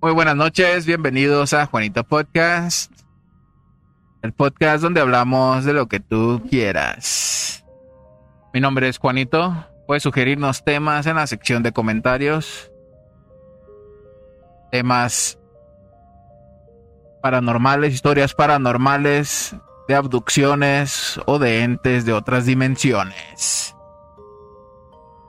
Muy 0.00 0.12
buenas 0.12 0.36
noches, 0.36 0.86
bienvenidos 0.86 1.52
a 1.52 1.66
Juanito 1.66 2.04
Podcast, 2.04 2.90
el 4.22 4.32
podcast 4.32 4.82
donde 4.82 5.02
hablamos 5.02 5.66
de 5.66 5.74
lo 5.74 5.88
que 5.88 6.00
tú 6.00 6.42
quieras. 6.48 7.64
Mi 8.54 8.60
nombre 8.60 8.88
es 8.88 8.96
Juanito, 8.98 9.66
puedes 9.86 10.02
sugerirnos 10.02 10.64
temas 10.64 11.06
en 11.06 11.16
la 11.16 11.26
sección 11.26 11.62
de 11.62 11.72
comentarios, 11.72 12.70
temas 14.70 15.38
paranormales, 17.22 17.92
historias 17.92 18.32
paranormales, 18.34 19.54
de 19.86 19.94
abducciones 19.94 21.20
o 21.26 21.38
de 21.38 21.62
entes 21.62 22.06
de 22.06 22.14
otras 22.14 22.46
dimensiones. 22.46 23.76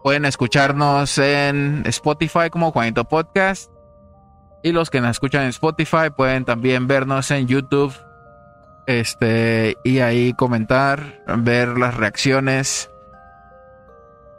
Pueden 0.03 0.25
escucharnos 0.25 1.17
en 1.17 1.83
Spotify 1.85 2.49
como 2.51 2.73
Juanito 2.73 3.05
Podcast. 3.05 3.71
Y 4.61 4.73
los 4.73 4.89
que 4.89 4.99
nos 4.99 5.11
escuchan 5.11 5.43
en 5.43 5.49
Spotify 5.49 6.09
pueden 6.13 6.43
también 6.43 6.87
vernos 6.87 7.31
en 7.31 7.47
YouTube. 7.47 7.93
Este, 8.85 9.77
y 9.85 9.99
ahí 9.99 10.33
comentar, 10.33 11.23
ver 11.37 11.69
las 11.77 11.95
reacciones 11.95 12.91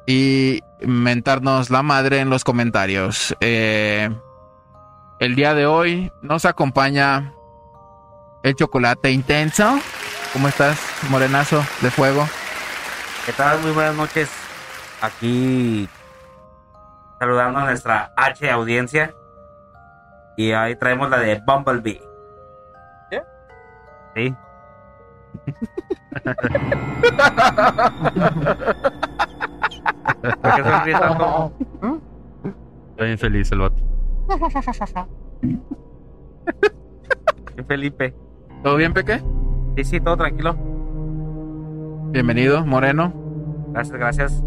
y 0.06 0.60
mentarnos 0.80 1.70
la 1.70 1.83
madre 1.83 2.19
en 2.19 2.28
los 2.28 2.44
comentarios. 2.44 3.34
Eh, 3.41 4.10
el 5.19 5.34
día 5.34 5.55
de 5.55 5.64
hoy 5.64 6.12
nos 6.20 6.44
acompaña 6.44 7.33
el 8.42 8.55
chocolate 8.55 9.10
intenso. 9.12 9.80
¿Cómo 10.34 10.48
estás, 10.48 10.78
morenazo 11.08 11.64
de 11.80 11.91
fuego? 11.91 12.28
¿Qué 13.24 13.33
tal? 13.33 13.60
Muy 13.60 13.70
buenas 13.70 13.94
noches. 13.94 14.44
Aquí 15.04 15.86
saludando 17.18 17.58
a 17.58 17.64
nuestra 17.64 18.14
H 18.16 18.50
audiencia. 18.50 19.14
Y 20.38 20.52
ahí 20.52 20.74
traemos 20.77 21.11
la 21.11 21.19
de 21.19 21.42
Bumblebee. 21.46 22.00
¿Qué? 23.11 23.22
Sí. 24.16 24.34
¿Por 30.22 30.55
qué 30.55 30.64
sonríes 30.64 31.00
tanto? 31.00 31.52
Está 32.91 33.05
bien 33.05 33.18
feliz 33.18 33.52
el 33.52 33.58
vato. 33.58 33.83
¿Qué 37.55 37.62
Felipe? 37.62 38.14
¿Todo 38.62 38.77
bien, 38.77 38.94
Peque? 38.94 39.22
Sí, 39.77 39.84
sí, 39.84 40.00
todo 40.00 40.16
tranquilo. 40.16 40.56
Bienvenido, 42.11 42.64
Moreno. 42.64 43.12
Gracias, 43.72 43.98
gracias. 43.98 44.44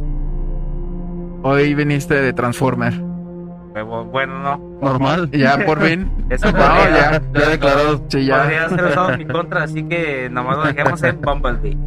Hoy 1.50 1.74
viniste 1.76 2.14
de 2.14 2.34
Transformer. 2.34 2.92
Bueno, 2.92 4.40
no. 4.42 4.58
Normal. 4.82 5.30
Ya, 5.34 5.58
por 5.66 5.82
fin. 5.82 6.12
Eso 6.30 6.52
No, 6.52 6.58
podría, 6.58 7.12
ya, 7.12 7.22
ya 7.34 7.50
declarado. 7.50 8.06
Sí, 8.10 8.26
ya. 8.26 8.42
podría 8.42 8.68
ser 8.68 8.84
usado 8.84 9.14
en 9.14 9.20
mi 9.20 9.26
contra, 9.26 9.64
así 9.64 9.84
que 9.84 10.28
nomás 10.30 10.58
lo 10.58 10.64
dejemos 10.66 11.02
en 11.04 11.22
Bumblebee. 11.22 11.78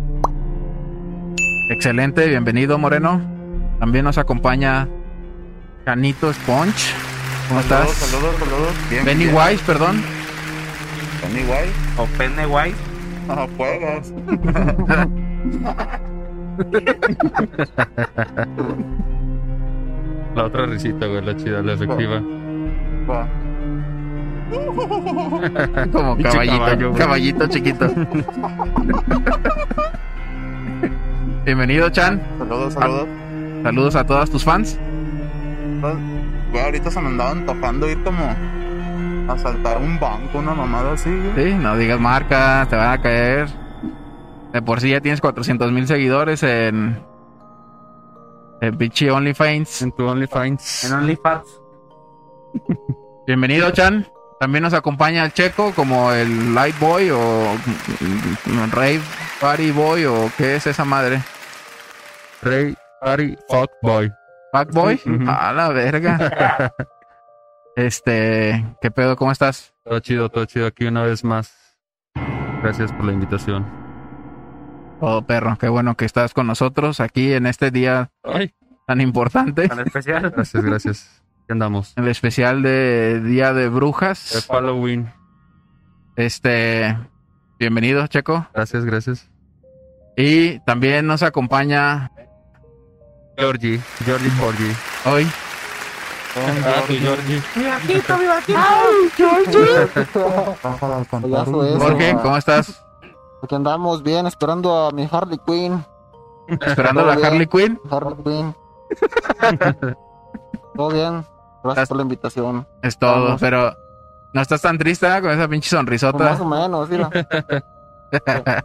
Excelente, 1.68 2.26
bienvenido, 2.26 2.78
Moreno. 2.78 3.20
También 3.78 4.06
nos 4.06 4.16
acompaña 4.16 4.88
Canito 5.84 6.32
Sponge. 6.32 6.94
¿Cómo 7.48 7.60
estás? 7.60 7.90
Saludos, 7.90 8.36
saludos. 8.38 8.72
Bien, 8.88 9.04
Benny 9.04 9.24
bien. 9.24 9.36
Wise, 9.36 9.62
perdón. 9.66 10.02
Benny 11.20 11.40
Wise. 11.40 11.74
O 11.98 12.06
Pennywise. 12.16 12.76
No 13.28 13.46
juegas. 13.58 14.10
La 20.34 20.44
otra 20.44 20.66
risita, 20.66 21.06
güey, 21.06 21.24
la 21.24 21.36
chida, 21.36 21.62
la 21.62 21.72
efectiva. 21.74 22.20
Va. 23.08 23.26
Como 25.92 26.16
caballito, 26.18 26.58
caballo, 26.58 26.92
caballito 26.94 27.46
chiquito. 27.48 27.88
Bienvenido, 31.44 31.90
Chan. 31.90 32.20
Saludos, 32.38 32.74
saludos. 32.74 33.08
Saludos 33.62 33.96
a 33.96 34.04
todas 34.06 34.30
tus 34.30 34.44
fans. 34.44 34.78
Güey, 36.52 36.64
ahorita 36.64 36.90
se 36.90 37.00
me 37.00 37.08
andaba 37.08 37.30
antojando 37.30 37.88
ir 37.88 38.02
como 38.02 38.34
a 39.28 39.38
saltar 39.38 39.78
un 39.78 39.98
banco, 40.00 40.38
una 40.38 40.54
mamada 40.54 40.92
así. 40.92 41.10
güey. 41.10 41.52
Sí, 41.52 41.56
no 41.58 41.76
digas 41.76 42.00
marcas, 42.00 42.68
te 42.68 42.76
van 42.76 42.92
a 42.92 43.00
caer. 43.02 43.48
De 44.52 44.62
por 44.62 44.80
sí 44.80 44.90
ya 44.90 45.00
tienes 45.00 45.20
400 45.20 45.70
mil 45.72 45.86
seguidores 45.86 46.42
en. 46.42 46.98
En 48.60 48.76
pinche 48.76 49.10
OnlyFans. 49.10 49.82
En 49.82 49.92
tu 49.92 50.06
OnlyFans. 50.06 50.84
En 50.84 50.92
OnlyFans. 50.92 51.62
Bienvenido, 53.26 53.70
Chan. 53.70 54.06
También 54.38 54.62
nos 54.62 54.74
acompaña 54.74 55.24
el 55.24 55.32
Checo 55.32 55.72
como 55.72 56.12
el 56.12 56.54
Light 56.54 56.78
Boy 56.78 57.10
o 57.10 57.18
mm, 58.46 58.70
Rave 58.72 59.02
Party 59.40 59.70
Boy 59.70 60.06
o 60.06 60.30
qué 60.36 60.56
es 60.56 60.66
esa 60.66 60.84
madre. 60.84 61.22
Rey, 62.42 62.74
Party, 63.00 63.36
Fuck 63.48 63.70
Boy. 63.82 64.10
Back 64.52 64.72
Boy. 64.72 65.00
A 65.26 65.52
la 65.52 65.68
verga. 65.68 66.72
Este, 67.76 68.66
¿qué 68.82 68.90
pedo? 68.90 69.16
¿Cómo 69.16 69.30
estás? 69.30 69.72
Todo 69.84 70.00
chido, 70.00 70.28
todo 70.28 70.44
chido 70.44 70.66
aquí 70.66 70.86
una 70.86 71.04
vez 71.04 71.24
más. 71.24 71.78
Gracias 72.62 72.92
por 72.92 73.06
la 73.06 73.12
invitación. 73.12 73.64
Todo 75.00 75.22
perro, 75.26 75.56
qué 75.58 75.68
bueno 75.68 75.96
que 75.96 76.04
estás 76.04 76.34
con 76.34 76.46
nosotros 76.46 77.00
aquí 77.00 77.32
en 77.32 77.46
este 77.46 77.70
día 77.70 78.10
Ay, 78.22 78.54
tan 78.86 79.00
importante, 79.00 79.66
Tan 79.68 79.80
especial. 79.80 80.30
gracias, 80.30 80.62
gracias. 80.64 81.22
¿Qué 81.46 81.52
andamos? 81.54 81.94
el 81.96 82.06
especial 82.08 82.62
de 82.62 83.20
Día 83.24 83.52
de 83.54 83.64
El 83.64 83.70
Brujas. 83.70 84.46
Halloween. 84.50 85.10
Este, 86.16 86.96
bienvenido, 87.58 88.06
Checo. 88.08 88.46
Gracias, 88.54 88.84
gracias. 88.84 89.30
Y 90.16 90.58
también 90.60 91.06
nos 91.06 91.22
acompaña 91.22 92.10
Georgie, 93.38 93.80
Georgie 94.04 94.30
Georgie. 94.30 94.74
hoy 95.06 95.26
Ah, 96.36 96.82
Georgie. 99.16 99.88
Bájala 100.62 100.96
al 100.98 101.06
cantar. 101.08 101.30
Payaso 101.30 101.64
ese. 101.66 101.78
Jorge, 101.78 102.16
¿cómo 102.22 102.36
estás? 102.36 102.84
Aquí 103.42 103.54
andamos 103.54 104.02
bien, 104.02 104.26
esperando 104.26 104.86
a 104.86 104.90
mi 104.90 105.08
Harley 105.10 105.38
Quinn. 105.46 105.84
Esperando 106.48 107.04
la 107.04 107.12
Harley 107.14 107.46
Quinn. 107.46 107.80
Harley 107.90 108.16
Quinn. 108.22 108.54
Todo 110.74 110.88
bien. 110.90 111.24
Gracias 111.62 111.88
por 111.88 111.96
la 111.98 112.02
invitación. 112.02 112.66
Es 112.82 112.98
todo, 112.98 113.24
Vamos. 113.24 113.40
pero 113.40 113.74
no 114.32 114.40
estás 114.40 114.62
tan 114.62 114.78
triste 114.78 115.06
¿eh? 115.06 115.20
con 115.20 115.30
esa 115.30 115.46
pinche 115.46 115.68
Pues 115.68 115.74
más 115.74 115.80
sonrisota. 116.00 116.42
o 116.42 116.44
menos, 116.46 116.88
mira. 116.88 117.10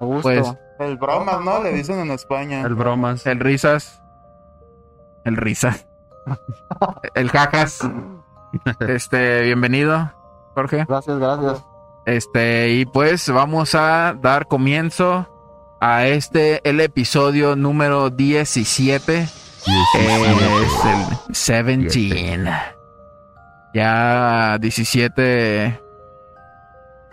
Me 0.00 0.06
gusta. 0.06 0.22
Pues, 0.22 0.54
El 0.78 0.96
bromas, 0.96 1.40
¿no? 1.42 1.62
Le 1.62 1.72
dicen 1.72 1.98
en 1.98 2.10
España. 2.12 2.62
El 2.62 2.74
bromas. 2.74 3.26
El 3.26 3.40
risas. 3.40 4.00
El 5.24 5.36
risas. 5.36 5.86
El 7.14 7.30
jajas. 7.30 7.80
Este, 8.80 9.42
bienvenido, 9.42 10.10
Jorge. 10.54 10.86
Gracias, 10.88 11.18
gracias. 11.18 11.62
Este, 12.08 12.70
y 12.70 12.86
pues 12.86 13.28
vamos 13.28 13.74
a 13.74 14.16
dar 14.20 14.46
comienzo 14.48 15.28
a 15.78 16.06
este, 16.06 16.66
el 16.68 16.80
episodio 16.80 17.54
número 17.54 18.08
17. 18.08 19.18
Es 19.18 20.84
el 20.86 21.06
17. 21.28 22.50
Ya 23.74 24.56
17 24.58 25.80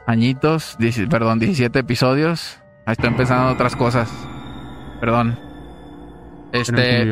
añitos, 0.08 0.78
dieci- 0.80 1.10
perdón, 1.10 1.40
17 1.40 1.78
episodios. 1.80 2.60
Ahí 2.86 2.94
estoy 2.94 3.10
empezando 3.10 3.52
otras 3.52 3.76
cosas. 3.76 4.10
Perdón. 5.02 5.38
Este, 6.54 7.04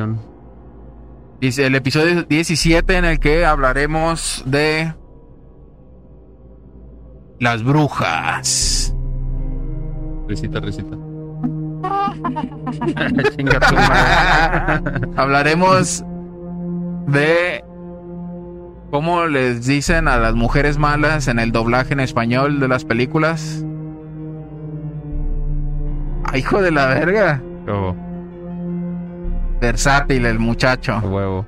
dice 1.42 1.66
el 1.66 1.76
episodio 1.76 2.24
17 2.24 2.96
en 2.96 3.04
el 3.04 3.20
que 3.20 3.46
hablaremos 3.46 4.42
de 4.46 4.94
las 7.44 7.64
brujas. 7.64 8.96
Risita, 10.28 10.60
risita. 10.62 10.96
Chinga 13.36 13.60
tu 13.60 13.76
madre. 13.76 15.12
Hablaremos 15.18 16.04
de 17.08 17.62
cómo 18.92 19.26
les 19.26 19.66
dicen 19.66 20.08
a 20.08 20.16
las 20.18 20.36
mujeres 20.36 20.78
malas 20.78 21.28
en 21.28 21.40
el 21.40 21.52
doblaje 21.52 21.92
en 21.94 22.00
español 22.00 22.62
de 22.62 22.68
las 22.70 22.86
películas. 22.86 23.66
¡Ay, 26.32 26.40
hijo 26.40 26.62
de 26.62 26.72
la 26.72 26.86
verga! 26.88 27.42
Oh, 27.68 27.94
Versátil 29.60 30.26
el 30.26 30.40
muchacho. 30.40 30.94
a 30.94 31.00
huevo. 31.00 31.46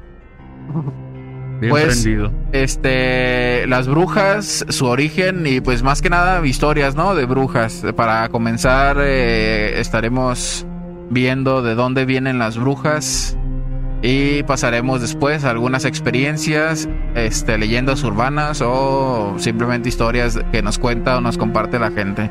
Bien 1.59 1.69
Pues- 1.71 2.01
prendido. 2.01 2.31
Este, 2.51 3.65
las 3.67 3.87
brujas, 3.87 4.65
su 4.69 4.85
origen 4.85 5.45
y 5.47 5.61
pues 5.61 5.83
más 5.83 6.01
que 6.01 6.09
nada 6.09 6.45
historias, 6.45 6.95
¿no? 6.95 7.15
De 7.15 7.25
brujas. 7.25 7.83
Para 7.95 8.27
comenzar, 8.29 8.97
eh, 8.99 9.79
estaremos 9.79 10.65
viendo 11.09 11.61
de 11.61 11.75
dónde 11.75 12.05
vienen 12.05 12.39
las 12.39 12.57
brujas 12.57 13.37
Y 14.01 14.43
pasaremos 14.43 15.01
después 15.01 15.45
a 15.45 15.49
algunas 15.49 15.83
experiencias, 15.85 16.87
este, 17.15 17.57
leyendas 17.57 18.03
urbanas 18.03 18.61
o 18.63 19.33
simplemente 19.39 19.89
historias 19.89 20.37
que 20.51 20.61
nos 20.61 20.77
cuenta 20.77 21.17
o 21.17 21.21
nos 21.21 21.39
comparte 21.39 21.79
la 21.79 21.89
gente. 21.89 22.29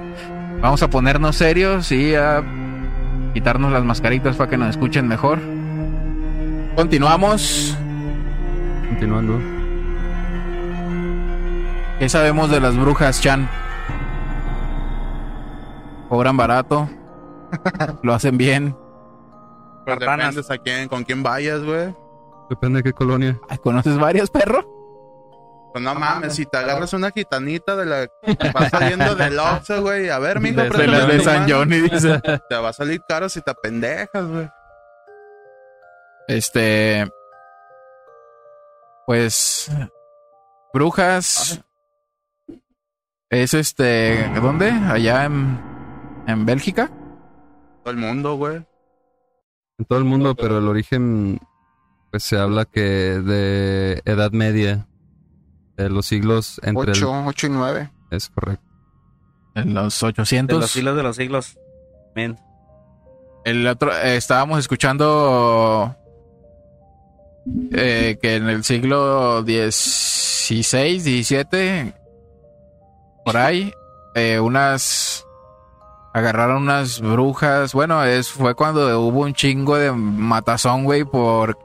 Vamos 0.61 0.83
a 0.85 0.91
ponernos 0.91 1.35
serios 1.35 1.91
y 1.91 2.15
a 2.15 2.45
quitarnos 3.33 3.73
las 3.73 3.83
mascaritas 3.83 4.37
para 4.37 4.49
que 4.51 4.57
nos 4.57 4.69
escuchen 4.71 5.09
mejor. 5.09 5.41
Continuamos. 6.77 7.77
Continuando. 8.95 9.41
¿Qué 11.99 12.09
sabemos 12.09 12.49
de 12.49 12.61
las 12.61 12.77
brujas, 12.77 13.21
Chan? 13.21 13.49
Cobran 16.09 16.37
barato. 16.37 16.89
Lo 18.03 18.15
hacen 18.15 18.37
bien. 18.39 18.77
Pues 19.85 19.99
dependes 19.99 20.49
a 20.49 20.59
quién, 20.59 20.89
con 20.89 21.03
quién 21.03 21.25
vayas, 21.25 21.65
güey. 21.65 21.93
Depende 22.49 22.79
de 22.79 22.83
qué 22.85 22.93
colonia. 22.93 23.37
Ay, 23.49 23.59
¿Conoces 23.59 23.99
varios, 23.99 24.31
perro? 24.31 24.65
Pues 25.73 25.83
no 25.83 25.93
mames, 25.97 26.37
si 26.37 26.47
te 26.47 26.57
agarras 26.57 26.93
una 26.93 27.11
gitanita 27.11 27.75
de 27.75 27.87
la 27.87 28.07
que 28.07 28.53
va 28.53 28.69
saliendo 28.71 29.17
del 29.17 29.37
Oxxo, 29.41 29.83
güey. 29.83 30.09
A 30.09 30.21
ver, 30.21 30.39
mijo, 30.39 30.61
De- 30.63 30.87
las 30.87 31.09
de 31.09 31.21
San. 31.21 31.51
Johnny, 31.51 31.81
dice. 31.81 32.21
Te 32.49 32.57
va 32.59 32.69
a 32.69 32.73
salir 32.73 33.03
caro 33.09 33.29
si 33.29 33.41
te 33.41 33.53
pendejas, 33.61 34.25
güey. 34.25 34.49
Este. 36.29 37.11
Pues. 39.07 39.71
Brujas. 40.73 41.63
Es 43.31 43.55
este. 43.55 44.29
¿Dónde? 44.41 44.71
Allá 44.71 45.25
en. 45.25 45.61
En 46.27 46.47
Bélgica. 46.47 46.91
Todo 47.83 47.93
el 47.93 47.97
mundo, 47.99 48.37
güey. 48.37 48.57
En 49.79 49.85
todo 49.87 49.99
el 49.99 50.05
mundo, 50.05 50.35
pero 50.35 50.59
el 50.59 50.69
origen, 50.69 51.39
pues 52.11 52.23
se 52.23 52.39
habla 52.39 52.65
que 52.65 52.81
de 52.81 54.01
Edad 54.05 54.31
Media, 54.31 54.87
de 55.77 55.91
los 55.91 56.07
siglos 56.07 56.61
entre 56.63 56.93
el- 56.93 56.97
8, 57.05 57.25
8 57.27 57.47
y 57.49 57.51
9. 57.51 57.91
Es 58.11 58.31
correcto. 58.31 58.65
En 59.57 59.75
los 59.75 60.01
De 60.01 60.07
800. 60.07 60.61
los 60.61 60.71
siglos 60.71 60.97
de 60.97 61.03
los 61.03 61.17
siglos. 61.17 61.59
Men. 62.15 62.39
El 63.45 63.67
otro, 63.67 63.93
eh, 63.95 64.17
estábamos 64.17 64.61
escuchando 64.61 65.95
eh, 67.73 68.19
que 68.21 68.37
en 68.37 68.49
el 68.49 68.65
siglo 68.65 69.43
XVI, 69.43 71.01
XVII, 71.01 71.93
por 73.25 73.37
ahí, 73.37 73.73
eh, 74.15 74.41
unas 74.41 75.25
agarraron 76.15 76.63
unas 76.63 77.01
brujas. 77.01 77.75
Bueno, 77.75 78.05
es 78.05 78.31
fue 78.31 78.55
cuando 78.55 79.01
hubo 79.01 79.21
un 79.23 79.35
chingo 79.35 79.77
de 79.77 79.93
matazón, 79.93 80.85
güey, 80.85 81.05
por 81.05 81.59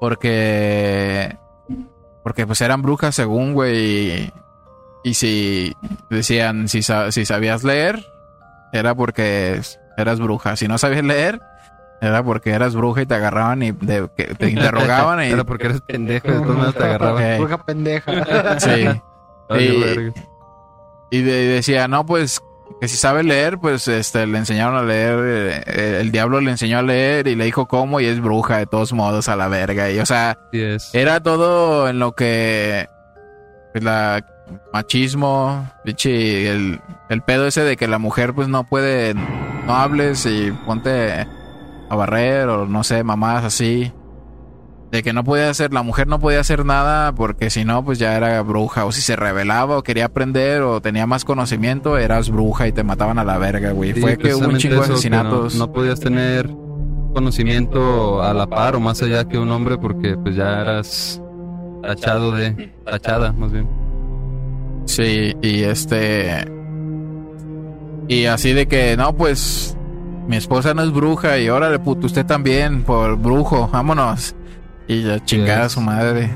porque 0.00 1.36
porque 2.22 2.46
pues 2.46 2.60
eran 2.60 2.82
brujas 2.82 3.14
según, 3.14 3.52
güey. 3.52 4.32
Y 5.02 5.14
si 5.14 5.74
decían 6.08 6.68
si, 6.68 6.82
si 6.82 7.26
sabías 7.26 7.64
leer, 7.64 8.06
era 8.72 8.94
porque 8.94 9.60
eras 9.96 10.20
bruja. 10.20 10.56
Si 10.56 10.68
no 10.68 10.78
sabías 10.78 11.04
leer, 11.04 11.40
era 12.04 12.22
porque 12.22 12.50
eras 12.50 12.74
bruja 12.74 13.02
y 13.02 13.06
te 13.06 13.14
agarraban 13.14 13.62
y 13.62 13.72
de- 13.72 14.08
que 14.16 14.34
te 14.34 14.50
interrogaban 14.50 15.22
y 15.24 15.26
Era 15.32 15.44
porque 15.44 15.66
eres 15.66 15.80
pendejo, 15.86 16.28
de 16.28 16.34
todos 16.40 16.56
modos 16.56 16.74
te 16.74 16.84
agarraban. 16.84 17.38
Bruja 17.38 17.58
pendeja. 17.64 18.58
sí. 18.60 18.84
Ay, 19.48 19.64
Y- 19.66 19.80
verga. 19.80 20.12
Y 21.10 21.22
de- 21.22 21.46
decía, 21.48 21.86
no, 21.88 22.04
pues 22.06 22.40
que 22.80 22.88
si 22.88 22.96
sabe 22.96 23.22
leer, 23.22 23.58
pues 23.58 23.86
este 23.88 24.26
le 24.26 24.38
enseñaron 24.38 24.74
a 24.76 24.82
leer, 24.82 25.18
eh, 25.22 25.62
eh, 25.66 25.98
el 26.00 26.10
diablo 26.10 26.40
le 26.40 26.50
enseñó 26.50 26.78
a 26.78 26.82
leer 26.82 27.28
y 27.28 27.34
le 27.36 27.44
dijo 27.44 27.66
cómo 27.66 28.00
y 28.00 28.06
es 28.06 28.20
bruja 28.20 28.56
de 28.58 28.66
todos 28.66 28.92
modos 28.92 29.28
a 29.28 29.36
la 29.36 29.48
verga. 29.48 29.90
Y 29.90 29.98
o 30.00 30.06
sea, 30.06 30.38
era 30.92 31.20
todo 31.22 31.88
en 31.88 31.98
lo 31.98 32.12
que 32.12 32.88
pues, 33.72 33.84
la 33.84 34.24
machismo, 34.72 35.70
el, 35.84 36.80
el 37.10 37.22
pedo 37.22 37.46
ese 37.46 37.62
de 37.62 37.76
que 37.76 37.86
la 37.86 37.98
mujer 37.98 38.34
pues 38.34 38.48
no 38.48 38.64
puede, 38.64 39.14
no 39.14 39.74
hables 39.76 40.26
y 40.26 40.50
ponte 40.66 41.26
a 41.94 41.96
barrer 41.96 42.48
o 42.48 42.66
no 42.66 42.84
sé, 42.84 43.02
mamadas 43.02 43.44
así. 43.44 43.92
De 44.92 45.02
que 45.02 45.12
no 45.12 45.24
podía 45.24 45.50
hacer, 45.50 45.72
la 45.72 45.82
mujer 45.82 46.06
no 46.06 46.20
podía 46.20 46.38
hacer 46.38 46.64
nada 46.64 47.12
porque 47.14 47.50
si 47.50 47.64
no, 47.64 47.84
pues 47.84 47.98
ya 47.98 48.16
era 48.16 48.40
bruja. 48.42 48.84
O 48.84 48.92
si 48.92 49.00
se 49.00 49.16
rebelaba 49.16 49.78
o 49.78 49.82
quería 49.82 50.04
aprender 50.04 50.62
o 50.62 50.80
tenía 50.80 51.06
más 51.06 51.24
conocimiento, 51.24 51.98
eras 51.98 52.30
bruja 52.30 52.68
y 52.68 52.72
te 52.72 52.84
mataban 52.84 53.18
a 53.18 53.24
la 53.24 53.38
verga, 53.38 53.72
güey. 53.72 53.92
Sí, 53.94 54.00
Fue 54.00 54.16
que 54.16 54.34
hubo 54.34 54.46
un 54.46 54.58
chingo 54.58 54.76
de 54.76 54.82
asesinatos. 54.82 55.54
No, 55.56 55.66
no 55.66 55.72
podías 55.72 55.98
tener 55.98 56.48
conocimiento 57.12 58.22
a 58.22 58.32
la 58.34 58.46
par 58.46 58.76
o 58.76 58.80
más 58.80 59.02
allá 59.02 59.24
que 59.26 59.38
un 59.38 59.50
hombre 59.50 59.78
porque 59.78 60.16
pues 60.16 60.36
ya 60.36 60.60
eras 60.60 61.20
tachado 61.82 62.32
de... 62.32 62.72
Tachada, 62.84 63.32
más 63.32 63.50
bien. 63.50 63.68
Sí, 64.86 65.34
y 65.40 65.62
este. 65.62 66.44
Y 68.08 68.26
así 68.26 68.52
de 68.52 68.66
que, 68.66 68.96
no, 68.96 69.14
pues. 69.16 69.76
Mi 70.26 70.36
esposa 70.36 70.74
no 70.74 70.82
es 70.82 70.92
bruja 70.92 71.38
y 71.38 71.48
órale, 71.48 71.78
puto, 71.78 72.06
usted 72.06 72.24
también, 72.24 72.82
por 72.82 73.16
brujo, 73.16 73.68
vámonos. 73.68 74.34
Y 74.88 75.02
ya 75.02 75.24
chingada 75.24 75.68
su 75.68 75.80
madre. 75.80 76.30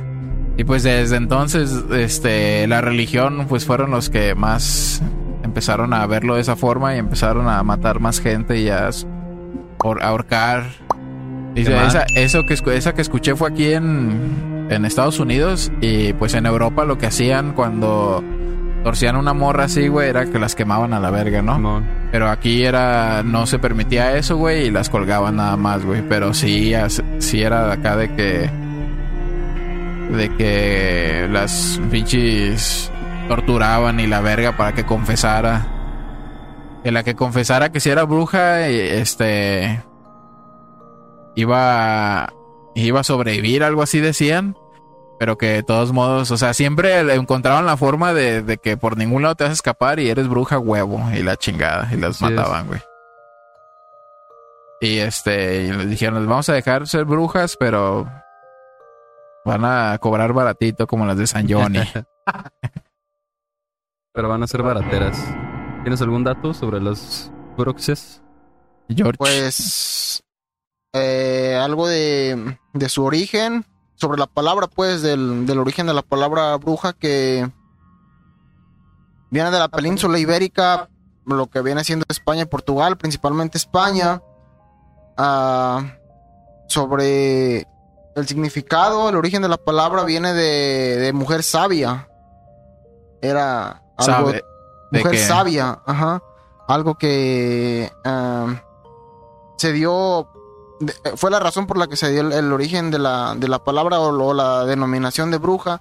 Y 0.57 0.65
pues 0.65 0.83
desde 0.83 1.17
entonces, 1.17 1.85
este, 1.93 2.67
la 2.67 2.81
religión, 2.81 3.47
pues 3.49 3.65
fueron 3.65 3.91
los 3.91 4.11
que 4.11 4.35
más 4.35 5.03
empezaron 5.43 5.95
a 5.95 6.07
verlo 6.07 6.35
de 6.35 6.41
esa 6.41 6.57
forma 6.57 6.95
y 6.95 6.99
empezaron 6.99 7.49
a 7.49 7.63
matar 7.63 8.01
más 8.01 8.21
gente 8.21 8.59
y 8.59 8.69
a 8.69 8.91
ahorcar. 9.79 10.65
Dice, 11.55 11.75
esa, 11.87 12.05
eso 12.15 12.45
que, 12.45 12.55
esa 12.77 12.95
que 12.95 13.03
escuché 13.03 13.35
fue 13.35 13.49
aquí 13.49 13.73
en, 13.73 14.67
en 14.71 14.85
Estados 14.85 15.19
Unidos 15.19 15.73
y 15.81 16.13
pues 16.13 16.35
en 16.35 16.47
Europa 16.47 16.85
lo 16.85 16.99
que 16.99 17.07
hacían 17.07 17.53
cuando 17.53 18.23
torcían 18.85 19.17
una 19.17 19.33
morra 19.33 19.65
así, 19.65 19.89
güey, 19.89 20.09
era 20.09 20.27
que 20.27 20.39
las 20.39 20.55
quemaban 20.55 20.93
a 20.93 21.01
la 21.01 21.11
verga, 21.11 21.43
¿no? 21.43 21.83
Pero 22.11 22.29
aquí 22.29 22.65
era, 22.65 23.23
no 23.23 23.47
se 23.47 23.59
permitía 23.59 24.17
eso, 24.17 24.37
güey, 24.37 24.67
y 24.67 24.71
las 24.71 24.89
colgaban 24.89 25.37
nada 25.37 25.57
más, 25.57 25.85
güey. 25.85 26.03
Pero 26.09 26.35
sí, 26.35 26.73
sí 27.19 27.43
era 27.43 27.73
acá 27.73 27.97
de 27.97 28.15
que, 28.15 28.51
de 30.17 30.35
que 30.37 31.29
las 31.31 31.81
pinches 31.91 32.91
torturaban 33.29 34.01
y 34.01 34.07
la 34.07 34.21
verga 34.21 34.57
para 34.57 34.73
que 34.73 34.85
confesara. 34.85 35.67
Que 36.83 36.93
la 36.93 37.03
que 37.03 37.15
confesara 37.15 37.71
que 37.73 37.81
si 37.81 37.91
era 37.91 38.05
bruja, 38.05 38.71
y, 38.71 38.79
este, 38.79 39.83
iba, 41.35 42.33
iba 42.75 43.01
a 43.01 43.05
sobrevivir, 43.05 43.63
algo 43.65 43.83
así 43.83 44.01
decían. 44.01 44.57
Pero 45.19 45.37
que 45.37 45.47
de 45.47 45.63
todos 45.63 45.93
modos, 45.93 46.31
o 46.31 46.37
sea, 46.37 46.55
siempre 46.55 47.01
encontraban 47.15 47.67
la 47.67 47.77
forma 47.77 48.15
de, 48.15 48.43
de 48.43 48.59
que 48.59 48.77
por 48.77 48.97
ningún 48.97 49.23
lado 49.23 49.35
te 49.35 49.45
vas 49.45 49.51
a 49.51 49.55
escapar 49.55 49.99
y 49.99 50.09
eres 50.09 50.29
bruja 50.29 50.59
huevo 50.59 51.03
y 51.13 51.23
la 51.23 51.37
chingada 51.37 51.89
y 51.93 51.97
las 51.97 52.23
Así 52.23 52.33
mataban, 52.33 52.69
güey. 52.69 52.81
Y 54.81 54.99
este, 54.99 55.65
y 55.65 55.73
les 55.73 55.91
dijeron, 55.91 56.21
les 56.21 56.29
vamos 56.29 56.49
a 56.49 56.53
dejar 56.53 56.87
ser 56.87 57.05
brujas, 57.05 57.57
pero 57.59 58.07
van 59.45 59.65
a 59.65 59.99
cobrar 59.99 60.33
baratito 60.33 60.87
como 60.87 61.05
las 61.05 61.17
de 61.17 61.27
San 61.27 61.49
Johnny. 61.49 61.81
Pero 64.13 64.29
van 64.29 64.43
a 64.43 64.47
ser 64.47 64.63
barateras. 64.63 65.17
¿Tienes 65.83 66.03
algún 66.03 66.25
dato 66.25 66.53
sobre 66.53 66.81
las 66.81 67.31
bruxes? 67.57 68.21
George. 68.89 69.17
Pues 69.17 70.23
eh, 70.93 71.57
algo 71.61 71.87
de, 71.87 72.59
de 72.73 72.89
su 72.89 73.05
origen, 73.05 73.65
sobre 73.99 74.19
la 74.19 74.27
palabra, 74.27 74.67
pues, 74.67 75.03
del, 75.03 75.45
del 75.45 75.59
origen 75.59 75.87
de 75.87 75.95
la 75.95 76.03
palabra 76.03 76.57
bruja 76.57 76.93
que 76.93 77.51
viene 79.31 79.51
de 79.51 79.59
la 79.59 79.69
península 79.69 80.19
ibérica, 80.19 80.89
lo 81.27 81.49
que 81.49 81.61
viene 81.61 81.85
siendo 81.85 82.07
España 82.09 82.43
y 82.43 82.47
Portugal, 82.47 82.97
principalmente 82.97 83.59
España. 83.59 84.23
Ah, 85.17 85.97
sobre 86.69 87.67
el 88.15 88.27
significado, 88.27 89.09
el 89.09 89.17
origen 89.17 89.43
de 89.43 89.49
la 89.49 89.57
palabra 89.57 90.05
viene 90.05 90.33
de, 90.33 90.97
de 90.99 91.13
mujer 91.13 91.43
sabia. 91.43 92.09
Era 93.21 93.83
algo 93.97 94.31
sabe 94.31 94.45
de 94.93 94.99
mujer 94.99 95.13
que 95.13 95.19
sabia, 95.19 95.83
ajá. 95.85 96.23
Algo 96.69 96.97
que 96.97 97.91
ah, 98.05 98.63
se 99.57 99.73
dio, 99.73 100.29
de- 100.81 100.93
eh, 101.05 101.13
fue 101.17 101.31
la 101.31 101.39
razón 101.41 101.67
por 101.67 101.77
la 101.79 101.87
que 101.87 101.97
se 101.97 102.11
dio 102.11 102.21
el, 102.23 102.33
el 102.33 102.53
origen 102.53 102.91
de 102.91 102.99
la, 102.99 103.35
de 103.37 103.49
la 103.49 103.59
palabra 103.65 104.01
o, 104.01 104.13
lo- 104.13 104.35
la 104.35 104.65
denominación 104.65 105.31
de 105.31 105.39
bruja 105.39 105.81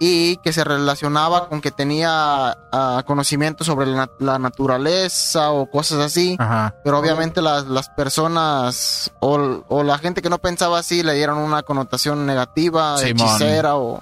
y 0.00 0.36
que 0.38 0.52
se 0.52 0.64
relacionaba 0.64 1.48
con 1.48 1.60
que 1.60 1.70
tenía 1.70 2.50
ah, 2.72 3.02
conocimiento 3.06 3.62
sobre 3.64 3.86
la, 3.86 4.06
nat- 4.06 4.18
la 4.18 4.38
naturaleza 4.40 5.50
o 5.52 5.70
cosas 5.70 6.00
así. 6.00 6.36
Ajá. 6.38 6.74
Pero 6.82 6.98
obviamente 6.98 7.40
las, 7.40 7.66
las 7.66 7.88
personas 7.90 9.12
o, 9.20 9.62
o 9.68 9.82
la 9.84 9.98
gente 9.98 10.20
que 10.20 10.28
no 10.30 10.38
pensaba 10.38 10.80
así 10.80 11.02
le 11.02 11.14
dieron 11.14 11.38
una 11.38 11.62
connotación 11.62 12.26
negativa, 12.26 12.98
Simón. 12.98 13.28
hechicera 13.28 13.76
o 13.76 14.00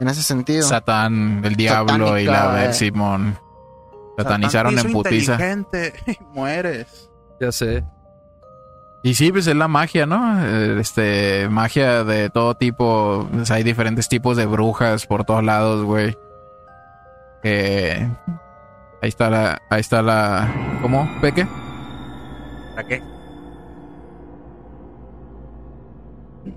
en 0.00 0.08
ese 0.08 0.22
sentido. 0.22 0.66
Satán, 0.66 1.42
el 1.44 1.56
diablo 1.56 2.18
y 2.18 2.24
la 2.24 2.46
ver 2.48 2.70
eh. 2.70 2.74
Simón. 2.74 3.38
Satanizaron 4.16 4.74
Satán 4.76 4.86
en 4.86 4.92
putiza. 4.92 5.32
inteligente 5.34 5.92
y 6.06 6.18
mueres. 6.32 7.10
Ya 7.38 7.52
sé. 7.52 7.84
Y 9.06 9.14
sí, 9.14 9.30
pues 9.30 9.46
es 9.46 9.54
la 9.54 9.68
magia, 9.68 10.04
¿no? 10.04 10.44
Eh, 10.44 10.80
Este, 10.80 11.48
magia 11.48 12.02
de 12.02 12.28
todo 12.28 12.56
tipo. 12.56 13.28
Hay 13.50 13.62
diferentes 13.62 14.08
tipos 14.08 14.36
de 14.36 14.46
brujas 14.46 15.06
por 15.06 15.22
todos 15.24 15.44
lados, 15.44 15.84
güey. 15.84 16.18
Que 17.40 18.08
ahí 19.00 19.08
está 19.08 19.30
la, 19.30 19.62
ahí 19.70 19.78
está 19.78 20.02
la, 20.02 20.52
¿cómo? 20.82 21.08
¿Peque? 21.20 21.46
¿Para 22.74 22.88
qué? 22.88 23.00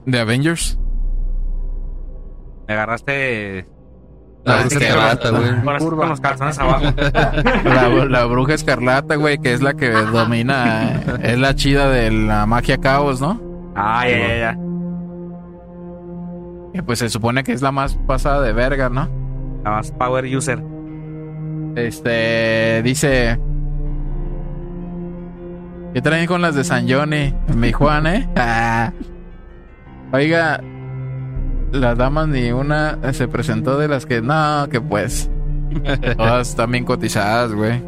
De 0.08 0.20
Avengers. 0.20 0.79
Me 2.68 2.74
agarraste 2.74 3.68
La 4.46 4.62
bruja 4.62 4.77
escarlata, 4.77 5.29
güey. 5.31 5.98
con, 5.98 6.10
los 6.10 6.19
calzones 6.19 6.60
abajo. 6.60 6.86
La, 7.65 7.89
la 8.05 8.25
bruja 8.25 8.53
escarlata, 8.53 9.15
güey, 9.15 9.38
que 9.38 9.53
es 9.53 9.62
la 9.62 9.74
que 9.74 9.89
domina, 9.89 11.01
es 11.22 11.38
la 11.38 11.55
chida 11.55 11.89
de 11.89 12.10
la 12.12 12.46
magia 12.46 12.77
caos, 12.77 13.22
¿no? 13.22 13.41
Ah, 13.75 14.08
ya, 14.08 14.17
ya, 14.17 14.38
ya. 14.38 14.58
Que 16.74 16.84
pues 16.84 17.00
se 17.00 17.10
supone 17.10 17.43
que 17.43 17.51
es 17.51 17.62
la 17.62 17.72
más 17.72 17.96
pasada 18.08 18.41
de 18.41 18.53
verga, 18.53 18.89
¿no? 18.89 19.10
Nada 19.63 19.77
más 19.77 19.91
power 19.91 20.25
user. 20.25 20.63
Este 21.75 22.81
dice. 22.84 23.39
¿Qué 25.93 26.01
traen 26.01 26.27
con 26.27 26.41
las 26.41 26.55
de 26.55 26.63
San 26.63 26.88
Johnny? 26.88 27.34
Mi 27.55 27.72
Juan, 27.72 28.05
¿eh? 28.08 28.29
Ah. 28.36 28.91
Oiga, 30.12 30.62
las 31.72 31.98
damas 31.98 32.28
ni 32.28 32.52
una 32.52 32.98
se 33.14 33.28
presentó 33.28 33.78
de 33.78 33.88
las 33.88 34.06
que. 34.06 34.22
No, 34.22 34.68
que 34.70 34.80
pues. 34.82 35.30
Todas 36.18 36.50
están 36.50 36.72
bien 36.72 36.86
cotizadas, 36.86 37.54
güey. 37.54 37.82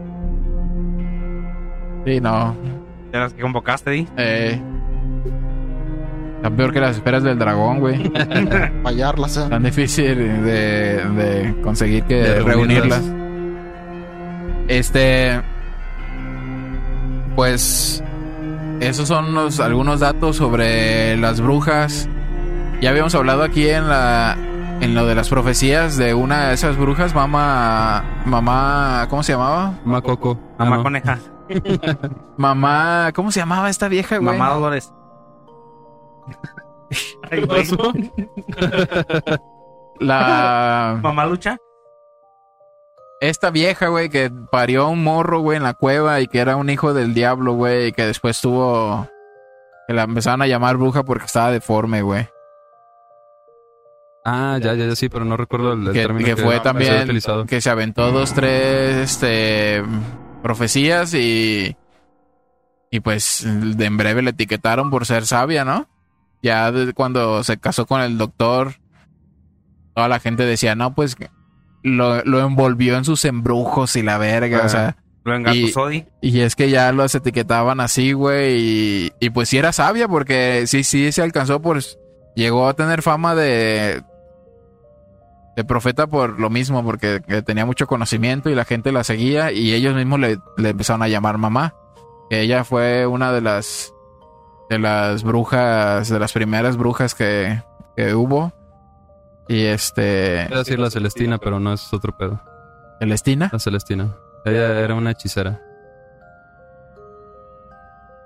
Sí, 2.06 2.20
no. 2.22 2.56
De 3.12 3.20
las 3.20 3.34
que 3.34 3.42
convocaste, 3.42 3.92
Di. 3.92 4.08
Eh. 4.18 4.60
Están 6.38 6.56
peor 6.56 6.74
que 6.74 6.80
las 6.80 6.96
esperas 6.96 7.22
del 7.24 7.38
dragón, 7.38 7.80
güey. 7.80 8.12
Fallarlas, 8.84 9.38
eh. 9.38 9.46
Tan 9.50 9.64
difícil 9.64 10.16
de, 10.44 11.04
de 11.16 11.56
conseguir 11.64 12.04
que 12.06 12.16
De 12.16 12.40
reunirlas. 12.42 13.04
reunirlas. 13.04 14.66
Este. 14.68 15.42
Pues. 17.36 18.04
Esos 18.80 19.08
son 19.08 19.26
unos- 19.30 19.60
algunos 19.60 20.00
datos 20.00 20.38
sobre 20.38 21.16
las 21.18 21.40
brujas. 21.42 22.10
Ya 22.82 22.90
habíamos 22.90 23.14
hablado 23.16 23.44
aquí 23.44 23.70
en 23.70 23.88
la. 23.88 24.36
En 24.82 24.96
lo 24.96 25.06
de 25.06 25.14
las 25.14 25.30
profecías 25.30 25.96
de 25.98 26.16
una 26.16 26.48
de 26.48 26.56
esas 26.56 26.76
brujas, 26.76 27.14
mamá. 27.14 28.04
Mamá. 28.26 29.06
¿Cómo 29.10 29.22
se 29.22 29.34
llamaba? 29.34 29.74
Mamá 29.86 30.02
Coco. 30.02 30.40
Ah, 30.58 30.64
Mamá 30.66 30.78
no. 30.78 30.84
coneja. 30.84 31.20
Mamá. 32.38 33.12
¿Cómo 33.14 33.32
se 33.32 33.40
llamaba 33.42 33.70
esta 33.70 33.88
vieja, 33.88 34.18
güey? 34.18 34.38
Mamá 34.38 34.54
Dolores. 34.54 34.92
Ay, 37.30 37.42
güey. 37.44 37.68
La. 40.00 41.00
Mamá 41.04 41.26
lucha. 41.28 41.58
Esta 43.20 43.52
vieja, 43.52 43.90
güey, 43.90 44.10
que 44.10 44.32
parió 44.52 44.88
un 44.90 45.04
morro, 45.04 45.42
güey, 45.42 45.58
en 45.58 45.64
la 45.64 45.76
cueva 45.76 46.22
y 46.22 46.28
que 46.28 46.40
era 46.40 46.56
un 46.56 46.72
hijo 46.72 46.96
del 46.96 47.14
diablo, 47.14 47.54
güey, 47.54 47.88
y 47.88 47.92
que 47.92 48.08
después 48.08 48.42
tuvo. 48.42 49.08
Que 49.88 49.94
la 49.94 50.04
empezaron 50.04 50.42
a 50.42 50.48
llamar 50.48 50.78
bruja 50.78 51.04
porque 51.04 51.26
estaba 51.26 51.52
deforme, 51.52 52.02
güey. 52.02 52.28
Ah, 54.24 54.60
ya, 54.62 54.74
ya, 54.76 54.86
ya, 54.88 54.96
sí, 54.96 55.10
pero 55.10 55.26
no 55.26 55.36
recuerdo 55.36 55.74
el, 55.74 55.88
el 55.88 55.94
Que, 55.94 56.02
término 56.02 56.26
que 56.26 56.36
fue 56.36 56.44
se 56.44 56.50
había 56.50 56.62
también. 56.64 57.04
utilizado. 57.04 57.46
Que 57.46 57.60
se 57.62 57.70
aventó 57.70 58.12
dos, 58.12 58.34
tres, 58.34 58.96
este. 58.98 59.84
Profecías 60.44 61.14
y. 61.14 61.76
Y 62.92 63.00
pues 63.00 63.44
de 63.46 63.86
en 63.86 63.98
breve 63.98 64.22
le 64.22 64.32
etiquetaron 64.32 64.90
por 64.90 65.06
ser 65.06 65.26
sabia, 65.26 65.64
¿no? 65.66 65.88
Ya 66.44 66.72
de- 66.72 66.94
cuando 66.94 67.44
se 67.44 67.58
casó 67.58 67.86
con 67.86 68.02
el 68.02 68.18
doctor, 68.18 68.74
toda 69.96 70.08
la 70.10 70.20
gente 70.20 70.46
decía, 70.46 70.76
no, 70.76 70.94
pues 70.94 71.16
lo, 71.84 72.24
lo 72.26 72.40
envolvió 72.42 72.98
en 72.98 73.06
sus 73.06 73.24
embrujos 73.26 73.96
y 73.96 74.04
la 74.04 74.18
verga, 74.18 74.64
o 74.66 74.70
sea. 74.70 74.98
Lo 75.24 75.36
engatusó, 75.36 75.88
Di. 75.88 76.06
Y 76.22 76.40
es 76.42 76.56
que 76.56 76.70
ya 76.70 76.92
los 76.92 77.14
etiquetaban 77.16 77.80
así, 77.80 78.12
güey. 78.14 78.60
Y, 78.60 79.12
y 79.20 79.30
pues 79.30 79.50
sí 79.50 79.58
era 79.58 79.72
sabia 79.72 80.08
porque 80.08 80.66
sí, 80.68 80.84
sí 80.84 81.12
se 81.12 81.22
alcanzó, 81.22 81.62
pues 81.62 81.98
llegó 82.36 82.68
a 82.68 82.74
tener 82.74 83.02
fama 83.04 83.36
de, 83.36 84.02
profeta 85.64 86.08
por 86.08 86.40
lo 86.40 86.50
mismo, 86.50 86.84
porque 86.84 87.22
que 87.26 87.42
tenía 87.42 87.66
mucho 87.66 87.88
conocimiento 87.88 88.50
y 88.50 88.56
la 88.56 88.66
gente 88.66 88.92
la 88.92 89.04
seguía 89.04 89.52
y 89.52 89.74
ellos 89.74 89.96
mismos 89.96 90.20
le, 90.20 90.40
le 90.58 90.70
empezaron 90.70 91.02
a 91.04 91.08
llamar 91.08 91.38
mamá. 91.38 91.76
Ella 92.30 92.64
fue 92.64 93.06
una 93.08 93.32
de 93.32 93.42
las 93.42 93.94
de 94.70 94.80
las 94.80 95.24
brujas, 95.24 96.08
de 96.08 96.20
las 96.20 96.32
primeras 96.32 96.78
brujas 96.78 97.14
que, 97.14 97.62
que 97.96 98.16
hubo. 98.16 98.54
Y 99.50 99.66
este, 99.66 100.48
a 100.52 100.58
decir 100.60 100.80
la 100.80 100.90
Celestina, 100.90 101.38
pero 101.38 101.60
no 101.60 101.74
es 101.74 101.94
otro 101.94 102.16
pedo. 102.18 102.40
Celestina, 103.00 103.50
La 103.52 103.60
Celestina. 103.60 104.16
Ella 104.46 104.80
era 104.80 104.96
una 104.96 105.12
hechicera. 105.12 105.60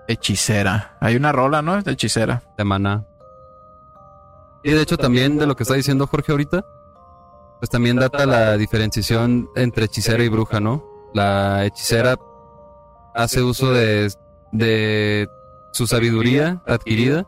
hechicera. 0.08 0.98
Hay 1.00 1.16
una 1.16 1.32
rola, 1.32 1.62
¿no? 1.62 1.82
De 1.82 1.92
hechicera. 1.92 2.44
de 2.58 2.64
maná. 2.64 3.06
Y 4.64 4.72
de 4.72 4.82
hecho 4.82 4.98
también 4.98 5.38
de 5.38 5.46
lo 5.46 5.56
que 5.56 5.64
está 5.64 5.76
diciendo 5.76 6.08
Jorge 6.08 6.32
ahorita, 6.32 6.66
pues 7.66 7.72
también 7.72 7.96
data 7.96 8.28
la 8.28 8.58
diferenciación 8.58 9.50
entre 9.56 9.86
hechicera 9.86 10.24
y 10.24 10.30
bruja, 10.30 10.60
¿no? 10.60 10.86
La 11.16 11.66
hechicera 11.66 12.16
hace 13.16 13.42
uso 13.42 13.72
de, 13.72 14.12
de 14.52 15.28
su 15.74 15.88
sabiduría 15.88 16.62
adquirida 16.68 17.26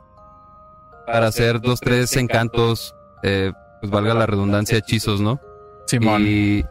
para 1.07 1.25
hacer 1.25 1.59
dos, 1.59 1.79
tres 1.79 2.15
encantos, 2.17 2.93
eh, 3.23 3.51
pues 3.81 3.91
valga 3.91 4.13
la 4.13 4.27
redundancia, 4.27 4.77
hechizos, 4.77 5.21
¿no? 5.21 5.39
Simón. 5.87 6.21
Y 6.27 6.63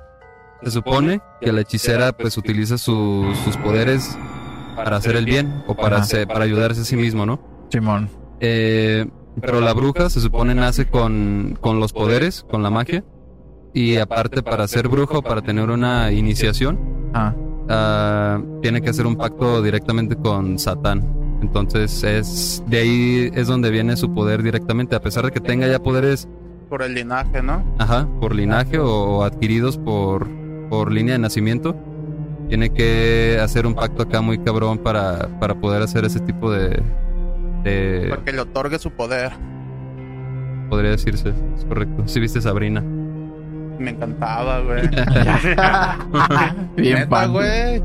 se 0.63 0.71
supone 0.71 1.21
que 1.41 1.51
la 1.51 1.63
hechicera 1.63 2.13
pues 2.13 2.37
utiliza 2.37 2.79
su- 2.79 3.35
sus 3.45 3.57
poderes 3.57 4.17
para 4.77 4.99
hacer 4.99 5.17
el 5.17 5.25
bien 5.25 5.65
o 5.67 5.75
para, 5.75 5.97
hacer- 5.97 6.29
para 6.29 6.45
ayudarse 6.45 6.83
a 6.83 6.85
sí 6.85 6.95
mismo, 6.95 7.27
¿no? 7.27 7.41
Simón. 7.73 8.11
Eh, 8.39 9.07
pero 9.41 9.61
la 9.61 9.73
bruja 9.73 10.09
se 10.09 10.21
supone 10.21 10.55
nace 10.55 10.89
con, 10.89 11.59
con 11.61 11.81
los 11.81 11.93
poderes, 11.93 12.45
con 12.49 12.63
la 12.63 12.71
magia. 12.71 13.03
Y 13.77 13.97
aparte 13.99 14.43
para 14.43 14.67
ser 14.69 14.89
brujo, 14.89 15.21
para 15.21 15.43
tener 15.43 15.69
una 15.69 16.11
iniciación, 16.11 16.79
Ah. 17.13 17.35
ah, 17.69 18.41
tiene 18.63 18.81
que 18.81 18.89
hacer 18.89 19.07
un 19.07 19.17
pacto 19.17 19.61
directamente 19.63 20.17
con 20.17 20.59
Satán. 20.59 21.05
Entonces 21.43 22.03
es 22.03 22.63
de 22.67 22.79
ahí 22.79 23.31
es 23.35 23.47
donde 23.49 23.71
viene 23.71 23.97
su 23.97 24.15
poder 24.15 24.43
directamente, 24.43 24.97
a 24.97 25.03
pesar 25.03 25.27
de 25.27 25.31
que 25.33 25.41
tenga 25.41 25.67
ya 25.69 25.79
poderes, 25.79 26.27
Por 26.71 26.83
el 26.83 26.95
linaje, 26.95 27.43
¿no? 27.43 27.63
ajá, 27.79 28.09
por 28.19 28.35
linaje 28.35 28.79
o, 28.79 28.89
o 29.19 29.23
adquiridos 29.25 29.77
por, 29.77 30.27
por 30.71 30.91
línea 30.91 31.13
de 31.13 31.19
nacimiento. 31.19 31.77
Tiene 32.49 32.71
que 32.71 33.39
hacer 33.43 33.67
un 33.67 33.75
pacto 33.75 34.05
acá 34.05 34.23
muy 34.23 34.39
cabrón 34.39 34.79
para, 34.79 35.29
para 35.39 35.55
poder 35.55 35.83
hacer 35.83 36.05
ese 36.07 36.21
tipo 36.21 36.51
de, 36.51 36.81
de 37.63 38.07
Para 38.09 38.25
que 38.25 38.33
le 38.33 38.41
otorgue 38.41 38.79
su 38.79 38.91
poder. 38.91 39.33
podría 40.71 40.93
decirse, 40.93 41.35
es 41.59 41.65
correcto. 41.67 42.05
Si 42.09 42.21
viste 42.21 42.41
Sabrina. 42.41 42.83
Me 43.79 43.91
encantaba, 43.91 44.61
güey. 44.61 44.89
Bien 46.77 46.99
Neta, 47.01 47.27
güey. 47.27 47.83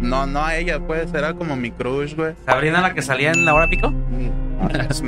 No, 0.00 0.26
no 0.26 0.44
a 0.44 0.56
ella, 0.56 0.78
pues. 0.80 1.12
Era 1.14 1.34
como 1.34 1.56
mi 1.56 1.70
crush, 1.70 2.14
güey. 2.14 2.34
Sabrina 2.46 2.80
la 2.80 2.94
que 2.94 3.02
salía 3.02 3.30
en 3.32 3.44
la 3.44 3.54
hora 3.54 3.68
pico. 3.68 3.92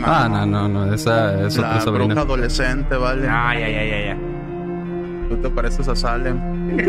Ah, 0.04 0.28
no, 0.30 0.44
no, 0.46 0.68
no, 0.68 0.92
esa 0.92 1.46
es 1.46 1.56
otra 1.58 1.68
La 1.70 1.78
bruja 1.78 1.84
Sabrina. 1.84 2.20
adolescente, 2.20 2.96
vale. 2.96 3.26
Ah, 3.30 3.54
ya, 3.54 3.68
ya, 3.68 3.84
ya, 3.84 4.06
ya. 4.06 4.16
Tú 5.28 5.36
te 5.38 5.48
pareces 5.50 5.88
a 5.88 5.96
Salem. 5.96 6.38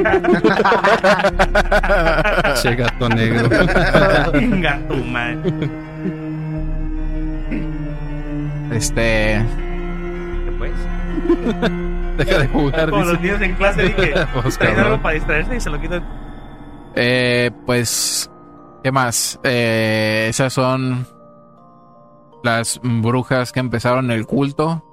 Che 2.62 2.76
gato 2.76 3.10
negro. 3.10 3.50
Venga, 4.34 4.80
tu 4.88 4.96
madre. 4.98 5.54
Este. 8.72 9.44
¿Qué 10.46 10.52
pues? 10.58 10.72
Deja 12.26 12.40
de 12.40 12.48
jugar, 12.48 12.90
Como 12.90 13.04
los 13.06 13.22
niños 13.22 13.42
en 13.42 13.56
clase 13.56 13.84
dije, 13.84 14.14
Pues, 14.42 14.58
traen 14.58 14.80
algo 14.80 15.02
para 15.02 15.16
distraerse 15.16 15.56
y 15.56 15.60
se 15.60 15.70
lo 15.70 15.80
quitan. 15.80 16.04
Eh, 16.96 17.52
pues. 17.66 18.30
¿Qué 18.84 18.92
más? 18.92 19.40
Eh, 19.44 20.28
esas 20.30 20.54
son. 20.54 21.06
Las 22.44 22.80
brujas 22.84 23.52
que 23.52 23.60
empezaron 23.60 24.12
el 24.12 24.26
culto. 24.26 24.84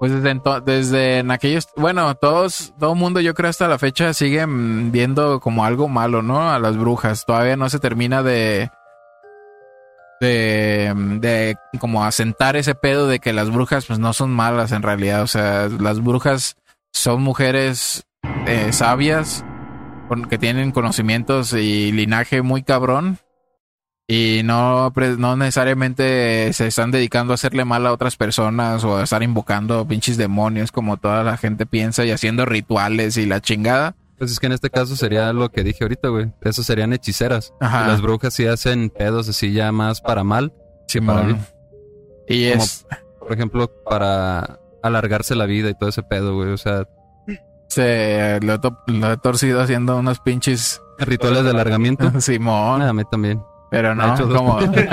Pues 0.00 0.12
desde, 0.12 0.30
ento- 0.32 0.62
desde 0.62 1.18
en 1.18 1.30
aquellos. 1.30 1.68
Bueno, 1.76 2.14
todos. 2.16 2.72
Todo 2.78 2.92
el 2.92 2.98
mundo, 2.98 3.20
yo 3.20 3.34
creo, 3.34 3.50
hasta 3.50 3.66
la 3.68 3.78
fecha 3.78 4.12
siguen 4.12 4.92
viendo 4.92 5.40
como 5.40 5.64
algo 5.64 5.88
malo, 5.88 6.22
¿no? 6.22 6.50
A 6.50 6.58
las 6.58 6.76
brujas. 6.76 7.24
Todavía 7.26 7.56
no 7.56 7.68
se 7.68 7.78
termina 7.80 8.22
de. 8.22 8.70
De, 10.20 10.92
de 11.20 11.56
como 11.78 12.04
asentar 12.04 12.56
ese 12.56 12.74
pedo 12.74 13.06
de 13.06 13.20
que 13.20 13.32
las 13.32 13.50
brujas 13.50 13.86
pues 13.86 13.98
no 13.98 14.12
son 14.12 14.30
malas 14.30 14.72
en 14.72 14.82
realidad. 14.82 15.22
O 15.22 15.26
sea, 15.28 15.68
las 15.68 16.02
brujas 16.02 16.56
son 16.92 17.22
mujeres 17.22 18.04
eh, 18.46 18.72
sabias 18.72 19.44
que 20.28 20.38
tienen 20.38 20.72
conocimientos 20.72 21.52
y 21.52 21.92
linaje 21.92 22.42
muy 22.42 22.62
cabrón 22.62 23.18
Y 24.08 24.40
no, 24.44 24.90
no 25.18 25.36
necesariamente 25.36 26.50
se 26.54 26.66
están 26.66 26.90
dedicando 26.90 27.32
a 27.32 27.34
hacerle 27.34 27.66
mal 27.66 27.86
a 27.86 27.92
otras 27.92 28.16
personas 28.16 28.82
o 28.84 28.96
a 28.96 29.04
estar 29.04 29.22
invocando 29.22 29.86
pinches 29.86 30.16
demonios 30.16 30.72
como 30.72 30.96
toda 30.96 31.22
la 31.24 31.36
gente 31.36 31.66
piensa 31.66 32.06
y 32.06 32.10
haciendo 32.10 32.46
rituales 32.46 33.18
y 33.18 33.26
la 33.26 33.40
chingada. 33.42 33.96
Pues 34.18 34.32
es 34.32 34.40
que 34.40 34.46
en 34.46 34.52
este 34.52 34.68
caso 34.70 34.96
sería 34.96 35.32
lo 35.32 35.50
que 35.50 35.62
dije 35.62 35.84
ahorita, 35.84 36.08
güey. 36.08 36.32
Eso 36.42 36.62
serían 36.64 36.92
hechiceras. 36.92 37.54
Ajá. 37.60 37.84
Y 37.84 37.88
las 37.88 38.02
brujas 38.02 38.34
sí 38.34 38.46
hacen 38.46 38.90
pedos 38.90 39.28
así 39.28 39.52
ya 39.52 39.70
más 39.72 40.00
para 40.00 40.24
mal. 40.24 40.52
para 41.06 41.22
bien. 41.22 41.46
Y 42.28 42.50
Como- 42.50 42.62
es, 42.64 42.86
Por 43.20 43.32
ejemplo, 43.32 43.70
para 43.84 44.58
alargarse 44.82 45.34
la 45.34 45.46
vida 45.46 45.70
y 45.70 45.74
todo 45.74 45.88
ese 45.90 46.02
pedo, 46.02 46.34
güey. 46.34 46.50
O 46.50 46.56
sea, 46.56 46.88
se, 47.68 48.40
lo, 48.42 48.54
he 48.54 48.58
to- 48.58 48.78
lo 48.86 49.12
he 49.12 49.16
torcido 49.18 49.60
haciendo 49.60 49.96
unos 49.98 50.18
pinches 50.20 50.80
rituales 50.98 51.44
de 51.44 51.50
alargamiento. 51.50 52.10
Simón. 52.20 52.82
A 52.82 52.92
mí 52.92 53.02
también. 53.10 53.42
Pero 53.70 53.94
no, 53.94 54.14
como 54.34 54.58
que 54.58 54.88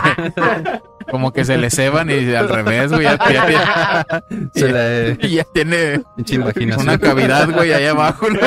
como 1.10 1.32
que 1.32 1.44
se 1.44 1.56
le 1.56 1.70
ceban 1.70 2.10
y 2.10 2.34
al 2.34 2.48
revés, 2.48 2.90
güey. 2.92 3.04
Ya, 3.04 3.16
ya 4.08 4.22
Se 4.54 4.68
le 4.72 5.16
tiene, 5.16 5.34
ya 5.36 5.44
tiene 5.52 6.02
pinche 6.16 6.34
imaginación. 6.36 6.88
una 6.88 6.98
cavidad, 6.98 7.50
güey, 7.50 7.72
ahí 7.72 7.86
abajo. 7.86 8.26
¿no? 8.30 8.38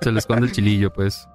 Se 0.00 0.10
le 0.12 0.18
esconde 0.18 0.46
el 0.46 0.52
chilillo, 0.52 0.92
pues. 0.92 1.28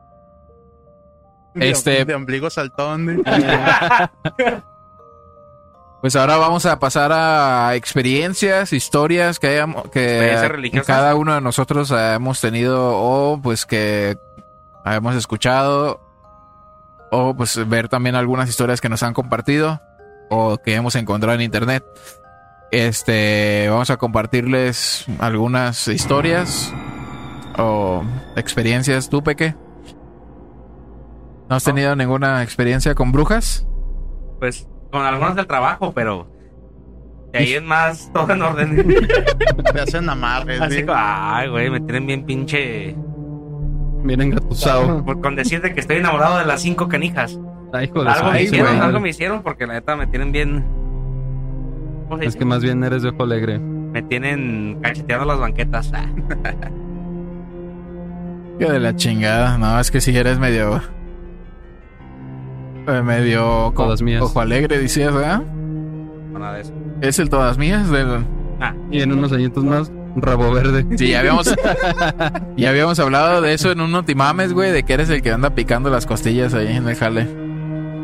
De- 1.54 1.70
Este- 1.70 2.06
De 2.06 2.16
ombligo 2.16 2.50
saltón. 2.50 3.06
de- 3.06 3.24
Pues 6.02 6.16
ahora 6.16 6.38
vamos 6.38 6.66
a 6.68 6.78
pasar 6.78 7.12
a 7.12 7.74
experiencias, 7.74 8.74
historias 8.74 9.40
que 9.40 9.48
hayamos, 9.48 9.90
que 9.90 10.72
cada 10.86 11.16
uno 11.16 11.34
de 11.34 11.42
nosotros 11.42 11.90
hemos 11.90 12.40
tenido 12.40 12.96
o 12.96 13.42
pues 13.42 13.66
que 13.66 14.16
hemos 14.86 15.16
escuchado 15.16 16.00
o 17.18 17.34
pues 17.34 17.58
ver 17.70 17.88
también 17.88 18.16
algunas 18.16 18.50
historias 18.50 18.82
que 18.82 18.90
nos 18.90 19.02
han 19.02 19.14
compartido 19.14 19.82
o 20.30 20.58
que 20.58 20.76
hemos 20.76 20.96
encontrado 20.96 21.36
en 21.36 21.42
internet. 21.42 21.84
Este, 22.72 23.68
vamos 23.70 23.90
a 23.90 23.96
compartirles 23.96 25.06
algunas 25.20 25.88
historias 25.88 26.74
o 27.58 28.04
experiencias. 28.36 29.10
¿Tú, 29.10 29.24
Peque? 29.24 29.56
¿No 31.50 31.56
has 31.56 31.64
tenido 31.64 31.96
ninguna 31.96 32.44
experiencia 32.44 32.96
con 32.96 33.14
brujas? 33.14 33.66
Pues 34.40 34.68
con 34.92 35.04
algunos 35.04 35.38
del 35.38 35.48
trabajo, 35.48 35.94
pero 35.94 36.30
de 37.32 37.40
ahí 37.40 37.54
es 37.54 37.64
más 37.64 38.12
todo 38.14 38.34
en 38.34 38.42
orden. 38.42 38.98
Te 39.74 39.80
hacen 39.80 40.10
amarres. 40.10 40.60
Así 40.60 40.84
ay, 40.90 41.48
güey, 41.48 41.70
me 41.70 41.80
tienen 41.80 42.08
bien 42.08 42.26
pinche. 42.26 42.94
Bien 44.06 44.22
engatusado. 44.22 45.04
Por, 45.04 45.20
con 45.22 45.36
decirte 45.36 45.74
que 45.74 45.80
estoy 45.80 45.98
enamorado 45.98 46.38
de 46.38 46.46
las 46.46 46.62
cinco 46.62 46.88
canijas. 46.88 47.40
Ay, 47.74 47.86
hijo 47.86 48.04
de 48.04 48.10
Algo 48.10 48.32
me 48.32 48.42
hicieron, 48.44 48.68
güey. 48.76 48.80
algo 48.88 49.00
me 49.00 49.10
hicieron 49.10 49.42
porque 49.44 49.68
la 49.68 49.74
neta 49.74 49.96
me 49.96 50.08
tienen 50.08 50.32
bien. 50.32 50.64
¿Cómo 52.08 52.20
se 52.22 52.26
Es 52.28 52.36
que 52.36 52.46
más 52.46 52.62
bien 52.64 52.84
eres 52.84 53.02
de 53.04 53.10
ojo 53.10 53.24
alegre. 53.24 53.60
Me 53.60 54.02
tienen 54.04 54.80
cacheteando 54.82 55.26
las 55.26 55.40
banquetas. 55.40 55.92
Ah. 55.94 56.06
Que 58.60 58.72
de 58.72 58.80
la 58.80 58.96
chingada. 58.96 59.58
No, 59.58 59.80
es 59.80 59.92
que 59.92 60.00
si 60.02 60.16
eres 60.16 60.40
medio. 60.40 60.82
eh, 62.88 63.02
medio. 63.02 63.72
co- 63.74 63.84
Todas 63.86 64.02
mías. 64.02 64.22
Ojo 64.22 64.40
alegre, 64.40 64.78
decías, 64.80 65.14
¿verdad? 65.14 65.42
No, 66.32 66.40
nada 66.40 66.54
de 66.56 66.62
eso. 66.62 66.74
Es 67.02 67.20
el 67.20 67.30
todas 67.30 67.58
mías. 67.58 67.90
Del... 67.90 68.24
Y 68.92 69.02
en 69.02 69.12
unos 69.12 69.34
añitos 69.34 69.64
más, 69.66 69.92
rabo 70.16 70.52
verde. 70.52 70.86
Sí, 70.98 71.10
ya 71.10 71.20
habíamos. 71.20 71.54
ya 72.58 72.70
habíamos 72.70 73.00
hablado 73.00 73.42
de 73.42 73.54
eso 73.54 73.72
en 73.72 73.82
un 73.82 73.92
Notimames, 73.92 74.54
güey, 74.54 74.72
de 74.72 74.84
que 74.84 74.94
eres 74.94 75.10
el 75.10 75.22
que 75.22 75.32
anda 75.32 75.50
picando 75.52 75.90
las 75.90 76.06
costillas 76.06 76.54
ahí 76.54 76.76
en 76.76 76.88
el 76.88 76.96
jale. 76.96 77.28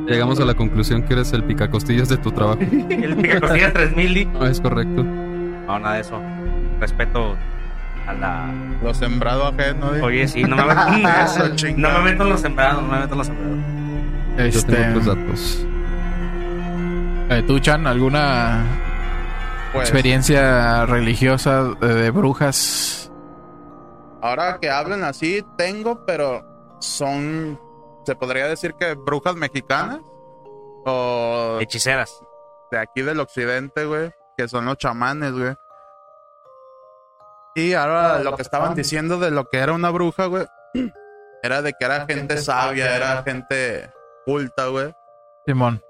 Llegamos 0.07 0.39
a 0.39 0.45
la 0.45 0.55
conclusión 0.55 1.03
que 1.03 1.13
eres 1.13 1.31
el 1.31 1.43
picacostillas 1.43 2.09
de 2.09 2.17
tu 2.17 2.31
trabajo. 2.31 2.59
El 2.61 3.15
picacostillas 3.15 3.71
3000 3.73 4.13
di. 4.13 4.25
No, 4.25 4.45
es 4.45 4.59
correcto. 4.59 5.03
No, 5.03 5.79
nada 5.79 5.95
de 5.95 6.01
eso. 6.01 6.19
Respeto 6.79 7.35
a 8.07 8.13
la. 8.13 8.49
Lo 8.83 8.93
sembrado 8.93 9.47
ajeno. 9.47 9.91
de- 9.91 10.01
Oye, 10.01 10.27
sí, 10.27 10.43
no 10.43 10.55
me 10.57 10.63
meto, 10.65 10.81
Eso, 11.23 11.73
no 11.77 11.89
me 11.91 12.01
meto 12.11 12.23
en 12.23 12.29
los 12.29 12.41
sembrados, 12.41 12.81
no 12.83 12.89
me 12.91 12.99
meto 12.99 13.13
en 13.13 13.17
los 13.19 13.27
sembrados. 13.27 13.57
Yo 14.37 14.43
Este. 14.43 14.73
tengo 14.75 14.99
otros 14.99 15.05
datos. 15.05 15.67
eh, 17.29 17.43
¿Tú, 17.47 17.59
Chan, 17.59 17.85
alguna 17.87 18.63
Pues, 19.73 19.89
experiencia 19.89 20.85
religiosa 20.85 21.63
de, 21.79 21.95
de 21.95 22.11
brujas? 22.11 23.11
Ahora 24.21 24.59
que 24.59 24.69
hablan 24.69 25.03
así, 25.03 25.45
tengo, 25.57 26.05
pero 26.05 26.43
son. 26.79 27.59
Se 28.05 28.15
podría 28.15 28.47
decir 28.47 28.73
que 28.75 28.93
brujas 28.95 29.35
mexicanas. 29.35 29.99
O 30.85 31.57
Hechiceras. 31.61 32.19
de 32.71 32.79
aquí 32.79 33.01
del 33.01 33.19
occidente, 33.19 33.85
güey. 33.85 34.11
Que 34.37 34.47
son 34.47 34.65
los 34.65 34.77
chamanes, 34.77 35.31
güey. 35.31 35.55
Y 37.55 37.73
ahora 37.73 38.19
lo 38.19 38.35
que 38.35 38.41
estaban 38.41 38.75
diciendo 38.75 39.17
de 39.17 39.31
lo 39.31 39.49
que 39.49 39.57
era 39.57 39.73
una 39.73 39.89
bruja, 39.89 40.25
güey. 40.25 40.45
Era 41.43 41.63
de 41.63 41.73
que 41.73 41.85
era 41.85 42.05
gente 42.05 42.37
sabia, 42.37 42.95
era 42.95 43.23
gente 43.23 43.91
culta, 44.27 44.67
güey. 44.67 44.93
Simón. 45.43 45.81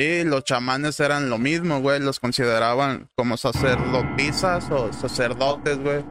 Y 0.00 0.24
los 0.24 0.44
chamanes 0.44 0.98
eran 0.98 1.28
lo 1.28 1.36
mismo, 1.36 1.80
güey. 1.82 2.00
Los 2.00 2.20
consideraban 2.20 3.10
como 3.16 3.36
sacerdotisas 3.36 4.70
o 4.70 4.90
sacerdotes, 4.94 5.78
güey. 5.78 6.02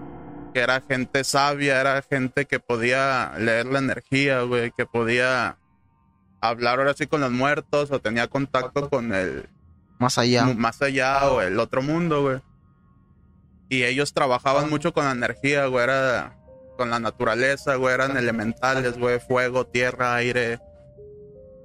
Que 0.54 0.60
era 0.60 0.80
gente 0.88 1.24
sabia, 1.24 1.82
era 1.82 2.00
gente 2.04 2.46
que 2.46 2.60
podía 2.60 3.32
leer 3.40 3.66
la 3.66 3.80
energía, 3.80 4.44
güey. 4.44 4.72
Que 4.78 4.86
podía 4.86 5.58
hablar 6.40 6.78
ahora 6.78 6.94
sí 6.94 7.08
con 7.08 7.22
los 7.22 7.32
muertos 7.32 7.90
o 7.90 8.00
tenía 8.00 8.28
contacto 8.28 8.92
con 8.92 9.12
el 9.12 9.50
Más 9.98 10.20
allá. 10.20 10.46
más 10.54 10.84
allá 10.84 11.28
o 11.32 11.42
el 11.42 11.60
otro 11.60 11.82
mundo, 11.82 12.22
güey. 12.22 12.42
Y 13.70 13.86
ellos 13.86 14.14
trabajaban 14.14 14.70
mucho 14.70 14.94
con 14.94 15.06
la 15.06 15.14
energía, 15.14 15.66
güey. 15.66 15.86
Era 15.86 16.38
con 16.78 16.92
la 16.92 17.00
naturaleza, 17.00 17.74
güey. 17.74 17.96
Eran 17.96 18.18
elementales, 18.18 19.00
güey. 19.00 19.20
Fuego, 19.20 19.66
tierra, 19.66 20.14
aire. 20.14 20.60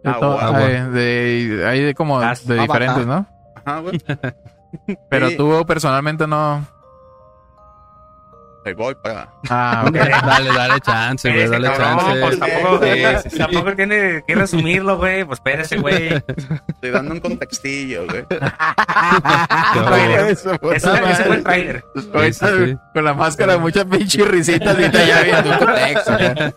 De 0.04 0.10
Agua. 0.10 0.20
to- 0.20 0.40
Agua. 0.40 0.58
Hay 0.60 0.90
de, 0.90 1.64
hay 1.66 1.80
de 1.82 1.94
como 1.94 2.18
Gas. 2.18 2.46
de 2.46 2.60
diferentes, 2.60 3.06
¿no? 3.06 3.26
Ajá, 3.64 3.78
güey. 3.80 4.00
Pero 5.10 5.28
Sí. 5.30 5.36
tú 5.36 5.64
personalmente 5.66 6.26
no. 6.26 6.66
Ahí 8.66 8.72
voy 8.72 8.94
para. 8.94 9.28
Ah, 9.50 9.84
ok. 9.86 9.92
dale, 9.94 10.48
dale 10.50 10.80
chance, 10.80 11.30
güey, 11.30 11.46
dale 11.48 11.68
cabrón, 11.68 11.98
chance. 11.98 12.20
pues 12.22 12.38
tampoco, 12.38 12.84
Sí, 12.84 12.90
sí, 13.24 13.30
sí. 13.30 13.38
tampoco 13.38 13.76
tiene 13.76 14.24
que 14.26 14.34
resumirlo, 14.34 14.96
güey. 14.96 15.22
Pues 15.24 15.38
espérese, 15.38 15.76
güey. 15.76 16.14
Estoy 16.68 16.90
dando 16.90 17.12
un 17.12 17.20
contextillo, 17.20 18.06
güey. 18.06 18.24
Qué 18.26 18.38
Ese 20.30 20.58
ese 20.74 21.24
fue 21.24 21.36
el 21.36 21.44
trailer. 21.44 21.84
Ahorita, 22.14 22.48
Sí, 22.48 22.66
sí. 22.66 22.76
Con 22.94 23.04
la 23.04 23.12
máscara, 23.14 23.58
muchas 23.58 23.84
pinches 23.84 24.26
risitas 24.28 24.76
y 24.80 24.88
te 24.90 25.06
ya 25.06 25.22
viendo 25.22 25.50
un 25.50 25.58
contexto. 25.58 26.18
ya. 26.18 26.52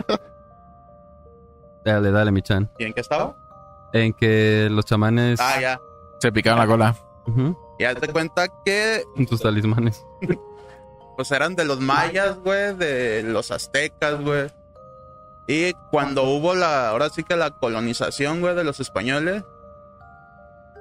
Dale, 1.93 2.11
dale, 2.11 2.31
mi 2.31 2.41
chan. 2.41 2.69
¿Y 2.77 2.83
en 2.83 2.93
qué 2.93 2.99
estaba? 3.01 3.33
En 3.93 4.11
que 4.13 4.67
los 4.69 4.83
chamanes. 4.83 5.39
Ah, 5.41 5.59
ya. 5.61 5.79
Se 6.19 6.31
picaron 6.33 6.59
la 6.59 6.67
cola. 6.67 6.95
Ujú, 7.27 7.57
Ya 7.79 7.95
te 7.95 8.07
cuenta 8.09 8.47
que 8.65 9.03
con 9.15 9.25
tus 9.25 9.41
talismanes. 9.41 10.03
pues 11.17 11.31
eran 11.31 11.55
de 11.55 11.63
los 11.63 11.79
mayas, 11.79 12.37
güey, 12.39 12.75
de 12.75 13.23
los 13.23 13.51
aztecas, 13.51 14.19
güey. 14.21 14.51
Y 15.47 15.73
cuando 15.91 16.23
hubo 16.23 16.55
la, 16.55 16.89
ahora 16.89 17.09
sí 17.09 17.23
que 17.23 17.37
la 17.37 17.51
colonización, 17.51 18.41
güey, 18.41 18.53
de 18.53 18.65
los 18.65 18.81
españoles, 18.81 19.45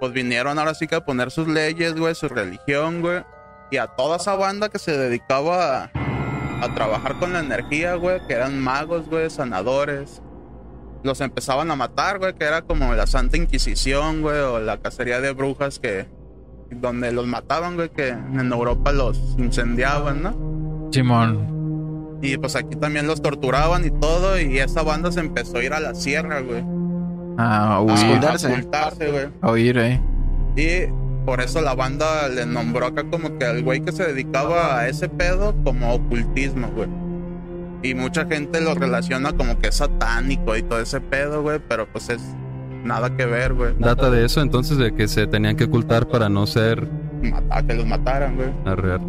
pues 0.01 0.13
vinieron 0.13 0.59
ahora 0.59 0.75
sí 0.75 0.89
que 0.89 0.97
a 0.97 1.05
poner 1.05 1.31
sus 1.31 1.47
leyes, 1.47 1.95
güey, 1.95 2.17
su 2.17 2.29
religión, 2.29 3.01
güey. 3.01 3.23
Y 3.71 3.77
a 3.77 3.87
toda 3.87 4.17
esa 4.17 4.35
banda 4.35 4.69
que 4.69 4.81
se 4.81 4.97
dedicaba 4.99 5.85
a, 5.85 5.91
a 6.65 6.75
trabajar 6.75 7.17
con 7.21 7.33
la 7.33 7.39
energía, 7.41 7.95
güey, 7.95 8.25
que 8.27 8.33
eran 8.35 8.59
magos, 8.61 9.09
güey, 9.09 9.31
sanadores. 9.31 10.21
Los 11.07 11.21
empezaban 11.21 11.71
a 11.71 11.77
matar, 11.77 12.19
güey, 12.19 12.35
que 12.35 12.45
era 12.45 12.63
como 12.63 12.93
la 12.95 13.07
Santa 13.07 13.37
Inquisición, 13.37 14.23
güey, 14.23 14.41
o 14.41 14.59
la 14.59 14.79
cacería 14.79 15.21
de 15.21 15.33
brujas 15.33 15.79
que... 15.79 16.07
Donde 16.71 17.13
los 17.13 17.29
mataban, 17.29 17.77
güey, 17.77 17.91
que 17.91 18.09
en 18.09 18.53
Europa 18.53 18.91
los 18.91 19.17
incendiaban, 19.39 20.21
¿no? 20.23 20.91
Simón. 20.93 22.19
Y 22.23 22.37
pues 22.39 22.57
aquí 22.57 22.75
también 22.77 23.07
los 23.07 23.23
torturaban 23.23 23.85
y 23.87 23.91
todo. 23.91 24.41
Y 24.41 24.59
esa 24.59 24.83
banda 24.83 25.13
se 25.13 25.21
empezó 25.21 25.59
a 25.59 25.63
ir 25.65 25.73
a 25.73 25.79
la 25.81 25.95
sierra, 25.95 26.41
güey. 26.41 26.65
Ah, 27.39 27.77
A 27.77 27.81
huir. 27.83 27.95
esconderse. 27.95 28.49
ocultarse, 28.49 29.11
güey. 29.13 29.27
A 29.43 29.51
huir, 29.53 29.79
eh. 29.79 30.01
Y 30.57 30.91
por 31.25 31.41
eso 31.41 31.61
la 31.61 31.75
banda 31.77 32.27
le 32.29 32.47
nombró 32.47 32.87
acá 32.87 33.05
como 33.11 33.39
que 33.39 33.45
al 33.45 33.63
güey 33.63 33.81
que 33.83 33.93
se 33.93 34.05
dedicaba 34.05 34.79
a 34.81 34.89
ese 34.89 35.09
pedo 35.09 35.55
como 35.63 35.95
ocultismo, 35.95 36.69
güey. 36.75 36.89
Y 37.87 37.95
mucha 37.95 38.27
gente 38.27 38.61
lo 38.61 38.75
relaciona 38.75 39.33
como 39.33 39.59
que 39.59 39.69
es 39.69 39.77
satánico 39.77 40.57
y 40.57 40.63
todo 40.63 40.81
ese 40.81 41.01
pedo, 41.01 41.43
güey. 41.43 41.61
Pero 41.69 41.87
pues 41.87 42.09
es 42.11 42.21
nada 42.85 43.17
que 43.17 43.27
ver, 43.27 43.55
güey. 43.55 43.75
Data 43.79 44.11
de 44.11 44.25
eso, 44.25 44.41
entonces, 44.41 44.79
de 44.79 44.95
que 44.95 45.09
se 45.09 45.27
tenían 45.27 45.57
que 45.57 45.65
ocultar 45.65 46.09
para 46.09 46.29
no 46.29 46.47
ser 46.47 46.89
Mata- 47.23 47.63
que 47.67 47.75
los 47.75 47.87
mataran, 47.87 48.37
güey. 48.37 48.49
arrear. 48.65 49.01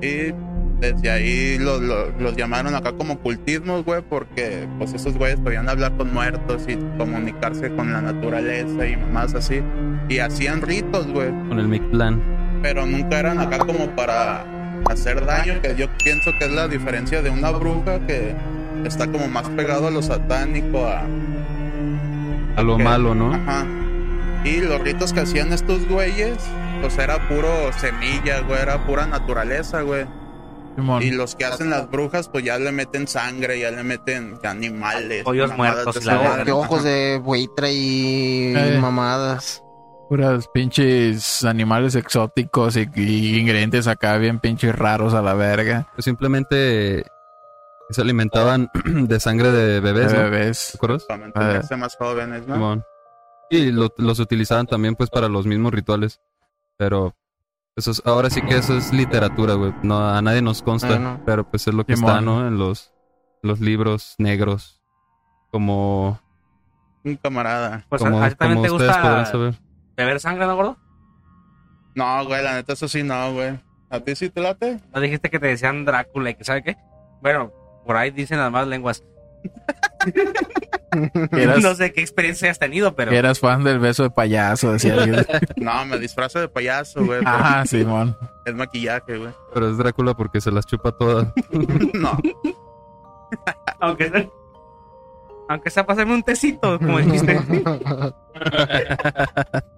Y 0.00 0.32
desde 0.80 1.10
ahí 1.10 1.58
lo- 1.58 1.78
lo- 1.80 2.10
los 2.18 2.36
llamaron 2.36 2.74
acá 2.74 2.92
como 2.92 3.18
cultismos, 3.20 3.84
güey, 3.84 4.02
porque 4.02 4.66
pues 4.78 4.92
esos 4.94 5.16
güeyes 5.16 5.38
podían 5.38 5.68
hablar 5.68 5.96
con 5.96 6.12
muertos 6.12 6.64
y 6.68 6.76
comunicarse 6.98 7.70
con 7.76 7.92
la 7.92 8.00
naturaleza 8.02 8.86
y 8.86 8.96
más 9.12 9.34
así. 9.34 9.60
Y 10.08 10.18
hacían 10.18 10.60
ritos, 10.62 11.06
güey, 11.06 11.30
Con 11.48 11.60
el 11.60 11.68
Mictlán. 11.68 12.20
pero 12.62 12.84
nunca 12.86 13.20
eran 13.20 13.38
acá 13.38 13.58
como 13.58 13.86
para 13.94 14.44
hacer 14.90 15.24
daño, 15.24 15.60
que 15.62 15.74
yo 15.76 15.86
pienso 16.04 16.30
que 16.38 16.46
es 16.46 16.50
la 16.52 16.68
diferencia 16.68 17.22
de 17.22 17.30
una 17.30 17.50
bruja 17.50 18.00
que 18.06 18.34
está 18.84 19.06
como 19.10 19.28
más 19.28 19.48
pegado 19.50 19.86
a 19.88 19.90
lo 19.90 20.02
satánico, 20.02 20.86
a, 20.86 21.02
A 22.56 22.62
lo 22.62 22.76
que- 22.76 22.84
malo, 22.84 23.14
¿no? 23.14 23.34
Ajá. 23.34 23.64
Y 24.44 24.60
los 24.60 24.80
ritos 24.80 25.12
que 25.12 25.20
hacían 25.20 25.52
estos 25.52 25.86
güeyes, 25.88 26.36
pues 26.80 26.98
era 26.98 27.28
puro 27.28 27.48
semilla, 27.78 28.40
güey, 28.40 28.60
era 28.60 28.84
pura 28.86 29.06
naturaleza, 29.06 29.82
güey. 29.82 30.04
Simón. 30.74 31.02
Y 31.02 31.10
los 31.10 31.36
que 31.36 31.44
hacen 31.44 31.68
las 31.70 31.90
brujas, 31.90 32.28
pues 32.28 32.44
ya 32.44 32.58
le 32.58 32.72
meten 32.72 33.06
sangre, 33.06 33.60
ya 33.60 33.70
le 33.70 33.84
meten 33.84 34.38
animales. 34.42 35.22
Pollos 35.22 35.54
muertos 35.56 35.94
de 36.00 36.04
la. 36.06 36.42
Que 36.44 36.50
ojos 36.50 36.82
de 36.82 37.20
buitre 37.22 37.72
y 37.72 38.54
Eh. 38.56 38.78
mamadas. 38.80 39.62
Puras 40.12 40.46
pinches 40.48 41.42
animales 41.42 41.94
exóticos 41.94 42.76
y, 42.76 42.86
y 42.96 43.38
ingredientes 43.40 43.86
acá 43.86 44.18
bien 44.18 44.40
pinches 44.40 44.76
raros 44.76 45.14
a 45.14 45.22
la 45.22 45.32
verga. 45.32 45.88
Pues 45.94 46.04
simplemente 46.04 47.06
se 47.88 48.02
alimentaban 48.02 48.68
de 48.84 49.18
sangre 49.20 49.50
de 49.52 49.80
bebés, 49.80 50.12
De 50.12 50.18
¿no? 50.18 50.24
bebés. 50.24 50.78
¿Te 51.08 51.16
mantenerse 51.16 51.76
más 51.76 51.96
jóvenes, 51.96 52.46
¿no? 52.46 52.56
Simón. 52.56 52.84
Y 53.48 53.70
lo- 53.72 53.94
los 53.96 54.18
utilizaban 54.20 54.66
también 54.66 54.96
pues 54.96 55.08
para 55.08 55.30
los 55.30 55.46
mismos 55.46 55.72
rituales. 55.72 56.20
Pero 56.76 57.16
eso 57.74 57.92
es- 57.92 58.02
ahora 58.04 58.28
sí 58.28 58.42
que 58.42 58.58
eso 58.58 58.76
es 58.76 58.92
literatura, 58.92 59.54
güey. 59.54 59.72
No, 59.82 60.10
a 60.10 60.20
nadie 60.20 60.42
nos 60.42 60.60
consta. 60.60 61.22
Pero 61.24 61.50
pues 61.50 61.66
es 61.66 61.72
lo 61.72 61.86
que 61.86 61.96
Simón. 61.96 62.10
está, 62.10 62.20
¿no? 62.20 62.46
En 62.46 62.58
los, 62.58 62.92
los 63.42 63.60
libros 63.60 64.14
negros. 64.18 64.78
Como, 65.50 66.20
Un 67.02 67.16
camarada. 67.16 67.86
Pues 67.88 68.02
como, 68.02 68.20
a, 68.20 68.26
a 68.26 68.34
como 68.34 68.60
te 68.60 68.68
gusta 68.68 69.24
saber. 69.24 69.54
Beber 69.96 70.20
sangre, 70.20 70.46
¿no, 70.46 70.56
gordo? 70.56 70.76
No, 71.94 72.24
güey, 72.24 72.42
la 72.42 72.54
neta, 72.54 72.72
eso 72.72 72.88
sí, 72.88 73.02
no, 73.02 73.32
güey. 73.32 73.58
¿A 73.90 74.00
ti 74.00 74.16
sí 74.16 74.30
te 74.30 74.40
late? 74.40 74.80
¿No 74.94 75.00
dijiste 75.00 75.28
que 75.28 75.38
te 75.38 75.48
decían 75.48 75.84
Drácula 75.84 76.30
y 76.30 76.34
que 76.34 76.44
sabe 76.44 76.62
qué? 76.62 76.76
Bueno, 77.20 77.52
por 77.84 77.96
ahí 77.96 78.10
dicen 78.10 78.38
las 78.38 78.50
más 78.50 78.66
lenguas. 78.66 79.04
Eras, 81.32 81.62
No 81.62 81.74
sé 81.74 81.92
qué 81.92 82.00
experiencia 82.00 82.50
has 82.50 82.58
tenido, 82.58 82.94
pero... 82.94 83.12
eras 83.12 83.40
fan 83.40 83.64
del 83.64 83.78
beso 83.78 84.02
de 84.04 84.10
payaso, 84.10 84.72
decía 84.72 84.94
alguien. 84.94 85.24
No, 85.56 85.84
me 85.86 85.98
disfrazo 85.98 86.40
de 86.40 86.48
payaso, 86.48 87.04
güey. 87.04 87.20
Ajá, 87.24 87.64
Simón. 87.66 88.16
Es 88.44 88.54
maquillaje, 88.54 89.16
güey. 89.18 89.30
Pero 89.54 89.70
es 89.70 89.78
Drácula 89.78 90.14
porque 90.14 90.40
se 90.40 90.50
las 90.50 90.66
chupa 90.66 90.92
todas. 90.92 91.32
No. 91.94 92.18
Aunque 93.80 94.10
sea... 94.10 94.28
Aunque 95.52 95.70
sea 95.70 95.84
pasarme 95.86 96.14
un 96.14 96.22
tecito, 96.22 96.78
como 96.78 96.98
dijiste. 96.98 97.38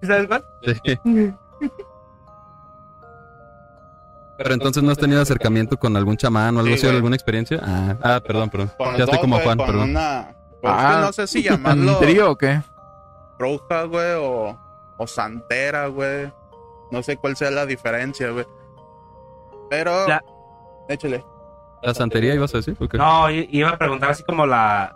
¿Sabes 0.01 0.27
cuál? 0.27 0.45
Sí. 0.63 0.97
Pero 4.37 4.53
entonces 4.53 4.83
no 4.83 4.91
has 4.91 4.97
tenido 4.97 5.21
acercamiento 5.21 5.77
con 5.77 5.95
algún 5.95 6.17
chamán 6.17 6.57
o 6.57 6.59
algo 6.59 6.69
Sí, 6.71 6.73
así, 6.75 6.85
güey. 6.87 6.95
alguna 6.97 7.15
experiencia. 7.15 7.59
Ah, 7.63 7.95
ah, 8.03 8.19
perdón, 8.25 8.49
perdón. 8.49 8.71
Con 8.77 8.95
Ya 8.97 9.05
estoy 9.05 9.19
como 9.19 9.39
Juan, 9.39 9.57
con 9.57 9.67
perdón. 9.67 9.89
Una... 9.91 10.35
Pues 10.61 10.73
es 10.73 10.79
Ah. 10.83 10.95
que 10.95 11.01
no 11.05 11.13
sé 11.13 11.27
si 11.27 11.43
llamarlo 11.43 11.93
¿Un 11.93 11.99
trío 11.99 12.31
o 12.31 12.35
qué? 12.37 12.61
bruja, 13.37 13.83
güey, 13.83 14.13
o, 14.17 14.57
o 14.97 15.07
santera, 15.07 15.87
güey. 15.87 16.31
No 16.91 17.03
sé 17.03 17.17
cuál 17.17 17.35
sea 17.37 17.51
la 17.51 17.65
diferencia, 17.65 18.29
güey. 18.31 18.45
Pero... 19.69 20.07
La- 20.07 20.23
Échale. 20.89 21.23
¿La 21.81 21.93
santería 21.93 22.33
ibas 22.33 22.53
a 22.53 22.57
decir? 22.57 22.75
¿O 22.79 22.87
qué? 22.87 22.97
No, 22.97 23.29
iba 23.29 23.69
a 23.69 23.77
preguntar 23.77 24.11
así 24.11 24.23
como 24.23 24.45
la... 24.45 24.95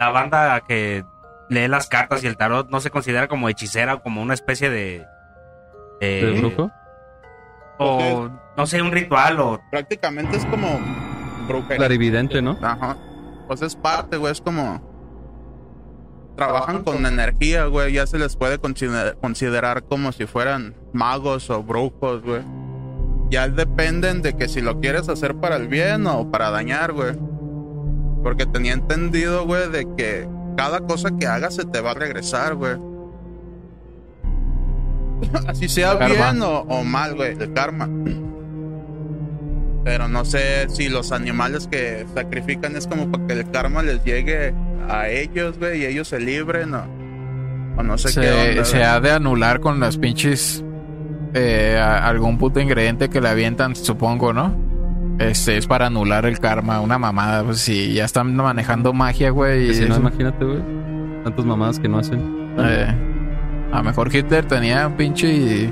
La 0.00 0.10
banda 0.10 0.60
que 0.66 1.04
lee 1.48 1.68
las 1.68 1.88
cartas 1.88 2.22
y 2.24 2.26
el 2.26 2.36
tarot 2.36 2.68
no 2.70 2.80
se 2.80 2.90
considera 2.90 3.28
como 3.28 3.48
hechicera 3.48 3.94
o 3.94 4.02
como 4.02 4.20
una 4.22 4.34
especie 4.34 4.68
de... 4.70 5.06
de- 6.00 6.26
¿De 6.26 6.38
brujo? 6.40 6.70
O, 7.78 8.30
no 8.56 8.66
sé, 8.66 8.80
un 8.82 8.90
ritual 8.92 9.38
o... 9.40 9.60
Prácticamente 9.70 10.36
es 10.36 10.46
como 10.46 10.80
brujería. 11.46 11.76
Clarividente, 11.76 12.40
¿no? 12.42 12.58
Ajá. 12.62 12.96
Pues 13.46 13.62
es 13.62 13.76
parte, 13.76 14.16
güey. 14.16 14.32
Es 14.32 14.40
como. 14.40 14.94
Trabajan 16.36 16.82
con 16.84 17.06
energía, 17.06 17.66
güey. 17.66 17.92
Ya 17.94 18.06
se 18.06 18.18
les 18.18 18.36
puede 18.36 18.58
consider- 18.58 19.16
considerar 19.20 19.84
como 19.84 20.12
si 20.12 20.26
fueran 20.26 20.74
magos 20.92 21.48
o 21.50 21.62
brujos, 21.62 22.22
güey. 22.22 22.42
Ya 23.30 23.48
dependen 23.48 24.22
de 24.22 24.36
que 24.36 24.48
si 24.48 24.60
lo 24.60 24.80
quieres 24.80 25.08
hacer 25.08 25.36
para 25.36 25.56
el 25.56 25.68
bien 25.68 26.06
o 26.06 26.30
para 26.30 26.50
dañar, 26.50 26.92
güey. 26.92 27.14
Porque 28.26 28.44
tenía 28.44 28.72
entendido, 28.72 29.46
güey, 29.46 29.70
de 29.70 29.86
que 29.96 30.26
cada 30.56 30.80
cosa 30.80 31.10
que 31.16 31.28
hagas 31.28 31.54
se 31.54 31.64
te 31.64 31.80
va 31.80 31.92
a 31.92 31.94
regresar, 31.94 32.56
güey. 32.56 32.74
Así 35.46 35.68
sea 35.68 35.94
bien 35.94 36.42
o, 36.42 36.62
o 36.62 36.82
mal, 36.82 37.14
güey, 37.14 37.36
el 37.38 37.52
karma. 37.52 37.88
Pero 39.84 40.08
no 40.08 40.24
sé 40.24 40.68
si 40.68 40.88
los 40.88 41.12
animales 41.12 41.68
que 41.68 42.04
sacrifican 42.14 42.74
es 42.74 42.88
como 42.88 43.12
para 43.12 43.26
que 43.28 43.32
el 43.34 43.50
karma 43.52 43.82
les 43.84 44.02
llegue 44.02 44.52
a 44.90 45.08
ellos, 45.08 45.56
güey, 45.60 45.82
y 45.82 45.86
ellos 45.86 46.08
se 46.08 46.18
libren 46.18 46.74
o, 46.74 46.82
o 47.78 47.82
no 47.84 47.96
sé 47.96 48.08
qué 48.08 48.26
Se, 48.26 48.50
onda. 48.50 48.64
se 48.64 48.82
ha 48.82 48.98
de 48.98 49.12
anular 49.12 49.60
con 49.60 49.78
las 49.78 49.96
pinches. 49.96 50.64
eh, 51.34 51.78
algún 51.78 52.38
puto 52.38 52.58
ingrediente 52.58 53.08
que 53.08 53.20
le 53.20 53.28
avientan, 53.28 53.76
supongo, 53.76 54.32
¿no? 54.32 54.65
Este 55.18 55.56
es 55.56 55.66
para 55.66 55.86
anular 55.86 56.26
el 56.26 56.38
karma, 56.38 56.80
una 56.80 56.98
mamada. 56.98 57.42
Pues 57.44 57.58
si 57.60 57.94
ya 57.94 58.04
están 58.04 58.34
manejando 58.36 58.92
magia, 58.92 59.30
güey. 59.30 59.72
Si 59.74 59.88
no, 59.88 59.96
imagínate, 59.96 60.44
güey. 60.44 60.60
Tantas 61.24 61.44
mamadas 61.44 61.78
que 61.80 61.88
no 61.88 61.98
hacen. 61.98 62.20
eh, 62.58 62.94
a 63.72 63.78
lo 63.78 63.82
mejor 63.82 64.14
Hitler 64.14 64.44
tenía 64.44 64.86
un 64.86 64.94
pinche 64.94 65.70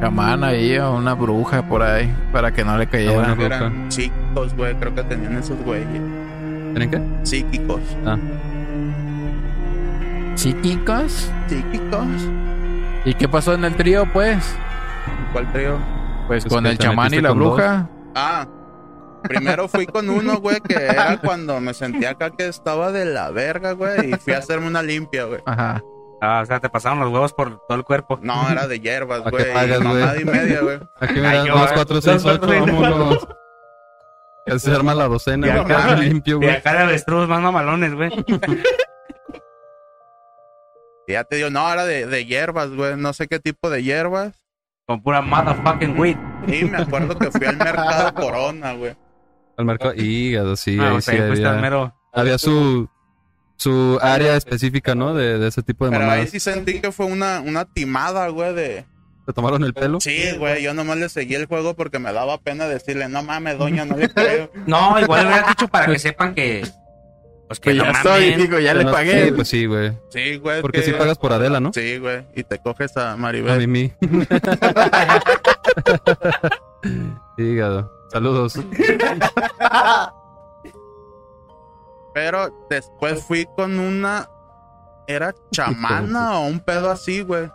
chamán 0.00 0.44
ahí 0.44 0.76
o 0.78 0.94
una 0.96 1.14
bruja 1.14 1.62
por 1.66 1.82
ahí 1.82 2.12
para 2.32 2.52
que 2.52 2.64
no 2.64 2.76
le 2.76 2.86
cayera. 2.86 3.12
buena 3.14 3.36
Que 3.36 3.44
bruja. 3.46 3.56
eran 3.56 3.90
psíquicos, 3.92 4.54
güey, 4.54 4.74
creo 4.76 4.94
que 4.94 5.02
tenían 5.04 5.36
esos 5.38 5.58
güeyes. 5.64 5.86
¿Tienen 6.74 6.90
qué? 6.90 7.00
Psíquicos. 7.24 7.80
Ah, 8.04 8.16
¿Psíquicos? 10.34 11.30
¿Psíquicos? 11.48 12.06
¿Y 13.04 13.14
qué 13.14 13.28
pasó 13.28 13.54
en 13.54 13.64
el 13.64 13.74
trío, 13.74 14.06
pues? 14.12 14.54
¿Cuál 15.32 15.50
trío? 15.52 15.78
Pues, 16.26 16.44
Pues 16.44 16.52
con 16.54 16.66
el 16.66 16.78
chamán 16.78 17.12
y 17.14 17.20
la 17.20 17.30
dos. 17.30 17.82
Ah, 18.20 18.48
primero 19.22 19.68
fui 19.68 19.86
con 19.86 20.08
uno, 20.10 20.38
güey, 20.40 20.60
que 20.60 20.74
era 20.74 21.18
cuando 21.24 21.60
me 21.60 21.72
sentía 21.74 22.10
acá 22.10 22.30
que 22.30 22.46
estaba 22.48 22.90
de 22.92 23.04
la 23.04 23.30
verga, 23.30 23.72
güey, 23.72 24.10
y 24.12 24.14
fui 24.16 24.32
a 24.32 24.38
hacerme 24.38 24.66
una 24.66 24.82
limpia, 24.82 25.24
güey. 25.24 25.40
Ajá. 25.46 25.82
Ah, 26.20 26.40
o 26.42 26.46
sea, 26.46 26.58
te 26.58 26.68
pasaron 26.68 26.98
los 26.98 27.12
huevos 27.12 27.32
por 27.32 27.60
todo 27.68 27.78
el 27.78 27.84
cuerpo. 27.84 28.18
No, 28.22 28.48
era 28.50 28.66
de 28.66 28.80
hierbas, 28.80 29.20
¿A 29.20 29.30
qué 29.30 29.52
güey. 29.52 29.76
y 29.76 29.78
mamada 29.84 30.20
y 30.20 30.24
media, 30.24 30.60
güey. 30.62 30.80
aquí 31.00 31.14
me 31.14 31.20
das 31.20 31.46
yo, 31.46 31.54
dos, 31.56 31.72
cuatro, 31.72 31.94
Dos, 31.94 32.04
seis, 32.04 32.22
cuatro, 32.22 32.50
ocho, 32.50 32.64
seis, 32.66 32.80
vámonos. 32.80 33.28
Ya 34.46 34.58
se 34.58 34.72
arma 34.74 34.94
la 34.94 35.08
docena, 35.08 35.46
güey, 35.62 35.68
ya. 35.68 35.94
limpio, 35.96 36.36
Y 36.36 36.38
güey. 36.38 36.50
acá 36.50 36.72
de 36.72 36.78
avestruz 36.78 37.28
más 37.28 37.40
mamalones, 37.42 37.94
güey. 37.94 38.10
Y 41.06 41.12
ya 41.12 41.24
te 41.24 41.36
digo, 41.36 41.50
no, 41.50 41.70
era 41.70 41.84
de, 41.84 42.06
de 42.06 42.24
hierbas, 42.24 42.70
güey. 42.70 42.96
No 42.96 43.12
sé 43.12 43.28
qué 43.28 43.38
tipo 43.40 43.68
de 43.70 43.82
hierbas. 43.82 44.34
Con 44.88 45.02
pura 45.02 45.20
motherfucking 45.20 45.98
weed. 46.00 46.16
Y 46.46 46.64
me 46.64 46.78
acuerdo 46.78 47.16
que 47.18 47.30
fui 47.30 47.46
al 47.46 47.58
mercado 47.58 48.14
Corona, 48.14 48.72
güey. 48.72 48.96
Al 49.58 49.64
mercado, 49.66 49.92
hígado, 49.94 50.56
sí, 50.56 50.78
Ah, 50.80 50.88
ahí 50.90 50.96
o 50.96 51.00
sí 51.02 51.16
había, 51.16 51.52
mero... 51.54 51.94
había 52.12 52.38
su, 52.38 52.88
su 53.56 53.98
área 54.00 54.34
específica, 54.36 54.94
¿no? 54.94 55.12
De, 55.14 55.38
de 55.38 55.48
ese 55.48 55.62
tipo 55.62 55.84
de 55.84 55.90
Pero 55.90 56.04
ahí 56.04 56.08
mamadas. 56.10 56.30
sí 56.30 56.40
sentí 56.40 56.80
que 56.80 56.90
fue 56.90 57.04
una, 57.06 57.40
una 57.40 57.66
timada, 57.66 58.28
güey, 58.28 58.54
de... 58.54 58.86
¿Te 59.26 59.32
tomaron 59.34 59.62
el 59.62 59.74
pelo? 59.74 60.00
Sí, 60.00 60.16
güey, 60.38 60.62
yo 60.62 60.72
nomás 60.72 60.96
le 60.96 61.10
seguí 61.10 61.34
el 61.34 61.44
juego 61.44 61.74
porque 61.76 61.98
me 61.98 62.10
daba 62.14 62.38
pena 62.38 62.66
decirle, 62.66 63.10
no 63.10 63.22
mames, 63.22 63.58
doña, 63.58 63.84
no 63.84 63.94
le 63.94 64.08
creo. 64.14 64.50
No, 64.66 64.98
igual 64.98 65.24
le 65.24 65.28
hubieras 65.28 65.48
dicho 65.48 65.68
para 65.68 65.84
que 65.86 65.98
sepan 65.98 66.34
que... 66.34 66.66
Pues 67.48 67.60
que 67.60 67.70
Pues 67.70 67.76
no 67.78 67.84
ya 67.84 67.90
estoy, 67.92 68.30
mamen. 68.30 68.40
digo, 68.46 68.58
ya 68.58 68.74
le 68.74 68.84
pagué. 68.84 69.24
Sí, 69.24 69.32
pues 69.32 69.48
sí, 69.48 69.64
güey. 69.66 69.96
Sí, 70.10 70.36
güey. 70.36 70.60
Porque 70.60 70.80
que- 70.80 70.84
si 70.86 70.92
pagas 70.92 71.16
por 71.18 71.32
Adela, 71.32 71.60
¿no? 71.60 71.72
Sí, 71.72 71.96
güey, 71.98 72.26
y 72.34 72.44
te 72.44 72.58
coges 72.58 72.94
a 72.98 73.12
A 73.12 73.16
Maribel. 73.16 73.58
Mimi. 73.66 73.92
Hígado. 77.38 77.90
Saludos. 78.12 78.54
Pero 82.14 82.66
después 82.70 83.22
fui 83.24 83.46
con 83.56 83.78
una. 83.78 84.28
¿Era 85.06 85.34
chamana 85.52 86.38
o 86.40 86.46
un 86.46 86.60
pedo 86.60 86.90
así, 86.90 87.22
güey? 87.22 87.50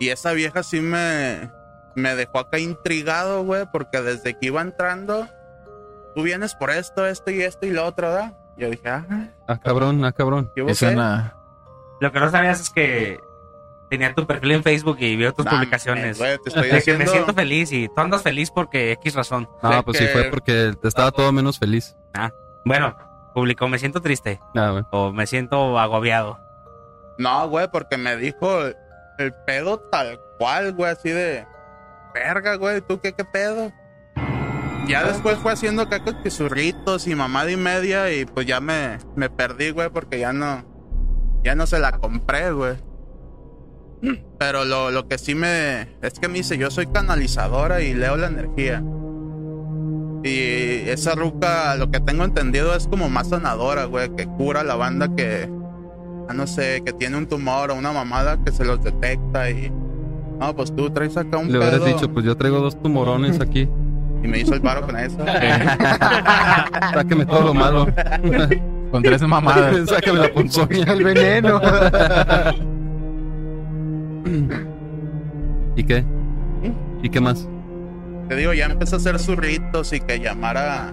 Y 0.00 0.08
esa 0.08 0.32
vieja 0.32 0.62
sí 0.62 0.80
me. 0.80 1.50
Me 1.96 2.14
dejó 2.14 2.38
acá 2.38 2.58
intrigado, 2.58 3.42
güey, 3.44 3.66
porque 3.70 4.00
desde 4.00 4.38
que 4.38 4.46
iba 4.46 4.62
entrando. 4.62 5.28
Tú 6.14 6.22
vienes 6.22 6.54
por 6.54 6.70
esto, 6.70 7.06
esto 7.06 7.30
y 7.30 7.42
esto 7.42 7.66
y 7.66 7.70
lo 7.70 7.84
otro, 7.84 8.08
¿verdad? 8.08 8.32
Yo 8.60 8.70
dije, 8.70 8.88
ah, 8.88 9.04
Ah, 9.48 9.58
cabrón, 9.58 10.04
ah, 10.04 10.12
cabrón. 10.12 10.50
¿qué 10.54 10.62
hubo 10.62 10.70
Es 10.70 10.82
una. 10.82 11.34
Lo 12.00 12.12
que 12.12 12.20
no 12.20 12.30
sabías 12.30 12.60
es 12.60 12.70
que 12.70 13.18
tenía 13.88 14.14
tu 14.14 14.26
perfil 14.26 14.52
en 14.52 14.62
Facebook 14.62 14.98
y 15.00 15.16
vio 15.16 15.32
tus 15.32 15.46
publicaciones. 15.46 16.18
güey, 16.18 16.38
te 16.38 16.50
estoy 16.50 16.62
De 16.64 16.68
que 16.70 16.76
diciendo. 16.76 17.04
me 17.04 17.10
siento 17.10 17.34
feliz 17.34 17.72
y 17.72 17.88
tú 17.88 17.94
andas 18.00 18.22
feliz 18.22 18.50
porque 18.50 18.92
X 18.92 19.14
razón. 19.14 19.48
No, 19.62 19.82
pues 19.82 19.98
sí 19.98 20.04
que- 20.06 20.10
fue 20.12 20.24
porque 20.24 20.74
estaba 20.84 21.10
todo 21.10 21.32
menos 21.32 21.58
feliz. 21.58 21.96
Bueno, 22.64 22.96
publicó 23.34 23.66
me 23.68 23.78
siento 23.78 24.00
triste 24.02 24.40
Ah, 24.54 24.70
güey. 24.70 24.84
o 24.92 25.12
me 25.12 25.26
siento 25.26 25.78
agobiado. 25.78 26.38
No, 27.18 27.48
güey, 27.48 27.68
porque 27.70 27.96
me 27.96 28.16
dijo 28.16 28.62
el, 28.66 28.76
el 29.18 29.32
pedo 29.46 29.78
tal 29.90 30.20
cual, 30.38 30.72
güey, 30.74 30.90
así 30.92 31.10
de. 31.10 31.46
Verga, 32.14 32.56
güey, 32.56 32.80
¿tú 32.80 33.00
qué, 33.00 33.12
qué 33.12 33.24
pedo? 33.24 33.70
Ya 34.90 35.04
después 35.04 35.38
fue 35.38 35.52
haciendo 35.52 35.88
cacos 35.88 36.14
pisurritos 36.16 37.06
y 37.06 37.14
mamada 37.14 37.50
y 37.50 37.56
media 37.56 38.12
y 38.12 38.24
pues 38.24 38.46
ya 38.46 38.60
me, 38.60 38.98
me 39.14 39.30
perdí, 39.30 39.70
güey, 39.70 39.88
porque 39.90 40.18
ya 40.18 40.32
no. 40.32 40.64
Ya 41.44 41.54
no 41.54 41.66
se 41.66 41.78
la 41.78 41.92
compré, 41.92 42.50
güey. 42.50 42.74
Pero 44.38 44.64
lo, 44.64 44.90
lo 44.90 45.06
que 45.06 45.16
sí 45.18 45.34
me. 45.34 45.82
Es 46.02 46.18
que 46.20 46.28
me 46.28 46.38
dice, 46.38 46.58
yo 46.58 46.70
soy 46.70 46.86
canalizadora 46.86 47.82
y 47.82 47.94
leo 47.94 48.16
la 48.16 48.26
energía. 48.26 48.82
Y 50.24 50.88
esa 50.88 51.14
ruca, 51.14 51.76
lo 51.76 51.90
que 51.90 52.00
tengo 52.00 52.24
entendido, 52.24 52.74
es 52.74 52.86
como 52.86 53.08
más 53.08 53.28
sanadora, 53.28 53.84
güey, 53.84 54.14
que 54.16 54.26
cura 54.26 54.60
a 54.60 54.64
la 54.64 54.74
banda 54.74 55.14
que, 55.14 55.48
ah, 56.28 56.34
no 56.34 56.46
sé, 56.46 56.82
que 56.84 56.92
tiene 56.92 57.16
un 57.16 57.26
tumor 57.26 57.70
o 57.70 57.74
una 57.74 57.92
mamada 57.92 58.42
que 58.44 58.52
se 58.52 58.64
los 58.64 58.82
detecta 58.82 59.50
y... 59.50 59.72
No, 60.38 60.54
pues 60.56 60.74
tú 60.74 60.90
traes 60.90 61.16
acá 61.16 61.38
un 61.38 61.52
Le 61.52 61.58
hubieras 61.58 61.80
pedo 61.80 61.86
dicho, 61.86 62.12
pues 62.12 62.24
yo 62.24 62.36
traigo 62.36 62.60
dos 62.60 62.80
tumorones 62.82 63.40
aquí. 63.40 63.68
Y 64.22 64.28
me 64.28 64.38
hizo 64.38 64.54
el 64.54 64.60
paro 64.60 64.82
con 64.82 64.96
eso. 64.96 65.16
Sáqueme 66.94 67.26
todo 67.26 67.46
lo 67.46 67.54
malo. 67.54 67.86
Con 68.90 69.04
tres 69.04 69.22
mamadas. 69.22 69.76
Sáqueme 69.88 70.18
la 70.18 70.32
ponzoña. 70.32 70.92
El 70.92 71.04
veneno. 71.04 71.60
¿Y 75.76 75.84
qué? 75.84 76.04
¿Y 77.02 77.08
qué 77.08 77.20
más? 77.20 77.48
Te 78.28 78.36
digo, 78.36 78.52
ya 78.52 78.66
empezó 78.66 78.96
a 78.96 78.98
hacer 78.98 79.18
zurritos 79.18 79.92
y 79.92 80.00
que 80.00 80.18
llamara 80.18 80.92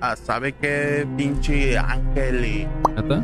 a, 0.00 0.16
sabe 0.16 0.52
qué 0.52 1.06
pinche 1.16 1.76
ángel 1.76 2.44
y, 2.44 2.68
¿Neta? 2.96 3.22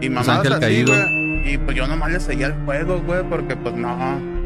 y 0.00 0.08
Pues 0.08 0.10
mamadas 0.10 0.52
ángel 0.52 0.52
así. 0.52 1.52
Y 1.52 1.58
pues 1.58 1.76
yo 1.76 1.86
nomás 1.86 2.12
le 2.12 2.20
seguía 2.20 2.46
el 2.46 2.54
juego, 2.64 3.00
güey, 3.00 3.22
porque 3.28 3.56
pues 3.56 3.74
no. 3.74 4.37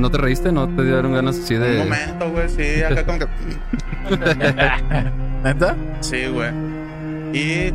¿No 0.00 0.10
te 0.10 0.18
reíste? 0.18 0.50
¿No 0.52 0.66
te 0.68 0.82
dieron 0.82 1.12
ganas 1.12 1.38
así 1.38 1.54
Un 1.54 1.60
de...? 1.62 1.78
momento, 1.78 2.30
güey, 2.30 2.48
sí, 2.48 2.82
acá 2.82 3.04
como 3.04 3.18
que... 3.18 3.26
¿Neta? 5.44 5.76
Sí, 6.00 6.26
güey. 6.28 6.50
Y 7.32 7.72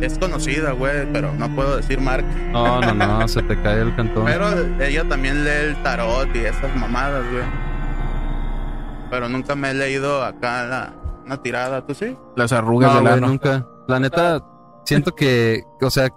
es 0.00 0.18
conocida, 0.18 0.72
güey, 0.72 1.06
pero 1.12 1.32
no 1.34 1.48
puedo 1.54 1.76
decir 1.76 2.00
marca. 2.00 2.26
No, 2.52 2.80
no, 2.80 2.94
no, 2.94 3.28
se 3.28 3.42
te 3.42 3.60
cae 3.60 3.80
el 3.80 3.94
cantón. 3.96 4.24
Pero 4.24 4.46
ella 4.80 5.08
también 5.08 5.44
lee 5.44 5.50
el 5.70 5.82
tarot 5.82 6.28
y 6.34 6.38
esas 6.40 6.74
mamadas, 6.76 7.24
güey. 7.30 7.44
Pero 9.10 9.28
nunca 9.28 9.54
me 9.54 9.70
he 9.70 9.74
leído 9.74 10.24
acá 10.24 10.64
la, 10.66 10.92
una 11.24 11.42
tirada, 11.42 11.86
¿tú 11.86 11.94
sí? 11.94 12.16
Las 12.36 12.52
arrugas 12.52 12.94
No, 12.94 13.00
güey, 13.02 13.12
ano. 13.14 13.26
nunca. 13.28 13.66
La 13.86 14.00
neta, 14.00 14.42
siento 14.84 15.14
que, 15.14 15.62
o 15.80 15.90
sea, 15.90 16.08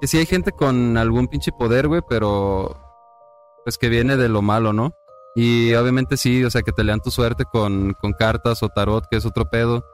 que 0.00 0.06
sí 0.06 0.18
hay 0.18 0.26
gente 0.26 0.52
con 0.52 0.96
algún 0.96 1.28
pinche 1.28 1.52
poder, 1.52 1.86
güey, 1.88 2.02
pero 2.08 2.76
pues 3.64 3.78
que 3.78 3.88
viene 3.88 4.16
de 4.16 4.28
lo 4.28 4.42
malo, 4.42 4.72
¿no? 4.72 4.94
Y 5.34 5.72
obviamente 5.74 6.16
sí, 6.16 6.44
o 6.44 6.50
sea, 6.50 6.62
que 6.62 6.72
te 6.72 6.84
lean 6.84 7.00
tu 7.00 7.10
suerte 7.10 7.44
con, 7.44 7.94
con 7.94 8.12
cartas 8.12 8.62
o 8.62 8.68
tarot, 8.68 9.06
que 9.10 9.16
es 9.16 9.24
otro 9.24 9.48
pedo. 9.48 9.84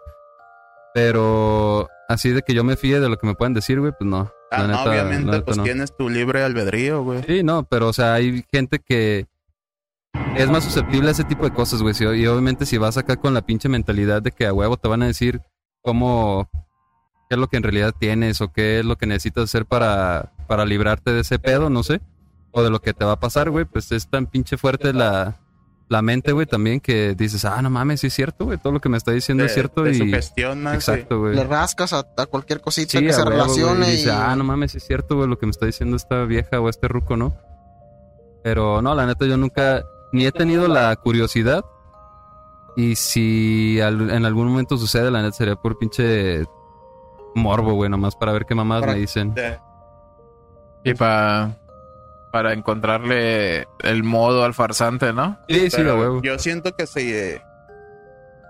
Pero 0.94 1.88
así 2.08 2.30
de 2.30 2.42
que 2.42 2.54
yo 2.54 2.64
me 2.64 2.76
fíe 2.76 2.98
de 2.98 3.08
lo 3.08 3.18
que 3.18 3.26
me 3.26 3.34
pueden 3.34 3.54
decir, 3.54 3.78
güey, 3.78 3.92
pues 3.96 4.08
no. 4.08 4.32
Ah, 4.50 4.66
neta, 4.66 4.84
obviamente, 4.84 5.30
neta 5.30 5.44
pues 5.44 5.56
no. 5.58 5.62
tienes 5.62 5.94
tu 5.96 6.08
libre 6.08 6.42
albedrío, 6.42 7.02
güey. 7.02 7.22
Sí, 7.24 7.42
no, 7.42 7.64
pero 7.64 7.88
o 7.88 7.92
sea, 7.92 8.14
hay 8.14 8.44
gente 8.50 8.78
que 8.80 9.26
es 10.36 10.50
más 10.50 10.64
susceptible 10.64 11.08
a 11.08 11.12
ese 11.12 11.24
tipo 11.24 11.44
de 11.44 11.52
cosas, 11.52 11.82
güey. 11.82 11.94
Y 12.00 12.26
obviamente 12.26 12.66
si 12.66 12.78
vas 12.78 12.96
acá 12.96 13.16
con 13.16 13.34
la 13.34 13.42
pinche 13.42 13.68
mentalidad 13.68 14.22
de 14.22 14.32
que 14.32 14.46
a 14.46 14.52
huevo 14.52 14.76
te 14.76 14.88
van 14.88 15.02
a 15.02 15.06
decir 15.06 15.40
cómo, 15.82 16.48
qué 17.28 17.36
es 17.36 17.38
lo 17.38 17.48
que 17.48 17.58
en 17.58 17.62
realidad 17.62 17.94
tienes 17.98 18.40
o 18.40 18.52
qué 18.52 18.80
es 18.80 18.84
lo 18.84 18.96
que 18.96 19.06
necesitas 19.06 19.44
hacer 19.44 19.66
para, 19.66 20.32
para 20.48 20.64
librarte 20.64 21.12
de 21.12 21.20
ese 21.20 21.38
pedo, 21.38 21.70
no 21.70 21.82
sé. 21.82 22.00
O 22.58 22.62
de 22.64 22.70
lo 22.70 22.80
que 22.80 22.92
te 22.94 23.04
va 23.04 23.12
a 23.12 23.20
pasar, 23.20 23.50
güey, 23.50 23.64
pues 23.64 23.92
es 23.92 24.08
tan 24.08 24.26
pinche 24.26 24.56
fuerte 24.56 24.92
la, 24.92 25.36
la 25.88 26.02
mente, 26.02 26.32
güey, 26.32 26.46
también 26.46 26.80
que 26.80 27.14
dices, 27.14 27.44
ah, 27.44 27.62
no 27.62 27.70
mames, 27.70 28.00
sí 28.00 28.08
es 28.08 28.14
cierto, 28.14 28.46
güey, 28.46 28.58
todo 28.58 28.72
lo 28.72 28.80
que 28.80 28.88
me 28.88 28.96
está 28.96 29.12
diciendo 29.12 29.44
es 29.44 29.54
cierto 29.54 29.84
te 29.84 29.90
y... 29.90 29.94
sugestionas, 29.94 30.74
Exacto, 30.74 31.20
güey. 31.20 31.36
Le 31.36 31.44
rascas 31.44 31.92
a, 31.92 32.04
a 32.16 32.26
cualquier 32.26 32.60
cosita 32.60 32.98
Sí, 32.98 33.04
que 33.04 33.10
a 33.10 33.12
se 33.12 33.20
huevo, 33.20 33.30
relacione 33.30 33.86
y 33.86 33.90
y... 33.90 33.96
dice, 33.96 34.10
ah, 34.10 34.34
no 34.34 34.42
mames, 34.44 34.72
sí 34.72 34.78
es 34.78 34.86
cierto, 34.86 35.16
güey, 35.16 35.28
lo 35.28 35.38
que 35.38 35.46
me 35.46 35.50
está 35.50 35.66
diciendo 35.66 35.96
esta 35.96 36.24
vieja 36.24 36.58
o 36.60 36.68
este 36.68 36.88
ruco, 36.88 37.16
¿no? 37.16 37.36
Pero 38.42 38.82
no, 38.82 38.94
la 38.94 39.06
neta, 39.06 39.24
yo 39.26 39.36
nunca, 39.36 39.84
ni 40.12 40.26
he 40.26 40.32
tenido 40.32 40.66
la 40.68 40.94
curiosidad. 40.96 41.64
Y 42.76 42.94
si 42.96 43.80
al- 43.80 44.10
en 44.10 44.24
algún 44.24 44.48
momento 44.48 44.76
sucede, 44.78 45.10
la 45.10 45.20
neta 45.22 45.36
sería 45.36 45.56
por 45.56 45.78
pinche 45.78 46.44
morbo, 47.34 47.72
güey, 47.74 47.90
nomás 47.90 48.14
para 48.16 48.32
ver 48.32 48.46
qué 48.46 48.54
mamás 48.54 48.80
Para- 48.80 48.92
me 48.94 48.98
dicen. 49.00 49.34
Y 50.84 50.94
para 50.94 51.56
para 52.38 52.52
encontrarle 52.52 53.66
el 53.82 54.04
modo 54.04 54.44
al 54.44 54.54
farsante, 54.54 55.12
¿no? 55.12 55.38
Sí, 55.48 55.70
sí, 55.70 55.80
a 55.82 55.94
huevo. 55.96 56.22
Yo 56.22 56.38
siento 56.38 56.76
que 56.76 56.86
se 56.86 57.34
eh, 57.34 57.42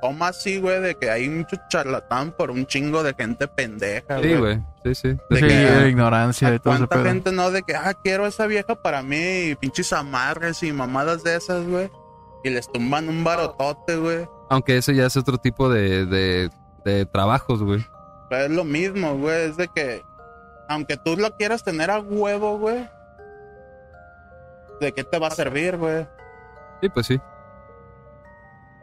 toma 0.03 0.29
así, 0.29 0.61
güey, 0.61 0.79
de 0.83 0.95
que 0.95 1.11
hay 1.11 1.27
mucho 1.29 1.57
charlatán 1.71 2.33
por 2.33 2.51
un 2.51 2.67
chingo 2.67 3.03
de 3.03 3.15
gente 3.15 3.49
pendeja, 3.49 4.21
Sí, 4.23 4.35
güey, 4.37 4.61
sí, 4.85 4.95
sí. 4.95 5.09
De 5.31 5.37
Sí, 5.41 5.41
que- 5.41 5.55
de 5.55 5.89
ignorancia 5.89 6.55
y 6.55 6.59
todo 6.59 6.75
ese 6.75 6.87
¿Cuánta 6.87 6.97
pedo. 6.97 7.05
gente 7.07 7.33
no 7.33 7.51
de 7.51 7.63
que, 7.63 7.75
ah, 7.75 7.95
quiero 8.05 8.27
esa 8.27 8.47
vieja 8.47 8.75
para 8.75 9.03
mí, 9.03 9.17
y 9.51 9.55
pinches 9.55 9.91
amarres 9.95 10.63
y 10.63 10.71
mamadas 10.71 11.25
de 11.25 11.37
esas, 11.37 11.67
güey? 11.67 11.91
Y 12.45 12.51
les 12.51 12.71
tumban 12.71 13.09
un 13.09 13.25
barotote, 13.25 13.97
güey. 13.97 14.29
Aunque 14.51 14.77
ese 14.77 14.95
ya 14.95 15.07
es 15.07 15.17
otro 15.17 15.39
tipo 15.39 15.71
de, 15.71 16.05
de, 16.05 16.51
de 16.85 17.07
trabajos, 17.07 17.63
güey. 17.63 17.83
Pero 18.29 18.45
es 18.45 18.51
lo 18.51 18.65
mismo, 18.65 19.17
güey. 19.17 19.47
Es 19.49 19.57
de 19.57 19.69
que, 19.69 20.03
aunque 20.69 20.99
tú 20.99 21.17
lo 21.17 21.35
quieras 21.37 21.65
tener 21.65 21.91
a 21.91 21.99
huevo, 21.99 22.59
güey, 22.59 22.87
¿de 24.81 24.93
qué 24.93 25.05
te 25.05 25.19
va 25.19 25.29
a 25.29 25.31
servir, 25.31 25.77
güey? 25.77 26.07
Sí, 26.83 26.89
pues 26.89 27.07
sí. 27.07 27.21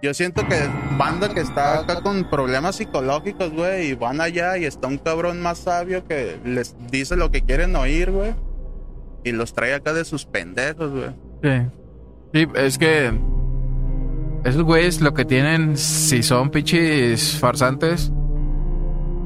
Yo 0.01 0.13
siento 0.13 0.45
que 0.47 0.55
banda 0.97 1.33
que 1.33 1.39
está 1.39 1.79
acá 1.79 2.01
con 2.01 2.29
problemas 2.29 2.75
psicológicos, 2.75 3.51
güey, 3.51 3.87
y 3.87 3.93
van 3.95 4.21
allá 4.21 4.57
y 4.57 4.65
está 4.65 4.87
un 4.87 4.97
cabrón 4.97 5.41
más 5.41 5.59
sabio 5.59 6.05
que 6.05 6.39
les 6.43 6.75
dice 6.91 7.15
lo 7.15 7.31
que 7.31 7.41
quieren 7.41 7.75
oír, 7.75 8.11
güey. 8.11 8.35
Y 9.23 9.31
los 9.31 9.53
trae 9.53 9.73
acá 9.73 9.93
de 9.93 10.05
sus 10.05 10.25
pendejos, 10.25 10.91
güey. 10.91 11.09
Sí. 11.41 11.69
Sí, 12.33 12.47
es 12.55 12.77
que 12.77 13.11
esos 14.43 14.61
güeyes 14.61 15.01
lo 15.01 15.13
que 15.13 15.25
tienen, 15.25 15.77
si 15.77 16.21
son 16.21 16.51
pinches 16.51 17.39
farsantes, 17.39 18.11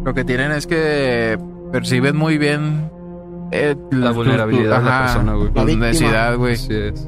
lo 0.06 0.14
que 0.14 0.24
tienen 0.24 0.52
es 0.52 0.66
que 0.66 1.38
perciben 1.72 2.16
muy 2.16 2.38
bien 2.38 2.90
eh, 3.52 3.76
La 3.92 4.12
vulnerabilidad 4.12 4.80
tu- 4.80 4.86
de 4.86 4.90
la 4.92 5.02
persona, 5.02 5.34
güey. 5.34 5.52
La 5.54 5.64
necesidad, 5.66 6.38
güey. 6.38 6.54
Así 6.54 6.74
es. 6.74 7.08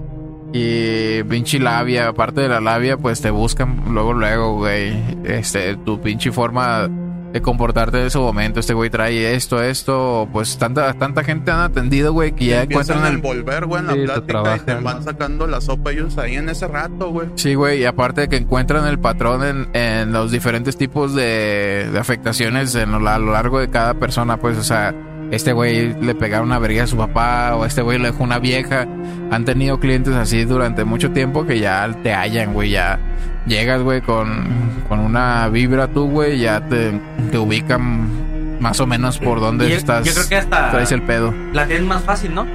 Y 0.53 1.23
pinche 1.23 1.59
labia, 1.59 2.09
aparte 2.09 2.41
de 2.41 2.49
la 2.49 2.59
labia, 2.59 2.97
pues 2.97 3.21
te 3.21 3.29
buscan 3.31 3.83
luego, 3.89 4.13
luego, 4.13 4.55
güey. 4.57 4.93
Este, 5.23 5.77
tu 5.77 6.01
pinche 6.01 6.31
forma 6.31 6.89
de 7.31 7.41
comportarte 7.41 8.01
en 8.01 8.07
ese 8.07 8.19
momento. 8.19 8.59
Este 8.59 8.73
güey 8.73 8.89
trae 8.89 9.33
esto, 9.33 9.61
esto. 9.63 10.27
Pues 10.33 10.57
tanta, 10.57 10.91
tanta 10.95 11.23
gente 11.23 11.49
han 11.51 11.61
atendido, 11.61 12.11
güey, 12.11 12.33
que 12.33 12.47
ya 12.47 12.63
Empiezan 12.63 12.97
encuentran 12.97 13.05
el 13.05 13.19
envolver, 13.19 13.65
güey, 13.65 13.79
en 13.79 13.87
la 13.87 13.93
Sí, 13.93 13.99
te 14.01 14.21
plática 14.33 14.55
y 14.57 14.59
te 14.59 14.73
van 14.83 15.01
sacando 15.03 15.47
la 15.47 15.61
sopa 15.61 15.91
ellos 15.91 16.17
ahí 16.17 16.35
en 16.35 16.49
ese 16.49 16.67
rato, 16.67 17.11
güey. 17.11 17.29
Sí, 17.35 17.53
güey, 17.53 17.79
y 17.83 17.85
aparte 17.85 18.19
de 18.21 18.27
que 18.27 18.35
encuentran 18.35 18.85
el 18.87 18.99
patrón 18.99 19.45
en, 19.45 19.69
en 19.73 20.11
los 20.11 20.31
diferentes 20.31 20.75
tipos 20.75 21.15
de, 21.15 21.87
de 21.93 21.97
afectaciones 21.97 22.75
en 22.75 22.93
a 22.93 23.17
lo 23.19 23.31
largo 23.31 23.59
de 23.59 23.69
cada 23.69 23.93
persona, 23.93 24.35
pues, 24.35 24.57
o 24.57 24.63
sea, 24.63 24.93
este 25.31 25.53
güey 25.53 25.93
le 26.01 26.13
pegaron 26.15 26.47
una 26.47 26.59
verga 26.59 26.83
a 26.83 26.87
su 26.87 26.97
papá 26.97 27.55
o 27.55 27.65
este 27.65 27.81
güey 27.81 27.97
le 27.97 28.11
dejó 28.11 28.23
una 28.23 28.39
vieja. 28.39 28.85
Han 29.31 29.45
tenido 29.45 29.79
clientes 29.79 30.13
así 30.13 30.43
durante 30.45 30.83
mucho 30.83 31.11
tiempo 31.11 31.45
que 31.45 31.59
ya 31.59 31.89
te 32.03 32.13
hallan, 32.13 32.53
güey, 32.53 32.71
ya 32.71 32.99
llegas, 33.47 33.81
güey, 33.81 34.01
con, 34.01 34.45
con 34.89 34.99
una 34.99 35.47
vibra 35.49 35.87
tú, 35.87 36.09
güey, 36.09 36.39
ya 36.39 36.61
te, 36.67 36.91
te 37.31 37.37
ubican 37.37 38.59
más 38.59 38.79
o 38.79 38.85
menos 38.85 39.17
por 39.17 39.39
dónde 39.39 39.73
estás, 39.73 40.05
yo 40.05 40.13
creo 40.13 40.29
que 40.29 40.35
hasta- 40.35 40.69
traes 40.71 40.91
el 40.91 41.01
pedo. 41.01 41.33
La 41.53 41.65
tienes 41.65 41.85
más 41.87 42.03
fácil, 42.03 42.35
¿no? 42.35 42.45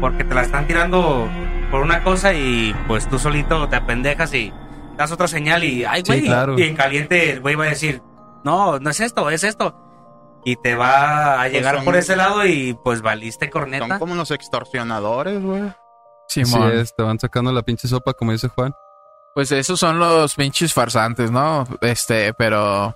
Porque 0.00 0.24
te 0.24 0.34
la 0.34 0.42
están 0.42 0.66
tirando 0.66 1.28
por 1.70 1.82
una 1.82 2.02
cosa 2.02 2.32
y 2.32 2.74
pues 2.86 3.06
tú 3.08 3.18
solito 3.18 3.68
te 3.68 3.76
apendejas 3.76 4.32
y 4.34 4.52
das 4.96 5.10
otra 5.12 5.26
señal 5.28 5.62
y, 5.64 5.84
ay, 5.84 6.00
Sí, 6.04 6.12
güey. 6.12 6.22
claro. 6.26 6.58
Y 6.58 6.62
en 6.62 6.74
caliente 6.76 7.32
el 7.32 7.40
güey 7.40 7.54
va 7.54 7.64
a 7.64 7.68
decir, 7.68 8.00
no, 8.44 8.78
no 8.78 8.90
es 8.90 9.00
esto, 9.00 9.28
es 9.28 9.44
esto. 9.44 9.76
Y 10.44 10.56
te 10.56 10.74
va 10.74 11.34
a 11.34 11.40
Pues 11.42 11.52
llegar 11.52 11.76
son- 11.76 11.84
por 11.84 11.96
ese 11.96 12.16
lado 12.16 12.44
y 12.44 12.74
pues 12.82 13.00
valiste 13.02 13.46
Son 13.46 13.52
corneta. 13.52 13.98
como 13.98 14.14
los 14.14 14.30
extorsionadores, 14.30 15.40
güey. 15.42 15.62
Así 16.28 16.44
Simón. 16.44 16.72
es, 16.72 16.94
te 16.96 17.02
van 17.02 17.18
sacando 17.20 17.52
la 17.52 17.62
pinche 17.62 17.86
sopa, 17.88 18.12
como 18.14 18.32
dice 18.32 18.48
Juan. 18.48 18.74
Pues 19.34 19.52
esos 19.52 19.78
son 19.78 19.98
los 19.98 20.34
pinches 20.34 20.72
farsantes, 20.74 21.30
¿no? 21.30 21.64
Este, 21.80 22.34
pero. 22.34 22.94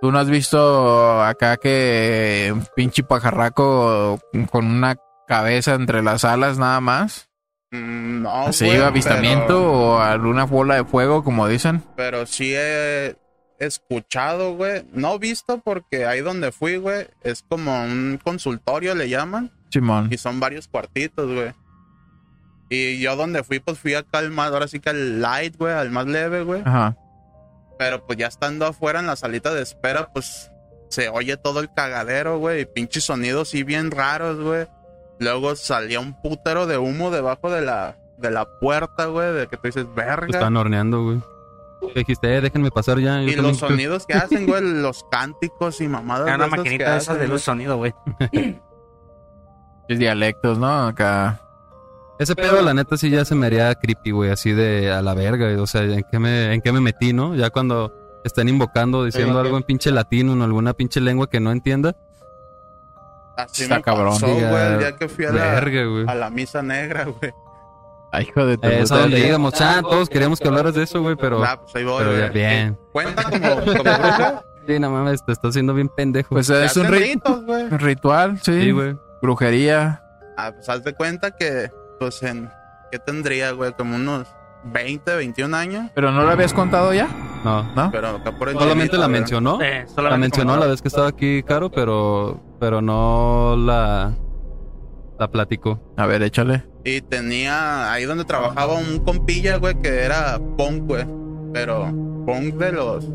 ¿Tú 0.00 0.10
no 0.10 0.18
has 0.18 0.28
visto 0.28 1.22
acá 1.22 1.56
que 1.58 2.50
un 2.52 2.66
pinche 2.74 3.04
pajarraco 3.04 4.18
con 4.50 4.66
una 4.66 4.96
cabeza 5.28 5.74
entre 5.74 6.02
las 6.02 6.24
alas 6.24 6.58
nada 6.58 6.80
más. 6.80 7.28
Mm, 7.70 8.22
No, 8.22 8.46
¿Así 8.48 8.66
güey, 8.66 8.80
avistamiento 8.80 9.46
pero- 9.46 9.72
o 9.72 9.98
alguna 10.00 10.44
bola 10.44 10.74
de 10.76 10.84
fuego, 10.84 11.22
como 11.24 11.46
dicen? 11.48 11.82
Pero 11.96 12.26
sí 12.26 12.52
he 12.54 13.16
escuchado, 13.66 14.54
güey. 14.54 14.84
No 14.92 15.18
visto 15.18 15.58
porque 15.58 16.06
ahí 16.06 16.20
donde 16.20 16.52
fui, 16.52 16.76
güey, 16.76 17.06
es 17.22 17.44
como 17.48 17.84
un 17.84 18.18
consultorio, 18.22 18.94
le 18.94 19.08
llaman. 19.08 19.50
Simón. 19.70 20.08
Y 20.10 20.18
son 20.18 20.40
varios 20.40 20.68
cuartitos, 20.68 21.32
güey. 21.32 21.52
Y 22.68 23.00
yo 23.00 23.16
donde 23.16 23.44
fui, 23.44 23.60
pues 23.60 23.78
fui 23.78 23.94
acá 23.94 24.18
al 24.18 24.30
más, 24.30 24.50
ahora 24.50 24.66
sí 24.66 24.80
que 24.80 24.90
al 24.90 25.20
light, 25.20 25.56
güey, 25.56 25.74
al 25.74 25.90
más 25.90 26.06
leve, 26.06 26.42
güey. 26.42 26.62
Ajá. 26.64 26.96
Pero 27.78 28.06
pues 28.06 28.18
ya 28.18 28.28
estando 28.28 28.66
afuera 28.66 29.00
en 29.00 29.06
la 29.06 29.16
salita 29.16 29.52
de 29.52 29.62
espera, 29.62 30.10
pues 30.12 30.50
se 30.88 31.08
oye 31.08 31.36
todo 31.36 31.60
el 31.60 31.72
cagadero, 31.72 32.38
güey. 32.38 32.62
Y 32.62 32.66
pinches 32.66 33.04
sonidos 33.04 33.50
sí 33.50 33.62
bien 33.62 33.90
raros, 33.90 34.40
güey. 34.40 34.66
Luego 35.18 35.54
salía 35.56 36.00
un 36.00 36.20
putero 36.20 36.66
de 36.66 36.78
humo 36.78 37.10
debajo 37.10 37.50
de 37.50 37.62
la, 37.62 37.96
de 38.18 38.30
la 38.30 38.46
puerta, 38.60 39.06
güey, 39.06 39.32
de 39.32 39.46
que 39.46 39.56
tú 39.56 39.62
dices, 39.64 39.86
verga. 39.94 40.26
Estaban 40.26 40.56
horneando, 40.56 41.04
güey. 41.04 41.22
¿Qué 41.88 42.00
dijiste? 42.00 42.36
Eh, 42.36 42.40
déjenme 42.40 42.70
pasar 42.70 42.98
ya. 42.98 43.20
yo 43.20 43.28
Y 43.28 43.34
también 43.34 43.42
los 43.42 43.58
sonidos 43.58 44.06
que 44.06 44.14
hacen, 44.14 44.46
güey, 44.46 44.62
los 44.62 45.04
cánticos 45.10 45.80
y 45.80 45.88
mamadas. 45.88 46.26
Era 46.26 46.36
una 46.36 46.46
maquinita 46.48 46.92
de 46.92 46.98
esas 46.98 47.18
de 47.18 47.28
luz 47.28 47.42
sonido, 47.42 47.76
güey. 47.76 47.94
Es 49.88 49.98
dialectos, 49.98 50.58
¿no? 50.58 50.86
Acá. 50.86 51.40
Ese 52.18 52.36
pedo, 52.36 52.62
la 52.62 52.72
neta, 52.72 52.96
sí 52.96 53.10
ya 53.10 53.24
se 53.24 53.34
me 53.34 53.46
haría 53.46 53.74
creepy, 53.74 54.12
güey. 54.12 54.30
Así 54.30 54.52
de 54.52 54.92
a 54.92 55.02
la 55.02 55.12
verga, 55.14 55.46
güey. 55.46 55.56
O 55.56 55.66
sea, 55.66 55.82
¿en 55.82 56.04
qué 56.10 56.18
me, 56.18 56.54
en 56.54 56.60
qué 56.60 56.70
me 56.70 56.80
metí, 56.80 57.12
no? 57.12 57.34
Ya 57.34 57.50
cuando 57.50 57.92
estén 58.24 58.48
invocando, 58.48 59.04
diciendo 59.04 59.38
algo 59.40 59.56
en 59.56 59.64
pinche 59.64 59.90
latino, 59.90 60.32
en 60.32 60.42
alguna 60.42 60.72
pinche 60.72 61.00
lengua 61.00 61.28
que 61.28 61.40
no 61.40 61.50
entienda. 61.50 61.96
Así 63.36 63.64
Está 63.64 63.76
me 63.76 63.82
cabrón. 63.82 64.12
pasó, 64.12 64.26
güey, 64.28 64.44
el 64.72 64.78
día 64.78 64.96
que 64.96 65.08
fui 65.08 65.24
a 65.24 65.32
la, 65.32 65.44
Verga, 65.52 65.84
güey. 65.86 66.04
a 66.06 66.14
la 66.14 66.30
misa 66.30 66.62
negra, 66.62 67.04
güey. 67.06 67.32
Ay, 68.12 68.26
hijo 68.28 68.44
de 68.44 68.58
tu 68.58 68.68
Eh, 68.68 68.80
Es 68.82 68.92
a 68.92 68.98
donde 68.98 69.26
íbamos. 69.26 69.58
Ah, 69.60 69.80
todos 69.82 70.08
queríamos 70.08 70.38
que 70.38 70.46
hablaras 70.48 70.74
de 70.74 70.82
eso, 70.82 71.00
güey, 71.02 71.16
pero... 71.16 71.42
Ah, 71.42 71.58
pues 71.60 71.74
ahí 71.74 71.84
voy, 71.84 71.98
Pero 72.04 72.12
ya, 72.12 72.18
güey. 72.28 72.32
bien. 72.32 72.78
Cuenta 72.92 73.22
como, 73.24 73.54
como 73.56 73.82
bruja. 73.82 74.44
Sí, 74.64 74.78
no 74.78 74.90
mames, 74.90 75.24
te 75.24 75.32
estás 75.32 75.48
haciendo 75.50 75.74
bien 75.74 75.88
pendejo. 75.88 76.28
Pues 76.36 76.48
es 76.48 76.76
un 76.76 76.86
ritos, 76.86 77.44
güey. 77.44 77.64
un 77.64 77.78
ritual, 77.80 78.38
sí. 78.40 78.62
sí, 78.62 78.70
güey. 78.70 78.96
Brujería. 79.20 80.04
Ah, 80.36 80.52
pues 80.54 80.68
haz 80.68 80.84
de 80.84 80.94
cuenta 80.94 81.32
que, 81.32 81.68
pues 81.98 82.22
en, 82.22 82.48
¿qué 82.92 83.00
tendría, 83.00 83.50
güey? 83.50 83.72
Como 83.72 83.96
unos 83.96 84.28
20, 84.66 85.16
21 85.16 85.56
años. 85.56 85.90
¿Pero 85.96 86.12
no 86.12 86.22
lo 86.22 86.30
habías 86.30 86.54
contado 86.54 86.94
ya? 86.94 87.08
No. 87.42 87.64
¿No? 87.74 87.90
Pero 87.90 88.08
acá 88.10 88.38
por 88.38 88.50
el 88.50 88.56
Solamente 88.56 88.96
la 88.98 89.08
mencionó. 89.08 89.60
Eh, 89.60 89.80
La 89.80 89.88
solamente 89.88 90.20
mencionó 90.20 90.52
como- 90.52 90.64
la 90.64 90.70
vez 90.70 90.80
que 90.80 90.86
estaba 90.86 91.08
aquí, 91.08 91.42
Caro, 91.42 91.68
pero, 91.72 92.40
pero 92.60 92.80
no 92.80 93.56
la, 93.58 94.12
la 95.18 95.28
platicó. 95.28 95.92
A 95.96 96.06
ver, 96.06 96.22
échale. 96.22 96.64
Y 96.84 97.00
tenía 97.00 97.92
ahí 97.92 98.04
donde 98.04 98.24
trabajaba 98.24 98.74
un 98.74 98.98
compilla, 99.00 99.56
güey, 99.56 99.74
que 99.80 100.00
era 100.00 100.40
punk, 100.56 100.84
güey. 100.86 101.06
Pero 101.52 101.86
punk 102.26 102.54
de 102.54 102.72
los 102.72 103.08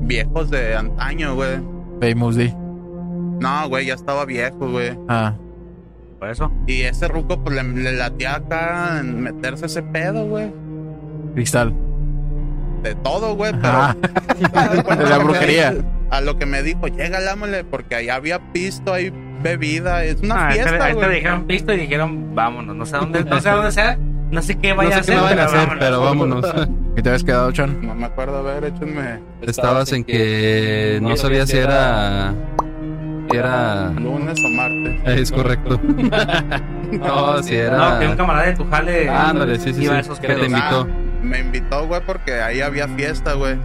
viejos 0.00 0.50
de 0.50 0.74
antaño, 0.74 1.34
güey. 1.34 1.60
Famous 2.00 2.36
D. 2.36 2.52
No, 3.40 3.68
güey, 3.68 3.86
ya 3.86 3.94
estaba 3.94 4.24
viejo, 4.24 4.70
güey. 4.70 4.98
Ah. 5.08 5.34
Por 6.18 6.30
eso. 6.30 6.50
Y 6.66 6.82
ese 6.82 7.06
ruco, 7.06 7.42
pues 7.44 7.54
le, 7.54 7.62
le 7.62 7.92
latía 7.92 8.36
acá 8.36 8.98
en 8.98 9.20
meterse 9.20 9.66
ese 9.66 9.82
pedo, 9.82 10.26
güey. 10.26 10.52
Cristal. 11.34 11.72
De 12.82 12.96
todo, 12.96 13.36
güey, 13.36 13.52
pero. 13.52 13.74
Ah. 13.74 13.96
Haz 14.54 14.98
de 14.98 15.06
la 15.06 15.18
brujería. 15.18 15.74
A 16.10 16.20
lo 16.20 16.38
que 16.38 16.46
me 16.46 16.62
dijo, 16.62 16.88
llega, 16.88 17.20
lámale, 17.20 17.62
porque 17.62 17.94
allá 17.94 18.16
había 18.16 18.52
pisto, 18.52 18.92
hay 18.92 19.12
bebida, 19.42 20.04
es 20.04 20.20
una 20.22 20.48
Ah, 20.48 20.52
fiesta, 20.52 20.84
ahí 20.84 20.92
te 20.94 20.98
güey. 20.98 21.14
dijeron 21.16 21.46
visto 21.46 21.72
y 21.72 21.76
dijeron, 21.78 22.34
vámonos. 22.34 22.76
No 22.76 22.86
sé 22.86 22.96
a 22.96 22.98
dónde, 23.00 23.24
no 23.24 23.40
sé 23.40 23.48
a 23.48 23.54
dónde 23.54 23.72
sea. 23.72 23.98
No 24.30 24.42
sé 24.42 24.58
qué 24.58 24.74
vaya 24.74 24.90
no 24.90 24.96
a 24.96 25.02
sé 25.02 25.14
hacer. 25.14 25.34
qué 25.34 25.40
a 25.40 25.44
hacer, 25.44 25.58
vámonos. 25.58 25.78
pero 25.80 26.00
vámonos. 26.02 26.46
¿Qué 26.96 27.02
te 27.02 27.08
habías 27.08 27.24
quedado, 27.24 27.50
Chan? 27.52 27.78
No 27.86 27.94
me 27.94 28.04
acuerdo, 28.06 28.38
a 28.38 28.42
ver, 28.42 28.64
échenme. 28.64 29.20
Estabas 29.42 29.92
en 29.92 30.04
que 30.04 30.98
no 31.00 31.16
sabía 31.16 31.46
si 31.46 31.56
era... 31.56 32.34
Si 33.30 33.36
era... 33.36 33.90
Lunes 33.90 34.38
o 34.44 34.48
martes. 34.56 35.18
Es 35.20 35.32
correcto. 35.32 35.80
No, 36.90 37.42
si 37.42 37.54
era... 37.54 37.76
No, 37.76 37.98
que 38.00 38.08
un 38.08 38.16
camarada 38.16 38.46
de 38.46 38.56
tu 38.56 38.64
jale. 38.70 39.08
Ándale, 39.10 39.58
sí, 39.58 39.74
sí, 39.74 39.82
iba 39.84 39.92
a 39.98 40.02
sí. 40.02 40.06
esos 40.10 40.20
Que 40.20 40.28
te 40.28 40.46
invitó. 40.46 40.88
Ah, 40.90 41.20
me 41.22 41.38
invitó, 41.40 41.86
güey, 41.86 42.00
porque 42.06 42.40
ahí 42.40 42.62
había 42.62 42.88
fiesta, 42.88 43.34
güey. 43.34 43.56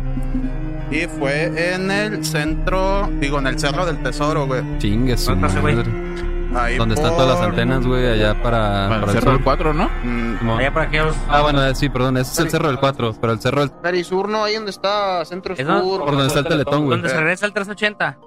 Y 0.92 1.08
fue 1.08 1.74
en 1.74 1.90
el 1.90 2.24
centro, 2.24 3.10
digo, 3.20 3.40
en 3.40 3.48
el 3.48 3.60
Cerro 3.60 3.86
del 3.86 4.02
Tesoro, 4.04 4.46
güey. 4.46 4.62
Chingue 4.78 5.18
su 5.18 5.36
madre. 5.36 5.84
Ahí 6.56 6.78
Donde 6.78 6.94
están 6.94 7.12
todas 7.16 7.30
las 7.40 7.42
antenas, 7.50 7.84
güey, 7.84 8.06
allá 8.08 8.36
para, 8.44 8.88
Para 8.88 9.00
para 9.00 9.12
el 9.12 9.18
cerro 9.18 9.32
del 9.32 9.38
sur. 9.40 9.44
4, 9.44 9.74
¿no? 9.74 9.90
Mm. 10.04 10.50
Allá 10.52 10.72
por 10.72 10.82
aquellos. 10.84 11.16
Ah, 11.28 11.42
bueno, 11.42 11.66
eh, 11.66 11.74
sí, 11.74 11.90
perdón, 11.90 12.18
ese 12.18 12.32
es 12.32 12.40
el 12.40 12.50
cerro 12.52 12.68
del 12.68 12.80
4, 12.80 13.16
pero 13.20 13.34
el 13.34 13.40
cerro 13.40 13.62
del... 13.62 13.72
Perisur, 13.72 14.30
¿no? 14.30 14.44
Ahí 14.44 14.54
donde 14.54 14.70
está 14.70 15.26
Centro. 15.26 15.56
Sur. 15.56 16.02
Por 16.02 16.12
donde 16.12 16.28
está 16.28 16.40
el 16.42 16.46
teletón, 16.48 16.86
güey. 16.86 16.90
Donde 17.00 17.10
se 17.10 17.18
regresa 17.18 17.48
el 17.48 17.54
380. 17.54 18.20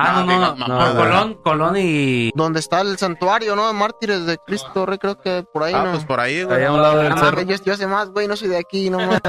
Ah, 0.00 0.22
No, 0.24 0.54
no, 0.54 0.68
no, 0.68 0.94
Colón, 0.96 1.34
Colón 1.42 1.74
y. 1.76 2.30
Donde 2.36 2.60
está 2.60 2.82
el 2.82 2.96
santuario, 2.98 3.56
¿no? 3.56 3.72
Mártires 3.72 4.24
de 4.26 4.38
Cristo 4.46 4.86
Rey, 4.86 4.98
creo 4.98 5.18
que 5.18 5.44
por 5.52 5.64
ahí, 5.64 5.74
Ah, 5.74 5.82
¿no? 5.86 5.90
pues 5.90 6.04
por 6.04 6.20
ahí, 6.20 6.44
güey. 6.44 6.58
Ahí 6.58 6.64
a 6.66 6.70
un 6.72 6.80
lado 6.80 6.98
del 7.02 7.10
Ah, 7.14 7.16
cerro. 7.18 7.42
yo, 7.42 7.56
yo 7.64 7.74
sé 7.76 7.88
más, 7.88 8.10
güey, 8.10 8.28
no 8.28 8.36
soy 8.36 8.46
de 8.46 8.58
aquí, 8.58 8.88
no 8.90 8.98
mames. 9.00 9.20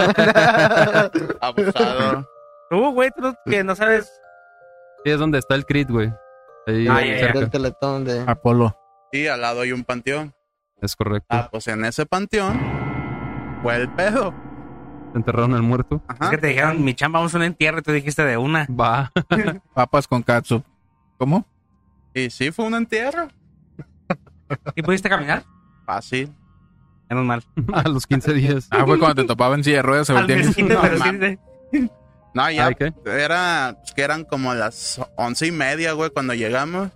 Abusado. 1.41 2.27
Tú, 2.69 2.91
güey, 2.93 3.09
tú 3.15 3.33
que 3.45 3.63
no 3.63 3.75
sabes. 3.75 4.11
Sí, 5.03 5.11
es 5.11 5.19
donde 5.19 5.39
está 5.39 5.55
el 5.55 5.65
crit, 5.65 5.89
güey. 5.89 6.11
Ahí 6.67 6.87
Ah, 6.87 7.01
ya. 7.03 7.19
cerca. 7.19 7.39
Del 7.39 7.49
teletón 7.49 8.05
de... 8.05 8.23
Apolo. 8.27 8.75
Y 9.11 9.27
al 9.27 9.41
lado 9.41 9.61
hay 9.61 9.71
un 9.71 9.83
panteón. 9.83 10.33
Es 10.81 10.95
correcto. 10.95 11.27
Ah, 11.29 11.49
pues 11.51 11.67
en 11.67 11.83
ese 11.85 12.05
panteón 12.05 12.59
fue 13.63 13.75
el 13.77 13.89
pedo. 13.89 14.33
Enterraron 15.15 15.55
al 15.55 15.63
muerto. 15.63 16.01
Es 16.09 16.15
Ajá. 16.21 16.29
que 16.29 16.37
te 16.37 16.47
dijeron, 16.47 16.83
mi 16.83 16.93
chamba, 16.93 17.19
vamos 17.19 17.33
a 17.33 17.37
un 17.37 17.43
entierro 17.43 17.79
y 17.79 17.81
tú 17.81 17.91
dijiste 17.91 18.23
de 18.23 18.37
una. 18.37 18.67
Va. 18.69 19.11
Papas 19.73 20.07
con 20.07 20.21
katsup. 20.21 20.63
¿Cómo? 21.17 21.45
Y 22.13 22.29
sí, 22.29 22.51
fue 22.51 22.65
un 22.65 22.75
entierro. 22.75 23.27
¿Y 24.75 24.81
pudiste 24.83 25.09
caminar? 25.09 25.43
Fácil. 25.85 26.31
Menos 27.09 27.25
mal. 27.25 27.43
a 27.73 27.87
los 27.89 28.05
15 28.05 28.33
días. 28.33 28.67
Ah, 28.71 28.85
fue 28.85 28.99
cuando 28.99 29.21
te 29.23 29.27
topaba 29.27 29.55
en 29.55 29.63
silla 29.63 29.77
de 29.77 29.81
ruedas. 29.83 30.07
se 30.07 30.13
Al 30.13 30.27
mesquite, 30.27 30.73
No, 30.73 30.81
pero 30.81 30.97
sí, 30.99 31.37
sí. 31.71 31.89
No, 32.33 32.49
ya 32.51 32.67
Ay, 32.67 32.75
¿qué? 32.75 32.93
era, 33.05 33.75
pues, 33.79 33.93
que 33.93 34.01
eran 34.01 34.23
como 34.23 34.53
las 34.53 35.01
once 35.15 35.47
y 35.47 35.51
media, 35.51 35.93
güey, 35.93 36.09
cuando 36.11 36.33
llegamos. 36.33 36.89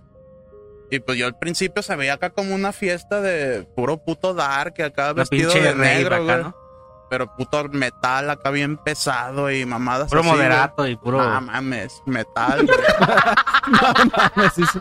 Y 0.90 1.00
pues 1.00 1.18
yo 1.18 1.26
al 1.26 1.36
principio 1.38 1.82
se 1.82 1.96
veía 1.96 2.14
acá 2.14 2.30
como 2.30 2.54
una 2.54 2.72
fiesta 2.72 3.20
de 3.20 3.66
puro 3.74 3.96
puto 3.98 4.32
dark, 4.34 4.80
acá 4.82 5.06
La 5.08 5.12
vestido 5.14 5.50
pinche 5.52 5.66
de 5.66 5.72
rave 5.72 5.94
negro, 5.94 6.14
acá, 6.16 6.24
güey. 6.24 6.42
¿no? 6.44 6.56
Pero 7.10 7.34
puto 7.36 7.68
metal 7.70 8.30
acá 8.30 8.50
bien 8.50 8.76
pesado 8.76 9.50
y 9.50 9.64
mamadas 9.66 10.08
Puro 10.08 10.20
así, 10.20 10.28
güey. 10.30 10.40
moderato 10.40 10.86
y 10.86 10.96
puro. 10.96 11.22
No 11.22 11.40
mames, 11.40 12.00
metal, 12.06 12.66
güey. 12.66 12.78
Sí, 14.54 14.62
sí. 14.70 14.78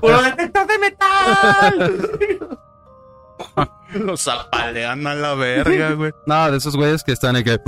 ¡Puro 0.00 0.22
detector 0.22 0.66
de 0.66 0.78
metal! 0.78 2.00
Los 3.94 4.28
apalean 4.28 5.06
a 5.06 5.14
la 5.14 5.34
verga, 5.34 5.92
güey. 5.92 6.12
No, 6.26 6.50
de 6.50 6.58
esos 6.58 6.76
güeyes 6.76 7.02
que 7.04 7.12
están 7.12 7.42
que. 7.42 7.58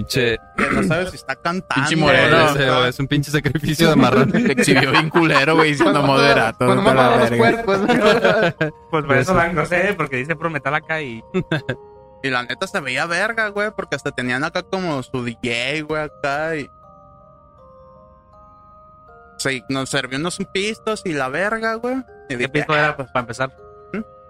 Pinche. 0.00 0.38
Que 0.56 0.70
no 0.70 0.82
sabes 0.84 1.10
si 1.10 1.16
está 1.16 1.36
cantando. 1.36 1.74
Pinche 1.74 1.96
moreno. 1.96 2.50
ese, 2.50 2.70
güey, 2.70 2.88
es 2.88 2.98
un 2.98 3.06
pinche 3.06 3.30
sacrificio 3.30 3.90
de 3.90 3.96
marrano. 3.96 4.32
Te 4.32 4.52
exhibió 4.52 4.92
bien 4.92 5.10
culero, 5.10 5.56
güey, 5.56 5.72
diciendo 5.72 6.02
moderato. 6.02 6.64
Cuando 6.64 6.82
matan 6.82 7.20
los 7.20 7.30
verga. 7.30 7.62
cuerpos. 7.64 7.80
Pues 8.90 9.04
por 9.04 9.16
eso 9.16 9.34
la 9.34 9.52
no 9.52 9.64
sé, 9.66 9.94
porque 9.96 10.16
dice 10.16 10.34
puro 10.34 10.50
metal 10.50 10.74
acá 10.74 11.00
y. 11.02 11.22
Y 12.22 12.28
la 12.28 12.42
neta 12.42 12.66
se 12.66 12.80
veía 12.80 13.06
verga, 13.06 13.48
güey, 13.48 13.70
porque 13.74 13.96
hasta 13.96 14.10
tenían 14.10 14.44
acá 14.44 14.62
como 14.62 15.02
su 15.02 15.24
DJ, 15.24 15.80
güey, 15.82 16.02
acá 16.02 16.54
y... 16.54 16.70
Sí, 19.38 19.64
nos 19.70 19.88
sirvió 19.88 20.18
unos 20.18 20.36
pistos 20.52 21.00
y 21.06 21.14
la 21.14 21.30
verga, 21.30 21.76
güey. 21.76 21.94
Y 21.96 22.02
¿Qué 22.28 22.36
dije, 22.36 22.48
pisto 22.50 22.76
era, 22.76 22.94
pues, 22.94 23.08
para 23.10 23.20
empezar? 23.20 23.56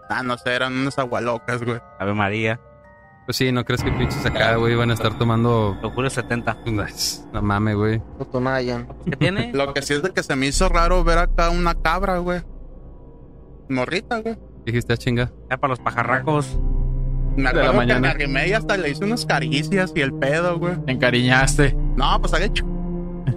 ah, 0.09 0.23
no 0.23 0.39
sé, 0.39 0.55
eran 0.55 0.73
unas 0.79 1.01
agualocas, 1.01 1.65
güey. 1.65 1.81
Ave 1.99 2.15
María. 2.15 2.61
Pues 3.27 3.37
sí, 3.37 3.53
¿no 3.53 3.65
crees 3.65 3.85
que 3.85 3.93
pinches 3.93 4.27
acá, 4.27 4.57
güey, 4.57 4.75
van 4.75 4.91
a 4.91 4.95
estar 4.95 5.17
tomando. 5.17 5.79
Lo 5.83 5.91
juro 5.91 6.11
70. 6.11 6.57
No 7.33 7.43
mames, 7.43 7.77
güey. 7.77 8.03
Totonayan. 8.19 8.89
¿Qué 9.05 9.17
tiene? 9.17 9.53
Lo 9.55 9.73
que 9.73 9.83
sí 9.83 9.95
es 9.95 10.03
de 10.03 10.11
que 10.11 10.23
se 10.23 10.35
me 10.35 10.47
hizo 10.47 10.69
raro 10.69 11.05
ver 11.05 11.19
acá 11.19 11.51
una 11.51 11.75
cabra, 11.75 12.19
güey. 12.19 12.41
Morrita, 13.69 14.19
güey. 14.21 14.37
Dijiste 14.67 14.95
a 14.95 14.97
chinga. 14.97 15.31
Ya 15.49 15.57
para 15.59 15.71
los 15.71 15.79
pajarracos. 15.79 16.59
Me 17.37 17.37
De 17.37 17.43
la 17.45 17.51
acuerdo 17.51 17.71
que 17.73 17.77
mañana. 17.77 18.01
me 18.01 18.09
arrimé 18.09 18.49
y 18.49 18.53
hasta 18.53 18.77
le 18.77 18.91
hice 18.91 19.05
unas 19.05 19.25
caricias 19.25 19.93
y 19.95 20.01
el 20.01 20.13
pedo, 20.13 20.59
güey. 20.59 20.77
Te 20.85 20.93
encariñaste. 20.93 21.77
No, 21.97 22.21
pues 22.21 22.35
haga 22.35 22.47
chu- 22.49 22.67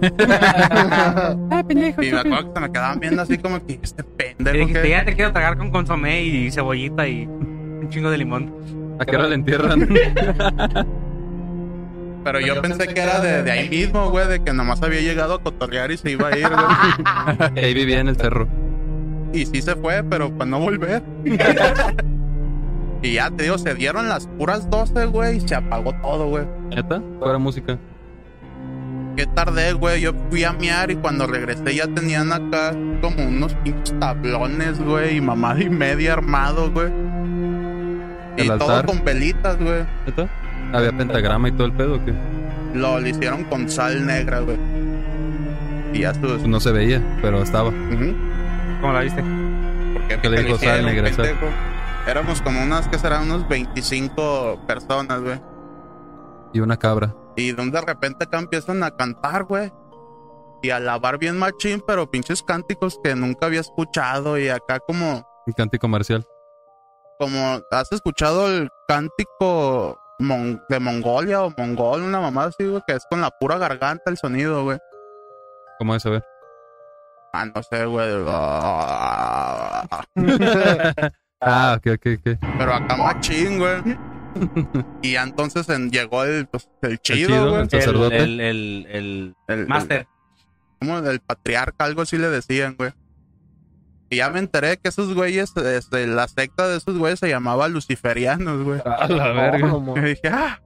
Ah, 1.50 1.62
pendejo. 1.66 2.02
Y 2.02 2.10
me 2.10 2.18
acuerdo 2.18 2.48
que 2.48 2.54
se 2.54 2.60
me 2.60 2.72
quedaban 2.72 2.98
viendo 2.98 3.22
así 3.22 3.38
como 3.38 3.64
que 3.64 3.78
este 3.80 4.02
Y 4.02 4.34
pendejo 4.34 4.58
dijiste, 4.58 4.82
que... 4.82 4.88
ya 4.90 5.04
te 5.04 5.14
quiero 5.14 5.32
tragar 5.32 5.56
con 5.56 5.70
consomé 5.70 6.24
y 6.24 6.50
cebollita 6.50 7.06
y 7.06 7.26
un 7.26 7.86
chingo 7.90 8.10
de 8.10 8.18
limón. 8.18 8.52
¿A 8.98 9.04
qué 9.04 9.16
hora 9.16 9.28
le 9.28 9.34
entierran? 9.36 9.88
Pero 12.24 12.40
yo 12.40 12.62
pensé 12.62 12.86
que 12.88 13.00
era 13.00 13.20
de, 13.20 13.42
de 13.42 13.50
ahí 13.50 13.68
mismo, 13.68 14.08
güey, 14.10 14.26
de 14.26 14.42
que 14.42 14.52
nomás 14.54 14.82
había 14.82 15.00
llegado 15.00 15.34
a 15.34 15.42
cotorrear 15.42 15.90
y 15.92 15.98
se 15.98 16.12
iba 16.12 16.28
a 16.28 16.38
ir, 16.38 16.48
güey. 16.48 16.64
Ahí 17.64 17.74
vivía 17.74 18.00
en 18.00 18.08
el 18.08 18.16
cerro. 18.16 18.48
y 19.32 19.44
sí 19.44 19.60
se 19.60 19.76
fue, 19.76 20.02
pero 20.04 20.30
para 20.32 20.50
no 20.50 20.58
volver. 20.60 21.02
y 23.02 23.12
ya 23.14 23.30
te 23.30 23.42
digo, 23.44 23.58
se 23.58 23.74
dieron 23.74 24.08
las 24.08 24.26
puras 24.26 24.70
12, 24.70 25.04
güey, 25.06 25.36
y 25.36 25.40
se 25.40 25.54
apagó 25.54 25.92
todo, 26.00 26.28
güey. 26.28 26.46
¿Neta? 26.70 27.02
Fuera 27.18 27.36
música. 27.38 27.78
Qué 29.16 29.26
tardé, 29.26 29.74
güey. 29.74 30.00
Yo 30.00 30.12
fui 30.30 30.44
a 30.44 30.52
miar 30.54 30.90
y 30.90 30.96
cuando 30.96 31.26
regresé 31.26 31.74
ya 31.74 31.86
tenían 31.88 32.32
acá 32.32 32.74
como 33.02 33.22
unos 33.28 33.54
pinches 33.56 33.98
tablones, 34.00 34.80
güey, 34.80 35.18
y 35.18 35.20
mamada 35.20 35.60
y 35.62 35.68
media 35.68 36.14
armado, 36.14 36.70
güey. 36.72 36.90
Y 38.36 38.42
¿El 38.42 38.58
todo 38.58 38.70
altar? 38.70 38.86
con 38.86 39.04
velitas, 39.04 39.58
güey. 39.58 39.84
¿Neta? 40.06 40.28
¿Había 40.72 40.92
pentagrama 40.92 41.48
y 41.48 41.52
todo 41.52 41.66
el 41.66 41.72
pedo 41.72 41.94
o 41.96 42.04
qué? 42.04 42.12
Lo, 42.74 42.98
lo 42.98 43.08
hicieron 43.08 43.44
con 43.44 43.68
sal 43.68 44.04
negra, 44.04 44.40
güey. 44.40 44.58
Y 45.92 46.00
ya 46.00 46.10
estuvo. 46.10 46.32
Pues 46.32 46.46
no 46.46 46.58
se 46.60 46.72
veía, 46.72 47.00
pero 47.22 47.42
estaba. 47.42 47.70
¿Cómo 48.80 48.92
la 48.92 49.00
viste? 49.00 49.22
Porque 49.92 50.18
¿Qué 50.20 50.28
le 50.30 50.42
dijo 50.42 50.58
sal 50.58 50.84
negra? 50.84 51.10
Éramos 52.06 52.42
como 52.42 52.62
unas, 52.62 52.88
que 52.88 52.98
serán? 52.98 53.24
Unos 53.30 53.48
25 53.48 54.64
personas, 54.66 55.20
güey. 55.22 55.40
Y 56.52 56.60
una 56.60 56.76
cabra. 56.76 57.14
Y 57.36 57.52
donde 57.52 57.80
de 57.80 57.86
repente 57.86 58.24
acá 58.24 58.38
empiezan 58.38 58.82
a 58.82 58.90
cantar, 58.90 59.44
güey. 59.44 59.72
Y 60.62 60.70
a 60.70 60.80
lavar 60.80 61.18
bien 61.18 61.38
machín, 61.38 61.82
pero 61.86 62.10
pinches 62.10 62.42
cánticos 62.42 62.98
que 63.02 63.14
nunca 63.14 63.46
había 63.46 63.60
escuchado. 63.60 64.38
Y 64.38 64.48
acá 64.48 64.80
como, 64.80 65.24
Un 65.46 65.52
cántico 65.52 65.82
comercial. 65.82 66.26
Como, 67.18 67.60
¿has 67.70 67.92
escuchado 67.92 68.48
el 68.48 68.68
cántico 68.88 69.98
mon- 70.18 70.62
de 70.68 70.80
Mongolia 70.80 71.42
o 71.42 71.52
mongol? 71.56 72.02
Una 72.02 72.20
mamada 72.20 72.48
así, 72.48 72.64
güey, 72.66 72.82
que 72.86 72.94
es 72.94 73.04
con 73.10 73.20
la 73.20 73.30
pura 73.30 73.58
garganta 73.58 74.10
el 74.10 74.16
sonido, 74.16 74.64
güey. 74.64 74.78
¿Cómo 75.78 75.94
es 75.94 76.04
a 76.06 76.10
ver? 76.10 76.24
Ah, 77.32 77.46
no 77.46 77.62
sé, 77.62 77.84
güey. 77.86 78.08
Ah, 81.46 81.76
ok, 81.76 81.86
ok, 81.96 82.06
ok. 82.20 82.38
Pero 82.58 82.72
acá 82.74 82.96
machín, 82.96 83.58
güey. 83.58 83.82
Y 85.02 85.12
ya 85.12 85.24
entonces 85.24 85.68
en- 85.68 85.90
llegó 85.90 86.24
el, 86.24 86.46
pues, 86.46 86.70
el 86.82 86.98
chido, 87.00 87.28
chido, 87.28 87.50
güey. 87.50 87.62
el 87.62 87.70
sacerdote. 87.70 88.16
El, 88.16 88.40
el, 88.40 88.40
el, 88.40 88.86
El, 88.88 89.34
el 89.48 89.58
el- 89.60 89.66
máster. 89.66 90.06
como 90.80 90.98
el 90.98 91.20
patriarca, 91.20 91.84
algo 91.84 92.00
así 92.02 92.16
le 92.16 92.30
decían, 92.30 92.76
güey. 92.78 92.92
Y 94.10 94.16
ya 94.16 94.30
me 94.30 94.38
enteré 94.38 94.76
que 94.76 94.88
esos 94.88 95.14
güeyes, 95.14 95.56
este, 95.56 96.06
la 96.06 96.28
secta 96.28 96.68
de 96.68 96.76
esos 96.76 96.96
güeyes 96.98 97.18
se 97.18 97.28
llamaba 97.28 97.68
luciferianos, 97.68 98.62
güey. 98.62 98.80
A 98.84 99.08
la 99.08 99.28
verga. 99.28 99.70
¿Cómo? 99.70 99.96
Y 99.96 100.00
dije, 100.02 100.28
ah, 100.30 100.60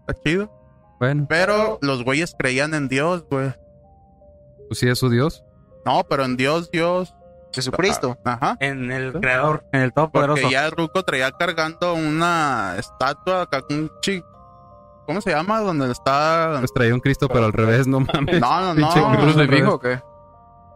está 0.00 0.20
chido. 0.22 0.52
Bueno, 0.98 1.26
Pero 1.28 1.78
los 1.82 2.04
güeyes 2.04 2.34
creían 2.38 2.74
en 2.74 2.88
Dios, 2.88 3.24
güey. 3.30 3.52
pues 4.68 4.78
sí 4.80 4.88
es 4.88 4.98
su 4.98 5.10
dios. 5.10 5.44
No, 5.84 6.04
pero 6.08 6.24
en 6.24 6.36
Dios, 6.36 6.70
Dios. 6.70 7.14
Jesucristo. 7.52 8.18
Ajá. 8.24 8.56
En 8.60 8.90
el 8.90 9.12
creador, 9.12 9.64
en 9.72 9.82
el 9.82 9.92
todopoderoso. 9.92 10.42
Porque 10.42 10.52
ya 10.52 10.66
el 10.66 10.72
Ruco 10.72 11.02
traía 11.04 11.30
cargando 11.32 11.94
una 11.94 12.74
estatua 12.78 13.42
acá 13.42 13.62
con 13.62 13.76
un 13.78 13.90
chi... 14.00 14.22
¿Cómo 15.06 15.20
se 15.20 15.30
llama? 15.30 15.60
Donde 15.60 15.90
está... 15.92 16.56
Pues 16.58 16.72
traía 16.72 16.92
un 16.92 17.00
Cristo, 17.00 17.28
pero 17.28 17.44
al 17.44 17.52
revés, 17.52 17.86
no 17.86 18.00
mames. 18.00 18.40
No, 18.40 18.74
no, 18.74 18.74
no. 18.74 19.20
cruz 19.20 19.36
de 19.36 19.46
fijo 19.46 19.74
o 19.74 19.78
qué? 19.78 20.00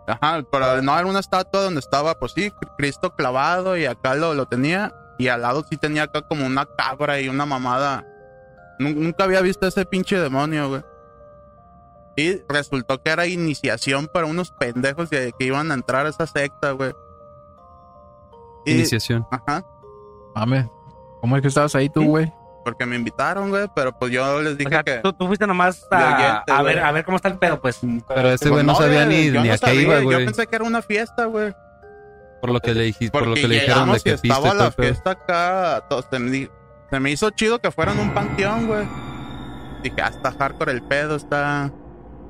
Ajá, 0.06 0.42
pero 0.50 0.82
no 0.82 0.98
era 0.98 1.06
una 1.06 1.20
estatua 1.20 1.62
donde 1.62 1.80
estaba, 1.80 2.18
pues 2.18 2.32
sí, 2.32 2.52
Cristo 2.76 3.14
clavado 3.14 3.76
y 3.76 3.86
acá 3.86 4.14
lo, 4.14 4.34
lo 4.34 4.46
tenía. 4.46 4.92
Y 5.18 5.28
al 5.28 5.42
lado 5.42 5.64
sí 5.68 5.76
tenía 5.76 6.04
acá 6.04 6.22
como 6.22 6.46
una 6.46 6.66
cabra 6.66 7.20
y 7.20 7.28
una 7.28 7.46
mamada. 7.46 8.04
Nun- 8.78 8.96
Nunca 8.96 9.24
había 9.24 9.40
visto 9.42 9.66
ese 9.66 9.84
pinche 9.84 10.18
demonio, 10.18 10.68
güey. 10.68 10.82
Y 12.16 12.42
resultó 12.48 13.00
que 13.02 13.10
era 13.10 13.26
iniciación 13.26 14.08
para 14.08 14.26
unos 14.26 14.50
pendejos 14.50 15.08
que, 15.10 15.32
que 15.38 15.44
iban 15.44 15.70
a 15.70 15.74
entrar 15.74 16.06
a 16.06 16.08
esa 16.08 16.26
secta, 16.26 16.72
güey. 16.72 16.92
Y- 18.64 18.72
Iniciación. 18.72 19.26
Ajá, 19.30 19.64
Mames. 20.34 20.66
¿Cómo 21.20 21.36
es 21.36 21.42
que 21.42 21.48
estabas 21.48 21.74
ahí 21.74 21.88
tú, 21.90 22.02
güey? 22.04 22.32
Porque 22.64 22.86
me 22.86 22.96
invitaron, 22.96 23.50
güey, 23.50 23.66
pero 23.74 23.98
pues 23.98 24.12
yo 24.12 24.40
les 24.42 24.54
O 24.54 24.56
dije 24.56 24.70
sea, 24.70 24.82
que... 24.82 24.98
tú, 24.98 25.12
tú 25.12 25.26
fuiste 25.26 25.46
nomás 25.46 25.86
a, 25.90 25.96
oyente, 26.16 26.52
a 26.52 26.62
güey. 26.62 26.74
ver, 26.74 26.84
a 26.84 26.92
ver 26.92 27.04
cómo 27.04 27.16
está 27.16 27.28
el 27.28 27.38
pedo, 27.38 27.60
pues. 27.60 27.80
Pero 28.08 28.28
este 28.30 28.48
Pues 28.48 28.50
güey 28.50 28.64
no, 28.64 28.74
sabía 28.74 29.04
ni, 29.06 29.30
yo 29.30 29.40
ni 29.42 29.48
no 29.48 29.54
a 29.54 29.58
qué 29.58 29.74
iba, 29.74 29.98
Yo 29.98 30.04
güey. 30.04 30.24
pensé 30.26 30.46
que 30.46 30.56
era 30.56 30.64
una 30.64 30.82
fiesta, 30.82 31.24
güey. 31.26 31.52
Por 32.40 32.50
lo 32.50 32.60
que 32.60 32.74
le 32.74 32.84
dijiste, 32.84 33.10
por 33.10 33.26
lo 33.26 33.34
que 33.34 33.46
le 33.48 33.56
dijeron 33.60 33.92
de 33.92 34.00
que 34.00 34.12
piste 34.12 34.28
estaba 34.28 34.54
la 34.54 34.70
fiesta 34.72 35.10
acá. 35.10 35.84
todo- 35.90 36.02
se, 36.10 36.18
me, 36.18 36.48
se 36.90 37.00
me 37.00 37.10
hizo 37.10 37.30
chido 37.30 37.58
que 37.60 37.70
fueran 37.70 37.98
un 37.98 38.12
panteón, 38.14 38.66
güey. 38.66 38.86
Dije, 39.82 40.00
hasta 40.02 40.32
hardcore 40.32 40.72
el 40.72 40.82
pedo, 40.82 41.16
está... 41.16 41.70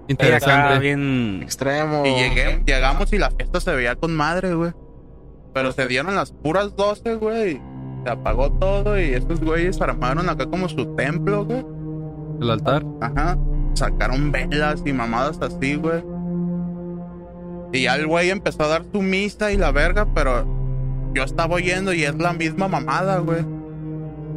Interesante. 0.09 0.79
bien. 0.81 1.41
Extremo. 1.43 2.05
Y 2.05 2.11
llegué, 2.15 2.63
llegamos 2.67 3.13
y 3.13 3.19
la 3.19 3.31
fiesta 3.31 3.61
se 3.61 3.73
veía 3.75 3.95
con 3.95 4.17
madre, 4.17 4.55
güey. 4.55 4.73
Pero 5.55 5.71
se 5.73 5.87
dieron 5.87 6.15
las 6.17 6.33
puras 6.33 6.75
12, 6.75 7.15
güey. 7.17 7.61
Se 8.05 8.11
apagó 8.11 8.51
todo 8.53 8.99
y 8.99 9.13
estos 9.15 9.41
güeyes 9.41 9.81
armaron 9.81 10.29
acá 10.29 10.47
como 10.47 10.69
su 10.69 10.87
templo, 10.97 11.45
güey. 11.45 11.65
El 12.41 12.51
altar. 12.51 12.85
Ajá. 13.01 13.37
Sacaron 13.75 14.33
velas 14.33 14.83
y 14.87 14.93
mamadas 14.93 15.39
así, 15.43 15.75
güey. 15.77 16.03
Y 17.73 17.83
ya 17.83 17.95
el 17.97 18.07
güey 18.07 18.31
empezó 18.31 18.65
a 18.65 18.69
dar 18.69 18.85
su 18.93 19.01
misa 19.03 19.53
y 19.53 19.57
la 19.57 19.71
verga, 19.71 20.07
pero 20.15 20.45
yo 21.15 21.23
estaba 21.23 21.55
oyendo 21.57 21.93
y 21.93 22.05
es 22.05 22.15
la 22.17 22.33
misma 22.33 22.69
mamada, 22.69 23.19
güey. 23.19 23.45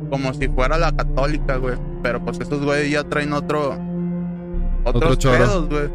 Como 0.09 0.33
si 0.33 0.47
fuera 0.49 0.77
la 0.77 0.91
católica, 0.95 1.55
güey. 1.57 1.75
Pero 2.03 2.23
pues 2.23 2.39
esos 2.39 2.63
güeyes 2.63 2.91
ya 2.91 3.03
traen 3.05 3.33
otro. 3.33 3.77
Otros 4.83 5.13
Otro 5.13 5.31
pedos, 5.31 5.69
güey. 5.69 5.89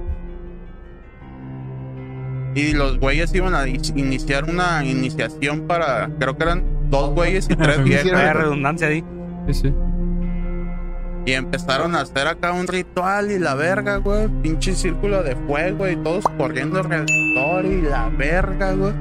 Y 2.55 2.73
los 2.73 2.99
güeyes 2.99 3.33
iban 3.35 3.55
a 3.55 3.69
in- 3.69 3.81
iniciar 3.97 4.45
una 4.51 4.85
iniciación 4.85 5.67
para. 5.69 6.11
Creo 6.19 6.37
que 6.37 6.43
eran 6.45 6.65
dos 6.91 7.11
güeyes 7.11 7.49
y 7.51 7.57
tres 7.57 7.83
viejas. 7.83 8.11
Güey. 8.11 8.33
redundancia 8.33 8.89
ahí. 8.89 9.05
Sí, 9.47 9.55
sí. 9.55 9.75
Y 11.27 11.33
empezaron 11.33 11.95
a 11.95 12.01
hacer 12.01 12.27
acá 12.27 12.53
un 12.53 12.67
ritual 12.67 13.31
y 13.31 13.39
la 13.39 13.55
verga, 13.55 13.97
güey. 13.97 14.29
Pinche 14.43 14.75
círculo 14.75 15.23
de 15.23 15.37
fuego 15.37 15.87
y 15.87 15.97
todos 15.97 16.25
corriendo 16.39 16.79
alrededor 16.79 17.67
y 17.67 17.83
la 17.83 18.09
verga, 18.09 18.73
güey. 18.73 18.95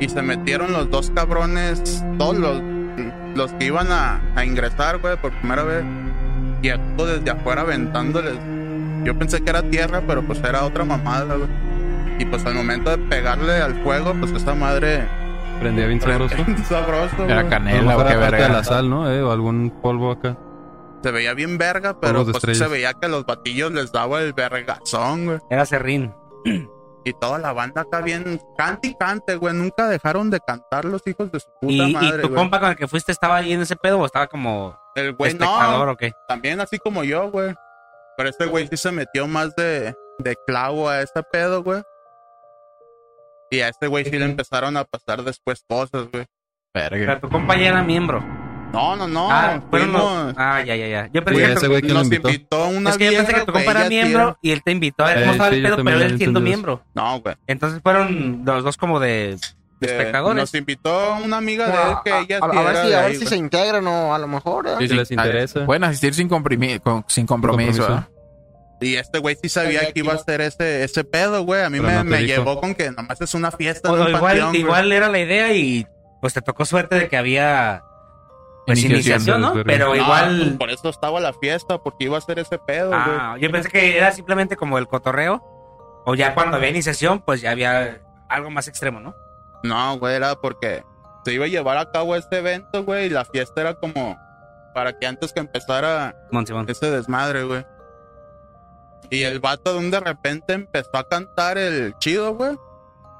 Y 0.00 0.08
se 0.08 0.20
metieron 0.22 0.72
los 0.72 0.90
dos 0.90 1.10
cabrones, 1.14 2.04
todos 2.18 2.36
los, 2.38 2.60
los 3.36 3.52
que 3.52 3.66
iban 3.66 3.92
a, 3.92 4.20
a 4.34 4.44
ingresar, 4.44 4.98
güey, 4.98 5.16
por 5.16 5.32
primera 5.38 5.62
vez. 5.62 5.84
Y 6.62 6.70
esto 6.70 7.06
desde 7.06 7.30
afuera 7.30 7.60
aventándoles. 7.62 8.36
Yo 9.04 9.16
pensé 9.16 9.40
que 9.40 9.50
era 9.50 9.62
tierra, 9.62 10.02
pero 10.06 10.22
pues 10.22 10.42
era 10.42 10.64
otra 10.64 10.84
mamada, 10.84 11.36
güey. 11.36 11.48
Y 12.18 12.24
pues 12.24 12.44
al 12.46 12.54
momento 12.54 12.90
de 12.90 12.98
pegarle 12.98 13.62
al 13.62 13.80
fuego, 13.84 14.12
pues 14.18 14.32
esa 14.32 14.54
madre... 14.54 15.06
Prendía 15.60 15.86
bien 15.86 16.00
sabroso. 16.00 16.36
sabroso, 16.68 17.24
Era 17.24 17.48
canela 17.48 17.96
o 17.96 18.04
qué 18.06 18.14
de 18.14 18.20
la 18.20 18.30
verga. 18.30 18.64
sal, 18.64 18.88
¿no? 18.88 19.10
Eh, 19.10 19.22
o 19.22 19.32
algún 19.32 19.70
polvo 19.82 20.12
acá. 20.12 20.36
Se 21.02 21.10
veía 21.10 21.34
bien 21.34 21.58
verga, 21.58 21.98
pero 22.00 22.24
pues 22.24 22.58
se 22.58 22.66
veía 22.68 22.92
que 22.94 23.06
a 23.06 23.08
los 23.08 23.24
batillos 23.24 23.72
les 23.72 23.92
daba 23.92 24.20
el 24.20 24.32
vergazón, 24.32 25.26
güey. 25.26 25.38
Era 25.50 25.64
serrín. 25.66 26.14
Y 27.04 27.12
toda 27.14 27.38
la 27.38 27.54
banda 27.54 27.82
acá 27.82 28.02
bien 28.02 28.38
cante 28.58 28.88
y 28.88 28.94
cante, 28.94 29.36
güey. 29.36 29.54
Nunca 29.54 29.88
dejaron 29.88 30.28
de 30.28 30.40
cantar 30.40 30.84
los 30.84 31.06
hijos 31.06 31.32
de 31.32 31.40
su 31.40 31.46
puta 31.58 31.72
¿Y, 31.72 31.90
y 31.90 31.94
madre, 31.94 32.20
tu 32.22 32.28
güey. 32.28 32.34
compa 32.38 32.60
con 32.60 32.68
el 32.70 32.76
que 32.76 32.86
fuiste 32.86 33.12
estaba 33.12 33.36
ahí 33.36 33.52
en 33.54 33.62
ese 33.62 33.76
pedo 33.76 33.98
o 34.00 34.04
estaba 34.04 34.26
como 34.26 34.78
El 34.94 35.14
güey 35.14 35.30
espectador 35.30 35.86
no, 35.86 35.92
o 35.92 35.96
qué? 35.96 36.12
también 36.26 36.60
así 36.60 36.76
como 36.78 37.04
yo, 37.04 37.30
güey. 37.30 37.54
Pero 38.18 38.28
este 38.28 38.44
güey 38.44 38.66
sí 38.68 38.76
se 38.76 38.90
metió 38.92 39.26
más 39.26 39.54
de, 39.56 39.94
de 40.18 40.36
clavo 40.46 40.86
a 40.90 41.00
ese 41.00 41.22
pedo, 41.32 41.62
güey. 41.62 41.80
Y 43.50 43.60
a 43.60 43.68
este 43.68 43.86
güey 43.86 44.04
sí 44.04 44.18
le 44.18 44.24
empezaron 44.24 44.76
a 44.76 44.84
pasar 44.84 45.22
después 45.24 45.62
cosas, 45.68 46.08
güey. 46.12 46.24
Pero 46.72 47.20
tu 47.20 47.28
compa 47.28 47.56
ya 47.56 47.68
era 47.68 47.82
miembro. 47.82 48.22
No, 48.72 48.94
no, 48.96 49.08
no. 49.08 49.30
ah, 49.32 49.62
fueron 49.70 49.92
los- 49.92 50.02
fuimos- 50.02 50.34
ah, 50.36 50.62
ya, 50.62 50.76
ya, 50.76 50.86
ya. 50.86 51.06
Yo 51.10 51.24
pensé 51.24 51.40
que, 51.46 51.52
ese 51.52 51.60
tu- 51.64 51.70
güey 51.70 51.80
que 51.80 51.88
lo 51.88 51.94
nos 51.94 52.04
invitó. 52.04 52.28
invitó 52.28 52.68
una 52.68 52.90
es 52.90 52.98
que 52.98 53.04
yo 53.06 53.10
pensé 53.12 53.22
vieja, 53.24 53.40
que 53.40 53.46
tu 53.46 53.52
compa 53.52 53.64
güey, 53.64 53.70
era 53.70 53.80
ella 53.80 53.88
sí 53.88 53.94
miembro 53.94 54.38
y 54.42 54.50
él 54.50 54.62
te 54.62 54.70
invitó 54.72 55.04
a 55.04 55.06
ver 55.06 55.18
cómo 55.20 55.30
Eh, 55.30 55.32
estaba 55.32 55.48
sí, 55.50 55.56
el 55.56 55.62
yo 55.62 55.66
pedo, 55.68 55.76
también 55.76 55.98
pero 55.98 56.10
él 56.10 56.18
siendo 56.18 56.40
miembro. 56.40 56.82
No, 56.94 57.20
güey. 57.20 57.34
Entonces 57.46 57.80
fueron 57.82 58.42
los 58.44 58.64
dos 58.64 58.76
como 58.76 59.00
de, 59.00 59.38
de 59.80 59.86
espectadores. 59.86 60.36
Nos 60.42 60.54
invitó 60.54 61.16
una 61.24 61.38
amiga 61.38 61.66
de 61.66 61.72
él 61.72 61.96
que 62.04 62.12
a, 62.12 62.20
ella 62.20 62.38
a- 62.42 62.50
sí 62.52 62.58
a 62.58 62.60
ver 62.62 62.70
era 62.72 62.82
si, 62.82 62.88
de 62.88 62.94
a 62.94 62.98
ver 63.00 63.06
ahí, 63.06 63.12
si 63.14 63.18
güey. 63.20 63.28
se 63.30 63.36
integran 63.36 63.86
o 63.86 64.14
a 64.14 64.18
lo 64.18 64.28
mejor. 64.28 64.66
¿eh? 64.68 64.74
Si 64.80 64.88
les 64.88 65.10
interesa. 65.10 65.64
Pueden 65.64 65.84
asistir 65.84 66.12
sin, 66.14 66.28
comprimi- 66.28 66.78
con- 66.80 67.04
sin 67.08 67.26
compromiso. 67.26 67.86
compromiso. 67.86 68.06
¿eh? 68.12 68.17
Y 68.80 68.96
este 68.96 69.18
güey 69.18 69.36
sí 69.40 69.48
sabía 69.48 69.92
que 69.92 70.00
iba 70.00 70.12
a 70.12 70.16
hacer 70.16 70.40
ese, 70.40 70.84
ese 70.84 71.02
pedo, 71.04 71.42
güey. 71.42 71.62
A 71.62 71.70
mí 71.70 71.80
me, 71.80 71.92
no 71.92 72.04
me 72.04 72.22
llevó 72.24 72.60
con 72.60 72.74
que 72.74 72.90
nomás 72.92 73.20
es 73.20 73.34
una 73.34 73.50
fiesta 73.50 73.90
O 73.90 73.96
en 73.96 74.02
un 74.02 74.08
igual, 74.08 74.22
panteón, 74.22 74.54
igual 74.56 74.92
era 74.92 75.08
la 75.08 75.18
idea 75.18 75.52
y 75.52 75.86
pues 76.20 76.32
te 76.34 76.42
tocó 76.42 76.64
suerte 76.64 76.94
de 76.96 77.08
que 77.08 77.16
había 77.16 77.82
pues, 78.66 78.84
Iniciación. 78.84 79.38
iniciación, 79.38 79.40
¿no? 79.40 79.64
Pero 79.64 79.86
No, 79.86 79.90
pues, 79.92 80.02
igual... 80.02 80.56
por 80.58 80.70
eso 80.70 80.88
estaba 80.90 81.18
la 81.20 81.32
fiesta, 81.32 81.78
porque 81.78 82.04
iba 82.04 82.18
a 82.18 82.20
ser 82.20 82.38
ese 82.38 82.58
pedo, 82.58 82.88
güey. 82.90 83.00
Ah, 83.00 83.36
yo 83.40 83.50
pensé 83.50 83.68
que 83.68 83.96
era 83.96 84.12
simplemente 84.12 84.56
como 84.56 84.78
el 84.78 84.86
cotorreo. 84.86 85.42
O 86.04 86.14
ya 86.14 86.34
cuando 86.34 86.56
había 86.56 86.68
iniciación, 86.70 87.20
pues 87.20 87.40
ya 87.40 87.50
había 87.50 88.00
algo 88.28 88.50
más 88.50 88.68
extremo, 88.68 89.00
¿no? 89.00 89.14
No, 89.64 89.98
güey, 89.98 90.14
era 90.14 90.36
porque 90.36 90.84
se 91.24 91.32
iba 91.32 91.46
a 91.46 91.48
llevar 91.48 91.78
a 91.78 91.90
cabo 91.90 92.14
este 92.14 92.38
evento, 92.38 92.84
güey, 92.84 93.06
y 93.06 93.10
la 93.10 93.24
fiesta 93.24 93.60
era 93.60 93.74
como 93.74 94.16
para 94.74 94.98
que 94.98 95.06
antes 95.06 95.32
que 95.32 95.40
empezara 95.40 96.14
Simón. 96.30 96.66
ese 96.68 96.90
desmadre, 96.90 97.42
güey. 97.44 97.66
Y 99.10 99.22
el 99.22 99.40
vato 99.40 99.72
de 99.72 99.78
un 99.78 99.90
de 99.90 100.00
repente 100.00 100.52
empezó 100.52 100.96
a 100.96 101.08
cantar 101.08 101.56
el 101.58 101.96
chido, 101.98 102.34
güey. 102.34 102.56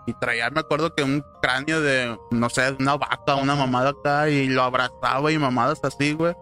Y 0.07 0.15
traía, 0.15 0.51
me 0.51 0.61
acuerdo 0.61 0.95
que 0.95 1.03
un 1.03 1.25
cráneo 1.43 1.83
de, 1.83 2.19
no 2.31 2.49
sé, 2.49 2.63
de 2.63 2.77
una 2.81 2.97
vaca, 2.97 3.35
una 3.35 3.55
mamada 3.55 3.91
acá, 3.91 4.29
y 4.31 4.49
lo 4.49 4.63
abrazaba 4.63 5.31
y 5.31 5.39
mamadas 5.39 5.81
así, 5.85 6.15
güey. 6.15 6.35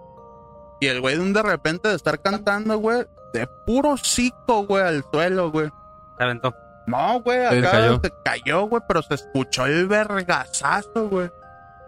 Y 0.80 0.86
el 0.86 1.00
güey 1.00 1.16
de 1.16 1.22
un 1.22 1.32
de 1.32 1.42
repente 1.42 1.88
de 1.88 1.96
estar 1.96 2.20
cantando, 2.20 2.78
güey, 2.78 3.04
de 3.32 3.48
puro 3.66 3.90
hocico, 3.92 4.66
güey, 4.66 4.84
al 4.84 5.04
suelo, 5.10 5.50
güey. 5.50 5.68
Se 6.16 6.24
aventó. 6.24 6.54
No, 6.86 7.20
güey, 7.22 7.44
acá 7.44 7.72
cayó. 7.72 8.00
se 8.00 8.12
cayó, 8.24 8.62
güey, 8.68 8.82
pero 8.86 9.02
se 9.02 9.14
escuchó 9.14 9.66
el 9.66 9.88
vergazazo, 9.88 11.08
güey. 11.08 11.30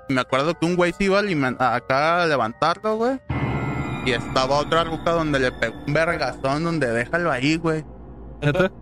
Y 0.08 0.14
me 0.14 0.20
acuerdo 0.20 0.58
que 0.58 0.66
un 0.66 0.74
güey 0.74 0.92
se 0.92 1.04
iba 1.04 1.20
a 1.20 1.74
acá 1.74 2.22
a 2.22 2.26
levantarlo, 2.26 2.96
güey. 2.96 3.20
Y 4.08 4.12
estaba 4.12 4.56
otra 4.56 4.84
ruca 4.84 5.10
donde 5.10 5.38
le 5.38 5.52
pegó 5.52 5.74
un 5.86 5.92
vergazón, 5.92 6.64
donde 6.64 6.86
déjalo 6.90 7.30
ahí, 7.30 7.56
güey. 7.58 7.84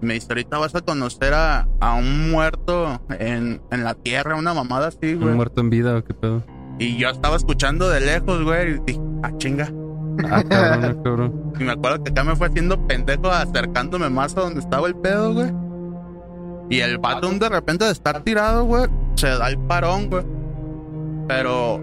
Me 0.00 0.14
dice, 0.14 0.28
ahorita 0.30 0.58
vas 0.58 0.72
a 0.76 0.82
conocer 0.82 1.34
a, 1.34 1.66
a 1.80 1.94
un 1.94 2.30
muerto 2.30 3.00
en, 3.18 3.60
en 3.72 3.82
la 3.82 3.94
tierra, 3.94 4.36
una 4.36 4.54
mamada 4.54 4.86
así, 4.86 5.14
¿Un 5.14 5.22
güey. 5.22 5.34
muerto 5.34 5.62
en 5.62 5.70
vida 5.70 5.96
o 5.96 6.04
qué 6.04 6.14
pedo? 6.14 6.44
Y 6.78 6.96
yo 6.96 7.08
estaba 7.08 7.34
escuchando 7.34 7.88
de 7.88 8.02
lejos, 8.02 8.44
güey, 8.44 8.76
y 8.76 8.78
dije, 8.86 9.00
ah, 9.24 9.32
chinga. 9.38 9.68
Ah, 10.30 10.44
cabrón, 10.48 11.00
cabrón. 11.04 11.52
Y 11.58 11.64
me 11.64 11.72
acuerdo 11.72 12.04
que 12.04 12.10
acá 12.12 12.22
me 12.22 12.36
fue 12.36 12.46
haciendo 12.46 12.86
pendejo 12.86 13.28
acercándome 13.28 14.08
más 14.08 14.36
a 14.36 14.42
donde 14.42 14.60
estaba 14.60 14.86
el 14.86 14.94
pedo, 14.94 15.34
güey. 15.34 15.50
Y 16.70 16.78
el 16.82 16.98
vato 16.98 17.28
de 17.32 17.48
repente 17.48 17.84
de 17.84 17.90
estar 17.90 18.22
tirado, 18.22 18.62
güey, 18.64 18.84
se 19.16 19.26
da 19.26 19.48
el 19.48 19.58
parón, 19.58 20.08
güey. 20.08 20.24
Pero, 21.26 21.80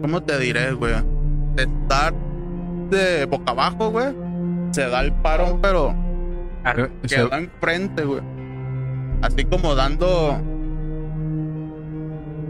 ¿cómo 0.00 0.22
te 0.22 0.38
diré, 0.38 0.72
güey? 0.72 0.94
De 1.56 1.64
estar 1.64 2.14
de 2.90 3.24
boca 3.26 3.52
abajo, 3.52 3.90
güey, 3.90 4.08
se 4.72 4.88
da 4.88 5.00
el 5.00 5.12
parón, 5.12 5.60
pero 5.62 5.94
se- 7.06 7.16
quedó 7.16 7.32
enfrente, 7.34 8.04
güey. 8.04 8.20
Así 9.22 9.44
como 9.44 9.74
dando... 9.74 10.38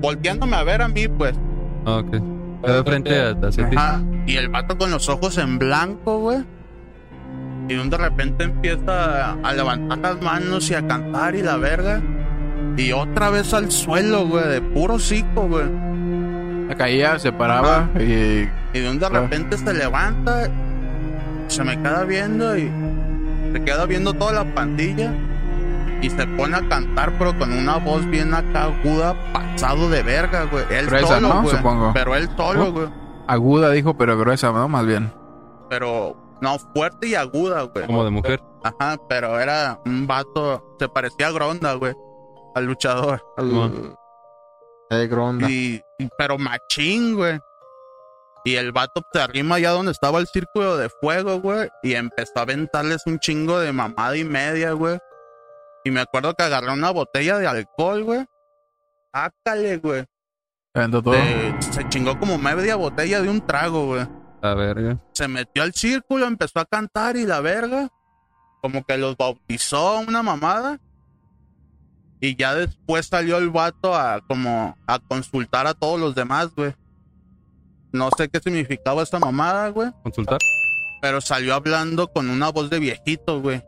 Volteándome 0.01 0.57
a 0.57 0.63
ver 0.65 0.83
a 0.83 0.89
mí, 0.89 1.09
pues. 1.09 1.35
Ah, 1.85 1.99
ok. 1.99 2.11
Quedó 2.65 2.85
frente 2.85 3.21
a. 3.21 3.31
Ajá. 3.77 4.03
Y 4.27 4.37
el 4.37 4.49
vato 4.49 4.77
con 4.79 4.91
los 4.91 5.09
ojos 5.09 5.37
en 5.39 5.59
blanco, 5.59 6.19
güey. 6.19 6.39
Y 7.69 7.75
de 7.75 7.97
repente 7.97 8.45
empieza 8.45 9.31
a, 9.33 9.37
a 9.43 9.53
levantar 9.53 9.99
las 9.99 10.21
manos 10.23 10.71
y 10.71 10.75
a 10.75 10.87
cantar 10.87 11.35
y 11.35 11.43
la 11.43 11.57
verga. 11.57 12.03
Y 12.77 12.93
otra 12.93 13.31
vez 13.31 13.53
al 13.55 13.71
suelo, 13.71 14.27
güey, 14.27 14.49
de 14.49 14.61
puro 14.61 14.99
cico, 14.99 15.47
güey. 15.49 15.67
Se 16.71 16.77
caía, 16.77 17.19
se 17.19 17.33
paraba 17.33 17.89
y 17.99 18.49
Y 18.73 18.79
de 18.79 18.89
un 18.89 19.01
de 19.01 19.09
repente 19.09 19.59
se 19.59 19.75
levanta, 19.75 20.49
se 21.49 21.65
me 21.65 21.77
queda 21.83 22.05
viendo 22.05 22.57
y 22.57 22.71
se 23.53 23.65
queda 23.65 23.87
viendo 23.87 24.15
toda 24.15 24.45
la 24.45 24.55
pandilla. 24.55 25.13
Y 26.01 26.09
se 26.11 26.25
pone 26.29 26.57
a 26.57 26.69
cantar, 26.69 27.13
pero 27.19 27.37
con 27.37 27.53
una 27.53 27.79
voz 27.79 28.07
bien 28.07 28.33
acá 28.33 28.67
aguda, 28.67 29.17
pasado 29.33 29.91
de 29.91 30.05
verga, 30.05 30.45
güey. 30.45 30.65
Él 30.71 30.87
Gruesa, 30.87 31.17
solo, 31.17 31.29
¿no? 31.29 31.43
güey. 31.43 31.57
Supongo. 31.57 31.91
Pero 31.93 32.15
él 32.15 32.29
solo, 32.37 32.65
¿No? 32.67 32.73
güey. 32.73 32.89
aguda, 33.27 33.71
dijo, 33.71 33.95
pero 33.99 34.17
gruesa, 34.17 34.53
¿no? 34.53 34.69
Más 34.69 34.87
bien. 34.87 35.13
Pero, 35.69 36.17
no, 36.41 36.57
fuerte 36.73 37.09
y 37.09 37.17
aguda, 37.17 37.63
güey. 37.63 37.85
Como 37.85 38.05
de 38.05 38.11
mujer. 38.11 38.41
Ajá, 38.63 38.97
pero 39.09 39.41
era 39.41 39.81
un 39.85 40.07
vato, 40.07 40.77
se 40.79 40.89
parecía 40.89 41.27
a 41.27 41.33
Gronda, 41.33 41.75
güey, 41.75 41.95
al 42.55 42.65
luchador. 42.65 43.25
Al-. 43.37 43.97
Y, 45.49 45.83
y- 45.99 46.09
pero 46.19 46.37
machín, 46.39 47.15
güey. 47.17 47.39
Y 48.45 48.57
el 48.57 48.73
vato 48.73 49.03
se 49.13 49.21
arrima 49.21 49.57
allá 49.57 49.71
donde 49.71 49.93
estaba 49.93 50.19
el 50.19 50.27
círculo 50.27 50.77
de 50.79 50.89
fuego, 50.89 51.41
güey, 51.41 51.69
y 51.83 51.95
empezó 51.95 52.33
a 52.37 52.43
aventarles 52.43 53.03
un 53.07 53.19
chingo 53.19 53.61
de 53.61 53.71
mamada 53.73 54.17
y 54.17 54.25
media, 54.25 54.73
güey. 54.73 54.99
Y 55.85 55.91
me 55.91 56.01
acuerdo 56.01 56.35
que 56.35 56.43
agarró 56.45 56.73
una 56.73 56.91
botella 56.91 57.39
de 57.39 57.47
alcohol, 57.47 58.03
güey. 58.05 58.25
Ácale, 59.13 59.77
güey. 59.79 60.05
Aventó 60.75 61.03
todo. 61.03 61.15
De- 61.15 61.55
se 61.61 61.89
chingó 61.89 62.19
como 62.19 62.39
media 62.39 62.77
botella 62.77 63.21
de 63.21 63.29
un 63.29 63.45
trago, 63.47 63.87
güey. 63.87 64.07
A 64.43 64.55
verga. 64.55 64.99
se 65.13 65.29
metió 65.29 65.63
al 65.63 65.75
círculo, 65.75 66.27
empezó 66.27 66.61
a 66.61 66.65
cantar 66.65 67.17
y 67.17 67.27
la 67.27 67.41
verga. 67.41 67.89
Como 68.63 68.85
que 68.85 68.97
los 68.97 69.17
bautizó 69.17 69.99
una 70.01 70.23
mamada. 70.23 70.79
Y 72.21 72.37
ya 72.37 72.55
después 72.55 73.07
salió 73.07 73.39
el 73.39 73.51
vato 73.51 73.95
a 73.95 74.21
como 74.27 74.77
a 74.87 74.99
consultar 74.99 75.67
a 75.67 75.75
todos 75.75 75.99
los 75.99 76.15
demás, 76.15 76.55
güey. 76.55 76.75
No 77.93 78.11
sé 78.17 78.29
qué 78.29 78.41
significaba 78.41 79.03
esta 79.03 79.19
mamada, 79.19 79.69
güey. 79.71 79.91
¿Consultar? 80.03 80.39
Pero 81.01 81.21
salió 81.21 81.55
hablando 81.55 82.09
con 82.09 82.29
una 82.29 82.51
voz 82.51 82.69
de 82.71 82.79
viejito, 82.79 83.41
güey. 83.41 83.65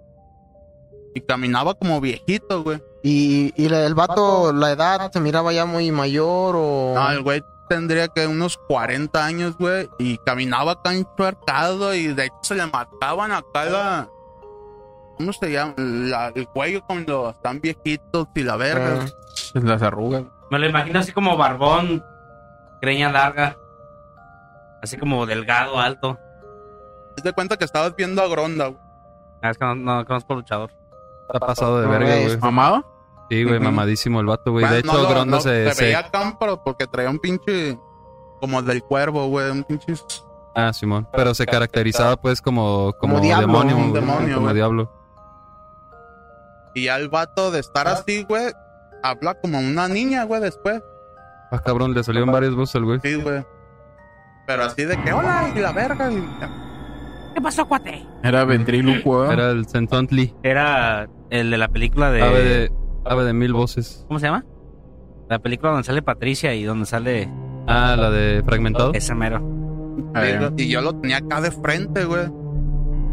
Y 1.14 1.20
caminaba 1.22 1.74
como 1.74 2.00
viejito, 2.00 2.62
güey. 2.62 2.82
Y, 3.03 3.53
y 3.57 3.72
el 3.72 3.94
vato, 3.94 4.53
la 4.53 4.70
edad, 4.70 5.11
se 5.12 5.20
miraba 5.20 5.53
ya 5.53 5.64
muy 5.64 5.90
mayor 5.90 6.55
o... 6.57 6.92
No, 6.94 7.11
el 7.11 7.22
güey 7.22 7.42
tendría 7.68 8.09
que 8.09 8.26
unos 8.26 8.59
40 8.68 9.24
años, 9.24 9.57
güey. 9.59 9.88
Y 9.98 10.18
caminaba 10.18 10.72
acá 10.72 10.94
enchuercado 10.94 11.94
y 11.94 12.09
de 12.09 12.26
hecho 12.26 12.36
se 12.42 12.55
le 12.55 12.66
marcaban 12.66 13.32
acá 13.32 13.64
la... 13.64 14.09
¿Cómo 15.18 15.32
se 15.32 15.50
llama? 15.52 15.74
La- 15.76 16.28
el 16.34 16.46
cuello 16.48 16.82
cuando 16.86 17.30
están 17.30 17.60
viejitos 17.60 18.28
y 18.34 18.42
la 18.42 18.56
verga. 18.56 19.00
Ah. 19.04 19.60
Las 19.62 19.82
arrugas. 19.82 20.24
Me 20.50 20.58
lo 20.58 20.68
imagino 20.68 20.98
así 20.98 21.12
como 21.12 21.36
barbón, 21.36 22.04
greña 22.80 23.10
larga. 23.10 23.56
Así 24.82 24.96
como 24.98 25.24
delgado, 25.26 25.78
alto. 25.78 26.18
Haz 27.16 27.22
de 27.22 27.32
cuenta 27.32 27.56
que 27.56 27.64
estabas 27.64 27.94
viendo 27.96 28.22
a 28.22 28.26
Gronda, 28.28 28.66
güey. 28.68 28.80
Ah, 29.42 29.50
Es 29.50 29.58
que 29.58 29.64
no, 29.64 29.74
no 29.74 30.04
conozco 30.04 30.34
luchador. 30.34 30.70
Está 31.32 31.38
pasado 31.46 31.80
de 31.80 31.86
No, 31.86 31.92
verga, 31.92 32.14
güey, 32.22 32.36
¿Mamado? 32.38 32.84
Sí, 33.30 33.44
güey, 33.44 33.60
mamadísimo 33.60 34.20
el 34.20 34.26
vato, 34.26 34.50
güey. 34.52 34.66
De 34.68 34.80
hecho, 34.80 34.92
no 34.92 35.08
Gronda 35.08 35.36
no, 35.36 35.40
se... 35.40 35.72
se 35.72 35.84
veía 35.84 36.00
acá, 36.00 36.36
pero 36.38 36.62
porque 36.62 36.86
traía 36.86 37.08
un 37.10 37.18
pinche... 37.18 37.78
Como 38.40 38.60
del 38.60 38.82
cuervo, 38.82 39.28
güey. 39.28 39.50
Un 39.50 39.62
pinche... 39.64 39.94
Ah, 40.54 40.72
Simón. 40.72 41.08
Pero 41.12 41.32
se 41.32 41.46
caracterizaba, 41.46 42.16
pues, 42.16 42.42
como, 42.42 42.92
como, 43.00 43.14
Como 43.14 43.20
diablo, 43.24 43.46
demonio. 43.46 43.76
un 43.76 43.92
demonio, 43.92 44.34
Como 44.34 44.46
güey. 44.46 44.54
diablo. 44.56 44.92
Y 46.74 46.84
ya 46.84 46.96
el 46.96 47.08
vato 47.08 47.50
de 47.50 47.60
estar 47.60 47.86
así, 47.88 48.24
güey, 48.24 48.52
habla 49.02 49.34
como 49.34 49.58
una 49.58 49.88
niña, 49.88 50.24
güey, 50.24 50.40
después. 50.40 50.82
Ah, 51.50 51.60
cabrón, 51.62 51.92
le 51.94 52.02
salieron 52.02 52.32
varias 52.32 52.54
voces 52.54 52.76
al 52.76 52.84
güey. 52.84 53.00
Sí, 53.02 53.14
güey. 53.16 53.44
Pero 54.46 54.64
así 54.64 54.84
de 54.84 54.96
que, 55.02 55.12
hola, 55.12 55.52
y 55.54 55.58
la 55.60 55.72
verga. 55.72 56.10
y- 56.10 56.24
¿Qué 57.34 57.40
pasó, 57.40 57.66
cuate? 57.66 58.06
Era 58.22 58.44
ventrílocuo. 58.44 59.30
Era 59.30 59.50
el 59.50 59.66
Centontli. 59.66 60.34
Era 60.42 61.08
el 61.30 61.50
de 61.50 61.58
la 61.58 61.68
película 61.68 62.10
de... 62.10 62.22
Ave 62.22 62.42
de, 62.44 62.72
ave 63.06 63.24
de 63.24 63.32
mil 63.32 63.52
voces. 63.52 64.04
¿Cómo 64.08 64.18
se 64.18 64.26
llama? 64.26 64.44
La 65.30 65.38
película 65.38 65.70
donde 65.72 65.84
sale 65.84 66.02
Patricia 66.02 66.54
y 66.54 66.64
donde 66.64 66.84
sale 66.86 67.30
Ah, 67.66 67.96
la 67.98 68.10
de 68.10 68.42
Fragmentado. 68.44 68.92
ese 68.94 69.14
mero. 69.14 69.40
Eh, 70.16 70.50
Y 70.58 70.68
yo 70.68 70.82
lo 70.82 70.94
tenía 70.96 71.18
acá 71.18 71.40
de 71.40 71.50
frente, 71.50 72.04
güey. 72.04 72.26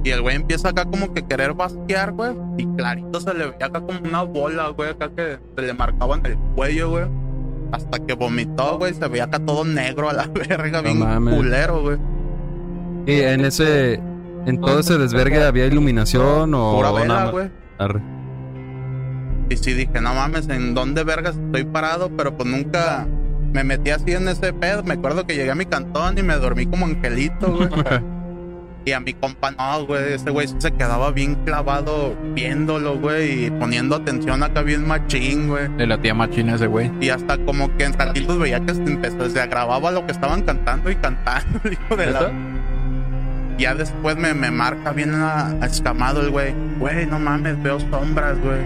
Y 0.04 0.12
el 0.12 0.22
güey 0.22 0.38
empieza 0.38 0.70
acá 0.70 0.86
como 0.86 1.14
que 1.14 1.26
querer 1.26 1.54
basquear, 1.54 2.14
güey. 2.14 2.32
Y 2.58 2.66
clarito 2.78 3.20
se 3.20 3.34
le 3.34 3.48
veía 3.52 3.66
acá 3.66 3.82
como 3.82 4.00
una 4.00 4.24
bola, 4.24 4.70
güey, 4.70 4.92
acá 4.92 5.10
que 5.16 5.38
se 5.58 5.62
le 5.62 5.74
marcaba 5.74 6.16
en 6.16 6.26
el 6.26 6.38
cuello, 6.56 6.90
güey. 6.92 7.06
Hasta 7.72 8.00
que 8.00 8.14
vomitó, 8.14 8.78
güey. 8.78 8.94
Se 8.94 9.08
veía 9.08 9.26
acá 9.26 9.40
todo 9.40 9.66
negro 9.66 10.10
a 10.10 10.14
la 10.14 10.28
verga, 10.50 10.78
No 10.82 10.84
bien 10.84 11.00
mames. 11.00 11.36
culero, 11.36 11.82
güey. 11.82 11.98
Y 13.06 13.22
en 13.22 13.42
ese... 13.46 14.02
En 14.46 14.62
todo 14.62 14.80
ese 14.80 14.98
desvergue 14.98 15.44
había 15.44 15.66
iluminación 15.66 16.54
o... 16.54 16.76
Pura 16.78 16.92
vela, 16.94 17.30
güey. 17.30 17.52
Y 19.50 19.58
sí 19.58 19.74
dije, 19.74 20.00
no 20.02 20.14
mames, 20.14 20.48
¿en 20.50 20.74
dónde 20.74 21.04
vergas 21.04 21.36
estoy 21.36 21.66
parado? 21.66 22.10
Pero 22.16 22.38
pues 22.38 22.48
nunca 22.50 23.06
me 23.52 23.64
metí 23.64 23.90
así 23.90 24.14
en 24.14 24.28
ese 24.28 24.54
pedo. 24.54 24.84
Me 24.84 24.94
acuerdo 24.94 25.26
que 25.28 25.36
llegué 25.36 25.52
a 25.52 25.56
mi 25.56 25.66
cantón 25.66 26.18
y 26.18 26.24
me 26.24 26.36
dormí 26.36 26.66
como 26.68 26.86
angelito, 26.86 27.52
güey. 27.52 27.70
y 28.90 28.94
a 28.94 29.00
mi 29.00 29.14
compa 29.14 29.52
no, 29.52 29.86
güey. 29.86 30.14
Ese 30.14 30.30
güey 30.32 30.48
se 30.58 30.72
quedaba 30.72 31.12
bien 31.12 31.36
clavado 31.46 32.16
viéndolo, 32.34 32.98
güey. 32.98 33.46
Y 33.46 33.52
poniendo 33.52 33.96
atención 33.96 34.44
acá 34.44 34.62
bien 34.62 34.88
machín, 34.88 35.48
güey. 35.48 35.68
Le 35.78 35.88
latía 35.88 36.14
machina 36.14 36.56
ese 36.56 36.68
güey. 36.68 36.92
Y 37.00 37.10
hasta 37.10 37.38
como 37.46 37.76
que 37.78 37.86
en 37.86 37.94
ratitos 37.94 38.38
veía 38.40 38.60
que 38.60 38.74
se 38.74 38.84
empezó, 38.84 39.30
se 39.30 39.40
agravaba 39.42 39.92
lo 39.92 40.06
que 40.06 40.12
estaban 40.12 40.42
cantando 40.44 40.90
y 40.92 40.96
cantando, 40.96 41.60
hijo 41.72 41.96
de 41.96 42.08
la... 42.08 42.32
Ya 43.58 43.76
después 43.76 44.16
me, 44.16 44.34
me 44.34 44.52
marca 44.52 44.92
bien 44.94 45.14
a- 45.14 45.48
a 45.62 45.66
escamado 45.66 46.22
el 46.22 46.30
güey. 46.32 46.54
Güey, 46.80 47.06
no 47.06 47.20
mames, 47.20 47.62
veo 47.62 47.78
sombras, 47.92 48.40
güey. 48.40 48.60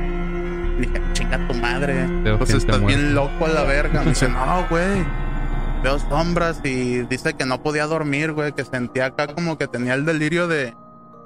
Dije, 0.80 1.01
chinga 1.13 1.39
tu 1.47 1.53
madre. 1.55 2.07
Pues 2.38 2.51
estás 2.53 2.84
bien 2.86 3.15
loco 3.15 3.45
a 3.45 3.49
la 3.49 3.63
verga. 3.63 4.01
Me 4.01 4.09
dice, 4.09 4.30
no, 4.30 4.65
güey. 4.69 5.03
Veo 5.84 5.99
sombras 5.99 6.61
y 6.63 7.01
dice 7.03 7.34
que 7.34 7.45
no 7.45 7.61
podía 7.61 7.86
dormir, 7.88 8.31
güey. 8.31 8.53
Que 8.53 8.63
sentía 8.63 9.07
acá 9.07 9.27
como 9.27 9.57
que 9.57 9.67
tenía 9.67 9.93
el 9.95 10.05
delirio 10.05 10.47
de, 10.47 10.73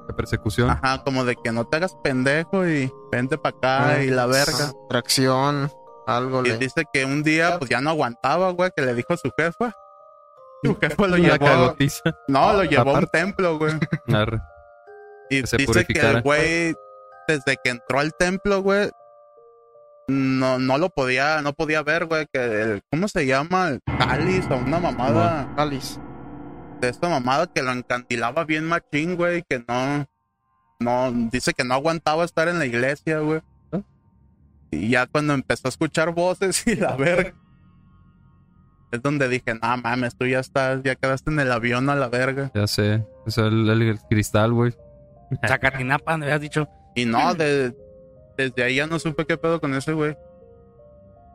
La 0.08 0.16
persecución. 0.16 0.70
ajá, 0.72 1.03
como 1.03 1.26
de 1.26 1.36
que 1.36 1.51
no 1.51 1.66
te 1.66 1.78
hagas 1.78 1.95
pendejo 2.03 2.68
y 2.68 2.91
vente 3.12 3.38
para 3.38 3.55
acá 3.58 3.89
Ah, 3.89 4.03
y 4.03 4.08
la 4.10 4.26
verga. 4.26 4.72
Tracción, 4.89 5.72
algo 6.08 6.43
Y 6.43 6.49
le... 6.49 6.58
dice 6.58 6.86
que 6.91 7.05
un 7.05 7.22
día, 7.22 7.60
pues 7.60 7.70
ya 7.70 7.82
no 7.82 7.91
aguantaba, 7.91 8.49
güey, 8.51 8.72
que 8.76 8.82
le 8.82 8.95
dijo 8.95 9.14
a 9.14 9.18
su 9.18 9.30
jefa. 9.38 9.76
Su 10.64 10.76
jefa 10.80 11.05
lo 11.08 11.18
llevó. 11.18 11.38
cagotiza. 11.45 12.01
No, 12.28 12.53
lo 12.53 12.64
llevó 12.64 12.95
a 12.95 12.99
un 12.99 13.08
templo, 13.08 13.60
güey. 13.60 13.74
Arre. 14.12 14.41
Y 15.30 15.43
Que 15.43 15.58
dice 15.58 15.86
que 15.86 15.99
el 15.99 16.22
güey, 16.24 16.74
desde 17.28 17.58
que 17.64 17.70
entró 17.70 17.99
al 17.99 18.12
templo, 18.16 18.62
güey, 18.64 18.89
no, 20.08 20.58
no 20.60 20.78
lo 20.78 20.89
podía, 20.89 21.41
no 21.41 21.53
podía 21.53 21.84
ver, 21.84 22.05
güey, 22.05 22.26
que 22.32 22.39
el, 22.62 22.82
¿cómo 22.91 23.08
se 23.08 23.26
llama? 23.26 23.70
El 23.70 23.82
cáliz 23.97 24.45
o 24.49 24.55
una 24.58 24.80
mamada 24.80 25.53
Alice. 25.58 25.99
de 26.82 26.89
esta 26.89 27.10
mamada 27.10 27.47
que 27.47 27.62
lo 27.62 27.72
encandilaba 27.72 28.45
bien 28.45 28.66
machín, 28.66 29.16
güey, 29.16 29.43
que 29.49 29.64
no, 29.68 30.05
no, 30.80 31.12
dice 31.30 31.53
que 31.53 31.64
no 31.64 31.74
aguantaba 31.74 32.24
estar 32.24 32.47
en 32.47 32.60
la 32.60 32.66
iglesia, 32.66 33.20
güey. 33.20 33.41
¿Ah? 33.74 33.82
Y 34.72 34.89
ya 34.89 35.08
cuando 35.08 35.34
empezó 35.34 35.68
a 35.68 35.70
escuchar 35.70 36.14
voces 36.14 36.66
y 36.68 36.76
la 36.76 36.95
verga, 36.95 37.34
es 38.91 39.01
donde 39.01 39.28
dije, 39.28 39.53
no 39.62 39.78
mames, 39.78 40.16
tú 40.18 40.26
ya 40.26 40.39
estás, 40.39 40.82
ya 40.84 40.95
quedaste 40.95 41.30
en 41.32 41.39
el 41.41 41.51
avión 41.51 41.89
a 41.89 41.95
la 41.95 42.08
verga. 42.08 42.51
Ya 42.53 42.66
sé. 42.68 43.05
Es 43.26 43.38
el, 43.38 43.70
el- 43.70 43.82
el 43.82 43.99
cristal, 44.10 44.53
güey. 44.53 44.74
Zacatinapa, 45.45 46.16
me 46.18 46.26
habías 46.28 46.39
dicho. 46.39 46.70
Y 46.95 47.03
no, 47.05 47.34
de- 47.34 47.76
desde 48.38 48.64
ahí 48.64 48.76
ya 48.76 48.88
no 48.88 49.00
supe 49.00 49.26
qué 49.26 49.38
pedo 49.38 49.60
con 49.60 49.74
ese 49.74 49.94
güey. 49.94 50.18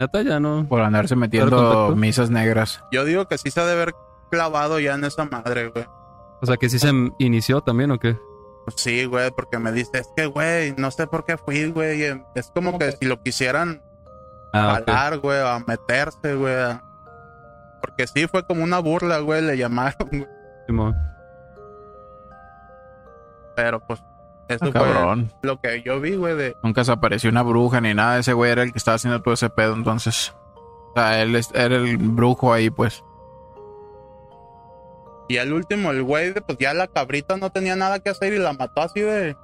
Neta, 0.00 0.22
ya 0.22 0.40
no. 0.40 0.66
Por 0.68 0.80
andarse 0.80 1.14
¿Pero 1.14 1.20
metiendo 1.20 1.96
misas 1.96 2.30
negras. 2.30 2.82
Yo 2.90 3.04
digo 3.04 3.26
que 3.28 3.38
sí 3.38 3.50
se 3.50 3.60
ha 3.60 3.66
de 3.66 3.72
haber 3.72 3.92
clavado 4.30 4.80
ya 4.80 4.94
en 4.94 5.04
esa 5.04 5.24
madre, 5.24 5.68
güey. 5.68 5.86
O 6.40 6.46
sea, 6.46 6.56
que 6.56 6.68
sí 6.68 6.78
se 6.78 6.90
inició 7.18 7.60
también, 7.60 7.90
¿o 7.92 7.98
qué? 7.98 8.16
Pues 8.64 8.76
sí, 8.78 9.04
güey, 9.04 9.30
porque 9.30 9.58
me 9.58 9.70
dice, 9.72 9.98
es 9.98 10.08
que, 10.16 10.26
güey, 10.26 10.74
no 10.76 10.90
sé 10.90 11.06
por 11.06 11.24
qué 11.24 11.36
fui, 11.36 11.70
güey. 11.70 12.04
em, 12.04 12.24
Es 12.34 12.50
como 12.54 12.78
que 12.78 12.92
si 12.92 13.06
lo 13.06 13.20
quisieran 13.22 13.82
Ah, 14.52 14.80
jalar, 14.86 15.18
güey, 15.18 15.40
a 15.40 15.62
meterse, 15.66 16.34
güey. 16.34 16.54
Porque 17.80 18.06
sí, 18.06 18.26
fue 18.26 18.44
como 18.46 18.62
una 18.62 18.78
burla, 18.80 19.18
güey, 19.18 19.42
le 19.42 19.56
llamaron, 19.56 20.08
güey. 20.10 20.26
Simón. 20.66 20.94
Pero 23.56 23.80
pues, 23.86 24.02
eso 24.54 24.64
Ah, 24.66 24.70
fue 24.72 24.80
cabrón. 24.80 25.32
lo 25.42 25.60
que 25.60 25.82
yo 25.82 26.00
vi, 26.00 26.16
güey, 26.16 26.34
de... 26.36 26.56
Nunca 26.62 26.84
se 26.84 26.92
apareció 26.92 27.30
una 27.30 27.42
bruja 27.42 27.80
ni 27.80 27.94
nada. 27.94 28.18
Ese 28.18 28.32
güey 28.32 28.50
era 28.52 28.62
el 28.62 28.72
que 28.72 28.78
estaba 28.78 28.94
haciendo 28.96 29.20
todo 29.22 29.34
ese 29.34 29.50
pedo, 29.50 29.74
entonces. 29.74 30.34
O 30.54 30.92
sea, 30.94 31.22
él 31.22 31.34
es- 31.36 31.50
era 31.54 31.76
el 31.76 31.96
brujo 31.98 32.52
ahí, 32.52 32.70
pues. 32.70 33.02
Y 35.28 35.36
el 35.36 35.52
último, 35.52 35.90
el 35.92 36.02
güey, 36.02 36.32
pues 36.34 36.58
ya 36.58 36.74
la 36.74 36.86
cabrita 36.88 37.36
no 37.36 37.50
tenía 37.50 37.76
nada 37.76 38.00
que 38.00 38.10
hacer 38.10 38.32
y 38.34 38.38
la 38.38 38.52
mató 38.52 38.82
así 38.82 39.00
de... 39.00 39.36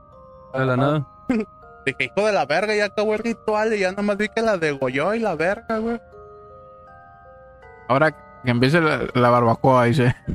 De 0.53 0.65
la 0.67 0.77
nada. 0.77 1.07
Dije, 1.87 2.05
hijo 2.15 2.27
de 2.27 2.33
la 2.33 2.45
verga, 2.45 2.75
ya 2.75 2.87
acabó 2.87 3.15
el 3.15 3.21
ritual 3.21 3.73
y 3.73 3.79
ya 3.79 3.93
nomás 3.93 4.19
vi 4.19 4.29
que 4.29 4.43
la 4.43 4.59
degolló 4.59 5.15
y 5.15 5.21
la 5.21 5.35
verga, 5.37 5.79
güey. 5.79 5.99
Ahora 7.89 8.15
que 8.45 8.51
empiece 8.51 8.80
la, 8.80 9.01
la 9.14 9.30
barbacoa, 9.30 9.84
dice. 9.86 10.14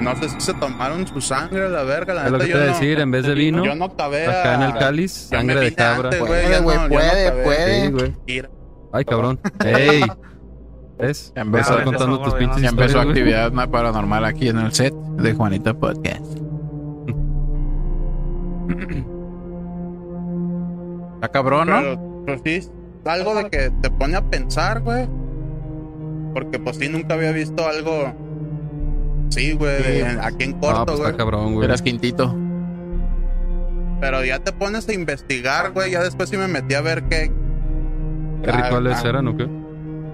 No 0.00 0.16
sé 0.16 0.30
si 0.30 0.40
se 0.40 0.54
tomaron 0.54 1.06
su 1.06 1.20
sangre, 1.20 1.68
la 1.68 1.82
verga, 1.82 2.14
la 2.14 2.24
Es 2.24 2.30
lo 2.32 2.38
que 2.38 2.48
yo 2.48 2.52
te 2.54 2.58
iba 2.58 2.62
a 2.62 2.66
no... 2.68 2.72
decir, 2.72 3.00
en 3.00 3.10
vez 3.10 3.26
de 3.26 3.34
vino, 3.34 3.62
Yo 3.62 3.74
no 3.74 3.84
acabé 3.84 4.26
acá 4.26 4.54
en 4.54 4.62
el 4.62 4.72
cáliz, 4.72 5.12
sangre 5.12 5.60
de 5.60 5.74
cabra. 5.74 6.04
antes, 6.08 6.20
Puede, 6.20 6.60
güey, 6.62 6.76
no- 6.78 6.82
ya 6.82 6.88
no 6.88 6.94
puede, 6.94 7.44
puede. 7.44 7.84
Sí, 7.86 7.92
güey. 7.92 8.16
Mira, 8.26 8.50
Ay, 8.92 9.04
cabrón. 9.04 9.38
¡Ey! 9.62 10.02
¿Ves? 10.98 11.32
Ya 11.36 11.42
empezó, 11.42 11.74
contando 11.84 12.14
eso, 12.16 12.24
tus 12.24 12.34
pinches 12.34 12.62
ya 12.62 12.70
empezó 12.70 12.86
historias, 12.98 13.08
actividad 13.08 13.52
ma- 13.52 13.66
paranormal 13.70 14.24
aquí 14.24 14.48
en 14.48 14.58
el 14.58 14.72
set 14.72 14.94
de 14.94 15.34
Juanita 15.34 15.74
Podcast. 15.74 16.24
Está 21.16 21.28
cabrón, 21.28 21.68
¿no? 21.68 21.80
Pero, 21.80 22.22
pues 22.26 22.40
sí, 22.64 22.70
algo 23.04 23.34
de 23.34 23.50
que 23.50 23.70
te 23.82 23.90
pone 23.90 24.16
a 24.16 24.22
pensar, 24.22 24.80
güey. 24.80 25.06
Porque 26.34 26.58
pues 26.58 26.76
sí, 26.76 26.88
nunca 26.88 27.14
había 27.14 27.32
visto 27.32 27.66
algo... 27.66 28.12
Sí, 29.30 29.52
güey, 29.52 30.02
aquí 30.20 30.44
en 30.44 30.54
Ah, 30.54 30.60
corto, 30.60 30.84
pues 30.86 30.98
güey. 30.98 31.10
está 31.10 31.16
cabrón, 31.18 31.54
güey. 31.54 31.64
Eras 31.66 31.82
quintito. 31.82 32.36
Pero 34.00 34.24
ya 34.24 34.38
te 34.38 34.52
pones 34.52 34.88
a 34.88 34.92
investigar, 34.92 35.72
güey. 35.72 35.92
Ya 35.92 36.02
después 36.02 36.28
sí 36.30 36.36
me 36.36 36.48
metí 36.48 36.74
a 36.74 36.80
ver 36.80 37.04
qué... 37.04 37.30
¿Qué 38.42 38.50
rituales 38.52 38.98
ah, 39.04 39.08
eran 39.08 39.28
o 39.28 39.36
qué? 39.36 39.46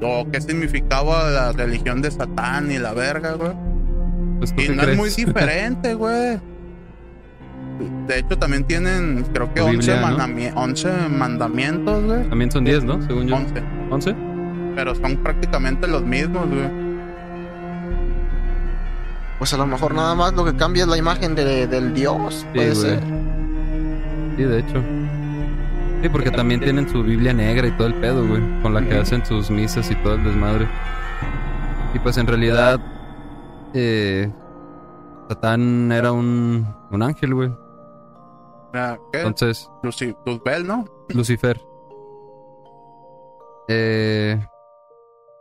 O 0.03 0.27
qué 0.31 0.41
significaba 0.41 1.31
la 1.31 1.53
religión 1.53 2.03
de 2.03 2.11
Satán 2.11 2.71
y 2.73 2.79
la 2.79 2.93
verga, 2.93 3.33
güey. 3.35 3.53
Pues 4.39 4.53
Y 4.59 4.69
no 4.69 4.83
crees. 4.83 4.89
es 4.91 4.97
muy 4.99 5.11
diferente, 5.27 5.95
güey. 5.95 6.39
De 8.09 8.19
hecho, 8.19 8.37
también 8.39 8.65
tienen, 8.65 9.25
creo 9.33 9.53
que 9.55 9.61
Tu 9.61 9.67
11, 9.67 9.77
Biblia, 9.79 10.01
¿no? 10.11 10.17
mandami- 10.19 10.53
11 10.55 10.91
mandamientos, 11.11 12.05
güey. 12.05 12.29
También 12.29 12.51
son 12.51 12.65
10, 12.65 12.85
¿no? 12.85 13.01
Según 13.03 13.29
yo. 13.29 13.37
11. 13.37 13.63
¿11? 13.91 14.17
Pero 14.77 14.95
son 14.95 15.17
prácticamente 15.17 15.89
los 15.89 16.03
mismos, 16.03 16.47
güey. 16.49 16.87
Pues 19.39 19.53
a 19.53 19.57
lo 19.57 19.67
mejor 19.67 19.95
nada 19.95 20.15
más 20.15 20.33
lo 20.35 20.45
que 20.45 20.55
cambia 20.57 20.83
es 20.85 20.89
la 20.89 20.97
imagen 20.97 21.35
de- 21.35 21.67
del 21.67 21.93
dios. 21.93 22.47
Puede 22.55 22.75
ser. 22.75 23.01
Sí, 24.37 24.43
de 24.45 24.59
hecho. 24.61 24.83
Sí, 26.03 26.09
porque 26.11 26.31
también 26.31 26.61
tienen 26.61 26.89
su 26.89 27.03
Biblia 27.03 27.33
negra 27.33 27.67
y 27.67 27.71
todo 27.73 27.87
el 27.89 27.95
pedo, 27.95 28.27
güey. 28.27 28.41
Con 28.63 28.73
la 28.75 28.83
que 28.83 28.97
hacen 28.99 29.25
sus 29.27 29.51
misas 29.51 29.91
y 29.91 29.95
todo 29.97 30.15
el 30.15 30.25
desmadre. 30.25 30.69
Y 31.95 31.99
pues 31.99 32.17
en 32.19 32.27
realidad. 32.27 32.79
Eh, 33.75 34.31
Satán 35.29 35.91
era 35.91 36.13
un, 36.13 36.67
un 36.91 37.03
ángel, 37.03 37.35
güey. 37.35 37.51
Ah, 38.75 38.97
¿Qué? 39.13 39.19
Entonces, 39.21 39.69
Luci- 39.83 40.17
Luzbel, 40.25 40.67
¿no? 40.67 40.85
Lucifer. 41.09 41.61
Eh, 43.69 44.39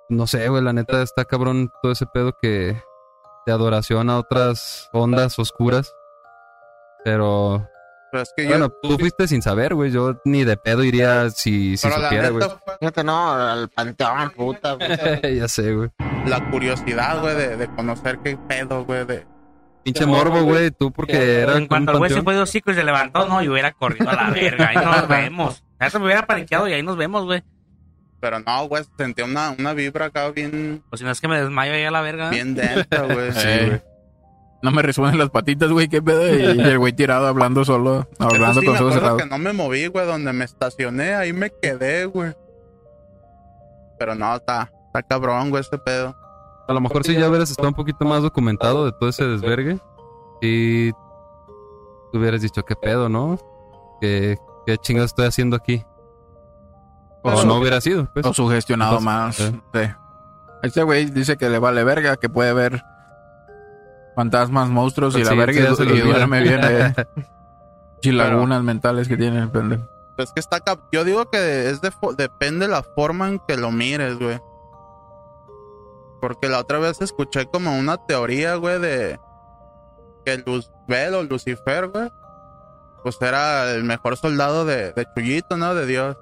no 0.09 0.27
sé, 0.27 0.47
güey, 0.49 0.63
la 0.63 0.73
neta 0.73 1.01
está 1.01 1.25
cabrón 1.25 1.71
todo 1.81 1.91
ese 1.91 2.05
pedo 2.05 2.33
que 2.41 2.81
de 3.45 3.51
adoración 3.51 4.09
a 4.09 4.17
otras 4.19 4.89
ondas 4.93 5.37
oscuras. 5.39 5.93
Pero 7.03 7.67
Pero 8.11 8.23
es 8.23 8.33
que 8.35 8.47
bueno, 8.47 8.71
yo... 8.83 8.89
tú 8.89 8.97
fuiste 8.97 9.27
sin 9.27 9.41
saber, 9.41 9.75
güey. 9.75 9.91
Yo 9.91 10.19
ni 10.25 10.43
de 10.43 10.57
pedo 10.57 10.83
iría 10.83 11.29
si, 11.29 11.77
si 11.77 11.87
pero 11.87 12.01
supiera, 12.01 12.29
güey. 12.29 12.47
Fíjate, 12.79 13.03
no, 13.03 13.31
al 13.31 13.69
panteón, 13.69 14.31
puta. 14.31 14.73
güey. 14.73 14.89
ya 15.37 15.47
sé, 15.47 15.73
güey. 15.73 15.89
la 16.25 16.49
curiosidad, 16.49 17.21
güey, 17.21 17.35
de, 17.35 17.57
de 17.57 17.67
conocer 17.75 18.19
qué 18.23 18.37
pedo, 18.47 18.83
güey, 18.85 19.05
de... 19.05 19.25
Pinche 19.83 20.07
morbo, 20.07 20.41
güey. 20.41 20.71
Tú 20.71 20.91
porque 20.91 21.41
era 21.41 21.57
en 21.57 21.67
cuanto 21.67 21.91
el 21.91 21.99
güey 21.99 22.09
se 22.09 22.23
fue 22.23 22.33
de 22.33 22.41
hocico 22.41 22.71
y 22.71 22.73
se 22.73 22.83
levantó, 22.83 23.27
no, 23.27 23.43
y 23.43 23.49
hubiera 23.49 23.71
corrido 23.71 24.09
a 24.09 24.15
la 24.15 24.29
verga. 24.31 24.69
Ahí 24.69 24.77
nos 24.77 25.07
vemos. 25.07 25.63
Ya 25.79 25.91
se 25.91 25.99
me 25.99 26.05
hubiera 26.05 26.25
paniqueado 26.25 26.67
y 26.67 26.73
ahí 26.73 26.81
nos 26.81 26.97
vemos, 26.97 27.25
güey. 27.25 27.43
Pero 28.19 28.39
no, 28.39 28.67
güey, 28.67 28.83
sentí 28.97 29.21
una, 29.21 29.51
una 29.57 29.73
vibra 29.73 30.05
acá 30.05 30.29
bien, 30.31 30.83
O 30.89 30.97
si 30.97 31.03
no 31.03 31.11
es 31.11 31.21
que 31.21 31.27
me 31.27 31.39
desmayo 31.39 31.73
ahí 31.73 31.83
a 31.83 31.91
la 31.91 32.01
verga. 32.01 32.29
bien 32.29 32.55
densa, 32.55 32.85
güey. 33.13 33.31
Güey. 33.31 33.81
No 34.63 34.71
me 34.71 34.81
resuenan 34.81 35.19
las 35.19 35.29
patitas, 35.29 35.69
güey, 35.71 35.87
qué 35.89 36.01
pedo. 36.01 36.27
Y, 36.27 36.57
y 36.57 36.61
el 36.61 36.79
güey 36.79 36.93
tirado 36.93 37.27
hablando 37.27 37.63
solo, 37.65 38.07
Eso 38.19 38.23
hablando 38.29 38.61
sí, 38.61 38.65
con 38.67 38.75
ojos 38.77 38.93
cerrados. 38.95 39.21
que 39.21 39.29
no 39.29 39.37
me 39.37 39.53
moví, 39.53 39.85
güey, 39.87 40.07
donde 40.07 40.33
me 40.33 40.45
estacioné, 40.45 41.13
ahí 41.13 41.33
me 41.33 41.51
quedé, 41.61 42.05
güey. 42.05 42.33
Pero 43.99 44.15
no, 44.15 44.35
está, 44.35 44.71
está 44.87 45.03
cabrón, 45.03 45.49
güey, 45.51 45.61
este 45.61 45.77
pedo. 45.77 46.15
A 46.67 46.73
lo 46.73 46.81
mejor 46.81 47.03
si 47.05 47.13
ya 47.13 47.29
hubieras 47.29 47.51
estado 47.51 47.67
un 47.69 47.75
poquito 47.75 48.05
más 48.05 48.23
documentado 48.23 48.85
de 48.85 48.91
todo 48.93 49.09
ese 49.09 49.23
desvergue. 49.25 49.77
Y 50.41 50.91
tú 50.91 50.97
hubieras 52.17 52.41
dicho, 52.41 52.63
¿qué 52.63 52.75
pedo, 52.75 53.07
no? 53.07 53.37
¿Qué, 54.01 54.35
qué 54.65 54.77
chingados 54.79 55.11
estoy 55.11 55.27
haciendo 55.27 55.55
aquí? 55.55 55.83
O 57.33 57.43
no 57.45 57.55
hubiera 57.55 57.81
sido, 57.81 58.05
pues. 58.13 58.25
O 58.25 58.33
sugestionado 58.33 58.99
Entonces, 58.99 59.51
más. 59.53 59.57
sí. 59.57 59.61
Sí. 59.73 59.91
Este 60.63 60.83
güey 60.83 61.05
dice 61.05 61.37
que 61.37 61.49
le 61.49 61.59
vale 61.59 61.83
verga, 61.83 62.17
que 62.17 62.29
puede 62.29 62.53
ver 62.53 62.83
fantasmas, 64.15 64.69
monstruos 64.69 65.13
y 65.13 65.17
Pues 65.17 65.25
la 65.25 65.31
sí, 65.31 65.37
verga 65.37 65.53
sí, 65.61 65.63
ya 65.63 65.75
se 65.75 65.83
y, 65.85 65.97
y 65.97 66.01
duerme 66.01 66.41
bien. 66.41 66.59
Eh. 66.63 66.93
Chilagunas 68.01 68.63
mentales 68.63 69.07
que 69.07 69.17
tiene 69.17 69.39
el 69.39 69.49
pendejo. 69.49 69.87
Pues 70.15 70.31
que 70.31 70.39
está 70.39 70.59
cap- 70.61 70.79
Yo 70.91 71.03
digo 71.03 71.29
que 71.29 71.69
es 71.69 71.81
de 71.81 71.91
depende 72.17 72.67
la 72.67 72.83
forma 72.83 73.27
en 73.27 73.39
que 73.47 73.57
lo 73.57 73.71
mires, 73.71 74.17
güey. 74.17 74.39
Porque 76.21 76.47
la 76.49 76.59
otra 76.59 76.79
vez 76.79 77.01
escuché 77.01 77.45
como 77.47 77.77
una 77.77 77.97
teoría, 77.97 78.55
güey, 78.55 78.79
de 78.79 79.19
que 80.25 80.37
Luzbel 80.37 81.13
o 81.15 81.23
Lucifer, 81.23 81.87
güey, 81.89 82.09
pues 83.03 83.21
era 83.21 83.71
el 83.71 83.83
mejor 83.83 84.17
soldado 84.17 84.65
de, 84.65 84.91
de 84.93 85.05
Chuyito, 85.15 85.57
¿no? 85.57 85.75
De 85.75 85.85
Dios. 85.85 86.17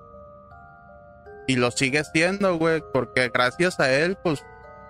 Y 1.48 1.56
lo 1.56 1.72
sigue 1.72 2.04
siendo, 2.04 2.58
güey, 2.58 2.82
porque 2.94 3.30
gracias 3.34 3.80
a 3.80 3.92
él, 3.92 4.18
pues, 4.24 4.46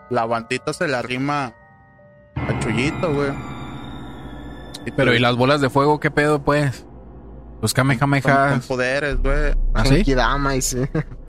la 0.09 0.25
bandita 0.25 0.73
se 0.73 0.87
le 0.87 0.95
arrima 0.95 1.53
a 2.35 2.59
Chuyito, 2.59 3.13
güey. 3.13 3.31
Pero 4.95 5.11
pues, 5.11 5.17
¿y 5.17 5.19
las 5.19 5.35
bolas 5.35 5.61
de 5.61 5.69
fuego 5.69 5.99
qué 5.99 6.11
pedo, 6.11 6.43
pues? 6.43 6.85
Los 7.61 7.73
con, 7.73 7.87
con 7.97 8.61
poderes, 8.67 9.17
güey. 9.21 9.53
¿Así? 9.73 10.03
Y 10.05 10.61
sí. 10.61 10.79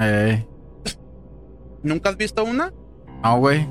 Eh, 0.01 0.45
¿Nunca 1.83 2.11
has 2.11 2.17
visto 2.17 2.43
una? 2.43 2.73
no, 3.23 3.39
güey. 3.39 3.69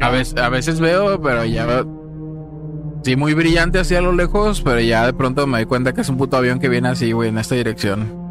A 0.00 0.10
veces, 0.10 0.36
a 0.36 0.48
veces 0.48 0.80
veo, 0.80 1.20
pero 1.22 1.44
ya 1.44 1.66
veo. 1.66 3.00
Sí, 3.04 3.16
muy 3.16 3.34
brillante 3.34 3.78
así 3.78 3.94
a 3.94 4.00
lo 4.00 4.12
lejos, 4.12 4.62
pero 4.62 4.80
ya 4.80 5.06
de 5.06 5.12
pronto 5.12 5.46
me 5.46 5.58
doy 5.58 5.66
cuenta 5.66 5.92
que 5.92 6.00
es 6.00 6.08
un 6.08 6.16
puto 6.16 6.36
avión 6.36 6.58
que 6.58 6.68
viene 6.68 6.88
así, 6.88 7.12
güey, 7.12 7.28
en 7.28 7.38
esta 7.38 7.54
dirección. 7.54 8.23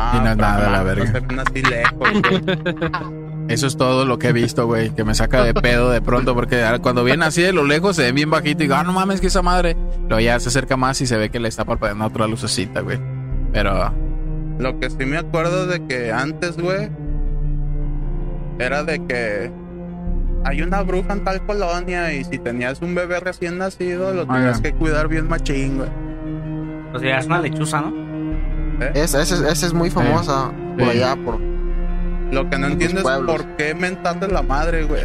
Ah, 0.00 0.12
Y 0.16 0.20
no 0.24 0.30
es 0.30 0.36
nada, 0.36 0.70
la 0.70 0.82
verga. 0.84 1.12
así 1.46 1.62
lejos. 1.62 2.08
Eso 3.48 3.66
es 3.66 3.76
todo 3.78 4.04
lo 4.04 4.18
que 4.18 4.28
he 4.28 4.32
visto, 4.32 4.66
güey, 4.66 4.90
que 4.90 5.02
me 5.04 5.14
saca 5.14 5.42
de 5.42 5.54
pedo 5.54 5.90
de 5.90 6.02
pronto, 6.02 6.34
porque 6.34 6.62
cuando 6.82 7.02
viene 7.02 7.24
así 7.24 7.40
de 7.42 7.52
lo 7.54 7.64
lejos 7.64 7.96
se 7.96 8.02
ven 8.02 8.14
bien 8.14 8.30
bajito 8.30 8.62
y 8.62 8.66
digo, 8.66 8.74
ah, 8.76 8.84
no 8.84 8.92
mames, 8.92 9.20
que 9.22 9.26
esa 9.28 9.40
madre. 9.42 9.74
Luego 10.02 10.20
ya 10.20 10.38
se 10.38 10.50
acerca 10.50 10.76
más 10.76 11.00
y 11.00 11.06
se 11.06 11.16
ve 11.16 11.30
que 11.30 11.40
le 11.40 11.48
está 11.48 11.64
parpadeando 11.64 12.04
otra 12.04 12.26
lucecita, 12.26 12.80
güey. 12.82 12.98
Pero 13.52 13.90
Lo 14.58 14.78
que 14.78 14.90
sí 14.90 15.04
me 15.06 15.16
acuerdo 15.16 15.66
de 15.66 15.84
que 15.86 16.12
antes, 16.12 16.58
güey, 16.58 16.90
era 18.58 18.84
de 18.84 19.04
que 19.06 19.50
hay 20.44 20.62
una 20.62 20.82
bruja 20.82 21.14
en 21.14 21.24
tal 21.24 21.40
colonia 21.46 22.12
y 22.12 22.24
si 22.24 22.38
tenías 22.38 22.82
un 22.82 22.94
bebé 22.94 23.18
recién 23.18 23.56
nacido, 23.58 24.12
lo 24.12 24.22
Ah, 24.28 24.34
tenías 24.34 24.56
ya. 24.58 24.62
que 24.62 24.72
cuidar 24.74 25.08
bien 25.08 25.26
machín, 25.26 25.78
güey. 25.78 25.88
O 26.92 26.98
sea, 26.98 27.18
es 27.18 27.26
una 27.26 27.40
lechuza, 27.40 27.80
¿no? 27.80 28.07
Esa, 28.94 29.22
esa, 29.22 29.48
esa 29.50 29.66
es 29.66 29.72
muy 29.74 29.90
famosa 29.90 30.50
por 30.78 30.84
Sí. 30.84 30.90
allá, 30.90 31.16
por... 31.16 31.38
Lo 32.32 32.48
que 32.50 32.58
no 32.58 32.66
entiendo 32.68 33.00
es 33.00 33.06
por 33.26 33.44
qué 33.56 33.74
mentarle 33.74 34.28
la 34.28 34.42
madre, 34.42 34.84
güey. 34.84 35.02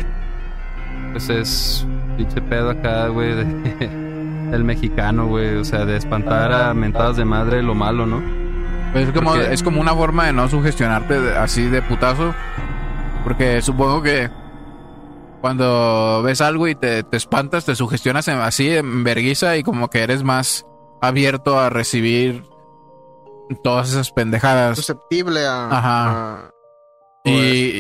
Pues 1.14 1.30
es 1.30 1.86
pinche 2.18 2.42
pedo 2.42 2.70
acá, 2.72 3.08
güey, 3.08 3.34
de, 3.36 3.46
del 4.52 4.64
mexicano, 4.64 5.28
güey. 5.28 5.56
O 5.56 5.64
sea, 5.66 5.86
de 5.86 5.96
espantar 5.98 6.52
a 6.52 6.74
mentadas 6.74 7.16
de 7.18 7.26
madre 7.26 7.64
lo 7.64 7.74
malo, 7.76 8.06
¿no? 8.06 8.22
Pues 8.92 9.08
es, 9.08 9.14
como, 9.14 9.32
Porque- 9.32 9.54
es 9.54 9.64
como 9.64 9.80
una 9.82 9.94
forma 9.96 10.26
de 10.28 10.34
no 10.34 10.48
sugestionarte 10.50 11.16
así 11.38 11.64
de 11.64 11.82
putazo. 11.82 12.34
Porque 13.24 13.62
supongo 13.62 14.02
que 14.02 14.30
cuando 15.42 16.22
ves 16.24 16.42
algo 16.42 16.68
y 16.68 16.76
te, 16.76 17.04
te 17.04 17.18
espantas, 17.18 17.66
te 17.66 17.76
sugestionas 17.76 18.28
en- 18.28 18.40
así 18.40 18.70
en 18.70 19.04
verguiza 19.04 19.58
y 19.58 19.64
como 19.64 19.90
que 19.90 20.04
eres 20.04 20.24
más 20.24 20.66
abierto 21.02 21.60
a 21.60 21.70
recibir 21.70 22.44
todas 23.64 23.90
esas 23.90 24.12
pendejadas. 24.12 24.78
susceptible 24.78 25.46
a... 25.46 25.68
Ajá. 25.70 26.10
a- 26.46 26.50
Y, 27.26 27.32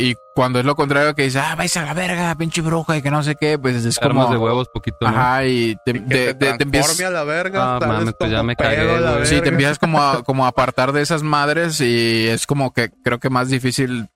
y 0.09 0.16
cuando 0.36 0.59
es 0.59 0.66
lo 0.66 0.76
contrario 0.76 1.14
que 1.16 1.24
dices, 1.24 1.41
ah, 1.45 1.55
vais 1.55 1.76
a 1.76 1.84
la 1.84 1.93
verga, 1.93 2.34
pinche 2.36 2.61
bruja 2.61 2.95
y 2.97 3.01
que 3.01 3.11
no 3.11 3.22
sé 3.24 3.36
qué, 3.36 3.59
pues 3.59 3.84
es 3.86 4.01
Armas 4.01 4.26
como... 4.28 4.34
de 4.34 4.39
huevos 4.39 4.70
poquito, 4.74 4.97
¿no? 5.01 5.07
Ajá, 5.09 5.45
y 5.45 5.76
te, 5.86 5.93
Que 5.93 5.99
te- 5.99 6.34
te, 6.34 6.34
te- 6.51 6.57
te 6.59 6.64
empiezas... 6.64 6.99
a 7.01 7.09
la 7.09 7.24
verga. 7.26 7.76
Ah, 7.76 7.80
mames, 7.86 8.14
pues 8.18 8.32
ya 8.32 8.38
como 8.38 8.47
me 8.47 8.55
cagué, 8.55 8.86
güey. 8.99 9.26
Sí, 9.26 9.41
te 9.41 9.49
empiezas 9.49 9.80
como 9.80 10.01
a, 10.01 10.24
como 10.26 10.45
a 10.45 10.49
apartar 10.49 10.93
de 10.93 11.01
esas 11.01 11.24
madres 11.24 11.82
y 11.82 12.28
es 12.28 12.47
como 12.47 12.72
que 12.72 12.89
creo 13.03 13.20
que 13.20 13.30
más 13.30 13.49
difícil 13.49 14.07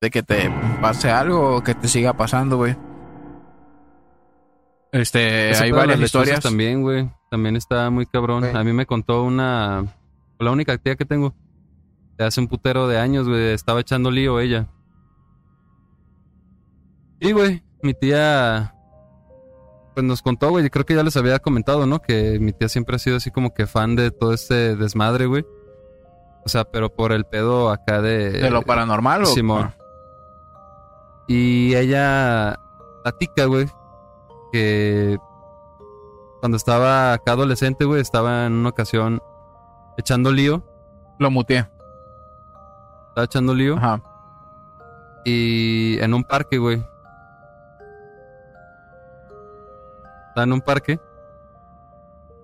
de 0.00 0.10
que 0.10 0.22
te 0.22 0.48
pase 0.80 1.10
algo 1.10 1.56
o 1.56 1.62
que 1.64 1.74
te 1.74 1.88
siga 1.88 2.12
pasando, 2.12 2.56
güey. 2.56 2.76
Este, 4.92 5.50
Ese 5.50 5.64
hay 5.64 5.72
varias 5.72 6.00
historias. 6.00 6.40
también, 6.40 6.82
güey. 6.82 7.10
También 7.30 7.56
está 7.56 7.90
muy 7.90 8.06
cabrón. 8.06 8.44
Sí. 8.50 8.56
A 8.56 8.64
mí 8.64 8.72
me 8.72 8.86
contó 8.86 9.22
una... 9.22 9.84
La 10.38 10.50
única 10.50 10.76
tía 10.78 10.96
que 10.96 11.04
tengo. 11.04 11.34
De 12.16 12.24
hace 12.24 12.40
un 12.40 12.48
putero 12.48 12.88
de 12.88 12.98
años, 12.98 13.28
güey. 13.28 13.52
Estaba 13.52 13.80
echando 13.80 14.10
lío 14.10 14.40
ella. 14.40 14.68
Sí, 17.20 17.32
güey. 17.32 17.62
Mi 17.82 17.94
tía... 17.94 18.74
Pues 19.94 20.04
nos 20.04 20.22
contó, 20.22 20.50
güey. 20.50 20.66
y 20.66 20.70
Creo 20.70 20.86
que 20.86 20.94
ya 20.94 21.02
les 21.02 21.16
había 21.16 21.38
comentado, 21.38 21.86
¿no? 21.86 22.00
Que 22.00 22.38
mi 22.38 22.52
tía 22.52 22.68
siempre 22.68 22.96
ha 22.96 22.98
sido 22.98 23.16
así 23.16 23.30
como 23.30 23.52
que 23.52 23.66
fan 23.66 23.96
de 23.96 24.10
todo 24.10 24.32
este 24.32 24.76
desmadre, 24.76 25.26
güey. 25.26 25.44
O 26.44 26.48
sea, 26.48 26.64
pero 26.64 26.94
por 26.94 27.12
el 27.12 27.24
pedo 27.24 27.70
acá 27.70 28.00
de... 28.00 28.30
¿De 28.30 28.50
lo 28.50 28.62
paranormal 28.62 29.24
o 29.24 29.26
Simón. 29.26 29.74
Y 31.26 31.74
ella 31.74 32.58
platica, 33.02 33.44
güey, 33.44 33.66
que 34.50 35.18
cuando 36.40 36.56
estaba 36.56 37.12
acá 37.12 37.32
adolescente, 37.32 37.84
güey, 37.84 38.00
estaba 38.00 38.46
en 38.46 38.54
una 38.54 38.70
ocasión 38.70 39.22
echando 39.98 40.32
lío. 40.32 40.62
Lo 41.18 41.30
muteé. 41.30 41.68
Estaba 43.08 43.24
echando 43.26 43.54
lío. 43.54 43.76
Ajá. 43.76 44.00
Y 45.24 45.98
en 46.00 46.14
un 46.14 46.24
parque, 46.24 46.56
güey. 46.58 46.82
Estaba 50.28 50.44
en 50.44 50.52
un 50.52 50.60
parque. 50.60 51.00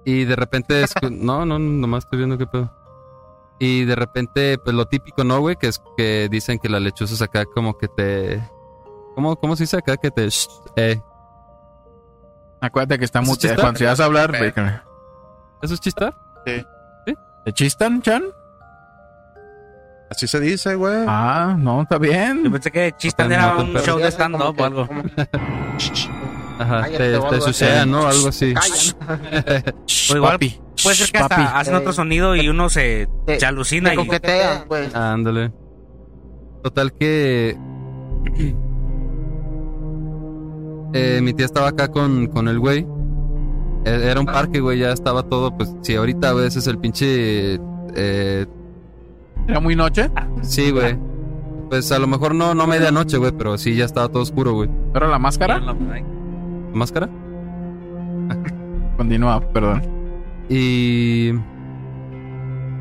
Y 0.04 0.24
de 0.24 0.36
repente... 0.36 0.84
no, 1.10 1.46
no, 1.46 1.58
nomás 1.58 2.04
estoy 2.04 2.18
viendo 2.18 2.36
qué 2.38 2.46
pedo. 2.46 2.70
Y 3.58 3.84
de 3.84 3.94
repente, 3.94 4.58
pues 4.58 4.74
lo 4.74 4.86
típico, 4.86 5.22
¿no, 5.24 5.40
güey? 5.40 5.56
Que 5.56 5.68
es 5.68 5.80
que 5.96 6.28
dicen 6.28 6.58
que 6.58 6.68
las 6.68 6.82
lechuzas 6.82 7.22
acá 7.22 7.44
como 7.46 7.78
que 7.78 7.88
te... 7.88 8.50
¿Cómo, 9.14 9.36
cómo 9.36 9.54
se 9.54 9.62
dice 9.62 9.76
acá? 9.78 9.96
Que 9.96 10.10
te... 10.10 10.26
sh- 10.26 10.48
eh. 10.76 11.00
Acuérdate 12.60 12.98
que 12.98 13.04
está 13.04 13.20
¿Eso 13.20 13.30
muteado. 13.30 13.54
chista? 13.54 13.62
Cuando 13.62 13.78
si 13.78 13.84
vas 13.84 14.00
a 14.00 14.04
hablar, 14.04 14.34
Eh. 14.34 14.52
¿Eso 15.62 15.74
es 15.74 15.80
chistar? 15.80 16.14
¿Te 17.44 17.52
chistan, 17.52 18.02
Chan? 18.02 18.22
Así 20.10 20.26
se 20.28 20.38
dice, 20.40 20.74
güey. 20.76 21.04
Ah, 21.08 21.56
no, 21.58 21.82
está 21.82 21.96
Yo 21.96 22.00
bien. 22.00 22.50
pensé 22.52 22.70
que 22.70 22.92
Chistan 22.96 23.28
No, 23.28 23.34
era 23.34 23.56
un 23.56 23.74
show 23.78 23.98
de 23.98 24.08
stand-up 24.10 24.54
o 24.58 24.64
algo. 24.64 24.88
Ajá, 26.58 26.82
Cállate, 26.82 27.18
te, 27.18 27.28
te 27.30 27.40
sucea, 27.40 27.84
¿no? 27.84 28.06
Algo 28.06 28.28
así. 28.28 28.54
O 30.12 30.16
igual 30.16 30.32
Papi. 30.34 30.60
puede 30.82 30.94
ser 30.96 31.10
que 31.10 31.18
hasta 31.18 31.36
Papi. 31.36 31.50
hacen 31.54 31.74
otro 31.74 31.90
Eh, 31.90 31.94
sonido 31.94 32.36
y 32.36 32.48
uno 32.48 32.68
se, 32.68 33.08
te- 33.26 33.40
se 33.40 33.46
alucina 33.46 33.88
Te 33.90 33.94
y 33.94 33.98
coquetean, 33.98 34.64
güey. 34.68 34.88
Ándale. 34.94 35.52
Total 36.62 36.92
que. 36.92 37.56
Eh, 40.96 41.18
mi 41.20 41.32
tía 41.34 41.46
estaba 41.46 41.68
acá 41.70 41.88
con, 41.88 42.28
con 42.28 42.46
el 42.46 42.60
güey. 42.60 42.86
E- 43.84 44.10
Era 44.10 44.20
un 44.20 44.26
parque, 44.26 44.60
güey, 44.60 44.78
ya 44.78 44.92
estaba 44.92 45.22
todo, 45.24 45.56
pues, 45.56 45.74
si 45.82 45.94
ahorita 45.96 46.30
a 46.30 46.34
veces 46.34 46.66
el 46.66 46.78
pinche... 46.78 47.58
Eh, 47.94 48.46
¿Era 49.46 49.60
muy 49.60 49.76
noche? 49.76 50.10
sí, 50.42 50.70
güey. 50.70 50.96
Pues 51.68 51.90
a 51.92 51.98
lo 51.98 52.06
mejor 52.06 52.34
no, 52.34 52.54
no 52.54 52.66
medianoche, 52.66 53.16
güey, 53.16 53.32
pero 53.32 53.58
sí 53.58 53.74
ya 53.74 53.84
estaba 53.84 54.08
todo 54.08 54.22
oscuro, 54.22 54.52
güey. 54.54 54.68
¿Era 54.94 55.08
la 55.08 55.18
máscara? 55.18 55.60
¿Máscara? 56.72 57.08
Continúa, 58.96 59.40
perdón. 59.52 59.82
Y 60.48 61.32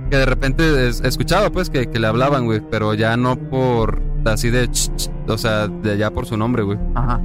que 0.09 0.17
de 0.17 0.25
repente 0.25 0.87
es- 0.87 1.01
escuchaba 1.01 1.49
pues 1.49 1.69
que, 1.69 1.87
que 1.87 1.99
le 1.99 2.07
hablaban, 2.07 2.45
güey, 2.45 2.61
pero 2.69 2.93
ya 2.93 3.17
no 3.17 3.35
por 3.37 4.01
así 4.25 4.49
de, 4.49 4.67
ch, 4.69 4.91
ch, 4.95 5.09
o 5.27 5.37
sea, 5.37 5.67
de 5.67 5.97
ya 5.97 6.11
por 6.11 6.25
su 6.25 6.37
nombre, 6.37 6.63
güey. 6.63 6.77
Ajá. 6.95 7.19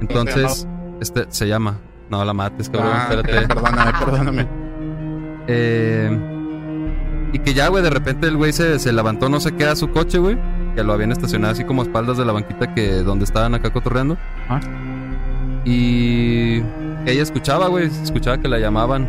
Entonces, 0.00 0.66
este 1.00 1.26
se 1.28 1.46
llama. 1.46 1.78
No 2.14 2.24
la 2.24 2.32
mates, 2.32 2.68
cabrón, 2.70 2.92
Ah, 2.94 3.06
espérate. 3.10 3.48
Perdóname, 3.48 3.92
perdóname. 3.98 4.46
Eh, 5.48 6.18
y 7.32 7.38
que 7.40 7.54
ya, 7.54 7.66
güey, 7.68 7.82
de 7.82 7.90
repente 7.90 8.28
el 8.28 8.36
güey 8.36 8.52
se, 8.52 8.78
se 8.78 8.92
levantó 8.92 9.28
no 9.28 9.40
sé 9.40 9.52
qué 9.56 9.64
a 9.64 9.74
su 9.74 9.90
coche, 9.90 10.18
güey. 10.18 10.38
Que 10.76 10.84
lo 10.84 10.92
habían 10.92 11.10
estacionado 11.10 11.52
así 11.52 11.64
como 11.64 11.82
a 11.82 11.84
espaldas 11.86 12.16
de 12.16 12.24
la 12.24 12.32
banquita 12.32 12.72
que 12.72 12.98
donde 13.02 13.24
estaban 13.24 13.52
acá 13.56 13.72
cotorreando. 13.72 14.16
Ah. 14.48 14.60
Y 15.64 16.58
ella 17.04 17.22
escuchaba, 17.22 17.66
güey, 17.66 17.86
escuchaba 17.86 18.38
que 18.38 18.46
la 18.46 18.58
llamaban. 18.60 19.08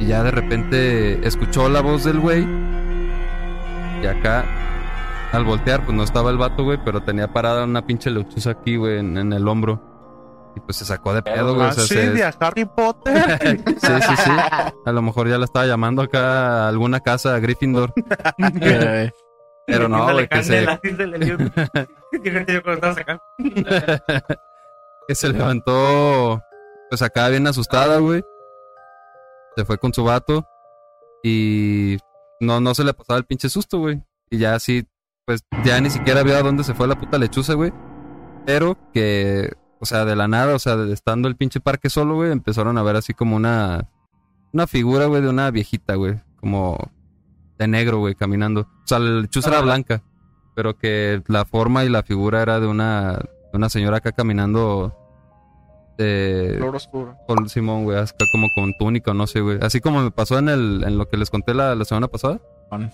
Y 0.00 0.06
ya 0.06 0.24
de 0.24 0.32
repente 0.32 1.26
escuchó 1.26 1.68
la 1.68 1.80
voz 1.80 2.02
del 2.02 2.18
güey. 2.18 2.44
Y 4.02 4.06
acá, 4.06 4.44
al 5.30 5.44
voltear, 5.44 5.84
pues 5.84 5.96
no 5.96 6.02
estaba 6.02 6.30
el 6.30 6.38
vato, 6.38 6.64
güey, 6.64 6.78
pero 6.84 7.02
tenía 7.02 7.28
parada 7.32 7.64
una 7.64 7.86
pinche 7.86 8.10
lechuza 8.10 8.50
aquí, 8.50 8.74
güey, 8.76 8.98
en, 8.98 9.16
en 9.16 9.32
el 9.32 9.46
hombro. 9.46 9.89
Pues 10.70 10.76
se 10.76 10.84
sacó 10.84 11.12
de 11.12 11.20
pedo, 11.20 11.56
güey. 11.56 11.66
o 11.66 11.72
sea, 11.72 11.82
sí, 11.82 11.94
se- 11.94 12.10
de 12.12 12.22
Harry 12.38 12.64
Potter. 12.64 13.40
Sí, 13.66 13.88
sí, 14.02 14.16
sí. 14.22 14.30
A 14.86 14.92
lo 14.92 15.02
mejor 15.02 15.26
ya 15.28 15.36
la 15.36 15.46
estaba 15.46 15.66
llamando 15.66 16.00
acá 16.00 16.66
a 16.66 16.68
alguna 16.68 17.00
casa 17.00 17.34
a 17.34 17.40
Gryffindor. 17.40 17.92
Eh, 18.60 19.10
Pero 19.66 19.88
no, 19.88 20.12
güey, 20.12 20.28
que 20.28 20.44
se, 20.44 20.64
que 25.08 25.14
se 25.16 25.28
levantó, 25.28 26.40
pues 26.88 27.02
acá 27.02 27.28
bien 27.30 27.48
asustada, 27.48 27.98
güey. 27.98 28.22
Se 29.56 29.64
fue 29.64 29.76
con 29.78 29.92
su 29.92 30.04
vato 30.04 30.46
y 31.24 31.96
no, 32.38 32.60
no 32.60 32.76
se 32.76 32.84
le 32.84 32.94
pasaba 32.94 33.18
el 33.18 33.24
pinche 33.24 33.48
susto, 33.48 33.78
güey. 33.80 34.00
Y 34.30 34.38
ya 34.38 34.54
así, 34.54 34.86
pues 35.26 35.44
ya 35.64 35.80
ni 35.80 35.90
siquiera 35.90 36.22
vio 36.22 36.36
a 36.36 36.42
dónde 36.42 36.62
se 36.62 36.74
fue 36.74 36.86
la 36.86 36.94
puta 36.96 37.18
lechuza, 37.18 37.54
güey. 37.54 37.72
Pero 38.46 38.76
que, 38.92 39.52
o 39.80 39.86
sea, 39.86 40.04
de 40.04 40.14
la 40.14 40.28
nada, 40.28 40.54
o 40.54 40.58
sea, 40.58 40.76
de- 40.76 40.92
estando 40.92 41.26
el 41.28 41.36
pinche 41.36 41.58
parque 41.60 41.90
solo, 41.90 42.14
güey, 42.14 42.30
empezaron 42.30 42.76
a 42.78 42.82
ver 42.82 42.96
así 42.96 43.14
como 43.14 43.34
una, 43.36 43.88
una 44.52 44.66
figura, 44.66 45.06
güey, 45.06 45.22
de 45.22 45.28
una 45.28 45.50
viejita, 45.50 45.94
güey. 45.96 46.20
Como 46.38 46.78
de 47.58 47.66
negro, 47.68 47.98
güey, 47.98 48.14
caminando. 48.14 48.60
O 48.62 48.86
sea, 48.86 48.98
la 48.98 49.20
lechuza 49.22 49.50
era 49.50 49.60
blanca, 49.60 50.02
pero 50.54 50.76
que 50.78 51.22
la 51.26 51.44
forma 51.44 51.84
y 51.84 51.88
la 51.88 52.02
figura 52.02 52.40
era 52.42 52.60
de 52.60 52.66
una, 52.66 53.12
de 53.18 53.50
una 53.54 53.68
señora 53.68 53.98
acá 53.98 54.12
caminando 54.12 54.96
de 55.98 56.54
Flor 56.58 56.76
oscuro. 56.76 57.16
con 57.26 57.48
Simón, 57.50 57.84
güey, 57.84 57.98
acá 57.98 58.14
como 58.32 58.46
con 58.54 58.72
túnica, 58.78 59.12
no 59.12 59.26
sé, 59.26 59.40
güey. 59.40 59.58
Así 59.60 59.80
como 59.80 60.00
me 60.02 60.10
pasó 60.10 60.38
en 60.38 60.48
el, 60.48 60.82
en 60.86 60.96
lo 60.96 61.06
que 61.08 61.18
les 61.18 61.28
conté 61.30 61.52
la, 61.52 61.74
la 61.74 61.84
semana 61.84 62.08
pasada. 62.08 62.40
Bueno. 62.70 62.90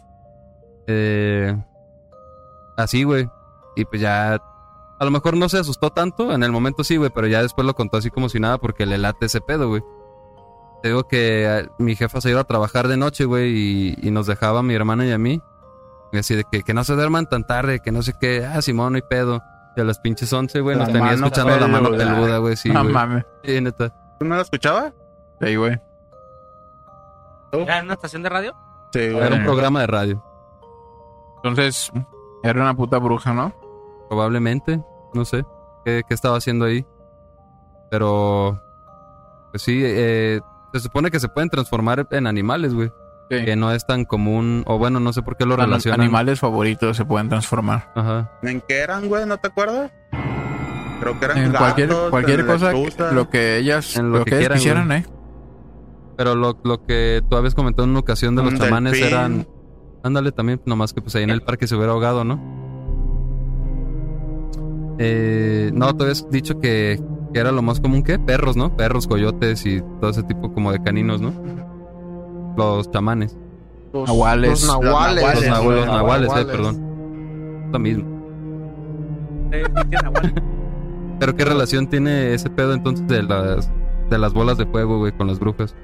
Eh, 0.89 1.57
así, 2.76 3.05
güey. 3.05 3.28
Y 3.76 3.84
pues 3.84 4.01
ya, 4.01 4.41
a 4.99 5.05
lo 5.05 5.11
mejor 5.11 5.36
no 5.36 5.49
se 5.49 5.59
asustó 5.59 5.90
tanto, 5.90 6.32
en 6.32 6.42
el 6.42 6.53
momento 6.53 6.84
sí, 6.84 6.97
güey, 6.97 7.11
pero 7.14 7.26
ya 7.26 7.42
después 7.42 7.66
lo 7.66 7.74
contó 7.74 7.97
así 7.99 8.11
como 8.11 8.28
si 8.28 8.40
nada 8.40 8.59
porque 8.59 8.86
le 8.86 8.99
late 8.99 9.26
ese 9.26 9.40
pedo, 9.40 9.68
güey. 9.68 9.82
Te 10.82 10.88
digo 10.88 11.05
que 11.05 11.44
eh, 11.47 11.68
mi 11.78 11.97
jefa 11.97 12.20
se 12.20 12.30
iba 12.30 12.40
a 12.40 12.44
trabajar 12.44 12.88
de 12.88 12.97
noche, 12.97 13.24
güey, 13.24 13.51
y, 13.57 13.94
y 14.03 14.11
nos 14.11 14.26
dejaba 14.26 14.61
a 14.61 14.62
mi 14.62 14.74
hermana 14.74 15.07
y 15.07 15.12
a 15.12 15.18
mí. 15.18 15.40
Y 16.12 16.18
así 16.18 16.34
de 16.36 16.44
que, 16.51 16.62
que 16.62 16.74
no 16.74 16.84
se 16.84 16.94
duerman 16.94 17.26
tan 17.26 17.47
tarde, 17.47 17.80
que 17.80 17.92
no 17.92 18.03
sé 18.03 18.14
qué, 18.20 18.44
ah, 18.44 18.62
Simón, 18.62 18.92
no 18.92 18.97
hay 18.97 19.03
pedo. 19.03 19.42
Y 19.76 19.80
a 19.80 19.84
las 19.84 19.99
pinches 19.99 20.32
11, 20.32 20.61
güey, 20.61 20.76
nos 20.76 20.88
La 20.88 20.92
tenía 20.94 21.12
escuchando 21.12 21.57
la 21.59 21.66
mano 21.66 21.90
peluda. 21.90 22.38
güey, 22.38 22.57
sí, 22.57 22.70
no 22.70 22.84
mames. 22.84 23.24
Sí, 23.44 23.61
neta. 23.61 23.92
¿Tú 24.18 24.24
no 24.24 24.36
lo 24.36 24.40
escuchabas? 24.42 24.92
Sí, 25.40 25.57
güey. 25.57 25.78
¿Era 27.53 27.78
en 27.78 27.84
una 27.86 27.94
estación 27.94 28.22
de 28.22 28.28
radio? 28.28 28.55
Sí, 28.92 29.11
güey. 29.11 29.26
Era 29.26 29.36
un 29.36 29.44
programa 29.44 29.80
de 29.80 29.86
radio. 29.86 30.24
Entonces, 31.36 31.90
era 32.42 32.61
una 32.61 32.74
puta 32.74 32.99
bruja, 32.99 33.32
¿no? 33.34 33.53
Probablemente. 34.09 34.81
No 35.15 35.25
sé. 35.25 35.45
¿Qué, 35.85 36.03
qué 36.07 36.15
estaba 36.15 36.37
haciendo 36.37 36.65
ahí? 36.65 36.85
Pero. 37.91 38.61
Pues 39.53 39.63
sí, 39.63 39.81
eh, 39.85 40.41
se 40.73 40.81
supone 40.81 41.11
que 41.11 41.21
se 41.21 41.29
pueden 41.29 41.49
transformar 41.49 42.07
en 42.11 42.27
animales, 42.27 42.75
güey. 42.75 42.91
Sí. 43.31 43.45
Que 43.45 43.57
no 43.57 43.73
es 43.73 43.87
tan 43.87 44.05
común. 44.05 44.63
O 44.67 44.79
bueno, 44.79 45.01
no 45.01 45.13
sé 45.13 45.23
por 45.23 45.37
qué 45.37 45.45
lo 45.45 45.57
Los 45.57 45.65
relacionan. 45.67 46.01
animales 46.01 46.41
favoritos 46.41 46.97
se 46.97 47.05
pueden 47.05 47.29
transformar. 47.29 47.91
Ajá. 47.95 48.31
¿En 48.43 48.61
qué 48.61 48.79
eran, 48.79 49.09
güey? 49.09 49.27
¿No 49.27 49.37
te 49.39 49.49
acuerdas? 49.49 49.91
Creo 51.01 51.19
que 51.19 51.25
eran 51.27 51.39
En 51.39 51.53
cualquier, 51.53 51.89
gatos, 51.89 52.11
cualquier 52.11 52.41
en 52.41 52.47
cosa, 52.47 52.73
lo 53.13 53.29
que 53.29 53.59
ellas, 53.59 53.97
En 53.97 54.13
lo 54.13 54.19
lo 54.19 54.25
que 54.25 54.31
que 54.31 54.37
ellas 54.39 54.61
quieran, 54.63 54.87
quisieran, 54.87 54.93
¿eh? 54.93 55.07
Pero 56.17 56.35
lo, 56.35 56.59
lo 56.65 56.83
que 56.85 57.23
tú 57.29 57.37
habías 57.37 57.55
comentado 57.55 57.85
en 57.85 57.91
una 57.91 58.01
ocasión 58.01 58.35
de 58.37 58.43
los 58.43 58.55
chamanes 58.55 58.95
eran. 59.01 59.47
Ándale 60.03 60.31
también, 60.33 60.63
nomás 60.65 60.93
que 60.93 61.03
pues 61.03 61.15
ahí 61.17 61.25
en 61.25 61.31
el 61.31 61.43
parque 61.43 61.67
se 61.67 61.75
hubiera 61.75 61.93
ahogado, 61.93 62.25
¿no? 62.25 62.41
Eh, 64.99 65.70
no, 65.74 65.94
tú 65.97 66.05
habías 66.05 66.28
dicho 66.30 66.59
que, 66.61 67.01
que 67.32 67.40
era 67.40 67.53
lo 67.53 67.62
más 67.62 67.80
común 67.80 68.03
que 68.03 68.18
perros, 68.18 68.57
¿no? 68.57 68.76
Perros, 68.76 69.07
coyotes 69.07 69.64
y 69.66 69.80
todo 70.01 70.11
ese 70.11 70.22
tipo 70.22 70.53
como 70.53 70.72
de 70.72 70.82
caninos, 70.82 71.20
¿no? 71.20 71.32
Los 72.57 72.90
chamanes. 72.90 73.36
Los, 73.92 74.09
Nahuales. 74.09 74.51
Los 74.51 74.66
nahuales. 74.82 75.22
Los 75.24 75.34
Los, 75.34 75.44
nahuales, 75.44 75.51
nahu- 75.51 75.64
los 75.64 75.84
güey. 75.86 75.86
nahuales, 75.97 76.32
eh, 76.36 76.44
perdón. 76.47 77.68
Lo 77.72 77.78
mismo. 77.78 78.05
Sí, 79.53 79.59
sí, 79.64 79.88
tiene 79.90 80.07
abuelo. 80.07 80.34
Pero 81.18 81.36
qué 81.36 81.44
relación 81.44 81.86
tiene 81.88 82.34
ese 82.34 82.51
pedo 82.51 82.74
entonces 82.74 83.07
de 83.09 83.22
las 83.22 83.70
de 84.11 84.18
las 84.18 84.32
bolas 84.34 84.57
de 84.59 84.66
fuego, 84.66 84.99
güey, 84.99 85.12
con 85.12 85.26
las 85.26 85.38
brujas. 85.38 85.74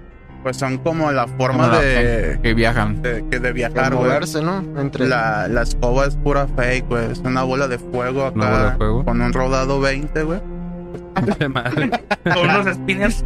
Pues 0.42 0.56
son 0.56 0.78
como 0.78 1.12
la 1.12 1.26
forma 1.28 1.64
Como 1.64 1.76
la- 1.76 1.80
de, 1.80 2.38
Que 2.42 2.52
viajan. 2.54 3.00
de, 3.00 3.24
que 3.30 3.38
de 3.38 3.52
viajar, 3.52 3.94
moverse, 3.94 4.42
¿no? 4.42 4.58
Entre. 4.80 5.06
La, 5.06 5.46
la 5.48 5.62
escoba 5.62 6.06
es 6.06 6.16
pura 6.16 6.48
fake, 6.48 6.88
güey. 6.88 7.12
Es 7.12 7.18
una 7.20 7.44
bola 7.44 7.68
de 7.68 7.78
fuego 7.78 8.24
acá. 8.26 8.34
Una 8.36 8.50
bola 8.50 8.70
de 8.70 8.76
fuego. 8.76 9.04
Con 9.04 9.20
un 9.20 9.32
rodado 9.32 9.80
20, 9.80 10.22
güey. 10.24 10.40
Madre. 11.48 11.90
Con 12.24 12.50
unos 12.50 12.74
spinners. 12.74 13.22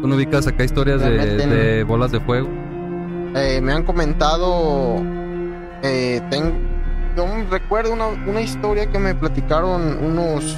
¿Tú 0.00 0.06
no 0.06 0.14
ubicas 0.14 0.46
acá 0.46 0.64
historias 0.64 1.00
de, 1.00 1.36
de 1.46 1.84
bolas 1.84 2.12
de 2.12 2.20
fuego? 2.20 2.48
Eh, 3.34 3.60
me 3.62 3.72
han 3.72 3.82
comentado. 3.84 5.02
Eh, 5.82 6.20
ten- 6.30 6.66
yo 7.16 7.26
recuerdo 7.50 7.92
una, 7.92 8.06
una 8.06 8.40
historia 8.40 8.86
que 8.90 8.98
me 8.98 9.14
platicaron 9.14 9.98
unos. 10.02 10.56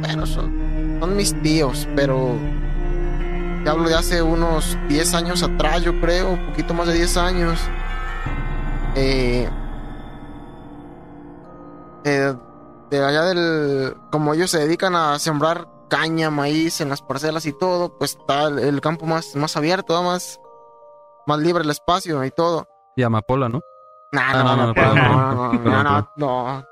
Bueno, 0.00 0.26
son, 0.26 0.50
son 1.00 1.16
mis 1.16 1.40
tíos, 1.42 1.88
pero. 1.94 2.36
Te 3.64 3.70
hablo 3.70 3.88
de 3.88 3.94
hace 3.96 4.22
unos 4.22 4.78
10 4.88 5.14
años 5.14 5.42
atrás, 5.42 5.82
yo 5.82 6.00
creo, 6.00 6.30
un 6.30 6.46
poquito 6.46 6.74
más 6.74 6.86
de 6.86 6.94
10 6.94 7.16
años. 7.16 7.60
Eh, 8.94 9.48
eh, 12.04 12.34
de 12.90 13.04
allá 13.04 13.22
del. 13.24 13.96
Como 14.10 14.34
ellos 14.34 14.50
se 14.50 14.60
dedican 14.60 14.94
a 14.94 15.18
sembrar 15.18 15.68
caña, 15.90 16.30
maíz 16.30 16.80
en 16.80 16.88
las 16.88 17.02
parcelas 17.02 17.46
y 17.46 17.52
todo, 17.52 17.98
pues 17.98 18.16
está 18.18 18.48
el, 18.48 18.58
el 18.58 18.80
campo 18.80 19.06
más, 19.06 19.34
más 19.36 19.56
abierto, 19.56 19.94
¿no? 19.94 20.10
más, 20.10 20.38
más 21.26 21.38
libre 21.38 21.64
el 21.64 21.70
espacio 21.70 22.24
y 22.24 22.30
todo. 22.30 22.66
Y 22.96 23.02
amapola, 23.02 23.48
¿no? 23.48 23.60
Nah, 24.12 24.22
Ah, 24.30 24.32
no, 24.34 24.44
no, 24.44 24.56
no, 24.56 24.66
no, 24.68 24.74
pero 24.74 24.92
perdón, 24.92 25.06
no, 25.06 25.34
no, 25.34 25.50
perdón, 25.50 25.54
no, 25.54 25.62
perdón, 25.62 26.08
no, 26.16 26.64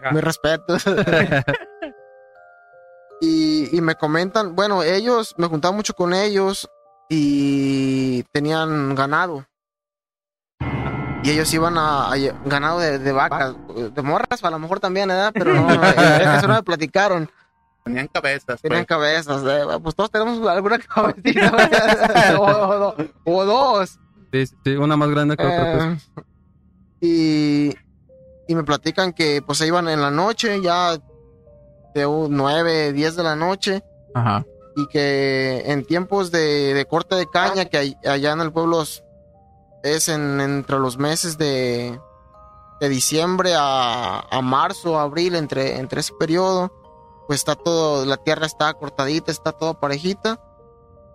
no, 0.00 0.10
mi 0.12 0.20
respeto. 0.20 0.76
y, 3.24 3.76
y 3.76 3.80
me 3.80 3.94
comentan, 3.94 4.54
bueno, 4.54 4.82
ellos, 4.82 5.34
me 5.38 5.46
juntaba 5.46 5.74
mucho 5.74 5.94
con 5.94 6.12
ellos 6.14 6.68
y 7.08 8.22
tenían 8.32 8.94
ganado. 8.94 9.46
Y 11.22 11.30
ellos 11.30 11.52
iban 11.54 11.78
a, 11.78 12.12
a 12.12 12.16
ganado 12.44 12.78
de, 12.80 12.98
de 12.98 13.12
vacas, 13.12 13.54
de 13.94 14.02
morras 14.02 14.44
a 14.44 14.50
lo 14.50 14.58
mejor 14.58 14.78
también, 14.80 15.08
¿verdad? 15.08 15.30
Pero 15.32 15.54
no, 15.54 15.72
eh, 15.84 16.36
eso 16.36 16.46
no 16.48 16.54
me 16.54 16.62
platicaron. 16.62 17.30
Tenían 17.82 18.08
cabezas, 18.08 18.60
Tenían 18.60 18.84
pues. 18.84 18.88
cabezas, 18.88 19.42
eh, 19.46 19.78
pues 19.82 19.94
todos 19.94 20.10
tenemos 20.10 20.46
alguna 20.48 20.78
cabecita, 20.94 22.36
o, 22.38 22.44
o- 22.44 22.94
o 23.24 23.44
dos. 23.44 23.98
Sí, 24.32 24.46
sí, 24.46 24.54
sí, 24.64 24.76
una 24.76 24.96
más 24.96 25.08
grande 25.10 25.36
que 25.36 25.44
otra, 25.46 25.72
pues. 25.72 25.84
Eh, 27.00 27.76
y, 28.46 28.52
y 28.52 28.54
me 28.54 28.64
platican 28.64 29.12
que 29.12 29.40
pues 29.42 29.58
se 29.58 29.66
iban 29.66 29.88
en 29.88 30.00
la 30.02 30.10
noche, 30.10 30.60
ya 30.60 30.96
de 31.94 32.06
un 32.06 32.36
9, 32.36 32.92
10 32.92 33.16
de 33.16 33.22
la 33.22 33.36
noche, 33.36 33.82
Ajá. 34.14 34.44
y 34.76 34.86
que 34.88 35.62
en 35.66 35.84
tiempos 35.84 36.30
de, 36.30 36.74
de 36.74 36.84
corte 36.86 37.14
de 37.14 37.26
caña, 37.30 37.66
que 37.66 37.78
hay- 37.78 37.96
allá 38.06 38.32
en 38.32 38.40
el 38.40 38.52
pueblo 38.52 38.82
es- 38.82 40.08
en, 40.08 40.40
entre 40.40 40.78
los 40.78 40.96
meses 40.98 41.36
de, 41.38 41.98
de 42.80 42.88
diciembre 42.88 43.54
a, 43.56 44.20
a 44.20 44.40
marzo, 44.42 44.98
abril, 44.98 45.34
entre, 45.36 45.78
entre 45.78 46.00
ese 46.00 46.12
periodo, 46.18 46.72
pues 47.26 47.40
está 47.40 47.54
todo, 47.54 48.04
la 48.04 48.16
tierra 48.16 48.46
está 48.46 48.72
cortadita, 48.74 49.30
está 49.30 49.52
todo 49.52 49.74
parejita, 49.80 50.40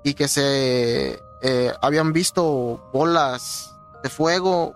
y 0.03 0.13
que 0.13 0.27
se 0.27 1.19
eh, 1.41 1.73
habían 1.81 2.13
visto 2.13 2.89
bolas 2.93 3.75
de 4.03 4.09
fuego, 4.09 4.73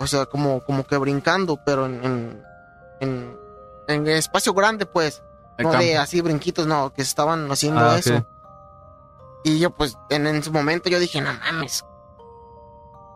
o 0.00 0.06
sea, 0.06 0.26
como, 0.26 0.60
como 0.64 0.84
que 0.84 0.96
brincando, 0.98 1.58
pero 1.64 1.86
en, 1.86 2.04
en, 2.04 2.42
en, 3.00 3.38
en 3.88 4.06
espacio 4.08 4.52
grande, 4.52 4.84
pues 4.86 5.22
El 5.58 5.66
no 5.66 5.70
campo. 5.72 5.84
de 5.84 5.96
así 5.98 6.20
brinquitos, 6.20 6.66
no, 6.66 6.92
que 6.92 7.02
estaban 7.02 7.50
haciendo 7.50 7.80
Ah, 7.80 7.98
eso. 7.98 8.24
Y 9.44 9.58
yo, 9.58 9.70
pues, 9.70 9.96
en, 10.10 10.26
en 10.26 10.42
su 10.42 10.50
momento 10.52 10.88
yo 10.88 10.98
dije, 10.98 11.20
no 11.20 11.32
mames. 11.34 11.84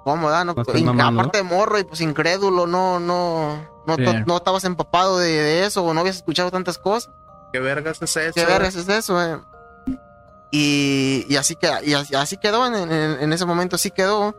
¿Cómo, 0.04 0.30
da? 0.30 0.44
No, 0.44 0.54
No 0.54 1.04
aparte 1.06 1.38
de 1.38 1.44
morro 1.44 1.78
y 1.78 1.84
pues 1.84 2.00
incrédulo, 2.00 2.66
no, 2.66 2.98
no, 3.00 3.56
no, 3.86 3.96
Sí. 3.96 4.04
to- 4.04 4.20
no 4.26 4.36
estabas 4.36 4.64
empapado 4.64 5.18
de, 5.18 5.28
de 5.30 5.66
eso 5.66 5.84
o 5.84 5.92
no 5.92 6.00
habías 6.00 6.16
escuchado 6.16 6.50
tantas 6.50 6.78
cosas. 6.78 7.10
¿Qué 7.52 7.60
vergas 7.60 8.00
es 8.00 8.16
eso? 8.16 8.32
¿Qué 8.34 8.44
vergas 8.46 8.74
es 8.76 8.88
eso, 8.88 9.22
eh? 9.22 9.38
Y, 10.50 11.26
y 11.28 11.36
así 11.36 11.56
que 11.56 11.68
y 11.84 11.92
así, 11.94 12.14
así 12.14 12.36
quedó 12.38 12.66
en, 12.66 12.74
en- 12.74 13.20
en 13.20 13.32
ese 13.32 13.44
momento, 13.44 13.76
así 13.76 13.90
quedó. 13.90 14.34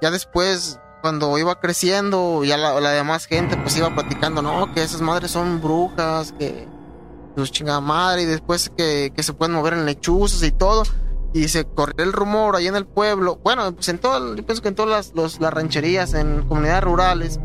Ya 0.00 0.10
después, 0.10 0.78
cuando 1.02 1.36
iba 1.38 1.58
creciendo, 1.60 2.44
ya 2.44 2.56
la, 2.56 2.80
la 2.80 2.90
demás 2.90 3.26
gente 3.26 3.56
pues 3.58 3.76
iba 3.76 3.90
platicando, 3.94 4.40
no, 4.42 4.72
que 4.72 4.82
esas 4.82 5.00
madres 5.02 5.32
son 5.32 5.60
brujas, 5.60 6.32
que 6.38 6.66
sus 7.36 7.52
chingada 7.52 7.80
madre, 7.80 8.22
y 8.22 8.24
después 8.26 8.70
que, 8.76 9.12
que 9.14 9.22
se 9.22 9.32
pueden 9.32 9.54
mover 9.54 9.74
en 9.74 9.86
lechuzas 9.86 10.42
y 10.42 10.50
todo. 10.52 10.82
Y 11.34 11.48
se 11.48 11.64
corrió 11.66 12.04
el 12.04 12.12
rumor 12.12 12.56
ahí 12.56 12.66
en 12.68 12.74
el 12.76 12.86
pueblo, 12.86 13.38
bueno, 13.44 13.70
pues 13.74 13.88
en 13.90 13.98
todo, 13.98 14.34
yo 14.34 14.44
pienso 14.46 14.62
que 14.62 14.68
en 14.68 14.74
todas 14.74 14.90
las, 14.90 15.14
los- 15.14 15.40
las 15.40 15.52
rancherías, 15.52 16.14
en 16.14 16.42
comunidades 16.48 16.82
rurales, 16.84 17.38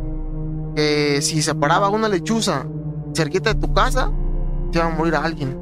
que 0.76 1.22
si 1.22 1.42
se 1.42 1.54
paraba 1.54 1.90
una 1.90 2.08
lechuza 2.08 2.66
cerquita 3.14 3.54
de 3.54 3.60
tu 3.60 3.74
casa, 3.74 4.10
se 4.72 4.80
iba 4.80 4.88
a 4.88 4.90
morir 4.90 5.16
alguien. 5.16 5.60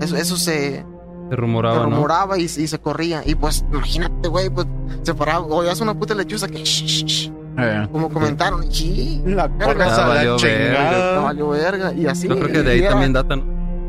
Eso, 0.00 0.16
eso 0.16 0.36
se, 0.38 0.84
Se 1.28 1.36
rumoraba, 1.36 1.74
se 1.74 1.80
¿no? 1.82 1.90
rumoraba 1.96 2.38
y, 2.38 2.44
y 2.44 2.48
se 2.48 2.78
corría. 2.80 3.22
Y 3.26 3.34
pues, 3.34 3.64
imagínate, 3.70 4.28
güey, 4.28 4.48
pues 4.48 4.66
se 5.02 5.14
paraba, 5.14 5.44
oías 5.46 5.80
una 5.82 5.92
puta 5.94 6.14
lechuza 6.14 6.48
que, 6.48 6.64
shh, 6.64 6.86
shh, 6.86 7.04
shh, 7.04 7.29
Eh, 7.58 7.88
como 7.92 8.08
comentaron, 8.10 8.64
y 8.70 9.22
La 9.26 9.48
Verga. 9.48 9.64
corres 9.66 9.92
a 9.92 10.00
la 10.02 10.06
valió 10.14 10.36
chingada. 10.36 11.20
valió 11.20 11.48
verga, 11.50 11.92
y 11.92 12.06
así. 12.06 12.28
Yo 12.28 12.36
creo 12.38 12.52
que 12.52 12.62
de 12.62 12.70
ahí 12.72 12.78
era- 12.80 12.90
también 12.90 13.12
datan. 13.12 13.42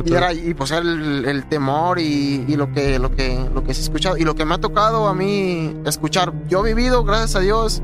y 0.03 0.13
era, 0.13 0.33
y 0.33 0.53
pues 0.55 0.71
era 0.71 0.79
el, 0.81 1.25
el 1.25 1.45
temor 1.45 1.99
y, 1.99 2.43
y 2.47 2.55
lo 2.55 2.71
que, 2.73 2.97
lo 2.99 3.11
que, 3.11 3.39
lo 3.53 3.63
que 3.63 3.73
se 3.73 3.81
ha 3.81 3.83
escuchado. 3.83 4.17
Y 4.17 4.23
lo 4.23 4.33
que 4.35 4.45
me 4.45 4.55
ha 4.55 4.57
tocado 4.57 5.07
a 5.07 5.13
mí 5.13 5.75
escuchar. 5.85 6.33
Yo 6.49 6.65
he 6.65 6.73
vivido, 6.73 7.03
gracias 7.03 7.35
a 7.35 7.39
Dios. 7.39 7.81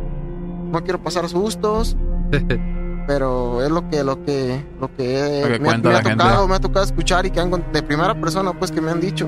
No 0.71 0.83
quiero 0.83 1.01
pasar 1.01 1.29
sustos. 1.29 1.95
pero 3.07 3.61
es 3.63 3.69
lo 3.71 3.87
que, 3.89 4.03
lo 4.03 4.21
que, 4.25 4.61
lo 4.81 4.93
que, 4.95 5.41
Lo 5.43 5.47
que 5.53 5.59
me, 5.59 5.77
me 5.77 5.89
ha 5.89 5.93
la 5.93 6.01
gente. 6.01 6.15
tocado, 6.17 6.47
me 6.47 6.55
ha 6.55 6.59
tocado 6.59 6.85
escuchar 6.85 7.25
y 7.25 7.31
que 7.31 7.39
han 7.39 7.49
de 7.71 7.81
primera 7.83 8.13
persona, 8.19 8.51
pues 8.51 8.71
que 8.71 8.81
me 8.81 8.91
han 8.91 8.99
dicho. 8.99 9.27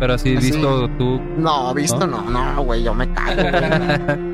Pero 0.00 0.14
así 0.14 0.36
Así. 0.36 0.50
visto 0.50 0.88
tú, 0.98 1.20
No, 1.38 1.72
visto, 1.72 2.04
no, 2.06 2.22
no, 2.28 2.64
güey, 2.64 2.82
yo 2.82 2.92
me 2.94 3.08
cago, 3.12 3.42
güey. 3.42 4.33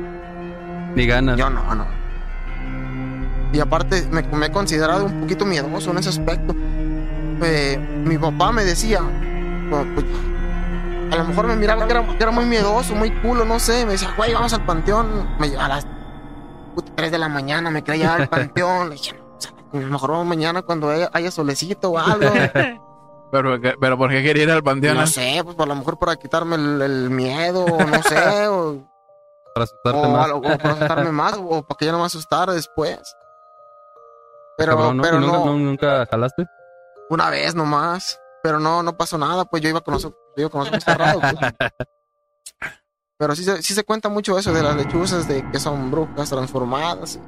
ni 0.95 1.05
ganas. 1.05 1.37
Yo 1.37 1.49
no, 1.49 1.75
no. 1.75 1.85
Y 3.53 3.59
aparte 3.59 4.07
me, 4.09 4.21
me 4.23 4.45
he 4.45 4.51
considerado 4.51 5.05
un 5.05 5.21
poquito 5.21 5.45
miedoso 5.45 5.91
en 5.91 5.97
ese 5.97 6.09
aspecto. 6.09 6.55
Eh, 7.43 7.77
mi 8.05 8.17
papá 8.17 8.51
me 8.51 8.63
decía, 8.63 9.01
bueno, 9.69 9.93
pues, 9.93 10.05
a 11.11 11.15
lo 11.17 11.25
mejor 11.25 11.47
me 11.47 11.55
miraba 11.55 11.85
que 11.85 11.91
era, 11.91 12.07
que 12.07 12.23
era 12.23 12.31
muy 12.31 12.45
miedoso, 12.45 12.95
muy 12.95 13.11
culo, 13.11 13.43
no 13.43 13.59
sé. 13.59 13.85
Me 13.85 13.93
decía, 13.93 14.13
güey, 14.15 14.33
vamos 14.33 14.53
al 14.53 14.65
panteón. 14.65 15.27
Me, 15.39 15.47
a 15.57 15.67
las 15.67 15.85
3 16.95 17.11
de 17.11 17.17
la 17.17 17.27
mañana 17.27 17.69
me 17.69 17.83
quería 17.83 18.03
llevar 18.03 18.21
al 18.21 18.29
panteón. 18.29 18.89
Le 18.89 18.95
dije, 18.95 19.19
"O 19.19 19.41
sea, 19.41 19.51
a 19.73 19.77
lo 19.77 19.87
mejor 19.87 20.11
vamos 20.11 20.27
mañana 20.27 20.61
cuando 20.61 20.89
haya, 20.89 21.09
haya 21.11 21.31
solecito 21.31 21.91
o 21.91 21.97
algo. 21.99 22.31
pero, 23.31 23.59
pero 23.79 23.97
¿por 23.97 24.09
qué 24.11 24.23
quería 24.23 24.43
ir 24.43 24.51
al 24.51 24.63
panteón? 24.63 24.95
no 24.95 25.07
sé, 25.07 25.41
pues 25.43 25.59
a 25.59 25.65
lo 25.65 25.75
mejor 25.75 25.97
para 25.99 26.15
quitarme 26.15 26.55
el, 26.55 26.81
el 26.81 27.09
miedo, 27.09 27.65
no 27.65 28.03
sé, 28.03 28.47
o, 28.47 28.90
Para 29.53 29.63
asustarte 29.65 29.99
o, 29.99 30.09
más. 30.09 30.31
o 30.31 30.41
para 30.41 30.73
asustarme 30.73 31.11
más, 31.11 31.33
o 31.37 31.63
para 31.67 31.77
que 31.77 31.85
ya 31.85 31.91
no 31.91 31.99
me 31.99 32.05
asustara 32.05 32.53
después. 32.53 32.99
Pero, 34.57 34.75
Cabrón, 34.77 34.97
¿no? 34.97 35.03
pero 35.03 35.17
¿Y 35.17 35.19
nunca, 35.21 35.37
no, 35.37 35.45
no- 35.45 35.57
nunca 35.57 36.05
jalaste? 36.05 36.45
una 37.09 37.29
vez 37.29 37.55
nomás. 37.55 38.19
Pero 38.43 38.59
no, 38.59 38.81
no 38.81 38.97
pasó 38.97 39.17
nada, 39.19 39.45
pues 39.45 39.61
yo 39.61 39.69
iba 39.69 39.81
con, 39.81 39.93
los- 39.95 40.11
digo 40.35 40.49
que 40.49 40.57
nos 40.57 40.67
hemos 40.69 40.83
cerrado. 40.83 41.19
pues. 41.19 41.35
Pero 43.17 43.35
sí 43.35 43.43
se, 43.43 43.61
sí 43.61 43.75
se 43.75 43.83
cuenta 43.83 44.09
mucho 44.09 44.35
eso 44.39 44.51
de 44.51 44.63
las 44.63 44.75
lechuzas, 44.75 45.27
de 45.27 45.47
que 45.51 45.59
son 45.59 45.91
brujas 45.91 46.27
transformadas. 46.29 47.19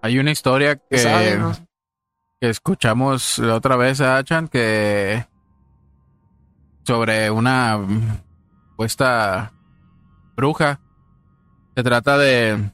Hay 0.00 0.18
una 0.20 0.30
historia 0.30 0.76
que 0.76 0.98
sabe, 0.98 1.30
que, 1.32 1.36
¿no? 1.38 1.52
que 2.40 2.50
escuchamos 2.50 3.40
la 3.40 3.56
otra 3.56 3.74
vez 3.74 4.00
a 4.00 4.16
Achan 4.18 4.46
que 4.46 5.26
sobre 6.84 7.30
una 7.32 7.78
mm, 7.78 8.20
puesta 8.76 9.52
bruja. 10.36 10.78
Se 11.76 11.82
trata 11.82 12.16
de 12.16 12.70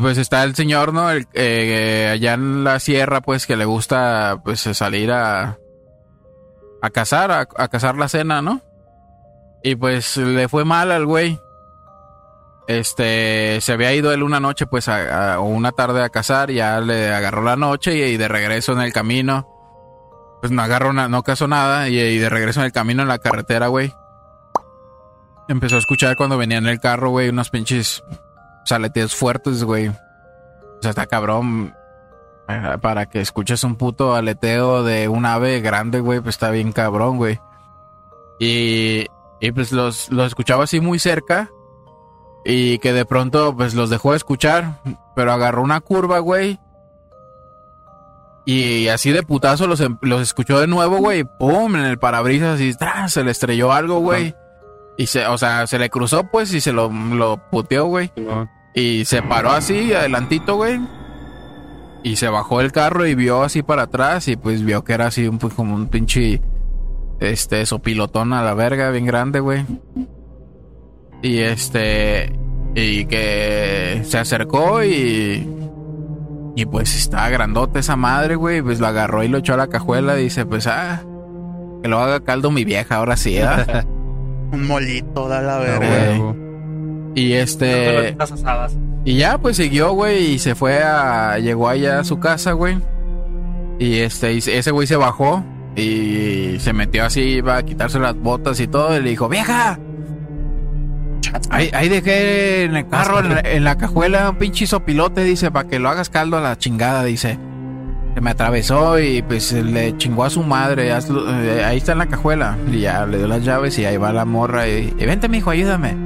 pues 0.00 0.18
está 0.18 0.42
el 0.42 0.56
señor, 0.56 0.92
¿no? 0.92 1.10
El, 1.10 1.28
eh, 1.34 2.08
allá 2.12 2.34
en 2.34 2.64
la 2.64 2.80
sierra, 2.80 3.20
pues 3.20 3.46
que 3.46 3.56
le 3.56 3.64
gusta 3.64 4.40
pues 4.42 4.60
salir 4.60 5.12
a 5.12 5.58
a 6.80 6.90
cazar, 6.90 7.30
a, 7.30 7.68
cazar 7.68 7.96
la 7.96 8.08
cena, 8.08 8.40
¿no? 8.40 8.62
Y 9.62 9.74
pues 9.74 10.16
le 10.16 10.48
fue 10.48 10.64
mal 10.64 10.90
al 10.90 11.04
güey. 11.04 11.38
Este, 12.66 13.60
se 13.60 13.72
había 13.72 13.92
ido 13.94 14.12
él 14.12 14.22
una 14.22 14.40
noche, 14.40 14.66
pues, 14.66 14.88
a, 14.88 15.40
una 15.40 15.72
tarde 15.72 16.02
a 16.02 16.10
cazar, 16.10 16.50
ya 16.50 16.80
le 16.80 17.12
agarró 17.12 17.42
la 17.42 17.56
noche 17.56 18.08
y, 18.08 18.16
de 18.16 18.28
regreso 18.28 18.72
en 18.72 18.80
el 18.80 18.92
camino, 18.92 19.48
pues 20.40 20.52
no 20.52 20.60
agarró 20.62 20.92
nada, 20.92 21.08
no 21.08 21.22
cazó 21.22 21.48
nada, 21.48 21.88
y, 21.88 21.98
y 21.98 22.18
de 22.18 22.28
regreso 22.28 22.60
en 22.60 22.66
el 22.66 22.72
camino 22.72 23.02
en 23.02 23.08
la 23.08 23.18
carretera, 23.18 23.68
güey. 23.68 23.92
Empezó 25.48 25.76
a 25.76 25.78
escuchar 25.78 26.16
cuando 26.16 26.36
venía 26.36 26.58
en 26.58 26.66
el 26.66 26.78
carro, 26.80 27.10
güey, 27.10 27.30
unos 27.30 27.48
pinches 27.50 28.02
saleteos 28.64 29.14
fuertes, 29.16 29.64
güey. 29.64 29.88
O 29.88 29.94
sea, 30.82 30.90
está 30.90 31.06
cabrón. 31.06 31.74
eh, 32.48 32.76
Para 32.82 33.06
que 33.06 33.20
escuches 33.20 33.64
un 33.64 33.76
puto 33.76 34.14
aleteo 34.14 34.82
de 34.84 35.08
un 35.08 35.24
ave 35.24 35.60
grande, 35.60 36.00
güey, 36.00 36.20
pues 36.20 36.34
está 36.34 36.50
bien 36.50 36.72
cabrón, 36.72 37.16
güey. 37.16 37.40
Y, 38.38 39.06
y 39.40 39.52
pues 39.52 39.72
los, 39.72 40.10
los 40.10 40.26
escuchaba 40.28 40.64
así 40.64 40.80
muy 40.80 40.98
cerca. 40.98 41.50
Y 42.44 42.78
que 42.78 42.92
de 42.92 43.04
pronto, 43.04 43.54
pues 43.56 43.74
los 43.74 43.90
dejó 43.90 44.10
de 44.12 44.18
escuchar. 44.18 44.80
Pero 45.16 45.32
agarró 45.32 45.62
una 45.62 45.80
curva, 45.80 46.18
güey. 46.18 46.58
Y 48.44 48.88
así 48.88 49.12
de 49.12 49.22
putazo 49.22 49.66
los, 49.66 49.80
em- 49.80 49.98
los 50.02 50.22
escuchó 50.22 50.58
de 50.60 50.66
nuevo, 50.66 50.98
güey. 50.98 51.24
¡Pum! 51.24 51.74
En 51.76 51.84
el 51.84 51.98
parabrisas 51.98 52.60
y 52.60 52.74
¡tras! 52.74 53.12
se 53.12 53.24
le 53.24 53.30
estrelló 53.30 53.72
algo, 53.72 53.98
güey. 54.00 54.34
Y 54.98 55.06
se, 55.06 55.24
o 55.28 55.38
sea, 55.38 55.66
se 55.68 55.78
le 55.78 55.90
cruzó, 55.90 56.24
pues, 56.24 56.52
y 56.52 56.60
se 56.60 56.72
lo, 56.72 56.90
lo 56.90 57.40
puteó, 57.50 57.86
güey. 57.86 58.10
No, 58.16 58.50
Y 58.74 59.04
se 59.04 59.22
paró 59.22 59.52
así, 59.52 59.94
adelantito, 59.94 60.56
güey. 60.56 60.80
Y 62.02 62.16
se 62.16 62.28
bajó 62.28 62.60
el 62.60 62.72
carro 62.72 63.06
y 63.06 63.14
vio 63.14 63.44
así 63.44 63.62
para 63.62 63.82
atrás. 63.82 64.26
Y 64.26 64.36
pues 64.36 64.64
vio 64.64 64.82
que 64.82 64.94
era 64.94 65.06
así 65.06 65.28
un, 65.28 65.38
pues, 65.38 65.54
como 65.54 65.74
un 65.76 65.86
pinche. 65.86 66.42
Este, 67.20 67.64
sopilotón 67.64 68.32
a 68.32 68.42
la 68.42 68.54
verga, 68.54 68.90
bien 68.90 69.06
grande, 69.06 69.38
güey. 69.38 69.64
Y 71.22 71.38
este. 71.38 72.32
Y 72.74 73.06
que 73.06 74.02
se 74.04 74.18
acercó 74.18 74.82
y. 74.82 75.48
Y 76.56 76.66
pues 76.66 76.96
estaba 76.96 77.28
grandote 77.28 77.78
esa 77.78 77.94
madre, 77.94 78.34
güey. 78.34 78.62
Pues 78.62 78.80
lo 78.80 78.88
agarró 78.88 79.22
y 79.22 79.28
lo 79.28 79.38
echó 79.38 79.54
a 79.54 79.58
la 79.58 79.68
cajuela. 79.68 80.18
Y 80.18 80.24
dice, 80.24 80.44
pues, 80.44 80.66
ah. 80.66 81.02
Que 81.82 81.88
lo 81.88 82.00
haga 82.00 82.18
caldo 82.18 82.50
mi 82.50 82.64
vieja, 82.64 82.96
ahora 82.96 83.16
sí, 83.16 83.36
¿eh? 83.38 83.46
Un 84.52 84.66
molito, 84.66 85.28
da 85.28 85.40
la 85.40 85.56
a 85.56 85.58
verga. 85.58 86.34
y 87.14 87.32
este. 87.32 88.16
Y 89.04 89.16
ya, 89.16 89.38
pues 89.38 89.56
siguió, 89.56 89.92
güey, 89.92 90.34
y 90.34 90.38
se 90.38 90.54
fue 90.54 90.82
a. 90.82 91.38
Llegó 91.38 91.68
allá 91.68 92.00
a 92.00 92.04
su 92.04 92.18
casa, 92.18 92.52
güey. 92.52 92.78
Y 93.78 93.98
este, 93.98 94.32
y 94.32 94.38
ese 94.38 94.70
güey 94.70 94.86
se 94.86 94.96
bajó 94.96 95.44
y 95.76 96.56
se 96.58 96.72
metió 96.72 97.04
así, 97.04 97.20
iba 97.20 97.56
a 97.56 97.62
quitarse 97.62 97.98
las 97.98 98.16
botas 98.16 98.58
y 98.60 98.66
todo. 98.66 98.96
Y 98.96 99.02
le 99.02 99.10
dijo, 99.10 99.28
¡Vieja! 99.28 99.78
Ahí, 101.50 101.70
ahí 101.72 101.88
dejé 101.88 102.64
en 102.64 102.76
el 102.76 102.88
carro, 102.88 103.20
en 103.20 103.28
la, 103.28 103.40
en 103.40 103.64
la 103.64 103.76
cajuela, 103.76 104.30
un 104.30 104.36
pinche 104.36 104.66
sopilote, 104.66 105.24
dice, 105.24 105.50
para 105.50 105.68
que 105.68 105.78
lo 105.78 105.88
hagas 105.88 106.10
caldo 106.10 106.38
a 106.38 106.40
la 106.40 106.56
chingada, 106.58 107.04
dice. 107.04 107.38
Me 108.20 108.30
atravesó 108.30 108.98
y 108.98 109.22
pues 109.22 109.52
le 109.52 109.96
chingó 109.96 110.24
a 110.24 110.30
su 110.30 110.42
madre. 110.42 110.88
eh, 110.90 111.64
ahí 111.64 111.76
está 111.78 111.92
en 111.92 111.98
la 111.98 112.06
cajuela. 112.06 112.56
Y 112.70 112.80
ya 112.80 113.06
le 113.06 113.18
dio 113.18 113.26
las 113.28 113.44
llaves 113.44 113.78
y 113.78 113.84
ahí 113.84 113.96
va 113.96 114.12
la 114.12 114.24
morra. 114.24 114.66
Y, 114.68 114.94
y 114.98 115.06
vente, 115.06 115.28
mijo, 115.28 115.50
ayúdame. 115.50 115.96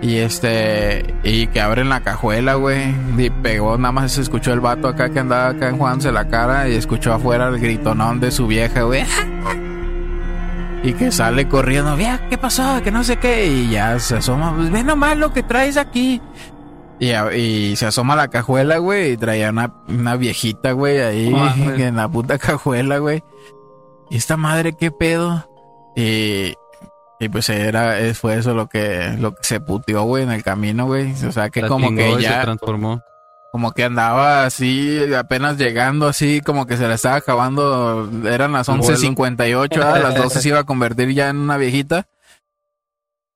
Y 0.00 0.16
este, 0.18 1.14
y 1.24 1.48
que 1.48 1.60
abren 1.60 1.88
la 1.88 2.00
cajuela, 2.00 2.54
güey. 2.54 2.94
Y 3.16 3.30
pegó, 3.30 3.76
nada 3.78 3.92
más 3.92 4.12
se 4.12 4.20
escuchó 4.22 4.52
el 4.52 4.60
vato 4.60 4.86
acá 4.88 5.08
que 5.10 5.18
andaba 5.18 5.48
acá 5.48 5.68
enjuándose 5.68 6.12
la 6.12 6.28
cara. 6.28 6.68
Y 6.68 6.74
escuchó 6.74 7.12
afuera 7.12 7.48
el 7.48 7.58
gritonón 7.58 8.20
de 8.20 8.30
su 8.30 8.46
vieja, 8.46 8.82
güey. 8.82 9.04
Y 10.80 10.92
que 10.92 11.10
sale 11.10 11.48
corriendo, 11.48 11.96
vieja, 11.96 12.20
¿qué 12.30 12.38
pasó? 12.38 12.80
Que 12.84 12.92
no 12.92 13.02
sé 13.02 13.16
qué. 13.16 13.46
Y 13.46 13.70
ya 13.70 13.98
se 13.98 14.18
asoma, 14.18 14.54
pues 14.54 14.70
ve 14.70 14.84
nomás 14.84 15.16
lo 15.16 15.32
que 15.32 15.42
traes 15.42 15.76
aquí. 15.76 16.22
Y, 17.00 17.76
se 17.76 17.86
asoma 17.86 18.14
a 18.14 18.16
la 18.16 18.28
cajuela, 18.28 18.78
güey. 18.78 19.12
Y 19.12 19.16
traía 19.16 19.50
una, 19.50 19.72
una 19.88 20.16
viejita, 20.16 20.72
güey, 20.72 21.00
ahí 21.00 21.32
en 21.78 21.96
la 21.96 22.08
puta 22.08 22.38
cajuela, 22.38 22.98
güey. 22.98 23.22
Y 24.10 24.16
esta 24.16 24.36
madre, 24.36 24.72
¿qué 24.72 24.90
pedo? 24.90 25.48
Y, 25.94 26.54
y 27.20 27.28
pues 27.28 27.48
era, 27.50 27.96
fue 28.14 28.36
eso 28.38 28.54
lo 28.54 28.68
que, 28.68 29.16
lo 29.18 29.34
que 29.34 29.42
se 29.42 29.60
puteó, 29.60 30.04
güey, 30.04 30.22
en 30.24 30.30
el 30.30 30.42
camino, 30.42 30.86
güey. 30.86 31.12
O 31.24 31.32
sea, 31.32 31.50
que 31.50 31.62
La 31.62 31.68
como 31.68 31.94
que 31.94 32.10
y 32.10 32.14
se 32.16 32.22
ya, 32.22 32.42
transformó. 32.42 33.02
como 33.52 33.72
que 33.72 33.84
andaba 33.84 34.44
así, 34.44 35.00
apenas 35.14 35.56
llegando 35.58 36.06
así, 36.06 36.40
como 36.40 36.66
que 36.66 36.76
se 36.76 36.88
le 36.88 36.94
estaba 36.94 37.16
acabando, 37.16 38.08
eran 38.24 38.52
las 38.52 38.68
El 38.68 38.78
vuelo. 38.78 38.96
11.58, 38.96 39.82
a 39.82 39.98
las 39.98 40.14
12 40.14 40.40
se 40.40 40.48
iba 40.48 40.60
a 40.60 40.64
convertir 40.64 41.10
ya 41.12 41.28
en 41.28 41.38
una 41.38 41.56
viejita. 41.56 42.06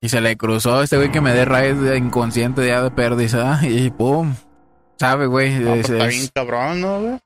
Y 0.02 0.08
se 0.10 0.20
le 0.20 0.36
cruzó 0.36 0.82
este 0.82 0.96
güey 0.98 1.10
que 1.10 1.20
me 1.22 1.32
dé 1.32 1.44
raíz 1.46 1.80
de 1.80 1.96
inconsciente 1.96 2.66
ya 2.66 2.82
de 2.82 2.90
pérdida, 2.90 3.54
¿ah? 3.60 3.60
y 3.66 3.88
pum. 3.90 4.34
Sabe, 4.98 5.26
güey. 5.26 5.58
No, 5.58 5.74
es- 5.74 5.86
pues, 5.86 5.90
está 5.90 6.08
es- 6.08 6.14
bien 6.16 6.28
cabrón, 6.34 6.80
¿no, 6.82 7.00
güey? 7.00 7.20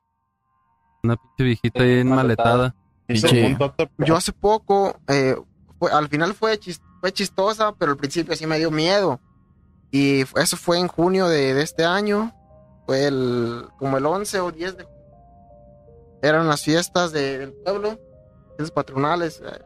Una 1.03 1.15
pinche 1.17 1.43
viejita 1.43 1.83
ahí 1.83 2.03
maletada. 2.05 2.75
Yo 3.97 4.15
hace 4.15 4.31
poco, 4.31 4.95
eh, 5.07 5.35
fue- 5.79 5.91
al 5.91 6.07
final 6.07 6.33
fue, 6.33 6.57
chis- 6.59 6.81
fue 7.01 7.11
chistosa, 7.11 7.73
pero 7.77 7.91
al 7.93 7.97
principio 7.97 8.35
sí 8.35 8.45
me 8.47 8.57
dio 8.59 8.69
miedo. 8.71 9.19
Y 9.91 10.21
eso 10.21 10.57
fue 10.57 10.79
en 10.79 10.87
junio 10.87 11.27
de, 11.27 11.53
de 11.53 11.61
este 11.63 11.83
año. 11.85 12.33
Fue 12.85 13.05
el, 13.07 13.65
como 13.79 13.97
el 13.97 14.05
11 14.05 14.39
o 14.39 14.51
10 14.51 14.77
de 14.77 14.87
Eran 16.21 16.47
las 16.47 16.63
fiestas 16.63 17.11
de- 17.11 17.37
del 17.39 17.53
pueblo, 17.53 17.99
fiestas 18.57 18.71
patronales. 18.71 19.41
eh. 19.45 19.61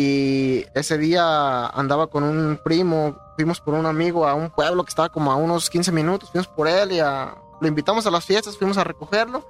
Y 0.00 0.64
ese 0.74 0.96
día 0.96 1.66
andaba 1.66 2.06
con 2.06 2.22
un 2.22 2.60
primo, 2.62 3.16
fuimos 3.34 3.60
por 3.60 3.74
un 3.74 3.84
amigo 3.86 4.28
a 4.28 4.34
un 4.34 4.48
pueblo 4.50 4.84
que 4.84 4.90
estaba 4.90 5.08
como 5.08 5.32
a 5.32 5.36
unos 5.36 5.68
15 5.70 5.90
minutos, 5.90 6.30
fuimos 6.30 6.46
por 6.46 6.68
él 6.68 6.92
y 6.92 7.00
a- 7.00 7.34
lo 7.60 7.66
invitamos 7.66 8.06
a 8.06 8.10
las 8.12 8.24
fiestas, 8.24 8.56
fuimos 8.56 8.78
a 8.78 8.84
recogerlo. 8.84 9.44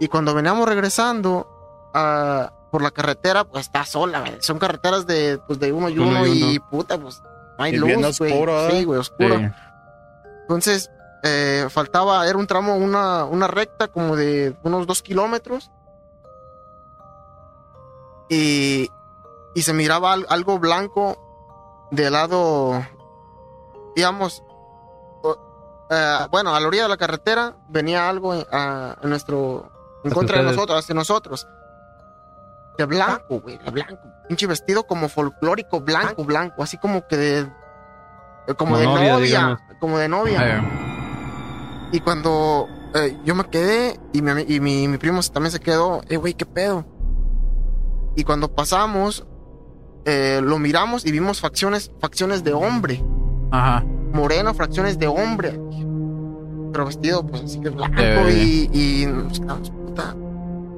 Y 0.00 0.08
cuando 0.08 0.34
veníamos 0.34 0.68
regresando, 0.68 1.46
ah, 1.94 2.52
por 2.72 2.82
la 2.82 2.90
carretera, 2.90 3.44
pues 3.44 3.66
está 3.66 3.84
sola. 3.84 4.24
Son 4.40 4.58
carreteras 4.58 5.06
de, 5.06 5.38
pues, 5.46 5.60
de 5.60 5.72
uno 5.72 5.88
y 5.88 5.96
Uno 5.98 6.08
uno, 6.08 6.26
y 6.26 6.38
y, 6.42 6.56
uno. 6.58 6.68
puta, 6.70 6.98
pues 6.98 7.22
no 7.56 7.62
hay 7.64 7.74
Y 7.74 7.76
luz, 7.76 8.18
güey. 8.18 8.32
Sí, 8.72 8.82
güey, 8.84 8.98
oscuro. 8.98 9.38
Sí. 9.38 9.46
Entonces, 10.42 10.90
eh, 11.22 11.68
faltaba, 11.70 12.26
era 12.28 12.36
un 12.36 12.48
tramo, 12.48 12.76
una, 12.76 13.24
una 13.26 13.46
recta 13.46 13.86
como 13.86 14.16
de 14.16 14.56
unos 14.64 14.88
dos 14.88 15.02
kilómetros. 15.02 15.70
Y, 18.28 18.88
y 19.54 19.62
se 19.62 19.72
miraba 19.72 20.12
al- 20.12 20.26
algo 20.28 20.58
blanco 20.58 21.16
del 21.90 22.12
lado, 22.12 22.84
digamos, 23.94 24.42
eh, 25.90 26.18
bueno, 26.30 26.54
a 26.54 26.60
la 26.60 26.66
orilla 26.66 26.84
de 26.84 26.88
la 26.88 26.96
carretera 26.96 27.56
venía 27.68 28.08
algo 28.08 28.34
en, 28.34 28.44
a- 28.50 28.96
nuestro, 29.02 29.70
en 30.02 30.10
contra 30.10 30.38
de 30.38 30.44
nosotros, 30.44 30.78
hacia 30.78 30.94
nosotros. 30.94 31.46
De 32.78 32.84
blanco, 32.86 33.40
güey, 33.40 33.58
de 33.58 33.70
blanco. 33.70 33.98
Pinche 34.28 34.46
vestido 34.46 34.84
como 34.84 35.08
folclórico, 35.08 35.80
blanco, 35.80 36.24
blanco, 36.24 36.62
así 36.62 36.76
como 36.78 37.06
que 37.06 37.16
de, 37.16 37.44
como, 38.56 38.56
Como 38.56 38.78
de 38.78 38.86
novia, 38.86 39.60
como 39.78 39.98
de 39.98 40.08
novia. 40.08 40.58
Eh, 40.58 40.62
Y 41.92 42.00
cuando 42.00 42.66
eh, 42.94 43.16
yo 43.24 43.34
me 43.36 43.44
quedé 43.44 44.00
y, 44.12 44.22
mi, 44.22 44.42
y 44.48 44.58
mi, 44.58 44.88
mi 44.88 44.98
primo 44.98 45.20
también 45.32 45.52
se 45.52 45.60
quedó, 45.60 46.00
eh, 46.08 46.16
güey, 46.16 46.34
¿qué 46.34 46.46
pedo? 46.46 46.84
Y 48.16 48.24
cuando 48.24 48.48
pasamos, 48.52 49.24
eh, 50.04 50.40
lo 50.42 50.58
miramos 50.58 51.04
y 51.06 51.12
vimos 51.12 51.40
facciones, 51.40 51.90
facciones 52.00 52.44
de 52.44 52.52
hombre, 52.52 53.02
Ajá. 53.50 53.84
moreno, 54.12 54.52
fracciones 54.54 54.98
de 54.98 55.06
hombre, 55.06 55.58
pero 56.72 56.86
vestido 56.86 57.26
pues 57.26 57.42
así 57.42 57.60
de 57.60 57.70
blanco 57.70 57.96
Eh. 58.00 58.68
y, 58.72 59.02
y 59.02 59.06
nos 59.06 59.40
quedamos, 59.40 59.70
puta. 59.70 60.14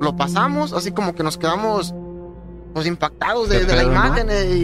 Lo 0.01 0.15
pasamos, 0.15 0.73
así 0.73 0.93
como 0.93 1.15
que 1.15 1.23
nos 1.23 1.39
quedamos 1.39 1.95
pues 2.75 2.87
impactados 2.87 3.49
de, 3.49 3.65
de 3.65 3.75
la 3.75 3.81
pedo, 3.83 3.87
¿no? 3.87 3.93
imagen 3.93 4.27
eh, 4.31 4.55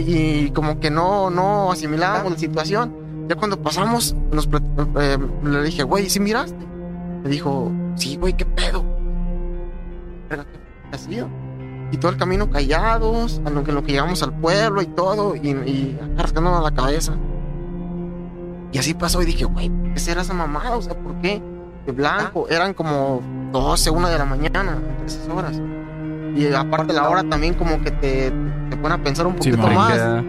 y, 0.45 0.51
como 0.51 0.79
que 0.79 0.91
no, 0.91 1.31
no 1.31 1.71
asimilábamos 1.71 2.33
la 2.33 2.37
situación. 2.37 2.93
Ya 3.27 3.35
cuando 3.35 3.59
pasamos, 3.59 4.15
nos, 4.31 4.47
eh, 4.99 5.17
le 5.43 5.63
dije, 5.63 5.81
güey, 5.83 6.09
¿sí 6.09 6.19
miraste? 6.19 6.63
Me 7.23 7.29
dijo, 7.29 7.71
sí, 7.95 8.17
güey, 8.17 8.33
¿qué 8.37 8.45
pedo? 8.45 8.83
Verga, 10.29 10.45
¿Qué 10.91 10.95
ha 10.95 10.99
sido? 10.99 11.27
Y 11.93 11.97
todo 11.97 12.09
el 12.09 12.17
camino 12.17 12.49
callados, 12.49 13.39
a 13.45 13.51
lo 13.51 13.63
que, 13.63 13.71
lo 13.71 13.83
que 13.83 13.91
llegamos 13.91 14.23
al 14.23 14.33
pueblo 14.33 14.81
y 14.81 14.87
todo, 14.87 15.35
y, 15.35 15.49
y 15.49 15.99
rascándonos 16.17 16.63
la 16.63 16.71
cabeza. 16.71 17.13
Y 18.71 18.79
así 18.79 18.95
pasó 18.95 19.21
y 19.21 19.25
dije, 19.25 19.45
güey, 19.45 19.71
¿qué 19.93 19.99
será 19.99 20.23
esa 20.23 20.33
mamada? 20.33 20.75
O 20.75 20.81
sea, 20.81 20.95
¿por 20.95 21.21
qué? 21.21 21.39
De 21.85 21.91
blanco, 21.91 22.47
eran 22.49 22.73
como 22.73 23.21
12, 23.51 23.91
1 23.91 24.09
de 24.09 24.17
la 24.17 24.25
mañana, 24.25 24.79
entre 24.89 25.05
esas 25.05 25.29
horas. 25.29 25.61
Y 26.35 26.51
aparte 26.51 26.93
la 26.93 27.07
hora 27.07 27.23
también 27.25 27.53
como 27.53 27.79
que 27.83 27.91
te, 27.91 28.33
te 28.71 28.77
pone 28.77 28.95
a 28.95 28.97
pensar 28.97 29.27
un 29.27 29.35
poquito 29.35 29.57
Simón, 29.57 29.75
más. 29.75 30.23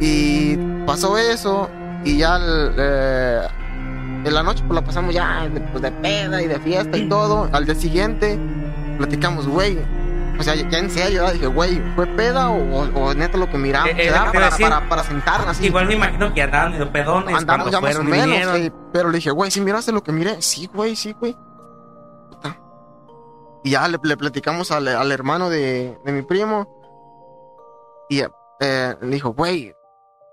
Y 0.00 0.58
pasó 0.84 1.16
eso 1.16 1.70
y 2.04 2.18
ya 2.18 2.36
el, 2.36 2.74
eh, 2.76 3.40
en 4.22 4.34
la 4.34 4.42
noche 4.42 4.62
pues 4.66 4.78
la 4.78 4.84
pasamos 4.84 5.14
ya 5.14 5.48
de, 5.48 5.60
pues, 5.62 5.82
de 5.82 5.90
peda 5.92 6.42
y 6.42 6.46
de 6.46 6.60
fiesta 6.60 6.98
y 6.98 7.08
todo. 7.08 7.48
Al 7.52 7.64
día 7.64 7.74
siguiente 7.74 8.38
platicamos, 8.98 9.48
güey. 9.48 9.78
O 10.38 10.42
sea, 10.42 10.54
ya 10.54 10.78
en 10.78 10.88
serio, 10.90 11.20
¿verdad? 11.22 11.34
dije, 11.34 11.46
güey, 11.48 11.82
¿fue 11.96 12.06
peda 12.06 12.48
o, 12.50 12.56
o- 12.56 13.00
o 13.06 13.14
neta 13.14 13.36
lo 13.38 13.48
que 13.50 13.58
miramos? 13.58 13.90
Eh, 13.90 14.08
eh, 14.08 14.12
para, 14.32 14.50
decir. 14.50 14.68
para, 14.68 14.88
para 14.88 15.02
sentarnos 15.02 15.48
así. 15.48 15.66
Igual 15.66 15.86
me 15.86 15.94
imagino 15.94 16.32
que 16.32 16.42
andaban 16.42 16.72
medio 16.72 16.90
pedones 16.92 17.34
Andamos 17.34 17.70
ya 17.70 17.80
más 17.80 17.96
o 17.96 18.04
menos, 18.04 18.56
sí, 18.56 18.72
pero 18.92 19.10
le 19.10 19.16
dije, 19.16 19.30
güey, 19.32 19.50
¿sí 19.50 19.60
miraste 19.60 19.90
lo 19.92 20.02
que 20.02 20.12
miré? 20.12 20.40
Sí, 20.40 20.70
güey, 20.72 20.94
sí, 20.96 21.12
güey. 21.18 21.36
Y 23.64 23.70
ya 23.70 23.88
le, 23.88 23.98
le 24.02 24.16
platicamos 24.16 24.70
al, 24.70 24.86
al 24.88 25.10
hermano 25.10 25.50
de, 25.50 25.98
de 26.04 26.12
mi 26.12 26.22
primo. 26.22 26.68
Y 28.08 28.20
eh, 28.20 28.94
le 29.00 29.08
dijo, 29.08 29.30
güey, 29.34 29.74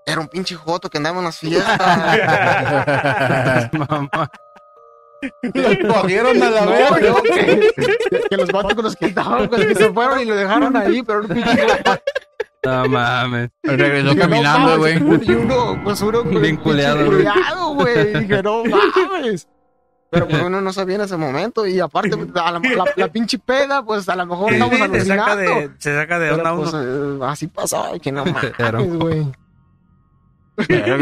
era 0.06 0.20
un 0.20 0.28
pinche 0.28 0.54
joto 0.54 0.88
que 0.88 0.98
andaba 0.98 1.18
en 1.18 1.24
las 1.24 1.38
fiestas. 1.38 1.78
Mamá. 3.72 4.30
Los 5.42 5.76
cogieron 5.94 6.42
a 6.42 6.50
la 6.50 6.60
No, 6.64 6.70
verga. 6.70 7.10
no, 7.10 7.22
que, 7.22 7.70
que 8.30 8.36
los 8.36 8.48
vatos 8.50 8.74
con 8.74 8.84
los 8.84 8.96
que 8.96 9.06
estaban, 9.06 9.48
pues, 9.48 9.66
que 9.66 9.74
se 9.74 9.92
fueron 9.92 10.20
y 10.20 10.24
lo 10.24 10.34
dejaron 10.34 10.76
ahí, 10.76 11.02
pero 11.02 11.20
un 11.20 11.28
pinche. 11.28 11.66
No 12.64 12.88
mames. 12.88 13.50
Regresó 13.62 14.10
Dije, 14.10 14.16
no 14.16 14.20
caminando, 14.20 14.78
güey. 14.78 14.94
Y 14.96 15.30
uno, 15.34 15.80
pues 15.84 16.00
uno 16.00 16.24
con 16.24 16.42
Bien 16.42 16.56
culeado, 16.56 17.06
güey. 17.74 18.14
Dije, 18.14 18.42
no 18.42 18.64
mames. 18.64 19.46
Pero 20.10 20.26
pues 20.26 20.42
uno 20.42 20.60
no 20.60 20.72
sabía 20.72 20.96
en 20.96 21.02
ese 21.02 21.16
momento. 21.16 21.64
Y 21.64 21.78
aparte, 21.78 22.16
a 22.34 22.50
la, 22.50 22.58
la, 22.58 22.84
la 22.96 23.08
pinche 23.08 23.38
peda, 23.38 23.84
pues 23.84 24.08
a 24.08 24.16
lo 24.16 24.26
mejor 24.26 24.48
Sí, 24.48 24.54
estamos 24.56 24.90
te 24.90 25.04
saca 25.04 25.36
de, 25.36 25.70
se 25.78 25.94
saca 25.94 26.18
de 26.18 26.30
onda 26.32 26.56
pues, 26.56 26.72
uno. 26.72 27.24
eh, 27.24 27.28
así 27.30 27.46
pasó, 27.46 27.84
que 28.02 28.10
no 28.10 28.24
mames, 28.24 28.96
güey. 28.98 29.32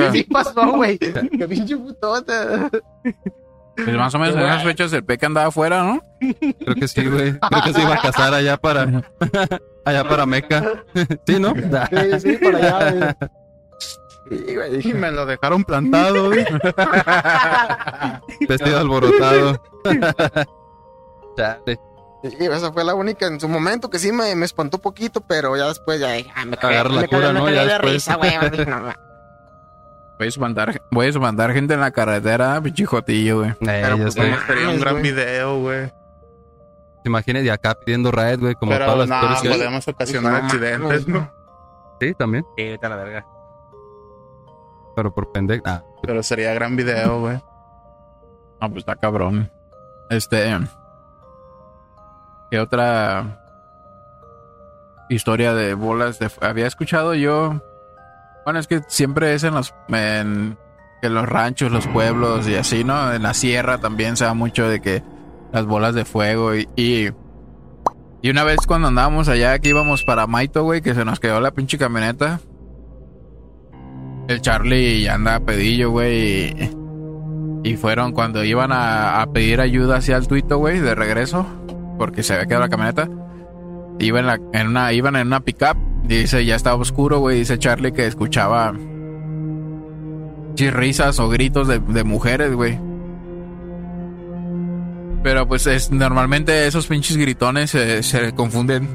Así 0.06 0.24
pasó, 0.24 0.72
güey. 0.72 0.98
Qué 0.98 1.48
pinche 1.48 1.76
putota. 1.78 2.68
Pues 3.76 3.96
más 3.96 4.14
o 4.14 4.18
menos 4.18 4.36
en 4.36 4.42
esas 4.42 4.62
fechas 4.62 4.92
el 4.92 5.04
peque 5.04 5.26
andaba 5.26 5.48
afuera, 5.48 5.82
¿no? 5.82 6.00
Creo 6.18 6.74
que 6.74 6.88
sí, 6.88 7.06
güey. 7.06 7.38
Creo 7.38 7.62
que 7.64 7.72
se 7.72 7.82
iba 7.82 7.94
a 7.94 8.00
casar 8.00 8.34
allá 8.34 8.56
para. 8.56 8.84
allá 9.84 10.08
para 10.08 10.26
Meca. 10.26 10.84
sí, 11.26 11.40
¿no? 11.40 11.54
Sí, 11.54 12.20
sí, 12.20 12.36
por 12.36 12.54
allá, 12.54 12.90
güey. 12.90 14.54
Güey. 14.54 14.72
Y 14.72 14.76
dije, 14.76 14.94
me 14.94 15.10
lo 15.10 15.26
dejaron 15.26 15.64
plantado, 15.64 16.28
güey. 16.28 16.44
Vestido 18.48 18.78
alborotado. 18.78 19.62
Chale. 21.36 21.78
Sí, 22.22 22.36
esa 22.40 22.72
fue 22.72 22.84
la 22.84 22.94
única 22.94 23.26
en 23.26 23.38
su 23.38 23.48
momento 23.48 23.90
que 23.90 23.98
sí 23.98 24.10
me, 24.10 24.34
me 24.34 24.46
espantó 24.46 24.78
poquito, 24.78 25.20
pero 25.20 25.54
ya 25.58 25.66
después 25.66 26.00
ya 26.00 26.14
ah, 26.34 26.46
me 26.46 26.56
cagué, 26.56 26.82
la 26.82 27.00
me 27.02 27.08
cura, 27.08 27.32
me 27.32 27.40
¿no? 27.40 27.50
Ya 27.50 27.64
de 27.64 27.68
después. 27.68 27.92
risa, 27.92 28.14
güey. 28.14 28.32
No, 28.66 28.94
no. 30.24 30.26
Voy 30.26 30.26
a 30.26 30.28
espantar, 30.28 30.82
voy 30.90 31.06
a 31.06 31.08
espantar 31.10 31.52
gente 31.52 31.74
en 31.74 31.80
la 31.80 31.90
carretera, 31.90 32.60
pinche 32.60 32.84
jotillo, 32.86 33.38
güey. 33.38 33.50
Eh, 33.50 33.56
Pero, 33.60 33.96
ya 33.96 34.02
pues, 34.02 34.14
Sería 34.46 34.68
un 34.70 34.80
gran 34.80 35.02
video, 35.02 35.60
güey. 35.60 35.88
¿Te 37.02 37.10
imaginas 37.10 37.42
de 37.42 37.50
acá 37.50 37.74
pidiendo 37.74 38.10
raid, 38.10 38.40
güey? 38.40 38.54
Como 38.54 38.72
Pero 38.72 38.86
todas 38.86 39.08
las 39.08 39.42
hay. 39.42 39.48
podemos 39.50 39.86
ocasionar 39.88 40.32
No, 40.32 40.38
accidentes, 40.46 41.06
no. 41.08 41.30
Sí, 42.00 42.14
también. 42.14 42.44
Sí, 42.56 42.64
vete 42.64 42.86
a 42.86 42.88
la 42.88 42.96
verga. 42.96 43.26
Pero 44.96 45.12
por 45.14 45.30
pendejo. 45.32 45.62
Ah, 45.66 45.82
Pero 46.02 46.22
sería 46.22 46.54
gran 46.54 46.76
video, 46.76 47.20
güey. 47.20 47.36
No, 48.60 48.68
pues 48.70 48.78
está 48.78 48.96
cabrón. 48.96 49.50
Este. 50.08 50.58
¿Qué 52.50 52.58
otra 52.60 53.40
historia 55.08 55.52
de 55.54 55.74
bolas 55.74 56.18
de 56.18 56.30
Había 56.40 56.66
escuchado 56.66 57.14
yo. 57.14 57.60
Bueno, 58.44 58.58
es 58.60 58.66
que 58.66 58.82
siempre 58.88 59.34
es 59.34 59.44
en 59.44 59.54
los. 59.54 59.74
En, 59.88 60.56
que 61.02 61.08
los 61.10 61.28
ranchos, 61.28 61.70
los 61.70 61.86
pueblos 61.86 62.48
y 62.48 62.54
así, 62.54 62.82
¿no? 62.84 63.12
En 63.12 63.22
la 63.22 63.34
sierra 63.34 63.78
también 63.78 64.16
se 64.16 64.24
da 64.24 64.32
mucho 64.34 64.68
de 64.68 64.80
que 64.80 65.02
las 65.52 65.66
bolas 65.66 65.94
de 65.94 66.04
fuego 66.04 66.54
y. 66.54 66.66
y 66.76 68.30
una 68.30 68.44
vez 68.44 68.58
cuando 68.66 68.88
andábamos 68.88 69.28
allá, 69.28 69.58
que 69.58 69.68
íbamos 69.68 70.02
para 70.04 70.26
Maito, 70.26 70.62
güey, 70.64 70.80
que 70.80 70.94
se 70.94 71.04
nos 71.04 71.20
quedó 71.20 71.40
la 71.40 71.50
pinche 71.52 71.78
camioneta. 71.78 72.40
El 74.28 74.40
Charlie 74.40 75.06
anda 75.08 75.40
pedillo, 75.40 75.90
güey. 75.90 76.54
y- 77.62 77.76
fueron 77.76 78.12
cuando 78.12 78.42
iban 78.44 78.72
a, 78.72 79.20
a 79.20 79.26
pedir 79.32 79.60
ayuda 79.60 79.96
hacia 79.96 80.16
el 80.16 80.26
tuito, 80.26 80.56
güey, 80.58 80.80
de 80.80 80.94
regreso, 80.94 81.44
porque 81.98 82.22
se 82.22 82.32
había 82.34 82.46
quedado 82.46 82.62
la 82.62 82.68
camioneta. 82.70 83.08
Iban 83.98 84.28
en, 84.30 84.40
en 84.54 84.66
una, 84.68 84.92
iban 84.92 85.16
en 85.16 85.26
una 85.26 85.40
pickup, 85.40 85.76
dice, 86.06 86.44
ya 86.44 86.56
estaba 86.56 86.76
oscuro, 86.76 87.18
güey, 87.18 87.38
dice 87.38 87.58
Charlie 87.58 87.92
que 87.92 88.06
escuchaba 88.06 88.72
risas 90.56 91.18
o 91.18 91.28
gritos 91.28 91.66
de, 91.68 91.78
de 91.80 92.04
mujeres, 92.04 92.54
güey. 92.54 92.78
Pero 95.22 95.48
pues 95.48 95.66
es 95.66 95.90
normalmente 95.90 96.66
esos 96.66 96.86
pinches 96.86 97.16
gritones 97.16 97.70
se, 97.70 98.02
se 98.02 98.32
confunden 98.34 98.88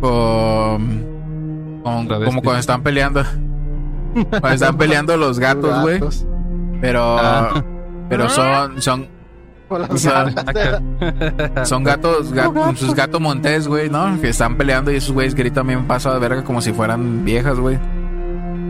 con, 0.00 1.80
con 1.82 2.06
como 2.06 2.42
cuando 2.42 2.58
están 2.60 2.82
peleando. 2.82 3.24
Cuando 4.30 4.48
están 4.50 4.76
peleando 4.78 5.16
los 5.16 5.40
gatos, 5.40 5.80
güey. 5.82 5.98
Pero, 6.80 7.18
Ah. 7.18 7.64
pero 8.08 8.28
son, 8.28 8.80
son, 8.80 9.08
Con 9.68 9.82
las 9.82 9.90
O 9.90 9.98
sea, 9.98 10.24
gatas. 10.24 10.82
son 11.68 11.84
gatos, 11.84 12.32
sus 12.76 12.94
gatos 12.94 13.20
montés, 13.20 13.66
güey, 13.66 13.88
¿no? 13.88 14.20
Que 14.20 14.28
están 14.28 14.56
peleando 14.56 14.92
y 14.92 14.96
esos 14.96 15.12
güeyes 15.12 15.34
gritan 15.34 15.66
bien 15.66 15.86
paso 15.86 16.12
de 16.12 16.18
verga 16.18 16.44
como 16.44 16.60
si 16.60 16.72
fueran 16.72 17.24
viejas, 17.24 17.58
güey. 17.58 17.78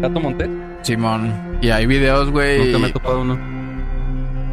Gato 0.01 0.21
Monte. 0.21 0.49
Simón. 0.83 1.33
Y 1.61 1.71
hay 1.71 1.87
videos, 1.87 2.31
güey. 2.31 2.67
Nunca 2.67 2.79
me 2.79 2.89
he 2.89 2.93
topado 2.93 3.21
uno. 3.23 3.39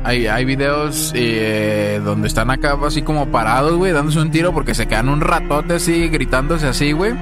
Hay, 0.03 0.25
hay 0.25 0.45
videos 0.45 1.11
eh, 1.13 2.01
donde 2.03 2.27
están 2.27 2.49
acá 2.49 2.75
así 2.85 3.03
como 3.03 3.27
parados, 3.27 3.75
güey, 3.75 3.91
dándose 3.91 4.19
un 4.19 4.31
tiro 4.31 4.51
porque 4.51 4.73
se 4.73 4.87
quedan 4.87 5.09
un 5.09 5.21
ratote 5.21 5.75
así, 5.75 6.07
gritándose 6.07 6.67
así, 6.67 6.91
güey. 6.91 7.13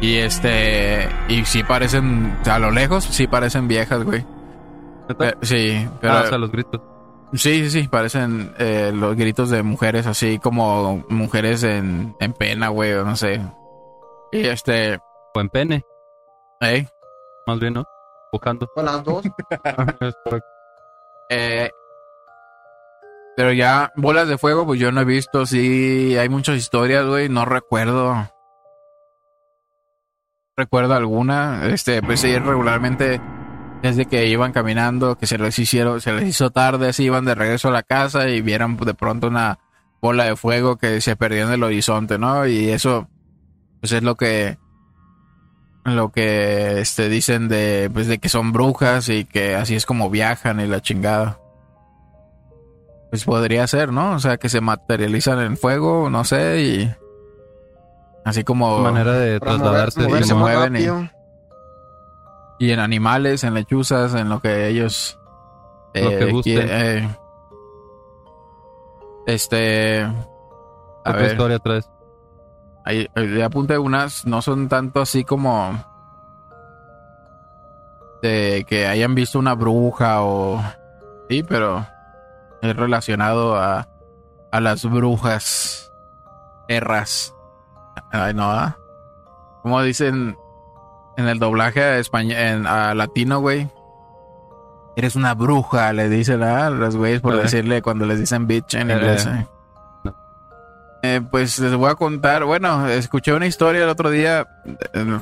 Y 0.00 0.16
este. 0.16 1.08
Y 1.28 1.44
sí 1.44 1.62
parecen. 1.62 2.36
A 2.44 2.58
lo 2.58 2.70
lejos, 2.70 3.04
sí 3.04 3.26
parecen 3.26 3.68
viejas, 3.68 4.02
güey. 4.02 4.24
Eh, 5.20 5.34
sí, 5.42 5.88
pero. 6.00 6.14
Ah, 6.14 6.22
o 6.24 6.26
sea, 6.26 6.38
los 6.38 6.50
gritos. 6.50 6.80
Sí, 7.34 7.68
sí, 7.68 7.70
sí, 7.70 7.88
parecen 7.88 8.54
eh, 8.58 8.92
los 8.94 9.16
gritos 9.16 9.50
de 9.50 9.62
mujeres 9.62 10.06
así 10.06 10.38
como 10.38 11.04
mujeres 11.08 11.64
en, 11.64 12.14
en 12.20 12.32
pena, 12.32 12.68
güey, 12.68 12.92
o 12.92 13.04
no 13.04 13.16
sé. 13.16 13.40
Y 14.30 14.46
este, 14.46 14.98
Buen 15.34 15.48
pene, 15.48 15.84
eh, 16.60 16.86
más 17.48 17.58
bien, 17.58 17.74
¿no? 17.74 17.84
Buscando. 18.30 18.68
Con 18.74 18.84
las 18.84 19.02
dos. 19.04 19.24
Eh, 21.30 21.70
pero 23.34 23.50
ya 23.52 23.90
bolas 23.96 24.28
de 24.28 24.36
fuego, 24.36 24.66
pues 24.66 24.78
yo 24.78 24.92
no 24.92 25.00
he 25.00 25.04
visto, 25.06 25.46
sí, 25.46 26.14
hay 26.18 26.28
muchas 26.28 26.56
historias, 26.56 27.06
güey, 27.06 27.30
no 27.30 27.46
recuerdo. 27.46 28.30
Recuerdo 30.54 30.94
alguna, 30.94 31.66
este, 31.66 32.02
pues 32.02 32.20
sí, 32.20 32.38
regularmente 32.38 33.22
desde 33.84 34.06
que 34.06 34.26
iban 34.28 34.52
caminando, 34.52 35.16
que 35.18 35.26
se 35.26 35.36
les 35.36 35.58
hicieron, 35.58 36.00
se 36.00 36.10
les 36.14 36.26
hizo 36.26 36.48
tarde, 36.50 36.88
así 36.88 37.04
iban 37.04 37.26
de 37.26 37.34
regreso 37.34 37.68
a 37.68 37.72
la 37.72 37.82
casa 37.82 38.28
y 38.30 38.40
vieran 38.40 38.78
de 38.78 38.94
pronto 38.94 39.26
una 39.28 39.58
bola 40.00 40.24
de 40.24 40.36
fuego 40.36 40.76
que 40.76 41.02
se 41.02 41.16
perdió 41.16 41.46
en 41.46 41.52
el 41.52 41.62
horizonte, 41.62 42.18
¿no? 42.18 42.46
Y 42.46 42.70
eso, 42.70 43.08
pues 43.80 43.92
es 43.92 44.02
lo 44.02 44.14
que, 44.16 44.56
lo 45.84 46.10
que, 46.12 46.80
este, 46.80 47.10
dicen 47.10 47.48
de, 47.48 47.90
pues 47.92 48.06
de 48.06 48.16
que 48.18 48.30
son 48.30 48.52
brujas 48.52 49.10
y 49.10 49.26
que 49.26 49.54
así 49.54 49.74
es 49.76 49.84
como 49.84 50.08
viajan 50.08 50.60
y 50.60 50.66
la 50.66 50.80
chingada. 50.80 51.38
Pues 53.10 53.24
podría 53.24 53.66
ser, 53.66 53.92
¿no? 53.92 54.12
O 54.14 54.18
sea, 54.18 54.38
que 54.38 54.48
se 54.48 54.62
materializan 54.62 55.40
en 55.40 55.56
fuego, 55.58 56.08
no 56.08 56.24
sé, 56.24 56.62
y 56.62 56.94
así 58.24 58.44
como 58.44 58.78
Manera 58.78 59.12
de 59.12 59.38
Para 59.40 59.52
mover- 59.52 59.58
trasladarse. 59.60 60.00
moverse 60.08 60.28
se 60.28 60.34
mueven 60.34 60.76
y- 60.76 60.86
rápido. 60.86 61.02
y 61.02 61.13
en 62.70 62.80
animales, 62.80 63.44
en 63.44 63.54
lechuzas, 63.54 64.14
en 64.14 64.28
lo 64.28 64.40
que 64.40 64.68
ellos 64.68 65.18
Lo 65.94 66.10
que 66.10 66.30
gusten. 66.32 66.54
quieren, 66.54 66.70
eh, 66.70 67.18
este 69.26 70.02
a 71.04 71.12
ver, 71.12 71.32
historia 71.32 71.58
traes. 71.58 71.90
ahí, 72.84 73.08
le 73.14 73.42
apunté 73.44 73.78
unas, 73.78 74.26
no 74.26 74.42
son 74.42 74.68
tanto 74.68 75.00
así 75.00 75.24
como 75.24 75.84
de 78.22 78.64
que 78.68 78.86
hayan 78.86 79.14
visto 79.14 79.38
una 79.38 79.54
bruja 79.54 80.22
o 80.22 80.62
sí, 81.28 81.42
pero 81.42 81.86
es 82.62 82.74
relacionado 82.76 83.56
a, 83.56 83.86
a 84.50 84.60
las 84.60 84.84
brujas 84.84 85.92
erras. 86.68 87.34
Ay, 88.10 88.32
no, 88.32 88.50
¿ah? 88.50 88.78
Como 89.62 89.82
dicen 89.82 90.36
en 91.16 91.28
el 91.28 91.38
doblaje 91.38 91.82
a, 91.82 91.98
en, 91.98 92.66
a 92.66 92.94
latino, 92.94 93.40
güey. 93.40 93.68
Eres 94.96 95.16
una 95.16 95.34
bruja, 95.34 95.92
le 95.92 96.08
dicen 96.08 96.42
a 96.42 96.70
los 96.70 96.96
güeyes 96.96 97.20
por 97.20 97.36
decirle 97.36 97.82
cuando 97.82 98.06
les 98.06 98.20
dicen 98.20 98.46
bitch 98.46 98.74
en 98.74 98.90
Eh, 98.90 98.94
inglés. 98.94 99.26
eh. 99.26 99.30
eh. 100.04 100.10
Eh, 101.06 101.20
pues 101.30 101.58
les 101.58 101.74
voy 101.74 101.90
a 101.90 101.94
contar. 101.96 102.44
Bueno, 102.44 102.86
escuché 102.88 103.32
una 103.34 103.46
historia 103.46 103.82
el 103.82 103.88
otro 103.90 104.08
día. 104.10 104.46
eh, 104.94 105.18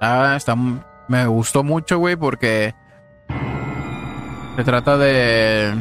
Ah, 0.00 0.34
está, 0.36 0.56
me 1.06 1.26
gustó 1.26 1.62
mucho, 1.62 1.98
güey, 1.98 2.16
porque 2.16 2.74
se 4.56 4.64
trata 4.64 4.96
de 4.98 5.72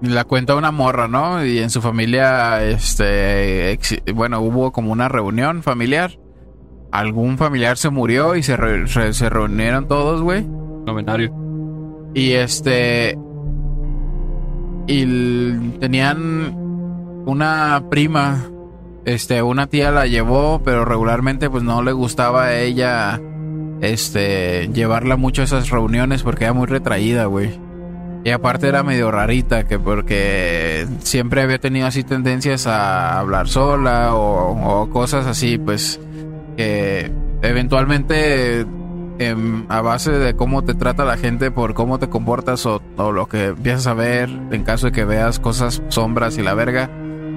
la 0.00 0.24
cuenta 0.24 0.54
una 0.54 0.70
morra, 0.70 1.08
¿no? 1.08 1.44
Y 1.44 1.58
en 1.58 1.68
su 1.70 1.82
familia, 1.82 2.62
este, 2.64 3.78
bueno, 4.14 4.40
hubo 4.40 4.72
como 4.72 4.90
una 4.92 5.08
reunión 5.08 5.62
familiar. 5.62 6.12
Algún 6.98 7.36
familiar 7.38 7.76
se 7.76 7.90
murió 7.90 8.36
y 8.36 8.42
se, 8.42 8.56
re- 8.56 8.88
se, 8.88 9.12
se 9.12 9.28
reunieron 9.28 9.86
todos, 9.88 10.22
güey. 10.22 10.44
Novenario. 10.86 11.32
Y 12.14 12.32
este. 12.32 13.18
Y 14.86 15.52
tenían 15.78 16.54
una 17.26 17.82
prima. 17.90 18.44
Este, 19.04 19.42
una 19.42 19.66
tía 19.68 19.90
la 19.90 20.06
llevó, 20.06 20.60
pero 20.64 20.84
regularmente 20.84 21.48
pues 21.50 21.62
no 21.62 21.82
le 21.82 21.92
gustaba 21.92 22.44
a 22.44 22.58
ella. 22.58 23.20
Este, 23.80 24.68
llevarla 24.72 25.16
mucho 25.16 25.42
a 25.42 25.44
esas 25.44 25.68
reuniones 25.70 26.22
porque 26.22 26.44
era 26.44 26.52
muy 26.52 26.66
retraída, 26.66 27.26
güey. 27.26 27.50
Y 28.24 28.30
aparte 28.30 28.66
era 28.66 28.82
medio 28.82 29.12
rarita, 29.12 29.64
que 29.68 29.78
porque 29.78 30.86
siempre 31.00 31.42
había 31.42 31.58
tenido 31.60 31.86
así 31.86 32.02
tendencias 32.02 32.66
a 32.66 33.20
hablar 33.20 33.46
sola 33.46 34.14
o, 34.16 34.80
o 34.82 34.90
cosas 34.90 35.26
así, 35.26 35.58
pues 35.58 36.00
que 36.56 37.10
eventualmente 37.42 38.66
em, 39.18 39.64
a 39.68 39.80
base 39.80 40.12
de 40.12 40.34
cómo 40.34 40.62
te 40.64 40.74
trata 40.74 41.04
la 41.04 41.16
gente 41.16 41.50
por 41.50 41.74
cómo 41.74 41.98
te 41.98 42.08
comportas 42.08 42.64
o, 42.66 42.82
o 42.96 43.12
lo 43.12 43.26
que 43.28 43.46
empiezas 43.46 43.86
a 43.86 43.94
ver 43.94 44.28
en 44.50 44.62
caso 44.62 44.86
de 44.86 44.92
que 44.92 45.04
veas 45.04 45.38
cosas 45.38 45.82
sombras 45.88 46.38
y 46.38 46.42
la 46.42 46.54
verga 46.54 46.90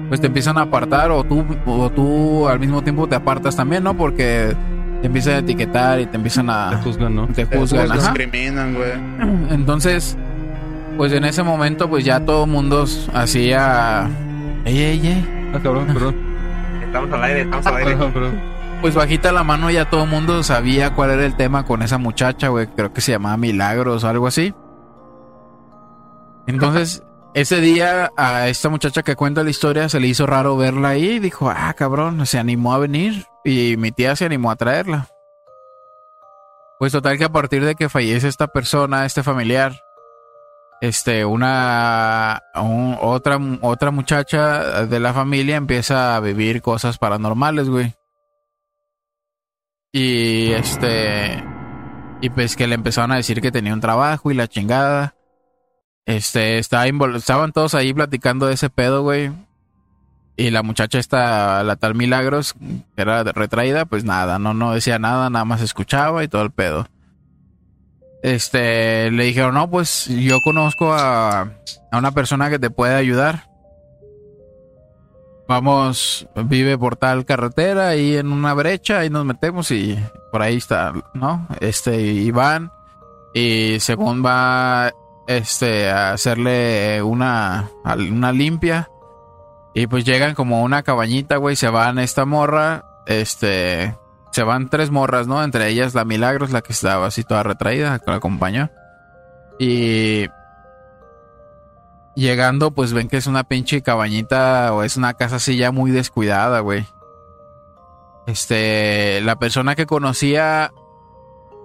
pues 0.08 0.20
te 0.20 0.26
empiezan 0.26 0.58
a 0.58 0.62
apartar 0.62 1.10
o 1.10 1.24
tú 1.24 1.44
o 1.66 1.90
tú 1.90 2.48
al 2.48 2.58
mismo 2.60 2.82
tiempo 2.82 3.08
te 3.08 3.14
apartas 3.16 3.56
también 3.56 3.82
no 3.84 3.96
porque 3.96 4.54
te 5.00 5.06
empiezan 5.06 5.34
a 5.34 5.38
etiquetar 5.38 6.00
y 6.00 6.06
te 6.06 6.16
empiezan 6.16 6.46
Te 6.46 6.52
a 6.52 6.80
juzgan, 6.82 7.14
¿no? 7.14 7.26
te 7.28 7.46
Te 7.46 7.56
juzgan 7.58 7.90
ajá. 7.90 7.94
discriminan, 8.00 8.74
güey. 8.74 8.90
entonces 9.50 10.16
pues 10.96 11.12
en 11.12 11.24
ese 11.24 11.42
momento 11.42 11.88
pues 11.88 12.04
ya 12.04 12.20
todo 12.20 12.44
el 12.44 12.50
mundo 12.50 12.84
hacía 13.14 14.08
ey 14.64 14.78
ey 14.78 15.06
ey 15.06 15.36
Ah, 15.52 15.58
cabrón, 15.62 15.86
perdón. 15.86 16.14
Estamos 16.84 17.12
al 17.12 17.24
aire, 17.24 17.40
estamos 17.40 17.66
al 17.66 17.76
aire. 17.78 17.90
Perdón, 17.90 18.12
perdón. 18.12 18.40
Pues 18.80 18.94
bajita 18.94 19.30
la 19.30 19.44
mano 19.44 19.70
ya 19.70 19.90
todo 19.90 20.04
el 20.04 20.10
mundo 20.10 20.42
sabía 20.42 20.94
cuál 20.94 21.10
era 21.10 21.26
el 21.26 21.36
tema 21.36 21.64
con 21.66 21.82
esa 21.82 21.98
muchacha, 21.98 22.48
güey. 22.48 22.66
Creo 22.68 22.92
que 22.92 23.02
se 23.02 23.12
llamaba 23.12 23.36
Milagros 23.36 24.04
o 24.04 24.08
algo 24.08 24.26
así. 24.26 24.54
Entonces, 26.46 27.02
ese 27.34 27.60
día 27.60 28.10
a 28.16 28.48
esta 28.48 28.70
muchacha 28.70 29.02
que 29.02 29.16
cuenta 29.16 29.44
la 29.44 29.50
historia 29.50 29.88
se 29.90 30.00
le 30.00 30.06
hizo 30.08 30.26
raro 30.26 30.56
verla 30.56 30.90
ahí 30.90 31.10
y 31.10 31.18
dijo, 31.18 31.50
ah, 31.50 31.74
cabrón, 31.76 32.24
se 32.24 32.38
animó 32.38 32.72
a 32.72 32.78
venir 32.78 33.26
y 33.44 33.76
mi 33.76 33.92
tía 33.92 34.16
se 34.16 34.24
animó 34.24 34.50
a 34.50 34.56
traerla. 34.56 35.08
Pues 36.78 36.92
total 36.92 37.18
que 37.18 37.24
a 37.24 37.32
partir 37.32 37.62
de 37.62 37.74
que 37.74 37.90
fallece 37.90 38.28
esta 38.28 38.46
persona, 38.48 39.04
este 39.04 39.22
familiar, 39.22 39.78
este, 40.80 41.26
una, 41.26 42.42
un- 42.54 42.96
otra, 42.98 43.38
otra 43.60 43.90
muchacha 43.90 44.86
de 44.86 44.98
la 45.00 45.12
familia 45.12 45.56
empieza 45.56 46.16
a 46.16 46.20
vivir 46.20 46.62
cosas 46.62 46.96
paranormales, 46.96 47.68
güey. 47.68 47.94
Y 49.92 50.52
este. 50.52 51.42
Y 52.20 52.30
pues 52.30 52.56
que 52.56 52.66
le 52.66 52.74
empezaron 52.74 53.12
a 53.12 53.16
decir 53.16 53.40
que 53.40 53.50
tenía 53.50 53.74
un 53.74 53.80
trabajo 53.80 54.30
y 54.30 54.34
la 54.34 54.46
chingada. 54.46 55.14
Este, 56.06 56.58
estaba 56.58 56.86
estaban 57.16 57.52
todos 57.52 57.74
ahí 57.74 57.92
platicando 57.92 58.46
de 58.46 58.54
ese 58.54 58.70
pedo, 58.70 59.02
güey. 59.02 59.30
Y 60.36 60.50
la 60.50 60.62
muchacha 60.62 60.98
esta, 60.98 61.62
la 61.64 61.76
tal 61.76 61.94
Milagros, 61.94 62.54
que 62.96 63.02
era 63.02 63.22
retraída, 63.24 63.84
pues 63.84 64.04
nada, 64.04 64.38
no, 64.38 64.54
no 64.54 64.72
decía 64.72 64.98
nada, 64.98 65.28
nada 65.28 65.44
más 65.44 65.60
escuchaba 65.60 66.24
y 66.24 66.28
todo 66.28 66.42
el 66.42 66.50
pedo. 66.50 66.88
Este, 68.22 69.10
le 69.10 69.24
dijeron, 69.24 69.54
no, 69.54 69.68
pues 69.68 70.06
yo 70.06 70.38
conozco 70.42 70.94
a, 70.94 71.40
a 71.92 71.98
una 71.98 72.12
persona 72.12 72.48
que 72.48 72.58
te 72.58 72.70
puede 72.70 72.94
ayudar 72.94 73.49
vamos, 75.50 76.28
vive 76.44 76.78
por 76.78 76.94
tal 76.94 77.24
carretera 77.24 77.88
ahí 77.88 78.16
en 78.16 78.30
una 78.30 78.54
brecha, 78.54 79.00
ahí 79.00 79.10
nos 79.10 79.24
metemos 79.24 79.72
y 79.72 79.98
por 80.30 80.42
ahí 80.42 80.56
está, 80.56 80.92
¿no? 81.12 81.48
Este, 81.58 82.00
y 82.00 82.30
van 82.30 82.70
y 83.34 83.80
según 83.80 84.24
va, 84.24 84.92
este, 85.26 85.90
a 85.90 86.12
hacerle 86.12 87.02
una, 87.02 87.68
una 87.84 88.30
limpia 88.30 88.90
y 89.74 89.88
pues 89.88 90.04
llegan 90.04 90.36
como 90.36 90.62
una 90.62 90.84
cabañita, 90.84 91.36
güey, 91.38 91.56
se 91.56 91.68
van 91.68 91.98
esta 91.98 92.24
morra, 92.24 92.84
este, 93.06 93.96
se 94.30 94.44
van 94.44 94.70
tres 94.70 94.92
morras, 94.92 95.26
¿no? 95.26 95.42
Entre 95.42 95.66
ellas 95.66 95.96
la 95.96 96.04
Milagros, 96.04 96.52
la 96.52 96.62
que 96.62 96.72
estaba 96.72 97.08
así 97.08 97.24
toda 97.24 97.42
retraída, 97.42 97.98
que 97.98 98.08
la 98.08 98.18
acompañó. 98.18 98.70
Y 99.58 100.28
llegando, 102.20 102.70
pues 102.70 102.92
ven 102.92 103.08
que 103.08 103.16
es 103.16 103.26
una 103.26 103.44
pinche 103.44 103.82
cabañita 103.82 104.72
o 104.72 104.82
es 104.82 104.96
una 104.96 105.14
casa 105.14 105.36
así 105.36 105.56
ya 105.56 105.72
muy 105.72 105.90
descuidada, 105.90 106.60
güey. 106.60 106.86
Este, 108.26 109.20
la 109.22 109.36
persona 109.36 109.74
que 109.74 109.86
conocía 109.86 110.72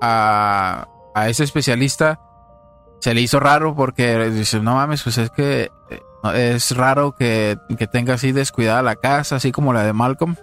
a, 0.01 0.87
a 1.13 1.29
ese 1.29 1.43
especialista 1.43 2.19
se 2.99 3.13
le 3.13 3.21
hizo 3.21 3.39
raro 3.39 3.75
porque 3.75 4.29
dice, 4.31 4.59
no 4.61 4.75
mames, 4.75 5.03
pues 5.03 5.17
es 5.17 5.29
que 5.29 5.71
eh, 5.91 6.53
es 6.55 6.75
raro 6.75 7.13
que, 7.13 7.57
que 7.77 7.87
tenga 7.87 8.15
así 8.15 8.31
descuidada 8.31 8.81
la 8.81 8.95
casa, 8.95 9.35
así 9.35 9.51
como 9.51 9.73
la 9.73 9.83
de 9.83 9.93
Malcolm. 9.93 10.35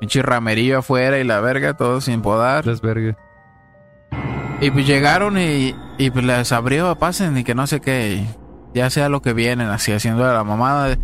Pinche 0.00 0.22
ramerillo 0.22 0.78
afuera 0.78 1.18
y 1.18 1.24
la 1.24 1.40
verga, 1.40 1.74
todo 1.74 2.00
sin 2.00 2.22
podar. 2.22 2.64
Desvergue. 2.64 3.16
Y 4.62 4.70
pues 4.70 4.86
llegaron 4.86 5.38
y, 5.38 5.74
y 6.00 6.10
pues 6.10 6.24
les 6.24 6.50
abrió, 6.50 6.96
pasen 6.96 7.36
y 7.36 7.44
que 7.44 7.54
no 7.54 7.66
sé 7.66 7.80
qué. 7.80 8.24
ya 8.72 8.88
sea 8.88 9.10
lo 9.10 9.20
que 9.20 9.34
vienen, 9.34 9.68
así 9.68 9.92
haciendo 9.92 10.24
la 10.24 10.44
mamada. 10.44 10.96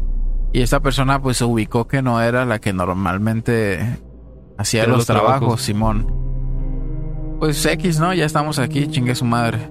Y 0.55 0.63
esta 0.63 0.81
persona 0.81 1.21
pues 1.21 1.37
se 1.37 1.45
ubicó 1.45 1.87
que 1.87 2.01
no 2.01 2.23
era 2.23 2.47
la 2.47 2.61
que 2.61 2.73
normalmente 2.73 3.99
hacía 4.57 4.87
los, 4.87 4.97
los 4.97 5.07
trabajos, 5.07 5.39
trabajos. 5.39 5.63
Simón. 5.63 6.07
Pues 7.39 7.67
X, 7.67 8.01
¿no? 8.01 8.15
Ya 8.15 8.25
estamos 8.25 8.59
aquí, 8.59 8.87
chingue 8.87 9.15
su 9.15 9.27
madre. 9.27 9.71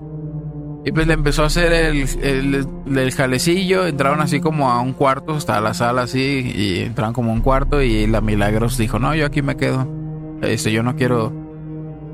Y 0.85 0.91
pues 0.91 1.07
le 1.07 1.13
empezó 1.13 1.41
a 1.41 1.47
hacer 1.47 1.73
el, 1.73 2.07
el, 2.21 2.67
el 2.95 3.11
jalecillo, 3.11 3.87
entraron 3.87 4.21
así 4.21 4.39
como 4.39 4.69
a 4.69 4.79
un 4.81 4.93
cuarto, 4.93 5.33
hasta 5.33 5.59
la 5.59 5.73
sala 5.73 6.03
así, 6.03 6.53
y 6.55 6.81
entraron 6.81 7.13
como 7.15 7.31
a 7.31 7.33
un 7.33 7.41
cuarto 7.41 7.81
y 7.81 8.05
la 8.05 8.21
Milagros 8.21 8.77
dijo, 8.77 8.99
no, 8.99 9.15
yo 9.15 9.25
aquí 9.25 9.41
me 9.41 9.57
quedo. 9.57 9.87
Este, 10.43 10.71
yo 10.71 10.83
no 10.83 10.95
quiero 10.95 11.44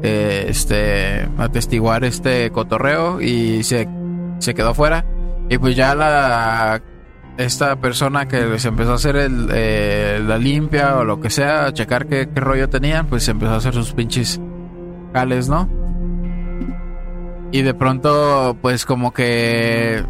eh, 0.03 0.45
este 0.48 1.28
atestiguar 1.38 2.03
este 2.03 2.49
cotorreo 2.52 3.22
y 3.22 3.64
se, 3.64 3.88
se 4.40 4.53
quedó 4.53 4.73
fuera 4.73 5.06
y 5.49 5.57
pues 5.57 5.76
ya 5.76 5.94
la 5.94 6.82
esta 7.38 7.76
persona 7.76 8.28
que 8.28 8.41
les 8.45 8.65
empezó 8.65 8.94
a 8.94 8.95
hacer 8.95 9.15
el, 9.15 9.49
eh, 9.53 10.22
la 10.26 10.38
limpia 10.38 10.98
o 10.98 11.03
lo 11.03 11.19
que 11.19 11.30
sea 11.30 11.65
a 11.65 11.73
checar 11.73 12.07
qué, 12.07 12.28
rollo 12.36 12.68
tenían 12.69 13.07
pues 13.07 13.28
empezó 13.28 13.52
a 13.52 13.57
hacer 13.57 13.73
sus 13.73 13.94
pinches 13.94 14.40
jales 15.14 15.49
no 15.49 15.69
y 17.52 17.61
de 17.61 17.73
pronto 17.73 18.57
pues 18.61 18.86
como 18.86 19.14
que 19.14 20.03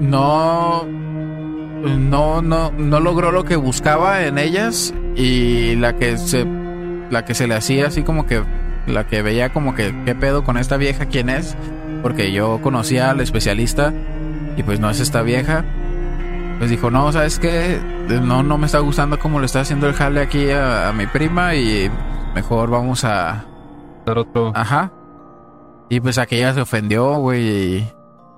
no 0.00 0.84
no 0.84 2.42
no 2.42 2.70
no 2.70 3.00
logró 3.00 3.32
lo 3.32 3.44
que 3.44 3.56
buscaba 3.56 4.24
en 4.24 4.38
ellas 4.38 4.94
y 5.16 5.74
la 5.76 5.96
que 5.96 6.16
se 6.18 6.61
la 7.12 7.24
que 7.24 7.34
se 7.34 7.46
le 7.46 7.54
hacía 7.54 7.86
así 7.86 8.02
como 8.02 8.26
que 8.26 8.42
la 8.86 9.06
que 9.06 9.22
veía 9.22 9.52
como 9.52 9.74
que 9.76 9.94
qué 10.04 10.14
pedo 10.16 10.42
con 10.42 10.56
esta 10.56 10.76
vieja 10.76 11.06
quién 11.06 11.28
es 11.30 11.56
porque 12.02 12.32
yo 12.32 12.60
conocía 12.62 13.10
al 13.10 13.20
especialista 13.20 13.92
y 14.56 14.62
pues 14.64 14.80
no 14.80 14.90
es 14.90 14.98
esta 14.98 15.22
vieja. 15.22 15.64
Pues 16.58 16.68
dijo 16.70 16.90
no 16.90 17.12
sabes 17.12 17.38
qué 17.38 17.78
no 18.22 18.42
no 18.42 18.58
me 18.58 18.66
está 18.66 18.78
gustando 18.80 19.18
cómo 19.18 19.38
le 19.40 19.46
está 19.46 19.60
haciendo 19.60 19.86
el 19.88 19.94
jale 19.94 20.20
aquí 20.20 20.50
a, 20.50 20.88
a 20.88 20.92
mi 20.92 21.06
prima 21.06 21.54
y 21.54 21.90
mejor 22.34 22.70
vamos 22.70 23.04
a 23.04 23.44
Dar 24.04 24.18
otro. 24.18 24.52
ajá. 24.54 24.90
Y 25.88 26.00
pues 26.00 26.18
aquella 26.18 26.54
se 26.54 26.60
ofendió 26.60 27.14
güey 27.18 27.42
y 27.78 27.92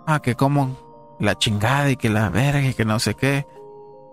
ah 0.06 0.20
que 0.20 0.34
como 0.34 0.76
la 1.20 1.36
chingada 1.38 1.90
y 1.90 1.96
que 1.96 2.10
la 2.10 2.28
verga 2.28 2.62
y 2.68 2.74
que 2.74 2.84
no 2.84 2.98
sé 2.98 3.14
qué 3.14 3.46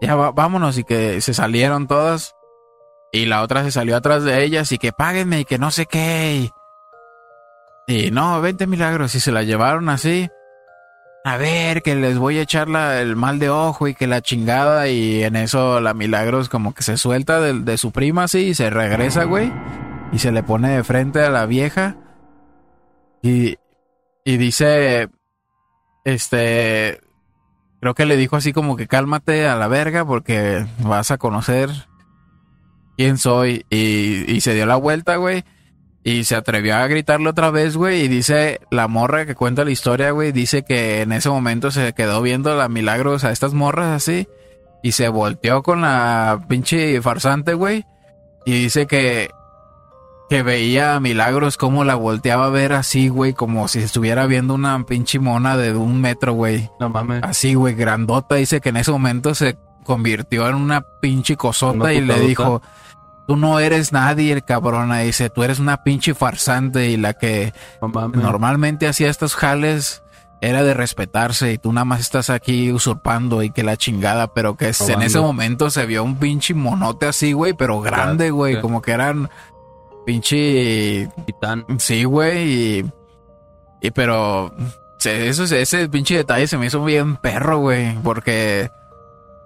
ya 0.02 0.16
va- 0.16 0.32
vámonos 0.32 0.78
y 0.78 0.84
que 0.84 1.20
se 1.22 1.34
salieron 1.34 1.88
todas 1.88 2.36
y 3.12 3.26
la 3.26 3.42
otra 3.42 3.64
se 3.64 3.72
salió 3.72 3.96
atrás 3.98 4.24
de 4.24 4.44
ellas 4.44 4.72
y 4.72 4.78
que 4.78 4.92
páguenme 4.94 5.42
y 5.42 5.46
que 5.46 5.58
no 5.58 5.72
sé 5.72 5.86
qué. 5.86 6.50
Y, 7.88 8.12
no, 8.12 8.40
20 8.42 8.68
milagros. 8.68 9.16
Y 9.16 9.20
se 9.20 9.32
la 9.32 9.44
llevaron 9.44 9.90
así. 9.90 10.30
a 11.24 11.38
ver, 11.38 11.84
que 11.84 11.94
les 11.94 12.18
voy 12.18 12.40
a 12.40 12.42
echar 12.42 12.68
la- 12.68 13.00
el 13.00 13.16
mal 13.16 13.38
de 13.38 13.50
ojo 13.52 13.88
y 13.88 13.94
que 13.94 14.08
la 14.08 14.22
chingada. 14.22 14.88
Y 14.88 15.24
en 15.24 15.36
eso 15.36 15.80
la 15.82 15.94
Milagros 15.94 16.50
como 16.50 16.74
que 16.74 16.82
se 16.84 16.98
suelta 16.98 17.40
de, 17.40 17.60
de 17.60 17.78
su 17.78 17.92
prima 17.92 18.24
así 18.24 18.40
y 18.48 18.54
se 18.56 18.70
regresa, 18.72 19.26
güey. 19.26 19.52
Y 20.12 20.18
se 20.20 20.32
le 20.32 20.42
pone 20.42 20.70
de 20.70 20.84
frente 20.84 21.22
a 21.22 21.30
la 21.30 21.46
vieja. 21.46 21.96
Y, 23.22 23.56
y 24.26 24.38
dice, 24.38 25.10
este, 26.06 27.00
creo 27.82 27.94
que 27.94 28.06
le 28.06 28.18
dijo 28.18 28.36
así 28.36 28.52
como 28.54 28.76
que 28.76 28.88
cálmate 28.88 29.48
a 29.48 29.56
la 29.56 29.68
verga 29.68 30.06
porque 30.06 30.66
vas 30.80 31.12
a 31.12 31.18
conocer 31.20 31.70
quién 32.98 33.18
soy. 33.18 33.66
Y, 33.70 34.32
y 34.32 34.42
se 34.42 34.54
dio 34.54 34.66
la 34.66 34.76
vuelta, 34.76 35.16
güey. 35.18 35.44
Y 36.04 36.24
se 36.24 36.36
atrevió 36.36 36.76
a 36.76 36.88
gritarle 36.88 37.30
otra 37.30 37.52
vez, 37.52 37.78
güey. 37.78 38.02
Y 38.02 38.08
dice 38.08 38.60
la 38.72 38.88
morra 38.88 39.26
que 39.26 39.36
cuenta 39.36 39.64
la 39.64 39.72
historia, 39.72 40.12
güey. 40.12 40.32
Dice 40.32 40.64
que 40.64 41.02
en 41.02 41.12
ese 41.12 41.30
momento 41.30 41.70
se 41.70 41.94
quedó 41.94 42.22
viendo 42.22 42.56
la 42.56 42.70
milagros 42.70 43.24
a 43.24 43.32
estas 43.32 43.54
morras 43.54 43.90
así. 43.90 44.28
Y 44.82 44.94
se 44.94 45.10
volteó 45.10 45.62
con 45.62 45.82
la 45.82 46.44
pinche 46.48 47.02
farsante, 47.02 47.54
güey. 47.54 47.86
Y 48.48 48.54
dice 48.54 48.88
que, 48.88 49.30
que 50.28 50.42
veía 50.42 50.96
a 50.96 51.00
milagros 51.00 51.58
como 51.58 51.84
la 51.84 51.94
volteaba 51.94 52.48
a 52.48 52.50
ver 52.50 52.74
así, 52.74 53.08
güey. 53.08 53.34
Como 53.34 53.68
si 53.68 53.78
estuviera 53.78 54.26
viendo 54.26 54.56
una 54.56 54.84
pinche 54.88 55.20
mona 55.20 55.56
de 55.56 55.76
un 55.76 56.02
metro, 56.02 56.34
güey. 56.34 56.68
No 56.80 56.90
mames. 56.90 57.24
Así, 57.24 57.54
güey, 57.54 57.76
grandota. 57.76 58.36
Dice 58.36 58.60
que 58.60 58.70
en 58.70 58.78
ese 58.78 58.92
momento 58.92 59.36
se 59.36 59.56
convirtió 59.84 60.48
en 60.48 60.56
una 60.56 60.82
pinche 60.82 61.36
cosota 61.36 61.78
Una 61.78 61.94
y 61.94 62.02
le 62.02 62.20
dijo, 62.20 62.62
tú 63.28 63.36
no 63.36 63.60
eres 63.60 63.92
nadie, 63.92 64.34
el 64.34 64.44
cabrona. 64.44 65.00
Dice, 65.00 65.30
tú 65.30 65.44
eres 65.44 65.60
una 65.60 65.84
pinche 65.84 66.14
farsante 66.14 66.90
y 66.90 66.98
la 66.98 67.14
que 67.14 67.54
normalmente 68.14 68.88
hacía 68.88 69.10
estos 69.10 69.36
jales 69.36 70.04
era 70.42 70.64
de 70.64 70.74
respetarse 70.74 71.54
y 71.54 71.58
tú 71.60 71.72
nada 71.72 71.86
más 71.86 72.00
estás 72.00 72.32
aquí 72.32 72.72
usurpando 72.72 73.44
y 73.44 73.52
que 73.52 73.64
la 73.64 73.78
chingada, 73.78 74.34
pero 74.34 74.58
que 74.58 74.72
en 74.88 75.02
ese 75.04 75.20
momento 75.20 75.70
se 75.70 75.86
vio 75.86 76.04
un 76.04 76.18
pinche 76.18 76.56
monote 76.56 77.06
así, 77.06 77.34
güey, 77.34 77.54
pero 77.54 77.80
grande, 77.80 78.32
güey, 78.32 78.60
como 78.60 78.82
que 78.82 78.92
eran 78.92 79.30
pinche 80.06 81.10
Titán. 81.26 81.66
Sí, 81.78 82.04
güey. 82.06 82.80
Y, 82.80 82.92
y 83.82 83.92
pero 83.92 84.52
eso, 85.04 85.44
ese 85.44 85.90
pinche 85.90 86.18
detalle 86.18 86.48
se 86.48 86.58
me 86.58 86.66
hizo 86.66 86.84
bien 86.84 87.18
perro, 87.18 87.60
güey. 87.60 87.96
Porque 88.04 88.72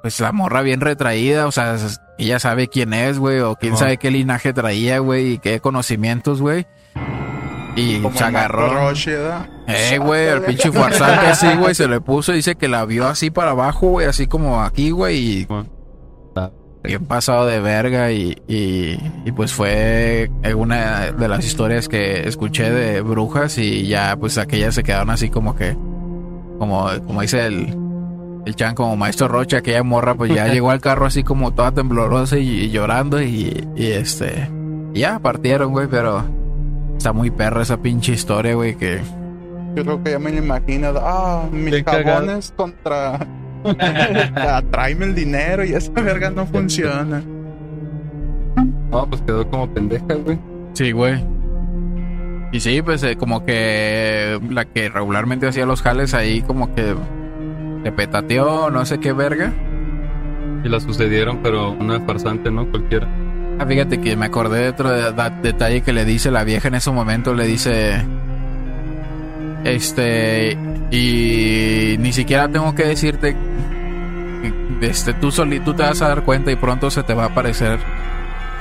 pues 0.06 0.20
la 0.20 0.32
morra 0.32 0.62
bien 0.62 0.82
retraída, 0.82 1.48
o 1.48 1.52
sea, 1.52 1.78
ella 2.20 2.38
sabe 2.38 2.68
quién 2.68 2.94
es, 2.94 3.18
güey, 3.18 3.40
o 3.40 3.56
quién 3.56 3.76
sabe 3.76 3.98
qué 3.98 4.12
linaje 4.12 4.54
traía, 4.54 5.00
güey, 5.00 5.32
y 5.32 5.38
qué 5.40 5.60
conocimientos, 5.60 6.44
güey. 6.44 6.68
Y 7.76 8.04
Como 8.04 8.16
se 8.16 8.24
agarró. 8.24 8.92
Eh, 9.66 9.98
güey, 9.98 10.28
el 10.28 10.42
pinche 10.44 10.72
farsante 10.72 11.26
así, 11.26 11.48
güey, 11.58 11.74
se 11.74 11.88
le 11.88 12.02
puso, 12.02 12.34
dice 12.34 12.54
que 12.54 12.68
la 12.68 12.86
vio 12.86 13.08
así 13.08 13.32
para 13.32 13.50
abajo, 13.50 13.88
güey, 13.88 14.06
así 14.06 14.28
como 14.28 14.62
aquí, 14.62 14.92
güey, 14.92 15.18
y 15.18 15.48
bien 16.84 17.08
pasado 17.08 17.48
de 17.48 17.60
verga 17.60 18.12
y, 18.12 18.38
y, 18.48 19.00
y, 19.26 19.32
pues 19.32 19.54
fue 19.54 20.30
una 20.56 21.14
de 21.14 21.28
las 21.28 21.44
historias 21.44 21.90
que 21.90 22.28
escuché 22.28 22.70
de 22.70 23.02
brujas 23.02 23.58
y 23.58 23.88
ya 23.88 24.16
pues 24.16 24.38
aquellas 24.38 24.76
se 24.76 24.84
quedaron 24.84 25.10
así 25.10 25.32
como 25.32 25.56
que 25.56 25.76
como, 26.60 26.88
como 27.08 27.22
dice 27.22 27.48
el, 27.48 27.85
el 28.46 28.56
chan 28.56 28.76
como 28.76 28.96
maestro 28.96 29.28
Rocha, 29.28 29.58
aquella 29.58 29.84
morra 29.84 30.16
pues 30.16 30.34
ya 30.34 30.48
llegó 30.54 30.72
al 30.72 30.82
carro 30.82 31.06
así 31.06 31.24
como 31.24 31.54
toda 31.54 31.72
temblorosa 31.72 32.38
y, 32.38 32.48
y 32.48 32.70
llorando 32.70 33.22
y, 33.22 33.68
y, 33.76 33.88
este 33.88 34.50
y 34.94 35.00
ya 35.00 35.20
partieron 35.20 35.72
güey 35.72 35.88
pero 35.88 36.24
está 36.98 37.12
muy 37.14 37.32
perra 37.32 37.64
esa 37.64 37.78
pinche 37.78 38.14
historia 38.14 38.54
güey 38.56 38.76
que 38.76 39.02
Yo 39.76 39.84
creo 39.84 40.04
que 40.04 40.12
ya 40.12 40.20
me 40.20 40.32
lo 40.32 40.38
imagino. 40.38 40.94
Ah, 41.02 41.44
mis 41.52 41.72
Bien 41.72 41.84
cagado. 41.84 42.26
jabones 42.26 42.54
contra. 42.56 43.20
Ah, 44.36 44.62
Tráeme 44.72 45.06
el 45.06 45.16
dinero 45.16 45.66
y 45.66 45.74
esa 45.74 45.92
verga 45.92 46.30
no 46.30 46.46
funciona. 46.46 47.24
No, 48.92 49.10
pues 49.10 49.22
quedó 49.24 49.50
como 49.50 49.68
pendeja, 49.74 50.14
güey. 50.24 50.38
Sí, 50.74 50.92
güey. 50.92 51.20
Y 52.52 52.60
sí, 52.60 52.82
pues 52.84 53.02
eh, 53.04 53.16
como 53.18 53.44
que 53.44 54.40
la 54.52 54.66
que 54.66 54.88
regularmente 54.90 55.48
hacía 55.48 55.66
los 55.66 55.82
jales 55.82 56.14
ahí 56.14 56.42
como 56.44 56.74
que 56.76 56.96
le 57.86 57.92
petateó, 57.92 58.72
no 58.72 58.84
sé 58.84 59.00
qué 59.00 59.14
verga. 59.14 59.54
Y 60.64 60.70
la 60.70 60.80
sucedieron, 60.80 61.40
pero 61.44 61.70
una 61.72 62.00
farsante, 62.02 62.50
¿no? 62.50 62.68
Cualquiera. 62.72 63.08
Ah, 63.60 63.66
fíjate 63.68 64.02
que 64.02 64.16
me 64.18 64.26
acordé 64.26 64.64
de 64.64 64.70
otro 64.70 64.90
detalle 64.90 65.82
que 65.82 65.94
le 65.94 66.04
dice 66.04 66.32
la 66.32 66.44
vieja 66.44 66.68
en 66.68 66.76
ese 66.76 66.90
momento, 66.92 67.34
le 67.36 67.46
dice... 67.46 68.04
Este... 69.64 70.58
Y 70.92 71.96
ni 72.00 72.12
siquiera 72.12 72.48
tengo 72.50 72.74
que 72.74 72.86
decirte... 72.86 73.36
Este, 74.82 75.14
tú, 75.14 75.32
soli, 75.32 75.60
tú 75.60 75.74
te 75.76 75.84
vas 75.84 76.02
a 76.02 76.08
dar 76.10 76.24
cuenta 76.24 76.52
y 76.52 76.56
pronto 76.56 76.90
se 76.90 77.04
te 77.04 77.14
va 77.14 77.24
a 77.24 77.28
aparecer 77.28 77.80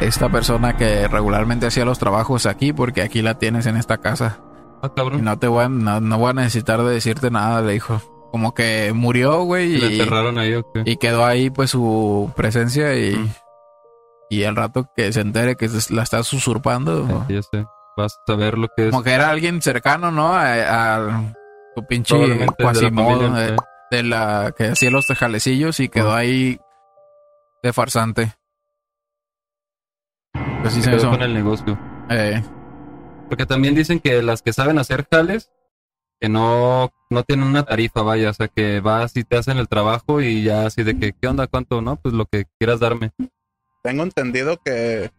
esta 0.01 0.29
persona 0.29 0.77
que 0.77 1.09
regularmente 1.09 1.67
hacía 1.67 1.85
los 1.85 1.99
trabajos 1.99 2.47
aquí 2.47 2.73
porque 2.73 3.03
aquí 3.03 3.21
la 3.23 3.39
tienes 3.39 3.67
en 3.67 3.77
esta 3.77 3.99
casa. 3.99 4.39
Ah, 4.83 4.91
Y 4.93 4.97
cabrón. 4.97 5.25
no 5.25 5.39
te 5.39 5.49
voy 5.49 5.65
a, 5.65 5.69
no, 5.69 6.01
no 6.01 6.19
voy 6.19 6.31
a 6.31 6.35
necesitar 6.35 6.83
de 6.83 6.93
decirte 6.93 7.31
nada, 7.31 7.63
le 7.63 7.73
dijo. 7.73 8.01
Como 8.35 8.53
que 8.53 8.93
murió, 8.93 9.43
güey, 9.45 9.77
¿Y 9.77 9.85
enterraron 10.01 10.39
ahí 10.39 10.55
o 10.55 10.65
qué? 10.73 10.83
y 10.85 10.97
quedó 10.97 11.25
ahí 11.25 11.51
pues 11.51 11.71
su 11.71 12.33
presencia 12.35 12.93
y, 12.97 13.15
Mm. 13.15 13.29
y 14.31 14.43
al 14.43 14.57
rato 14.57 14.91
que 14.97 15.13
se 15.13 15.21
entere 15.21 15.55
que 15.55 15.69
se- 15.69 15.95
la 15.95 16.03
estás 16.03 16.33
usurpando. 16.33 17.25
Ya 17.29 17.43
sé. 17.43 17.65
Vas 17.97 18.17
a 18.17 18.33
saber 18.33 18.59
lo 18.59 18.67
que 18.77 18.87
es. 18.87 18.91
Como 18.91 19.05
que 19.05 19.13
era 19.13 19.31
alguien 19.31 19.63
cercano, 19.63 20.11
¿no? 20.11 20.35
A, 20.35 20.97
a 20.97 21.33
tu 21.77 21.87
pinche 21.87 22.13
Probablemente 22.13 22.55
de 22.59 22.65
la 22.65 22.73
Quasimodo 22.73 23.31
de, 23.35 23.49
eh. 23.51 23.57
de 23.93 24.03
la 24.03 24.53
que 24.59 24.65
hacía 24.71 24.91
los 24.91 25.07
tejalecillos 25.07 25.79
y 25.79 25.89
quedó 25.89 26.11
Ah. 26.11 26.19
ahí 26.19 26.59
de 27.63 27.73
farsante. 27.73 28.35
Pues 30.63 30.75
sí 30.75 30.83
Se 30.83 30.91
quedó 30.91 30.99
hizo, 30.99 31.11
con 31.11 31.23
el 31.23 31.35
negocio. 31.35 31.79
eh, 32.11 32.43
Porque 33.29 33.47
también 33.47 33.77
dicen 33.77 34.01
que 34.01 34.21
las 34.23 34.43
que 34.43 34.53
saben 34.53 34.79
hacer 34.81 35.07
jales, 35.09 35.53
que 36.21 36.29
no, 36.29 36.91
no 37.11 37.23
tienen 37.23 37.47
una 37.47 37.65
tarifa, 37.65 38.03
vaya, 38.03 38.31
o 38.31 38.35
sea, 38.35 38.49
que 38.49 38.81
vas 38.81 39.17
y 39.17 39.25
te 39.25 39.37
hacen 39.37 39.59
el 39.59 39.69
trabajo 39.69 40.21
y 40.21 40.43
ya 40.43 40.67
así 40.67 40.83
de 40.83 40.99
que, 40.99 41.13
¿qué 41.13 41.29
onda? 41.29 41.47
¿Cuánto? 41.47 41.81
No, 41.81 41.97
pues 41.97 42.15
lo 42.15 42.27
que 42.27 42.45
quieras 42.59 42.81
darme. 42.81 43.11
Tengo 43.83 44.03
entendido 44.03 44.59
que 44.65 45.11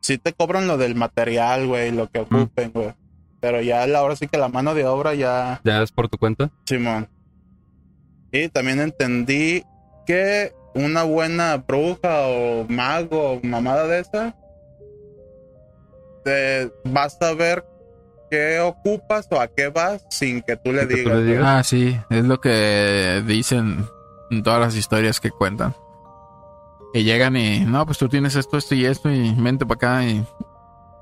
sí 0.00 0.18
te 0.18 0.32
cobran 0.32 0.66
lo 0.66 0.78
del 0.78 0.94
material, 0.94 1.66
güey, 1.66 1.92
lo 1.92 2.08
que 2.08 2.20
ocupen, 2.20 2.72
güey. 2.72 2.94
Pero 3.40 3.60
ya 3.60 3.86
la 3.86 4.00
ahora 4.00 4.16
sí 4.16 4.26
que 4.26 4.38
la 4.38 4.48
mano 4.48 4.74
de 4.74 4.84
obra 4.84 5.14
ya, 5.14 5.60
Ya 5.64 5.82
es 5.82 5.92
por 5.92 6.08
tu 6.08 6.18
cuenta. 6.18 6.50
Simón. 6.64 7.08
Y 8.32 8.48
también 8.48 8.80
entendí 8.80 9.62
que 10.06 10.52
una 10.74 11.02
buena 11.02 11.56
bruja 11.56 12.26
o 12.26 12.66
mago 12.68 13.32
o 13.32 13.40
mamada 13.42 13.86
de 13.86 14.00
esa, 14.00 14.36
te 16.24 16.70
vas 16.84 17.20
a 17.22 17.34
ver 17.34 17.64
qué 18.30 18.60
ocupas 18.60 19.26
o 19.30 19.40
a 19.40 19.48
qué 19.48 19.68
vas 19.68 20.04
sin 20.10 20.42
que 20.42 20.56
tú 20.56 20.72
le 20.72 20.86
tú 20.86 20.94
digas. 20.96 21.16
le 21.16 21.24
digas. 21.24 21.44
Ah, 21.46 21.62
sí, 21.64 21.98
es 22.10 22.24
lo 22.24 22.40
que 22.40 23.22
dicen 23.26 23.86
en 24.30 24.42
todas 24.42 24.60
las 24.60 24.76
historias 24.76 25.20
que 25.20 25.30
cuentan. 25.30 25.74
Que 26.92 27.04
llegan 27.04 27.36
y, 27.36 27.60
no, 27.60 27.84
pues 27.84 27.98
tú 27.98 28.08
tienes 28.08 28.34
esto, 28.34 28.56
esto 28.56 28.74
y 28.74 28.86
esto, 28.86 29.10
y 29.10 29.34
vente 29.34 29.66
para 29.66 29.76
acá 29.76 30.04
y, 30.04 30.26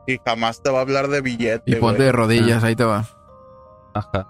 Y 0.07 0.19
jamás 0.25 0.63
te 0.63 0.71
va 0.71 0.79
a 0.79 0.83
hablar 0.83 1.09
de 1.09 1.21
billete. 1.21 1.63
y 1.65 1.75
ponte 1.77 1.99
güey. 1.99 2.07
de 2.07 2.13
rodillas, 2.13 2.65
ahí 2.65 2.75
te 2.77 2.85
va. 2.85 3.05
Ajá. 3.95 4.29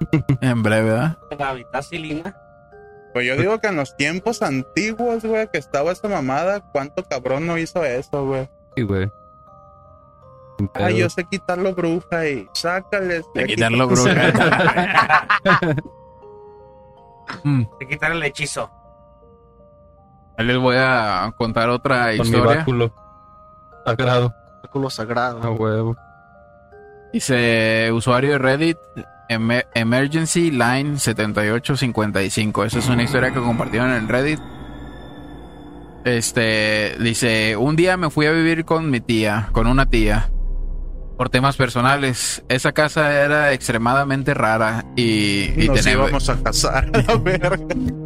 En 0.40 0.62
breve, 0.62 0.90
¿verdad? 0.90 1.18
La 1.38 1.52
vitacilina. 1.52 2.34
Pues 3.12 3.26
yo 3.26 3.36
digo 3.36 3.58
que 3.58 3.66
en 3.66 3.76
los 3.76 3.96
tiempos 3.96 4.40
antiguos, 4.40 5.24
güey, 5.24 5.48
que 5.52 5.58
estaba 5.58 5.92
esa 5.92 6.08
mamada, 6.08 6.60
¿cuánto 6.72 7.02
cabrón 7.04 7.46
no 7.46 7.58
hizo 7.58 7.84
eso, 7.84 8.24
güey? 8.24 8.48
Sí, 8.76 8.82
güey. 8.82 9.10
Ay, 10.74 10.84
pedo. 10.86 10.98
yo 10.98 11.10
sé 11.10 11.24
quitarlo 11.24 11.74
bruja 11.74 12.28
y 12.28 12.48
sácales. 12.52 13.24
De 13.34 13.46
quitarlo, 13.46 13.86
bruja. 13.88 14.12
Mm, 17.44 17.62
De 17.78 17.86
quitar 17.88 18.10
el 18.12 18.22
hechizo. 18.24 18.70
ahí 20.36 20.44
les 20.46 20.58
voy 20.58 20.76
a 20.78 21.32
contar 21.36 21.68
otra 21.70 22.06
Con 22.16 22.28
mi 22.28 22.36
historia. 22.36 22.56
báculo. 22.58 22.92
Sagrado. 23.86 24.34
Culo 24.72 24.90
sagrado. 24.90 25.42
A 25.42 25.50
huevo. 25.50 25.96
Dice 27.12 27.90
usuario 27.92 28.30
de 28.32 28.38
Reddit 28.38 28.78
Emer- 29.28 29.66
Emergency 29.74 30.50
Line 30.50 30.98
7855. 30.98 32.64
Esa 32.64 32.78
es 32.80 32.88
una 32.88 33.02
historia 33.04 33.32
que 33.32 33.40
compartieron 33.40 33.90
en 33.92 34.08
Reddit. 34.08 34.40
Este 36.04 36.96
dice: 37.00 37.56
Un 37.56 37.76
día 37.76 37.96
me 37.96 38.10
fui 38.10 38.26
a 38.26 38.32
vivir 38.32 38.64
con 38.64 38.90
mi 38.90 39.00
tía, 39.00 39.48
con 39.52 39.66
una 39.66 39.86
tía, 39.86 40.30
por 41.20 41.28
temas 41.28 41.54
personales. 41.54 42.42
Esa 42.48 42.72
casa 42.72 43.12
era 43.12 43.52
extremadamente 43.52 44.32
rara 44.32 44.86
y, 44.96 45.64
y, 45.64 45.68
Nos 45.68 45.86
íbamos 45.86 46.30
a 46.30 46.42
casar, 46.42 46.90
a 47.08 47.16
ver. 47.16 47.60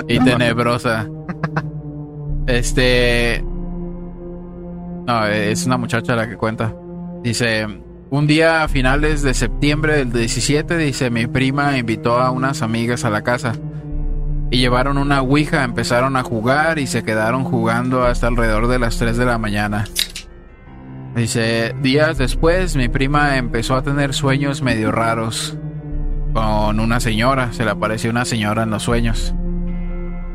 y 0.09 0.19
tenebrosa. 0.19 1.09
Este. 2.49 3.41
No, 5.07 5.27
es 5.29 5.65
una 5.65 5.77
muchacha 5.77 6.17
la 6.17 6.29
que 6.29 6.37
cuenta. 6.37 6.75
Dice: 7.23 7.69
Un 8.11 8.27
día 8.27 8.65
a 8.65 8.69
finales 8.69 9.23
de 9.23 9.33
septiembre 9.33 9.95
del 9.95 10.13
17, 10.13 10.77
dice, 10.77 11.09
mi 11.09 11.29
prima 11.29 11.79
invitó 11.79 12.19
a 12.19 12.33
unas 12.33 12.63
amigas 12.63 13.05
a 13.05 13.11
la 13.11 13.23
casa. 13.23 13.53
Y 14.51 14.59
llevaron 14.59 14.99
una 14.99 15.23
ouija, 15.23 15.63
empezaron 15.63 16.17
a 16.17 16.25
jugar 16.25 16.81
y 16.81 16.89
se 16.89 17.05
quedaron 17.05 17.45
jugando 17.45 18.03
hasta 18.03 18.27
alrededor 18.27 18.67
de 18.67 18.81
las 18.81 18.99
3 18.99 19.17
de 19.17 19.25
la 19.25 19.39
mañana. 19.39 19.85
Dice, 21.15 21.75
días 21.81 22.19
después 22.19 22.75
mi 22.77 22.89
prima 22.89 23.37
empezó 23.37 23.77
a 23.77 23.83
tener 23.83 24.15
sueños 24.15 24.63
medio 24.63 24.91
raros 24.91 25.57
con 26.33 26.81
una 26.81 26.99
señora, 26.99 27.53
se 27.53 27.65
le 27.65 27.71
apareció 27.71 28.11
una 28.11 28.25
señora 28.25 28.65
en 28.65 28.71
los 28.71 28.83
sueños. 28.83 29.33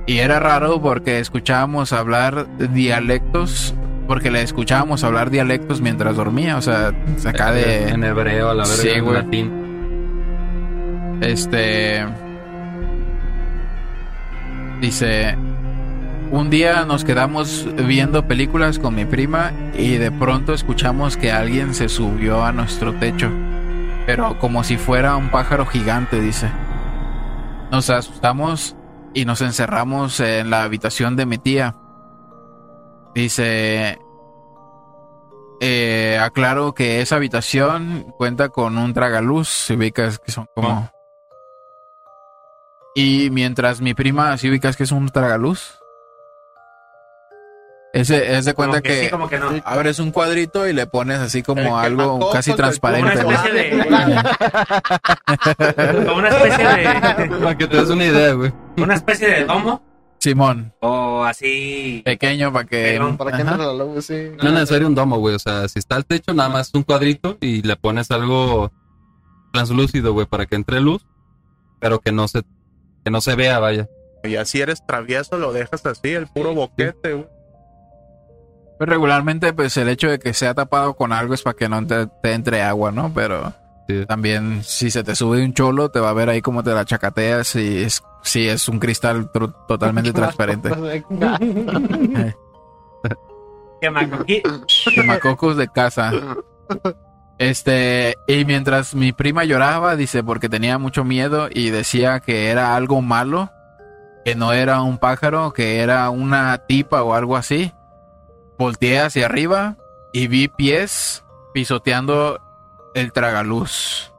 Y 0.08 0.20
era 0.20 0.40
raro 0.40 0.82
porque 0.82 1.20
escuchábamos 1.20 1.92
hablar 1.92 2.48
dialectos, 2.58 3.76
porque 4.08 4.32
le 4.32 4.42
escuchábamos 4.42 5.04
hablar 5.04 5.30
dialectos 5.30 5.82
mientras 5.82 6.16
dormía, 6.16 6.58
o 6.58 6.62
sea, 6.62 6.94
acá 7.26 7.52
de... 7.52 7.90
En 7.90 8.04
hebreo, 8.04 8.50
a 8.50 8.54
la 8.54 8.64
verga, 8.64 8.82
Sí, 8.82 8.90
en 8.90 9.14
latín. 9.14 9.70
Este. 11.22 12.06
Dice. 14.80 15.36
Un 16.32 16.52
día 16.52 16.86
nos 16.86 17.04
quedamos 17.04 17.68
viendo 17.88 18.28
películas 18.28 18.78
con 18.78 18.94
mi 18.94 19.04
prima 19.04 19.52
y 19.74 19.98
de 19.98 20.12
pronto 20.12 20.54
escuchamos 20.54 21.18
que 21.18 21.32
alguien 21.32 21.74
se 21.74 21.90
subió 21.90 22.44
a 22.44 22.52
nuestro 22.52 22.94
techo. 22.94 23.32
Pero 24.06 24.38
como 24.38 24.64
si 24.64 24.78
fuera 24.78 25.16
un 25.16 25.32
pájaro 25.32 25.66
gigante, 25.66 26.22
dice. 26.22 26.52
Nos 27.72 27.90
asustamos 27.90 28.76
y 29.16 29.26
nos 29.26 29.42
encerramos 29.42 30.20
en 30.20 30.52
la 30.52 30.64
habitación 30.64 31.16
de 31.16 31.26
mi 31.26 31.40
tía. 31.40 31.76
Dice. 33.16 33.98
Eh, 35.62 36.20
aclaro 36.22 36.74
que 36.76 37.02
esa 37.02 37.16
habitación 37.16 38.14
cuenta 38.18 38.50
con 38.50 38.78
un 38.78 38.94
tragaluz, 38.94 39.50
si 39.50 39.74
ubicas 39.74 40.20
que 40.20 40.32
son 40.32 40.46
como... 40.54 40.92
Y 42.94 43.30
mientras 43.32 43.82
mi 43.82 43.94
prima, 43.96 44.38
si 44.38 44.50
ubicas 44.50 44.78
que 44.78 44.84
es 44.84 44.92
un 44.92 45.10
tragaluz. 45.10 45.79
Ese, 47.92 48.38
es 48.38 48.46
de 48.46 48.54
Como 48.54 48.68
cuenta 48.70 48.84
que 48.84 48.90
que, 48.90 49.04
sí, 49.06 49.10
como 49.10 49.28
que 49.28 49.40
no. 49.40 49.50
abres 49.66 49.98
un 50.00 50.12
cuadrito 50.12 50.68
y 50.68 50.74
le 50.74 50.86
pones 50.86 51.20
así 51.20 51.40
El 51.40 51.44
como 51.44 51.80
algo 51.80 52.30
casi 52.32 52.54
transparente. 52.54 53.14
Una 53.14 53.24
¿no? 53.24 53.32
especie 53.32 53.54
de. 53.54 53.80
como 56.06 56.18
una 56.18 56.30
especie 56.30 56.68
de. 56.68 57.30
Para 57.40 57.58
que 57.58 57.68
te 57.68 57.78
des 57.78 57.90
una 57.90 58.06
idea, 58.06 58.34
güey. 58.34 58.54
Una 58.78 58.96
especie 58.96 59.28
de 59.28 59.46
domo. 59.46 59.82
Simón, 60.20 60.74
O 60.82 61.24
así. 61.24 62.02
pequeño 62.04 62.52
para 62.52 62.68
que... 62.68 63.00
Para 63.18 63.38
que 63.38 63.44
la 63.46 63.74
luz, 63.74 64.06
sí. 64.06 64.32
No 64.38 64.50
es 64.50 64.54
necesario 64.54 64.88
un 64.88 64.94
domo, 64.94 65.18
güey. 65.18 65.36
O 65.36 65.40
sea, 65.40 65.66
si 65.70 65.80
está 65.80 65.96
el 65.96 66.06
techo, 66.06 66.34
nada 66.34 66.50
más 66.50 66.72
un 66.74 66.84
cuadrito 66.84 67.38
y 67.40 67.62
le 67.62 67.78
pones 67.78 68.12
algo 68.12 68.70
translúcido, 69.54 70.12
güey, 70.12 70.28
para 70.28 70.46
que 70.46 70.56
entre 70.56 70.82
luz, 70.82 71.08
pero 71.80 72.00
que 72.00 72.12
no 72.12 72.28
se, 72.28 72.42
que 73.06 73.12
no 73.12 73.22
se 73.22 73.36
vea, 73.36 73.60
vaya. 73.60 73.88
Y 74.26 74.36
así 74.36 74.60
eres 74.60 74.86
travieso, 74.86 75.38
lo 75.38 75.54
dejas 75.54 75.86
así, 75.86 76.10
el 76.10 76.28
puro 76.28 76.54
boquete, 76.54 77.14
güey. 77.14 77.28
Pues 78.80 78.90
regularmente, 78.90 79.54
pues 79.54 79.78
el 79.78 79.90
hecho 79.90 80.10
de 80.10 80.18
que 80.18 80.34
sea 80.34 80.56
tapado 80.56 80.96
con 80.96 81.14
algo 81.14 81.36
es 81.36 81.44
para 81.44 81.56
que 81.56 81.70
no 81.70 81.86
te, 81.86 82.08
te 82.24 82.34
entre 82.34 82.64
agua, 82.64 82.92
¿no? 82.92 83.12
Pero 83.14 83.54
Sí. 83.88 84.06
también 84.08 84.64
si 84.64 84.90
se 84.92 85.04
te 85.04 85.16
sube 85.16 85.44
un 85.44 85.54
cholo, 85.54 85.90
te 85.90 86.00
va 86.00 86.10
a 86.12 86.14
ver 86.14 86.30
ahí 86.30 86.42
cómo 86.44 86.64
te 86.64 86.72
la 86.74 86.86
chacateas 86.86 87.56
y 87.56 87.84
es, 87.84 88.02
sí, 88.22 88.48
es 88.48 88.70
un 88.70 88.80
cristal 88.80 89.30
totalmente 89.68 90.14
transparente. 90.14 90.70
Quemacocos 94.96 95.58
de 95.58 95.68
casa. 95.70 96.12
Este, 97.38 98.16
y 98.28 98.44
mientras 98.46 98.94
mi 98.94 99.12
prima 99.14 99.44
lloraba, 99.46 99.96
dice, 99.96 100.24
porque 100.24 100.50
tenía 100.50 100.78
mucho 100.78 101.04
miedo 101.04 101.48
y 101.52 101.70
decía 101.70 102.20
que 102.20 102.50
era 102.50 102.76
algo 102.76 103.02
malo, 103.02 103.50
que 104.26 104.36
no 104.36 104.52
era 104.54 104.82
un 104.82 104.98
pájaro, 104.98 105.54
que 105.54 105.80
era 105.80 106.10
una 106.10 106.58
tipa 106.68 107.02
o 107.04 107.14
algo 107.14 107.38
así. 107.38 107.72
Volteé 108.60 109.00
hacia 109.00 109.26
arriba 109.26 109.78
y 110.14 110.28
vi 110.28 110.48
pies 110.50 111.24
pisoteando 111.54 112.40
el 112.94 113.12
tragaluz. 113.14 114.14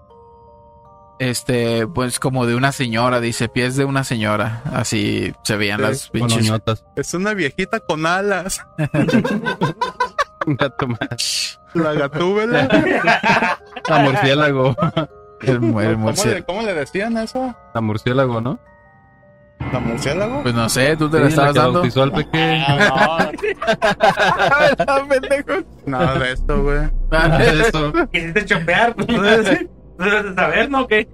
Este, 1.18 1.86
pues 1.86 2.18
como 2.18 2.46
de 2.46 2.54
una 2.54 2.72
señora, 2.72 3.20
dice, 3.20 3.50
pies 3.50 3.76
de 3.76 3.84
una 3.84 4.02
señora. 4.04 4.62
Así 4.72 5.34
se 5.44 5.56
veían 5.56 5.78
Sí, 5.80 5.82
las 5.86 6.08
pinches. 6.08 6.50
Es 6.96 7.12
una 7.12 7.34
viejita 7.34 7.78
con 7.80 8.06
alas. 8.06 8.64
Un 10.46 10.56
gato 10.56 10.86
más. 10.88 11.60
La 11.74 11.92
gatúbela. 11.92 12.66
La 13.88 13.98
murciélago. 13.98 14.74
El, 15.42 15.60
mu- 15.60 15.80
el 15.80 15.94
¿Cómo, 15.96 16.12
le, 16.24 16.42
cómo 16.44 16.62
le 16.62 16.74
decían 16.74 17.16
eso? 17.18 17.54
La 17.74 17.80
murciélago, 17.80 18.40
¿no? 18.40 18.58
¿La 19.72 19.78
murciélago? 19.78 20.42
Pues 20.42 20.54
no 20.54 20.68
sé, 20.68 20.96
tú 20.96 21.08
te 21.08 21.18
Sí, 21.18 21.22
la 21.22 21.24
la 21.24 21.28
estabas 21.28 21.52
que 21.52 21.58
dando. 21.60 22.02
al 22.02 22.12
pequeño. 22.12 22.66
Nada 25.86 26.18
de 26.18 26.32
esto, 26.32 26.62
güey. 26.62 26.78
Eso. 27.60 27.92
Quisiste 28.12 28.44
chopear. 28.46 28.94
Pues 28.94 29.08
no 29.12 29.22
debes 29.22 29.66
no 29.98 30.04
debes 30.06 30.24
de 30.24 30.34
saber, 30.34 30.70
¿no? 30.70 30.86
¿Qué? 30.86 31.08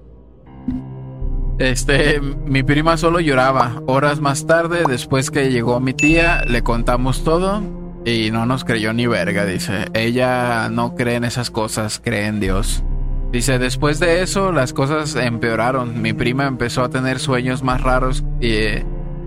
Este, 1.58 2.20
mi 2.20 2.62
prima 2.62 2.96
solo 2.96 3.20
lloraba. 3.20 3.82
Horas 3.86 4.20
más 4.20 4.46
tarde, 4.46 4.82
después 4.88 5.30
que 5.30 5.50
llegó 5.50 5.80
mi 5.80 5.94
tía, 5.94 6.44
le 6.46 6.62
contamos 6.62 7.24
todo 7.24 7.62
y 8.04 8.30
no 8.30 8.46
nos 8.46 8.64
creyó 8.64 8.92
ni 8.92 9.06
verga, 9.06 9.44
dice. 9.44 9.86
Ella 9.94 10.68
no 10.70 10.94
cree 10.94 11.16
en 11.16 11.24
esas 11.24 11.50
cosas, 11.50 12.00
cree 12.02 12.26
en 12.26 12.40
Dios. 12.40 12.84
Dice, 13.32 13.58
después 13.58 13.98
de 14.00 14.22
eso 14.22 14.52
las 14.52 14.72
cosas 14.72 15.14
empeoraron. 15.16 16.00
Mi 16.00 16.12
prima 16.12 16.46
empezó 16.46 16.82
a 16.84 16.88
tener 16.90 17.18
sueños 17.18 17.62
más 17.62 17.82
raros 17.82 18.24
y 18.40 18.52
eh, 18.52 18.86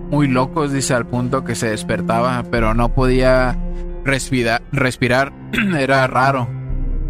muy 0.09 0.27
locos, 0.27 0.71
dice, 0.71 0.93
al 0.93 1.05
punto 1.05 1.43
que 1.43 1.55
se 1.55 1.69
despertaba, 1.69 2.43
pero 2.49 2.73
no 2.73 2.89
podía 2.89 3.57
respira- 4.05 4.61
respirar. 4.71 5.31
Era 5.77 6.07
raro, 6.07 6.47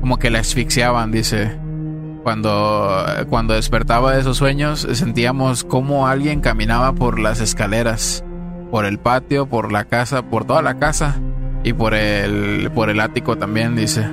como 0.01 0.17
que 0.17 0.29
la 0.29 0.39
asfixiaban, 0.39 1.11
dice. 1.11 1.57
Cuando, 2.23 3.05
cuando 3.29 3.53
despertaba 3.53 4.13
de 4.13 4.19
esos 4.19 4.37
sueños, 4.37 4.85
sentíamos 4.91 5.63
como 5.63 6.07
alguien 6.07 6.41
caminaba 6.41 6.91
por 6.93 7.17
las 7.17 7.39
escaleras, 7.39 8.25
por 8.71 8.83
el 8.85 8.99
patio, 8.99 9.47
por 9.47 9.71
la 9.71 9.85
casa, 9.85 10.23
por 10.23 10.43
toda 10.43 10.61
la 10.61 10.77
casa 10.77 11.15
y 11.63 11.71
por 11.71 11.93
el, 11.93 12.69
por 12.71 12.89
el 12.89 12.99
ático 12.99 13.37
también, 13.37 13.75
dice. 13.77 14.05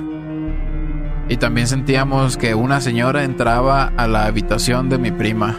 Y 1.29 1.37
también 1.37 1.67
sentíamos 1.67 2.37
que 2.37 2.55
una 2.55 2.81
señora 2.81 3.23
entraba 3.23 3.91
a 3.97 4.07
la 4.07 4.25
habitación 4.25 4.89
de 4.89 4.97
mi 4.97 5.11
prima. 5.11 5.57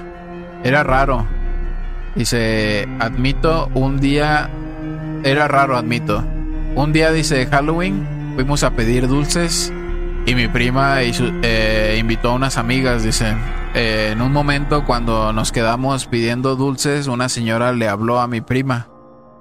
Era 0.64 0.82
raro. 0.82 1.26
Dice, 2.14 2.88
admito, 2.98 3.70
un 3.74 4.00
día... 4.00 4.50
Era 5.24 5.48
raro, 5.48 5.76
admito. 5.76 6.24
Un 6.74 6.92
día, 6.92 7.10
dice, 7.10 7.46
Halloween, 7.46 8.32
fuimos 8.34 8.62
a 8.62 8.70
pedir 8.70 9.08
dulces 9.08 9.72
y 10.28 10.34
mi 10.34 10.46
prima 10.46 10.98
eh, 11.02 11.96
invitó 11.98 12.30
a 12.30 12.34
unas 12.34 12.58
amigas, 12.58 13.02
dice. 13.02 13.34
Eh, 13.74 14.10
en 14.12 14.20
un 14.20 14.30
momento 14.30 14.84
cuando 14.84 15.32
nos 15.32 15.52
quedamos 15.52 16.06
pidiendo 16.06 16.54
dulces, 16.54 17.06
una 17.06 17.28
señora 17.28 17.72
le 17.72 17.88
habló 17.88 18.20
a 18.20 18.28
mi 18.28 18.40
prima 18.40 18.88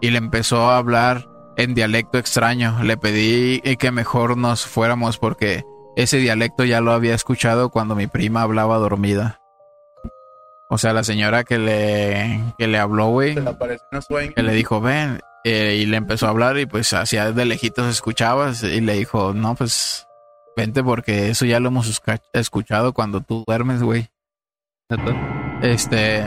y 0.02 0.12
le 0.12 0.18
empezó 0.18 0.70
a 0.70 0.78
hablar 0.78 1.30
en 1.58 1.74
dialecto 1.74 2.18
extraño. 2.18 2.84
Le 2.84 2.96
pedí 2.96 3.60
que 3.78 3.92
mejor 3.92 4.38
nos 4.38 4.66
fuéramos 4.66 5.18
porque 5.18 5.66
ese 5.98 6.18
dialecto 6.18 6.64
ya 6.64 6.80
lo 6.80 6.92
había 6.92 7.16
escuchado 7.16 7.70
cuando 7.70 7.96
mi 7.96 8.06
prima 8.06 8.44
hablaba 8.44 8.78
dormida. 8.78 9.42
O 10.70 10.78
sea, 10.78 10.94
la 10.94 11.04
señora 11.04 11.44
que 11.44 11.58
le, 11.58 12.40
que 12.60 12.68
le 12.68 12.78
habló, 12.78 13.08
güey, 13.08 13.36
que 14.36 14.44
le 14.44 14.54
dijo, 14.54 14.80
ven, 14.80 15.22
eh, 15.44 15.80
y 15.82 15.88
le 15.88 15.98
empezó 15.98 16.28
a 16.28 16.30
hablar 16.30 16.60
y 16.60 16.68
pues 16.68 16.94
hacia 16.94 17.32
de 17.32 17.46
lejitos 17.46 17.88
escuchabas 17.88 18.62
y 18.62 18.80
le 18.80 18.94
dijo, 18.94 19.34
no, 19.34 19.56
pues 19.56 20.06
vente 20.56 20.84
porque 20.84 21.30
eso 21.30 21.46
ya 21.46 21.60
lo 21.60 21.70
hemos 21.70 22.02
escuchado 22.34 22.94
cuando 22.94 23.22
tú 23.22 23.44
duermes, 23.48 23.82
güey. 23.82 24.08
Este, 25.64 26.26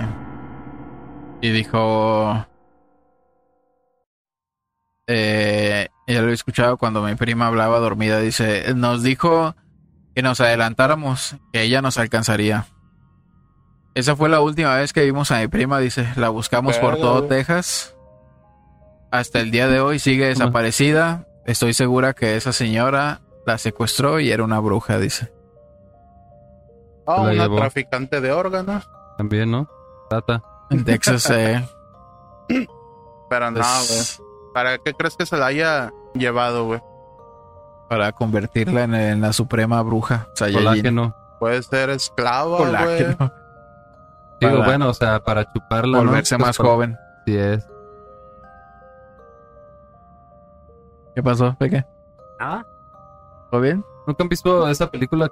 y 1.41 1.51
dijo, 1.51 2.45
eh, 5.07 5.89
ya 6.13 6.23
lo 6.23 6.31
he 6.31 6.33
escuchado 6.33 6.77
cuando 6.77 7.03
mi 7.03 7.15
prima 7.15 7.47
hablaba 7.47 7.79
dormida, 7.79 8.21
dice, 8.21 8.75
nos 8.75 9.03
dijo 9.03 9.55
que 10.15 10.23
nos 10.23 10.41
adelantáramos, 10.41 11.37
que 11.53 11.63
ella 11.63 11.83
nos 11.83 11.99
alcanzaría. 11.99 12.67
Esa 13.95 14.17
fue 14.17 14.29
la 14.29 14.41
última 14.41 14.77
vez 14.77 14.93
que 14.93 15.05
vimos 15.05 15.31
a 15.31 15.41
mi 15.41 15.49
prima, 15.49 15.79
dice, 15.79 16.09
la 16.17 16.29
buscamos 16.29 16.79
por 16.79 16.97
todo 16.97 17.19
güey. 17.19 17.29
Texas. 17.29 17.97
Hasta 19.11 19.41
el 19.41 19.51
día 19.51 19.67
de 19.69 19.81
hoy 19.81 19.99
sigue 19.99 20.27
desaparecida. 20.27 21.27
Estoy 21.45 21.75
segura 21.75 22.13
que 22.13 22.37
esa 22.37 22.53
señora 22.53 23.21
la 23.47 23.59
secuestró 23.59 24.21
y 24.21 24.31
era 24.31 24.45
una 24.45 24.61
bruja, 24.61 24.99
dice. 24.99 25.33
Ah, 27.07 27.23
una 27.23 27.33
llevó. 27.33 27.57
traficante 27.57 28.21
de 28.21 28.31
órganos. 28.31 28.89
También, 29.19 29.51
¿no? 29.51 29.69
Tata. 30.09 30.43
En 30.71 30.85
Texas, 30.85 31.29
eh, 31.31 31.67
Pero 33.29 33.51
no, 33.51 33.61
güey. 33.61 34.01
¿Para 34.55 34.79
qué 34.79 34.95
crees 34.95 35.17
que 35.17 35.27
se 35.27 35.37
la 35.37 35.47
haya 35.47 35.93
llevado, 36.15 36.67
güey? 36.67 36.81
Para 37.89 38.13
convertirla 38.13 38.85
en, 38.85 38.95
en 38.95 39.21
la 39.21 39.33
suprema 39.33 39.83
bruja. 39.83 40.29
Colágeno. 40.39 41.15
Puede 41.39 41.63
ser 41.63 41.91
esclava, 41.91 42.59
güey. 42.59 42.67
Colágeno. 42.67 43.33
Digo, 44.41 44.53
Para 44.53 44.65
bueno, 44.65 44.89
o 44.91 44.95
sea, 44.95 45.21
para 45.23 45.51
chuparla. 45.53 45.99
¿no? 45.99 46.05
Volverse 46.05 46.37
Pues, 46.37 46.47
más 46.47 46.57
para- 46.57 46.69
joven. 46.69 46.97
Sí 47.27 47.37
es. 47.37 47.67
¿Qué 51.15 51.23
pasó, 51.23 51.55
Peque? 51.59 51.85
Nada. 52.39 52.67
¿Todo 53.51 53.61
bien? 53.61 53.85
¿Nunca 54.07 54.23
han 54.23 54.29
visto 54.29 54.69
esa 54.69 54.91
película? 54.91 55.31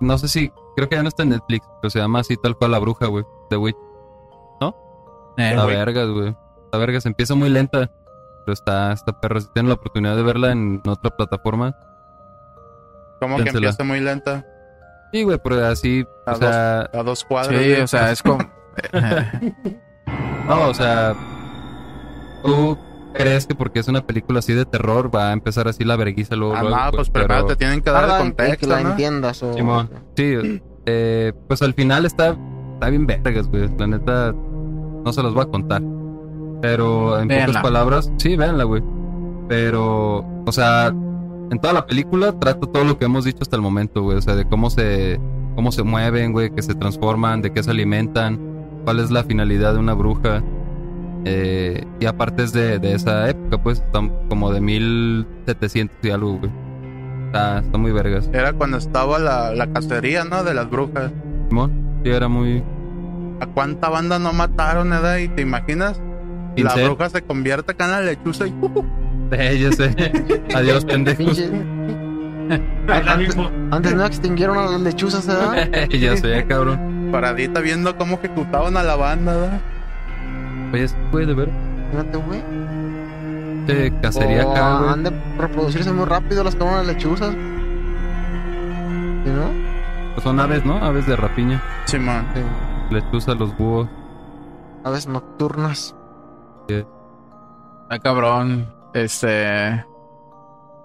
No 0.00 0.18
sé 0.18 0.28
si, 0.28 0.52
creo 0.76 0.88
que 0.88 0.96
ya 0.96 1.02
no 1.02 1.08
está 1.08 1.22
en 1.22 1.30
Netflix, 1.30 1.66
pero 1.80 1.90
se 1.90 1.98
llama 2.00 2.20
así 2.20 2.36
tal 2.36 2.56
cual 2.56 2.72
La 2.72 2.78
Bruja, 2.78 3.06
güey. 3.06 3.24
The 3.50 3.56
Witch. 3.56 3.76
Eh, 5.40 5.54
La 5.54 5.66
vergas, 5.66 6.08
güey. 6.10 6.36
La 6.72 6.78
vergas 6.80 7.06
empieza 7.06 7.36
muy 7.36 7.48
lenta, 7.48 7.88
pero 8.48 8.54
está, 8.54 8.92
está 8.92 9.12
perra. 9.20 9.40
Si 9.42 9.48
tienen 9.52 9.68
la 9.68 9.74
oportunidad 9.74 10.16
de 10.16 10.22
verla 10.22 10.52
en 10.52 10.80
otra 10.86 11.14
plataforma. 11.14 11.76
Como 13.20 13.36
que 13.36 13.50
empieza 13.50 13.84
muy 13.84 14.00
lenta. 14.00 14.46
Sí, 15.12 15.22
güey, 15.22 15.38
pero 15.42 15.66
así, 15.66 16.06
A 16.24 16.32
o 16.32 16.36
sea, 16.36 16.80
A 16.94 17.02
dos 17.02 17.24
cuadros. 17.24 17.60
sí, 17.60 17.72
o 17.74 17.86
sea, 17.86 18.10
es 18.10 18.22
como... 18.22 18.38
no, 20.48 20.68
o 20.68 20.72
sea, 20.74 21.14
tú 22.42 22.78
crees 23.12 23.46
que 23.46 23.54
porque 23.54 23.80
es 23.80 23.88
una 23.88 24.06
película 24.06 24.38
así 24.38 24.54
de 24.54 24.64
terror 24.64 25.14
va 25.14 25.28
a 25.28 25.32
empezar 25.32 25.68
así 25.68 25.84
la 25.84 25.96
verguiza 25.96 26.34
luego, 26.36 26.54
Ah, 26.56 26.62
luego, 26.62 26.76
no, 26.76 26.82
güey, 26.84 26.92
pues 26.96 27.10
pero- 27.10 27.26
primero 27.26 27.46
te 27.48 27.56
tienen 27.56 27.82
que 27.82 27.90
dar 27.90 28.04
el 28.04 28.10
en 28.10 28.16
que 28.16 28.22
contexto, 28.44 28.68
la 28.68 28.80
¿no? 28.80 28.90
entiendas 28.92 29.42
o... 29.42 29.52
Simón. 29.52 29.90
Sí, 30.16 30.62
eh, 30.86 31.32
pues 31.48 31.60
al 31.60 31.74
final 31.74 32.06
está, 32.06 32.34
está 32.74 32.88
bien 32.88 33.06
vergas, 33.06 33.46
güey. 33.48 33.68
La 33.76 33.86
neta, 33.88 34.32
no 34.32 35.12
se 35.12 35.22
los 35.22 35.34
voy 35.34 35.42
a 35.44 35.48
contar. 35.50 35.82
Pero 36.60 37.20
en 37.20 37.28
Véanla. 37.28 37.46
pocas 37.46 37.62
palabras, 37.62 38.12
sí, 38.18 38.36
véanla, 38.36 38.64
güey. 38.64 38.82
Pero, 39.48 40.24
o 40.44 40.52
sea, 40.52 40.88
en 40.88 41.58
toda 41.60 41.72
la 41.72 41.86
película 41.86 42.32
trata 42.38 42.66
todo 42.66 42.84
lo 42.84 42.98
que 42.98 43.06
hemos 43.06 43.24
dicho 43.24 43.38
hasta 43.42 43.56
el 43.56 43.62
momento, 43.62 44.02
güey. 44.02 44.18
O 44.18 44.22
sea, 44.22 44.34
de 44.34 44.44
cómo 44.46 44.70
se, 44.70 45.20
cómo 45.54 45.72
se 45.72 45.82
mueven, 45.82 46.32
güey, 46.32 46.50
que 46.50 46.62
se 46.62 46.74
transforman, 46.74 47.42
de 47.42 47.52
qué 47.52 47.62
se 47.62 47.70
alimentan, 47.70 48.38
cuál 48.84 49.00
es 49.00 49.10
la 49.10 49.24
finalidad 49.24 49.74
de 49.74 49.78
una 49.78 49.94
bruja. 49.94 50.42
Eh, 51.24 51.84
y 52.00 52.06
aparte 52.06 52.44
es 52.44 52.52
de, 52.52 52.78
de 52.78 52.94
esa 52.94 53.28
época, 53.28 53.62
pues, 53.62 53.78
están 53.78 54.12
como 54.28 54.52
de 54.52 54.60
1700 54.60 55.96
y 56.02 56.10
algo, 56.10 56.38
güey. 56.38 56.50
Está, 57.26 57.58
está 57.58 57.78
muy 57.78 57.92
vergas. 57.92 58.28
Era 58.32 58.52
cuando 58.52 58.78
estaba 58.78 59.18
la, 59.18 59.54
la 59.54 59.66
cacería, 59.72 60.24
¿no? 60.24 60.44
De 60.44 60.54
las 60.54 60.68
brujas. 60.70 61.12
Simón, 61.48 61.72
sí, 62.02 62.10
era 62.10 62.28
muy... 62.28 62.62
¿A 63.40 63.46
cuánta 63.46 63.88
banda 63.88 64.18
no 64.18 64.32
mataron, 64.32 64.92
edad? 64.92 65.18
¿Y 65.18 65.28
te 65.28 65.42
imaginas? 65.42 66.00
La 66.56 66.74
bruja 66.74 67.08
se 67.10 67.22
convierte 67.22 67.72
acá 67.72 67.84
en 67.84 67.90
la 67.92 68.00
lechuza 68.00 68.46
y 68.46 68.50
¡uh! 68.50 68.84
Eh, 69.30 69.58
ya 69.58 69.70
sé. 69.72 69.94
Adiós, 70.54 70.86
pendejos. 70.86 71.38
Antes, 72.48 73.36
antes 73.70 73.94
no 73.94 74.06
extinguieron 74.06 74.56
a 74.56 74.62
las 74.70 74.80
lechuzas, 74.80 75.26
¿verdad? 75.26 75.68
ya 75.90 76.16
sé, 76.16 76.46
cabrón. 76.46 77.10
paradita 77.12 77.60
viendo 77.60 77.94
cómo 77.98 78.14
ejecutaban 78.16 78.78
a 78.78 78.82
la 78.82 78.96
banda, 78.96 79.36
¿verdad? 79.36 79.60
Oye, 80.72 80.88
sí, 80.88 80.96
güey, 81.12 81.26
de 81.26 81.34
ver. 81.34 81.50
Fíjate, 81.90 82.16
güey. 82.16 82.42
Eh, 83.68 83.92
cacería 84.00 84.46
O 84.46 84.52
acá, 84.52 84.78
güey. 84.78 84.90
han 84.92 85.04
de 85.04 85.12
reproducirse 85.38 85.92
muy 85.92 86.06
rápido 86.06 86.42
las 86.42 86.56
cabronas 86.56 86.86
lechuzas. 86.86 87.34
¿Sí, 89.24 89.30
no? 89.30 89.50
Pues 90.14 90.24
son 90.24 90.40
aves, 90.40 90.64
¿no? 90.64 90.82
Aves 90.82 91.06
de 91.06 91.16
rapiña. 91.16 91.62
Simón. 91.84 92.24
Sí. 92.34 92.40
Lechuza, 92.94 93.34
los 93.34 93.54
búhos. 93.58 93.88
Aves 94.84 95.06
nocturnas. 95.06 95.94
Ah, 97.90 97.98
cabrón. 97.98 98.74
Este... 98.94 99.84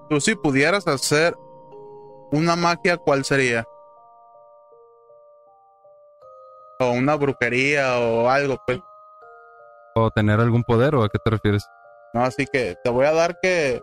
Tú 0.10 0.19
si 0.19 0.35
pudieras 0.35 0.88
hacer 0.88 1.35
una 2.31 2.55
magia, 2.55 2.97
¿cuál 2.97 3.23
sería? 3.23 3.65
O 6.80 6.91
una 6.91 7.15
brujería 7.15 7.99
o 7.99 8.30
algo, 8.30 8.57
pues. 8.65 8.80
¿O 9.95 10.10
tener 10.11 10.39
algún 10.39 10.64
poder 10.64 10.95
o 10.95 11.03
a 11.03 11.10
qué 11.10 11.19
te 11.23 11.30
refieres? 11.30 11.65
No, 12.14 12.23
así 12.23 12.45
que 12.51 12.76
te 12.84 12.89
voy 12.89 13.05
a 13.05 13.14
dar 13.14 13.39
que 13.41 13.81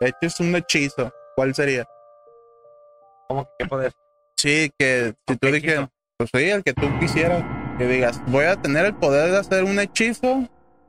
eches 0.00 0.40
un 0.40 0.54
hechizo. 0.54 1.10
¿Cuál 1.34 1.54
sería? 1.54 1.86
¿Cómo 3.28 3.44
que 3.44 3.50
qué 3.58 3.66
poder? 3.66 3.92
Sí, 4.36 4.70
que 4.78 5.14
si 5.26 5.36
tú 5.36 5.46
¿Qué 5.48 5.52
dijeras, 5.52 5.88
pues 6.16 6.30
sí, 6.32 6.50
el 6.50 6.62
que 6.62 6.74
tú 6.74 6.86
quisieras, 7.00 7.44
que 7.76 7.86
digas, 7.86 8.22
voy 8.26 8.44
a 8.44 8.56
tener 8.56 8.86
el 8.86 8.94
poder 8.94 9.32
de 9.32 9.38
hacer 9.38 9.64
un 9.64 9.78
hechizo 9.78 10.48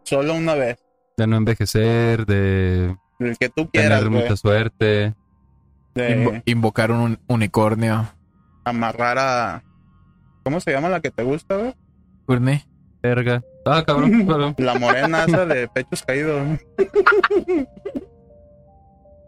solo 0.10 0.34
una 0.34 0.56
vez. 0.56 0.78
De 1.18 1.28
no 1.28 1.38
envejecer, 1.38 2.26
de 2.26 2.96
El 3.20 3.38
que 3.38 3.50
tú 3.50 3.70
quieras, 3.70 4.00
tener 4.04 4.10
mucha 4.22 4.36
suerte. 4.36 5.14
invo- 5.96 6.32
De 6.44 6.52
invocar 6.52 6.92
un 6.92 7.00
un- 7.02 7.20
unicornio. 7.28 8.08
amarrar 8.66 9.18
a. 9.20 9.64
¿Cómo 10.44 10.60
se 10.60 10.72
llama 10.72 10.90
la 10.90 11.00
que 11.02 11.12
te 11.12 11.24
gusta, 11.24 11.56
güey? 11.58 11.74
Courtney. 12.26 12.64
Verga. 13.02 13.42
Ah, 13.66 13.84
cabrón. 13.86 14.26
cabrón. 14.28 14.56
La 14.58 14.78
morena 14.80 15.26
esa 15.26 15.46
de 15.46 15.68
pechos 15.68 16.04
caídos. 16.04 16.42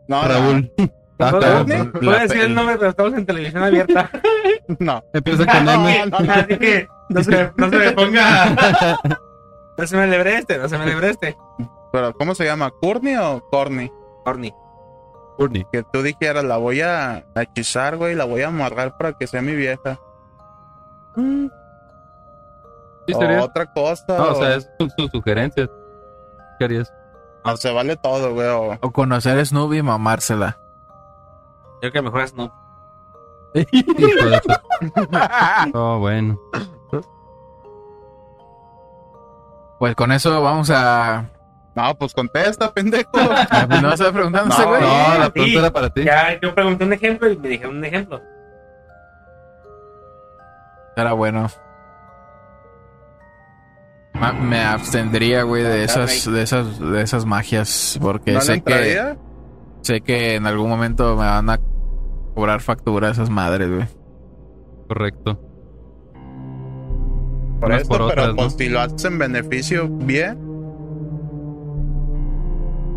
No, 0.07 0.23
Raúl. 0.27 0.71
Ah, 1.19 1.29
¿Puedo, 1.29 1.39
cabrón. 1.41 1.91
¿puedo 1.91 2.19
decir 2.19 2.41
el 2.41 2.55
nombre, 2.55 2.77
pero 2.77 2.89
estamos 2.89 3.13
en 3.13 3.25
televisión 3.25 3.63
abierta. 3.63 4.09
No. 4.79 5.03
Empieza 5.13 5.45
con 5.45 5.67
M. 5.69 6.11
Así 6.29 6.57
que 6.57 6.87
no 7.09 7.23
se, 7.23 7.51
no 7.57 7.69
se 7.69 7.77
me 7.77 7.91
ponga. 7.91 8.55
No 9.81 9.87
se 9.87 9.97
me 9.97 10.07
lebre 10.07 10.37
este, 10.37 10.57
no 10.57 10.69
se 10.69 10.77
me 10.77 10.85
lebre 10.85 11.09
este. 11.09 11.37
Pero, 11.91 12.13
¿cómo 12.13 12.35
se 12.35 12.45
llama? 12.45 12.69
¿Courtney 12.71 13.15
o 13.17 13.43
Corny? 13.49 13.91
Corny. 14.23 14.53
Courtney. 15.37 15.65
Que 15.71 15.83
tú 15.83 16.03
dijeras, 16.03 16.43
la 16.43 16.57
voy 16.57 16.81
a 16.81 17.25
hechizar, 17.35 17.97
güey, 17.97 18.13
la 18.15 18.25
voy 18.25 18.43
a 18.43 18.47
amarrar 18.49 18.95
para 18.97 19.13
que 19.13 19.25
sea 19.27 19.41
mi 19.41 19.55
vieja. 19.55 19.99
Sí, 23.07 23.13
o 23.13 23.19
sería. 23.19 23.43
otra 23.43 23.65
cosa. 23.73 24.05
No, 24.07 24.23
o 24.23 24.31
o, 24.31 24.35
sea, 24.35 24.55
es 24.55 24.69
su, 24.79 24.89
su 24.95 25.07
sugerencia. 25.07 25.69
¿Qué 26.59 26.65
harías? 26.65 26.93
o 27.43 27.57
se 27.57 27.71
vale 27.73 27.97
todo, 27.97 28.33
güey. 28.35 28.47
O, 28.47 28.77
O 28.81 28.91
conocer 28.91 29.37
a 29.39 29.43
Snoopy 29.43 29.77
y 29.79 29.81
mamársela. 29.81 30.59
Yo 31.81 31.89
creo 31.89 31.91
que 31.93 32.01
mejor 32.03 32.21
es 32.21 32.33
no. 32.35 32.53
Hijo 33.53 34.29
de 34.29 34.41
tu- 34.41 35.73
Oh, 35.77 35.97
bueno. 35.99 36.39
Pues 39.81 39.95
con 39.95 40.11
eso 40.11 40.43
vamos 40.43 40.69
a... 40.69 41.25
No, 41.75 41.95
pues 41.97 42.13
contesta, 42.13 42.71
pendejo. 42.71 43.09
Ah, 43.49 43.65
pues, 43.67 43.81
¿No 43.81 43.87
vas 43.89 43.99
a 43.99 44.11
preguntar 44.11 44.45
No, 44.45 44.53
ese 44.53 44.63
güey? 44.63 44.79
No, 44.79 45.17
la 45.17 45.29
pregunta 45.31 45.59
era 45.59 45.71
para 45.73 45.89
ti. 45.89 46.03
Ya 46.03 46.39
yo 46.39 46.53
pregunté 46.53 46.83
un 46.85 46.93
ejemplo 46.93 47.31
y 47.31 47.35
me 47.35 47.49
dijeron 47.49 47.77
un 47.77 47.85
ejemplo. 47.85 48.21
Era 50.95 51.13
bueno. 51.13 51.47
Ma- 54.13 54.33
Me 54.33 54.61
abstendría, 54.63 55.41
güey, 55.41 55.63
de 55.63 55.81
Ah, 55.81 55.83
esas, 55.85 56.31
de 56.31 56.43
esas, 56.43 56.79
de 56.79 57.01
esas 57.01 57.25
magias, 57.25 57.97
porque 57.99 58.33
¿No 58.33 58.41
sé 58.41 58.61
que, 58.61 59.15
sé 59.81 60.01
que 60.01 60.35
en 60.35 60.45
algún 60.45 60.69
momento 60.69 61.15
me 61.15 61.25
van 61.25 61.49
a 61.49 61.59
cobrar 62.35 62.61
factura 62.61 63.09
esas 63.09 63.31
madres, 63.31 63.67
güey. 63.67 63.87
Correcto. 64.87 65.39
Por 67.61 67.87
por 67.87 67.89
pero 67.89 68.05
otras, 68.07 68.33
pues 68.35 68.53
¿no? 68.53 68.57
si 68.57 68.69
lo 68.69 68.81
haces 68.81 69.05
en 69.05 69.19
beneficio 69.19 69.87
bien, 69.87 70.37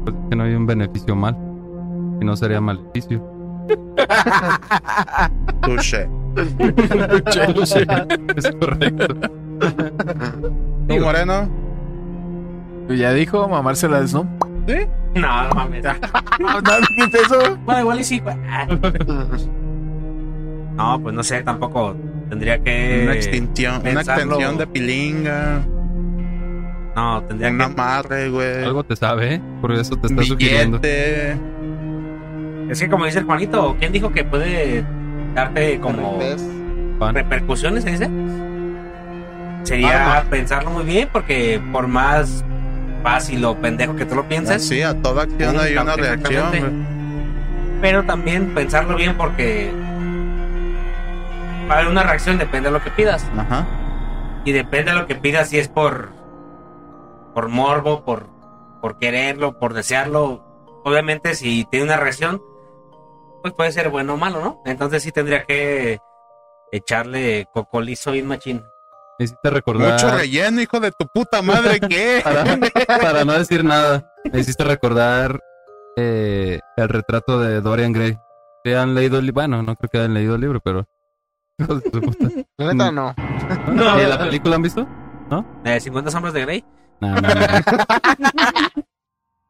Pues 0.04 0.16
que 0.30 0.36
no 0.36 0.44
hay 0.44 0.54
un 0.54 0.66
beneficio 0.66 1.14
mal. 1.14 1.36
Si 2.18 2.24
no 2.24 2.34
sería 2.34 2.62
maleficio. 2.62 3.22
touché. 5.62 6.08
es 8.36 8.50
correcto. 8.58 9.06
¿Tú, 10.88 10.98
Moreno? 10.98 11.48
¿Ya 12.88 13.12
dijo 13.12 13.48
mamársela 13.48 14.00
de 14.00 14.08
Snoop? 14.08 14.26
¿Sí? 14.66 14.76
No, 15.14 15.48
no 15.48 15.54
mames. 15.54 15.84
¿No 16.40 16.60
dijiste 16.96 17.18
eso? 17.18 17.56
Bueno, 17.64 17.80
igual 17.80 18.00
y 18.00 18.04
sí. 18.04 18.22
No, 20.76 21.00
pues 21.00 21.14
no 21.14 21.22
sé, 21.22 21.42
tampoco 21.42 21.94
tendría 22.34 22.58
que. 22.58 23.02
Una 23.04 23.14
extinción, 23.14 23.80
una 23.86 24.00
extensión 24.00 24.58
de 24.58 24.66
pilinga, 24.66 25.62
No, 26.96 27.22
tendría 27.28 27.50
un 27.50 27.58
que. 27.58 27.64
amarre, 27.64 28.28
güey. 28.28 28.64
Algo 28.64 28.82
te 28.84 28.96
sabe, 28.96 29.34
¿eh? 29.34 29.40
Por 29.60 29.72
eso 29.72 29.96
te 29.96 30.08
está 30.08 30.20
Un 30.20 30.26
sugiriendo. 30.26 30.80
Es 32.70 32.80
que 32.80 32.88
como 32.88 33.04
dice 33.04 33.20
el 33.20 33.24
Juanito, 33.24 33.76
¿quién 33.78 33.92
dijo 33.92 34.10
que 34.10 34.24
puede 34.24 34.84
darte 35.34 35.78
como 35.80 36.18
repercusiones? 37.12 37.84
¿se 37.84 37.90
dice? 37.90 38.10
Sería 39.62 40.18
Ah, 40.18 40.24
pensarlo 40.28 40.70
muy 40.70 40.84
bien, 40.84 41.08
porque 41.12 41.60
por 41.72 41.86
más 41.86 42.44
fácil 43.02 43.44
o 43.44 43.54
pendejo 43.56 43.94
que 43.96 44.04
tú 44.06 44.14
lo 44.16 44.26
pienses, 44.28 44.66
Sí, 44.66 44.82
a 44.82 44.94
toda 44.94 45.22
acción 45.24 45.58
hay 45.60 45.76
una 45.76 45.94
reacción, 45.94 46.86
pero 47.80 48.02
también 48.04 48.46
pensarlo 48.54 48.96
bien 48.96 49.14
porque 49.16 49.70
va 51.68 51.74
a 51.74 51.78
haber 51.78 51.90
una 51.90 52.02
reacción, 52.02 52.38
depende 52.38 52.68
de 52.68 52.72
lo 52.72 52.82
que 52.82 52.90
pidas. 52.90 53.26
Ajá. 53.36 53.66
Y 54.44 54.52
depende 54.52 54.92
de 54.92 54.98
lo 54.98 55.06
que 55.06 55.14
pidas, 55.14 55.48
si 55.48 55.58
es 55.58 55.68
por, 55.68 56.10
por 57.34 57.48
morbo, 57.48 58.04
por, 58.04 58.28
por 58.80 58.98
quererlo, 58.98 59.58
por 59.58 59.74
desearlo. 59.74 60.44
Obviamente, 60.84 61.34
si 61.34 61.64
tiene 61.70 61.86
una 61.86 61.96
reacción, 61.96 62.42
pues 63.42 63.54
puede 63.54 63.72
ser 63.72 63.88
bueno 63.90 64.14
o 64.14 64.16
malo, 64.16 64.40
¿no? 64.40 64.62
Entonces 64.64 65.02
sí 65.02 65.12
tendría 65.12 65.44
que 65.44 65.98
echarle 66.72 67.46
cocolizo 67.52 68.12
bien 68.12 68.26
machín. 68.26 68.62
Hiciste 69.18 69.50
recordar. 69.50 69.92
Mucho 69.92 70.16
relleno, 70.16 70.60
hijo 70.60 70.80
de 70.80 70.90
tu 70.90 71.06
puta 71.06 71.40
madre, 71.40 71.78
¿qué? 71.80 72.20
para, 72.24 72.44
para 73.00 73.24
no 73.24 73.32
decir 73.32 73.64
nada, 73.64 74.12
hiciste 74.32 74.64
recordar 74.64 75.40
eh, 75.96 76.60
el 76.76 76.88
retrato 76.88 77.38
de 77.38 77.60
Dorian 77.60 77.92
Gray. 77.92 78.18
¿Se 78.64 78.76
han 78.76 78.94
leído 78.94 79.18
el 79.18 79.26
libro? 79.26 79.42
Bueno, 79.42 79.62
no 79.62 79.76
creo 79.76 79.90
que 79.90 79.98
hayan 79.98 80.14
leído 80.14 80.34
el 80.34 80.40
libro, 80.40 80.60
pero. 80.60 80.80
Hijos 80.80 80.88
de 80.88 80.88
su 80.88 80.88
puta. 80.88 80.94
La 82.58 82.72
neta, 82.72 82.90
no. 82.90 83.14
No. 83.72 84.00
¿Y 84.00 84.06
la 84.06 84.18
película 84.18 84.56
han 84.56 84.62
visto? 84.62 84.86
Eh, 85.64 85.80
50 85.80 86.10
sombras 86.10 86.34
de 86.34 86.40
Grey. 86.42 86.64
No, 87.00 87.14
no, 87.14 87.20
no. 87.20 87.28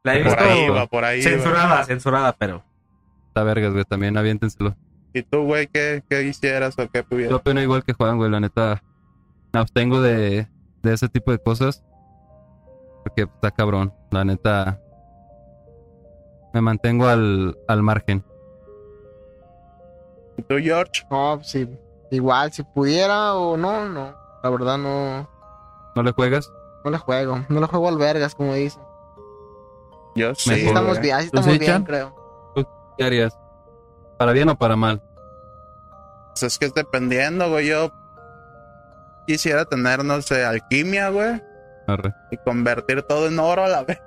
La 0.03 0.15
he 0.15 0.23
Por 0.23 0.25
visto 0.25 0.43
ahí 0.43 0.69
va, 0.69 0.87
por 0.87 1.03
ahí 1.03 1.17
va. 1.23 1.29
censurada, 1.29 1.83
censurada, 1.83 2.33
pero 2.33 2.63
Está 3.27 3.43
vergas, 3.43 3.73
güey. 3.73 3.83
También 3.85 4.17
aviéntenselo. 4.17 4.75
¿Y 5.13 5.23
tú, 5.23 5.43
güey, 5.45 5.67
qué, 5.67 6.03
qué 6.09 6.23
hicieras 6.23 6.77
o 6.77 6.87
qué 6.89 6.99
Yo 6.99 7.05
pudieras? 7.05 7.33
opino 7.33 7.61
igual 7.61 7.83
que 7.83 7.93
Juan, 7.93 8.17
güey. 8.17 8.29
La 8.29 8.39
neta, 8.39 8.81
me 9.53 9.59
abstengo 9.59 10.01
de, 10.01 10.47
de 10.83 10.93
ese 10.93 11.09
tipo 11.09 11.31
de 11.31 11.39
cosas. 11.39 11.83
Porque 13.03 13.23
está 13.23 13.51
cabrón. 13.51 13.93
La 14.11 14.23
neta, 14.25 14.79
me 16.53 16.61
mantengo 16.61 17.07
al, 17.07 17.57
al 17.67 17.81
margen. 17.83 18.23
¿Y 20.37 20.41
tú, 20.43 20.55
George? 20.61 21.03
No, 21.09 21.39
sí. 21.43 21.67
Igual, 22.11 22.53
si 22.53 22.63
pudiera 22.63 23.33
o 23.35 23.57
no, 23.57 23.87
no. 23.89 24.13
La 24.43 24.49
verdad, 24.49 24.77
no. 24.77 25.27
¿No 25.95 26.03
le 26.03 26.11
juegas? 26.11 26.51
No 26.83 26.91
le 26.91 26.97
juego. 26.97 27.43
No 27.49 27.59
le 27.59 27.67
juego 27.67 27.89
al 27.89 27.97
vergas, 27.97 28.35
como 28.35 28.53
dicen. 28.53 28.83
Yo 30.15 30.33
sí. 30.35 30.51
Así 30.51 30.67
estamos 30.67 30.99
bien, 30.99 31.15
así 31.15 31.29
¿Tú 31.29 31.37
estamos 31.39 31.53
sí, 31.53 31.59
bien, 31.59 31.83
creo. 31.83 32.15
¿Qué 32.97 33.03
harías? 33.03 33.37
¿Para 34.17 34.31
bien 34.31 34.47
o 34.49 34.57
para 34.57 34.75
mal? 34.75 35.01
Pues 36.29 36.43
es 36.43 36.57
que 36.57 36.65
es 36.65 36.73
dependiendo, 36.73 37.49
güey. 37.49 37.67
Yo 37.67 37.91
quisiera 39.27 39.65
tener, 39.65 40.05
no 40.05 40.21
sé, 40.21 40.45
alquimia, 40.45 41.09
güey. 41.09 41.41
Arre. 41.87 42.13
Y 42.31 42.37
convertir 42.37 43.03
todo 43.03 43.27
en 43.27 43.39
oro 43.39 43.65
a 43.65 43.67
la 43.67 43.83
vez. 43.83 43.99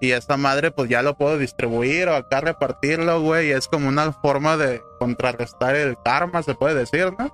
Y 0.00 0.10
esta 0.12 0.36
madre, 0.36 0.70
pues 0.70 0.88
ya 0.90 1.02
lo 1.02 1.16
puedo 1.16 1.38
distribuir 1.38 2.08
o 2.08 2.14
acá 2.16 2.40
repartirlo, 2.40 3.20
güey. 3.22 3.48
Y 3.48 3.52
es 3.52 3.66
como 3.68 3.88
una 3.88 4.12
forma 4.12 4.56
de 4.56 4.82
contrarrestar 5.00 5.74
el 5.74 5.96
karma, 6.04 6.42
se 6.42 6.54
puede 6.54 6.74
decir, 6.74 7.12
¿no? 7.18 7.30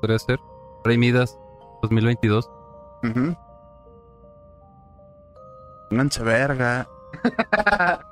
Podría 0.00 0.18
ser. 0.18 0.38
Rey 0.84 0.98
Midas 0.98 1.38
2022. 1.82 2.50
Ujú. 3.04 3.36
Pónganse 5.88 6.22
verga. 6.22 6.88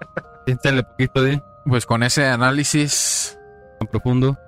Piénsale 0.47 0.83
poquito 0.85 1.23
de 1.23 1.43
Pues 1.67 1.87
con 1.87 2.03
ese 2.03 2.27
análisis 2.27 3.39
tan 3.79 3.89
profundo. 3.89 4.39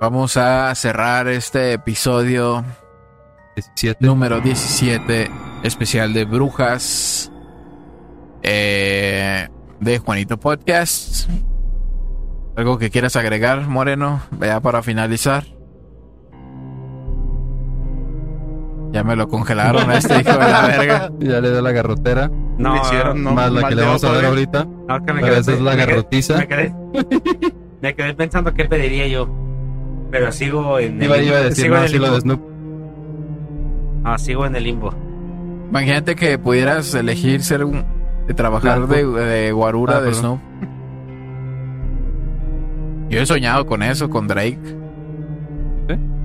vamos 0.00 0.36
a 0.36 0.74
cerrar 0.74 1.28
este 1.28 1.72
episodio 1.74 2.64
17. 3.56 4.04
número 4.04 4.40
17 4.40 5.30
especial 5.62 6.12
de 6.12 6.24
brujas 6.24 7.30
eh, 8.42 9.48
de 9.80 9.98
Juanito 9.98 10.38
Podcast. 10.38 11.28
¿Algo 12.56 12.78
que 12.78 12.90
quieras 12.90 13.16
agregar, 13.16 13.66
Moreno? 13.68 14.20
Vea 14.32 14.60
para 14.60 14.82
finalizar. 14.82 15.44
Ya 18.92 19.04
me 19.04 19.14
lo 19.14 19.28
congelaron 19.28 19.88
a 19.88 19.98
este 19.98 20.20
hijo 20.20 20.32
de 20.32 20.38
la 20.38 20.62
verga. 20.66 21.10
Ya 21.20 21.40
le 21.40 21.50
dio 21.52 21.62
la 21.62 21.70
garrotera. 21.72 22.28
no, 22.58 22.74
Me 22.74 22.80
hicieron, 22.80 23.22
no, 23.22 23.32
más 23.32 23.52
la 23.52 23.68
que 23.68 23.74
le 23.76 23.82
vamos 23.82 24.02
a 24.04 24.20
eh. 24.20 24.26
ahorita. 24.26 24.64
no, 24.64 25.04
que 25.06 25.12
me 25.12 25.22
quedé, 25.22 25.38
esa 25.38 25.52
es 25.52 25.60
la 25.60 25.70
me 25.70 25.76
quedé- 25.76 25.86
garrotiza. 25.86 26.36
Me 26.38 26.48
quedé, 26.48 26.74
me 27.80 27.94
quedé 27.94 28.14
pensando 28.14 28.52
qué 28.52 28.64
pediría 28.64 29.06
yo. 29.06 29.28
Pero 30.10 30.32
sigo 30.32 30.78
en 30.80 30.96
el 31.00 31.04
Iba, 31.04 31.18
iba 31.18 31.36
a 31.36 31.40
decir, 31.42 31.64
sigo 31.66 31.76
no, 31.76 31.80
en 31.82 31.86
el 31.86 31.92
limbo. 31.92 32.10
de 32.10 32.20
Snoop. 32.20 32.40
Ah, 34.02 34.18
sigo 34.18 34.44
en 34.46 34.56
el 34.56 34.64
limbo. 34.64 34.92
Imagínate 35.68 36.16
que 36.16 36.36
pudieras 36.38 36.92
elegir 36.94 37.44
ser 37.44 37.64
un. 37.64 37.84
De 38.30 38.34
trabajar 38.34 38.86
de, 38.86 39.04
de 39.04 39.50
guarura 39.50 39.96
Ah, 39.96 40.00
de 40.00 40.10
perdón. 40.12 40.20
Snoop. 40.22 40.40
Yo 43.10 43.20
he 43.20 43.26
soñado 43.26 43.66
con 43.66 43.82
eso, 43.82 44.08
con 44.08 44.28
Drake. 44.28 44.58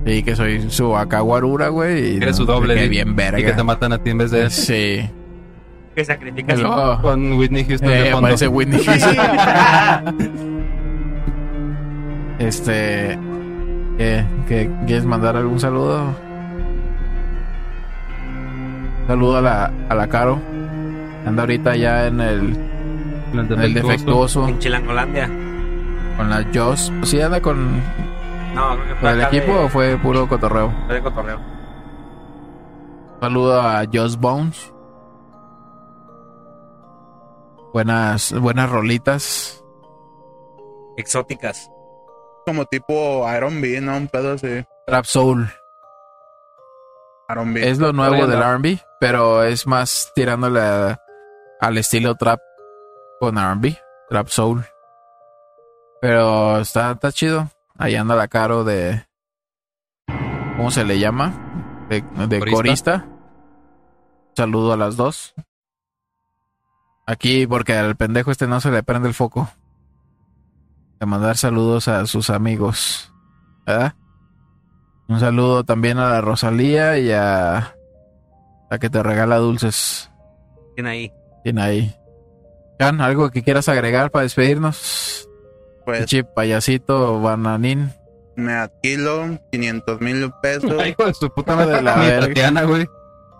Y 0.04 0.22
que 0.22 0.36
soy 0.36 0.70
su 0.70 0.96
acá 0.96 1.18
guarura, 1.18 1.66
güey. 1.66 2.12
y 2.12 2.16
Eres 2.18 2.30
no, 2.30 2.34
su 2.36 2.44
doble. 2.44 2.76
Que 2.76 2.86
bien 2.88 3.08
Y 3.08 3.14
que 3.16 3.22
te 3.32 3.32
verga. 3.42 3.64
matan 3.64 3.92
a 3.92 3.98
ti 3.98 4.10
en 4.10 4.18
vez 4.18 4.30
de 4.30 4.42
él. 4.42 4.50
Sí. 4.52 5.10
Que 5.96 6.04
sacrificas. 6.04 6.60
Con 7.02 7.32
Whitney 7.32 7.64
Houston 7.64 7.90
eh, 7.90 7.94
de 8.02 8.04
fondo. 8.12 8.18
aparece 8.18 8.46
Whitney 8.46 8.84
Houston. 8.84 9.16
Este. 12.38 13.18
¿qué, 13.98 14.24
qué- 14.46 14.70
quieres 14.86 15.06
mandar 15.06 15.36
algún 15.36 15.58
saludo? 15.58 16.14
Saludo 19.08 19.38
a 19.38 19.40
la, 19.40 19.72
a 19.88 19.94
la 19.94 20.06
Caro. 20.08 20.38
Anda 21.26 21.42
ahorita 21.42 21.76
ya 21.76 22.06
en 22.06 22.20
el, 22.20 22.56
En 23.32 23.60
el 23.60 23.74
defectuoso. 23.74 24.46
En 24.48 24.58
Chilangolandia. 24.58 25.26
Con 26.16 26.30
la 26.30 26.46
Joss. 26.54 26.90
¿Sí 27.02 27.20
anda 27.20 27.40
con, 27.42 27.76
No, 28.54 28.74
creo 28.76 28.84
que 28.84 28.90
con 28.92 29.00
fue 29.00 29.10
el 29.12 29.20
equipo 29.22 29.52
de- 29.52 29.58
o 29.64 29.68
fue 29.68 29.96
puro 29.98 30.28
cotorreo? 30.28 30.72
fue 30.86 30.94
de 30.94 31.02
cotorreo. 31.02 31.38
Saludo 33.20 33.60
a 33.60 33.82
Joss 33.92 34.16
Bones. 34.18 34.72
Buenas, 37.72 38.32
buenas 38.32 38.70
rolitas. 38.70 39.62
Exóticas. 40.96 41.70
Como 42.46 42.64
tipo 42.66 43.26
Iron 43.36 43.60
B, 43.60 43.80
¿no? 43.80 43.96
Un 43.96 44.08
pedo 44.08 44.32
así. 44.34 44.64
Trap 44.86 45.04
Soul. 45.04 45.50
Iron 47.28 47.52
B. 47.52 47.68
Es 47.68 47.78
lo 47.78 47.92
nuevo 47.92 48.26
del. 48.26 48.40
RB, 48.40 48.78
pero 49.00 49.42
es 49.42 49.66
más 49.66 50.12
tirándole 50.14 50.60
a- 50.60 51.00
al 51.60 51.78
estilo 51.78 52.14
trap 52.14 52.40
con 53.20 53.36
RB, 53.36 53.76
Trap 54.08 54.28
Soul. 54.28 54.64
Pero 56.00 56.58
está, 56.58 56.92
está 56.92 57.12
chido. 57.12 57.50
Ahí 57.78 57.94
anda 57.94 58.14
la 58.14 58.28
caro 58.28 58.64
de. 58.64 59.06
¿Cómo 60.56 60.70
se 60.70 60.84
le 60.84 60.98
llama? 60.98 61.86
De, 61.88 62.02
de 62.02 62.38
Corista. 62.38 62.54
corista. 62.54 63.08
Saludo 64.36 64.72
a 64.72 64.76
las 64.76 64.96
dos. 64.96 65.34
Aquí, 67.06 67.46
porque 67.46 67.74
al 67.74 67.96
pendejo 67.96 68.30
este 68.30 68.46
no 68.46 68.60
se 68.60 68.70
le 68.70 68.82
prende 68.82 69.08
el 69.08 69.14
foco. 69.14 69.48
De 70.98 71.06
mandar 71.06 71.36
saludos 71.36 71.88
a 71.88 72.06
sus 72.06 72.30
amigos. 72.30 73.12
¿Verdad? 73.66 73.94
Un 75.08 75.20
saludo 75.20 75.64
también 75.64 75.98
a 75.98 76.10
la 76.10 76.20
Rosalía 76.20 76.98
y 76.98 77.12
a 77.12 77.76
la 78.70 78.78
que 78.78 78.90
te 78.90 79.02
regala 79.02 79.36
dulces. 79.36 80.10
Ahí. 80.84 81.12
Tiene 81.46 81.62
ahí. 81.62 81.94
Jan, 82.80 83.00
¿algo 83.00 83.30
que 83.30 83.44
quieras 83.44 83.68
agregar 83.68 84.10
para 84.10 84.24
despedirnos? 84.24 85.28
Pues 85.84 86.04
Chip, 86.06 86.26
payasito, 86.34 87.20
bananín. 87.20 87.92
me 88.34 88.52
alquilo 88.52 89.38
500 89.52 90.00
mil 90.00 90.28
pesos. 90.42 90.72
Ay, 90.76 90.90
hijo 90.90 91.06
de 91.06 91.14
su 91.14 91.30
puta 91.30 91.54
madre. 91.54 91.76
De 91.76 91.82
la 91.82 91.94
verga. 92.00 92.26
Tatiana, 92.26 92.64
güey. 92.64 92.88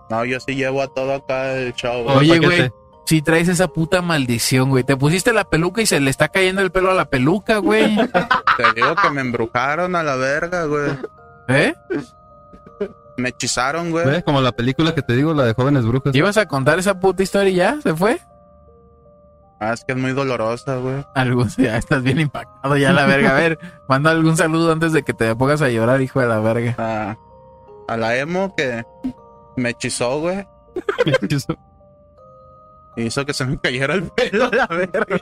No, 0.09 0.23
yo 0.23 0.39
sí 0.39 0.55
llevo 0.55 0.81
a 0.83 0.87
todo 0.93 1.15
acá 1.15 1.51
el 1.51 1.73
show. 1.73 2.07
Oye, 2.07 2.39
güey. 2.39 2.69
Si 3.07 3.21
traes 3.21 3.49
esa 3.49 3.67
puta 3.67 4.01
maldición, 4.01 4.69
güey. 4.69 4.85
Te 4.85 4.95
pusiste 4.95 5.33
la 5.33 5.43
peluca 5.43 5.81
y 5.81 5.85
se 5.85 5.99
le 5.99 6.09
está 6.09 6.29
cayendo 6.29 6.61
el 6.61 6.71
pelo 6.71 6.91
a 6.91 6.93
la 6.93 7.09
peluca, 7.09 7.57
güey. 7.57 7.93
Te 8.57 8.63
digo 8.73 8.95
que 9.01 9.09
me 9.09 9.19
embrujaron 9.19 9.97
a 9.97 10.03
la 10.03 10.15
verga, 10.15 10.63
güey. 10.63 10.91
¿Eh? 11.49 11.73
Me 13.17 13.29
hechizaron, 13.29 13.91
güey. 13.91 14.05
¿Ves? 14.05 14.23
Como 14.23 14.41
la 14.41 14.51
película 14.51 14.93
que 14.93 15.01
te 15.01 15.13
digo, 15.13 15.33
la 15.33 15.45
de 15.45 15.53
jóvenes 15.53 15.85
brujas. 15.85 16.15
¿Ibas 16.15 16.37
a 16.37 16.45
contar 16.47 16.77
esa 16.79 16.99
puta 16.99 17.23
historia 17.23 17.49
y 17.49 17.55
ya? 17.55 17.81
¿Se 17.81 17.95
fue? 17.95 18.21
Ah, 19.59 19.73
es 19.73 19.83
que 19.83 19.93
es 19.93 19.97
muy 19.97 20.11
dolorosa, 20.13 20.75
güey. 20.77 21.03
Algo, 21.15 21.45
ya 21.57 21.77
estás 21.77 22.03
bien 22.03 22.19
impactado 22.19 22.77
ya 22.77 22.93
la 22.93 23.05
verga. 23.07 23.31
A 23.31 23.39
ver, 23.39 23.59
manda 23.89 24.11
algún 24.11 24.37
saludo 24.37 24.71
antes 24.71 24.93
de 24.93 25.03
que 25.03 25.13
te 25.13 25.35
pongas 25.35 25.61
a 25.61 25.69
llorar, 25.69 26.01
hijo 26.01 26.19
de 26.19 26.27
la 26.27 26.39
verga. 26.39 26.75
A, 26.77 27.17
a 27.87 27.97
la 27.97 28.15
emo 28.17 28.53
que 28.55 28.83
me 29.55 29.69
hechizó, 29.71 30.19
güey. 30.19 30.47
Hizo 32.95 33.25
que 33.25 33.33
se 33.33 33.45
me 33.45 33.59
cayera 33.59 33.93
el 33.93 34.03
pelo 34.11 34.49
la 34.51 34.67
verga. 34.67 35.17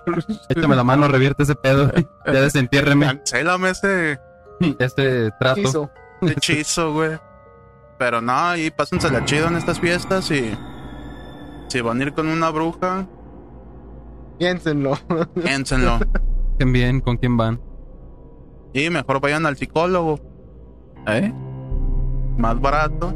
Échame 0.49 0.75
la 0.75 0.83
mano, 0.83 1.07
revierte 1.07 1.43
ese 1.43 1.55
pedo. 1.55 1.91
Ya 2.25 2.31
desentiérreme 2.41 3.05
Cancélame 3.05 3.69
ese 3.69 4.19
este 4.79 5.31
trato. 5.31 5.59
Hizo. 5.59 5.91
hechizo, 6.21 6.93
güey. 6.93 7.17
Pero 7.97 8.21
no, 8.21 8.33
ahí 8.33 8.71
pásensela 8.71 9.23
chido 9.25 9.47
en 9.47 9.55
estas 9.55 9.79
fiestas 9.79 10.29
y 10.31 10.55
si 11.69 11.81
van 11.81 11.99
a 11.99 12.03
ir 12.03 12.13
con 12.13 12.27
una 12.27 12.49
bruja, 12.49 13.07
Piénsenlo. 14.37 14.97
piénsenlo. 15.41 15.99
Bien, 16.57 16.71
bien, 16.71 17.01
¿con 17.01 17.17
quién 17.17 17.35
van? 17.35 17.59
Y 18.73 18.89
mejor 18.89 19.19
vayan 19.19 19.45
al 19.45 19.57
psicólogo, 19.57 20.19
¿Eh? 21.07 21.33
más 22.37 22.59
barato. 22.61 23.13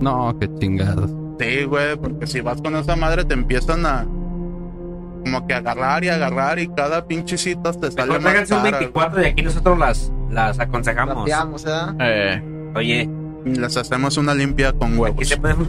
No, 0.00 0.36
qué 0.38 0.50
chingados. 0.58 1.10
Sí, 1.38 1.64
güey, 1.64 1.96
porque 1.96 2.26
si 2.26 2.40
vas 2.42 2.60
con 2.60 2.76
esa 2.76 2.94
madre 2.96 3.24
te 3.24 3.32
empiezan 3.34 3.86
a 3.86 4.06
como 5.24 5.46
que 5.46 5.54
agarrar 5.54 6.04
y 6.04 6.08
agarrar 6.10 6.58
y 6.58 6.68
cada 6.68 7.06
pinche 7.06 7.38
cita 7.38 7.72
te 7.72 7.90
sale 7.90 8.12
más 8.12 8.20
tráiganse 8.20 8.54
un 8.54 8.62
cara, 8.62 8.78
24 8.78 9.22
y 9.22 9.26
aquí 9.26 9.42
nosotros 9.42 9.78
las, 9.78 10.12
las 10.30 10.60
aconsejamos. 10.60 11.26
¿eh? 11.66 11.70
Eh, 12.00 12.70
Oye, 12.74 13.08
güey. 13.44 13.56
Les 13.56 13.76
hacemos 13.76 14.16
una 14.16 14.34
limpia 14.34 14.72
con 14.72 14.90
aquí 14.92 14.98
huevos. 14.98 15.28
se 15.28 15.36
pueden 15.36 15.68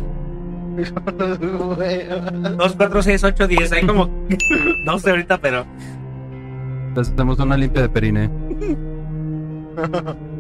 2, 2.58 2.74
4, 2.78 3.02
6, 3.02 3.24
8, 3.24 3.48
10. 3.48 3.72
Hay 3.72 3.86
como 3.86 4.08
12 4.86 5.10
ahorita, 5.10 5.38
pero 5.38 5.66
Entonces 6.90 7.14
hacemos 7.14 7.40
una 7.40 7.56
limpia 7.58 7.82
de 7.84 7.90
perine. 7.90 8.30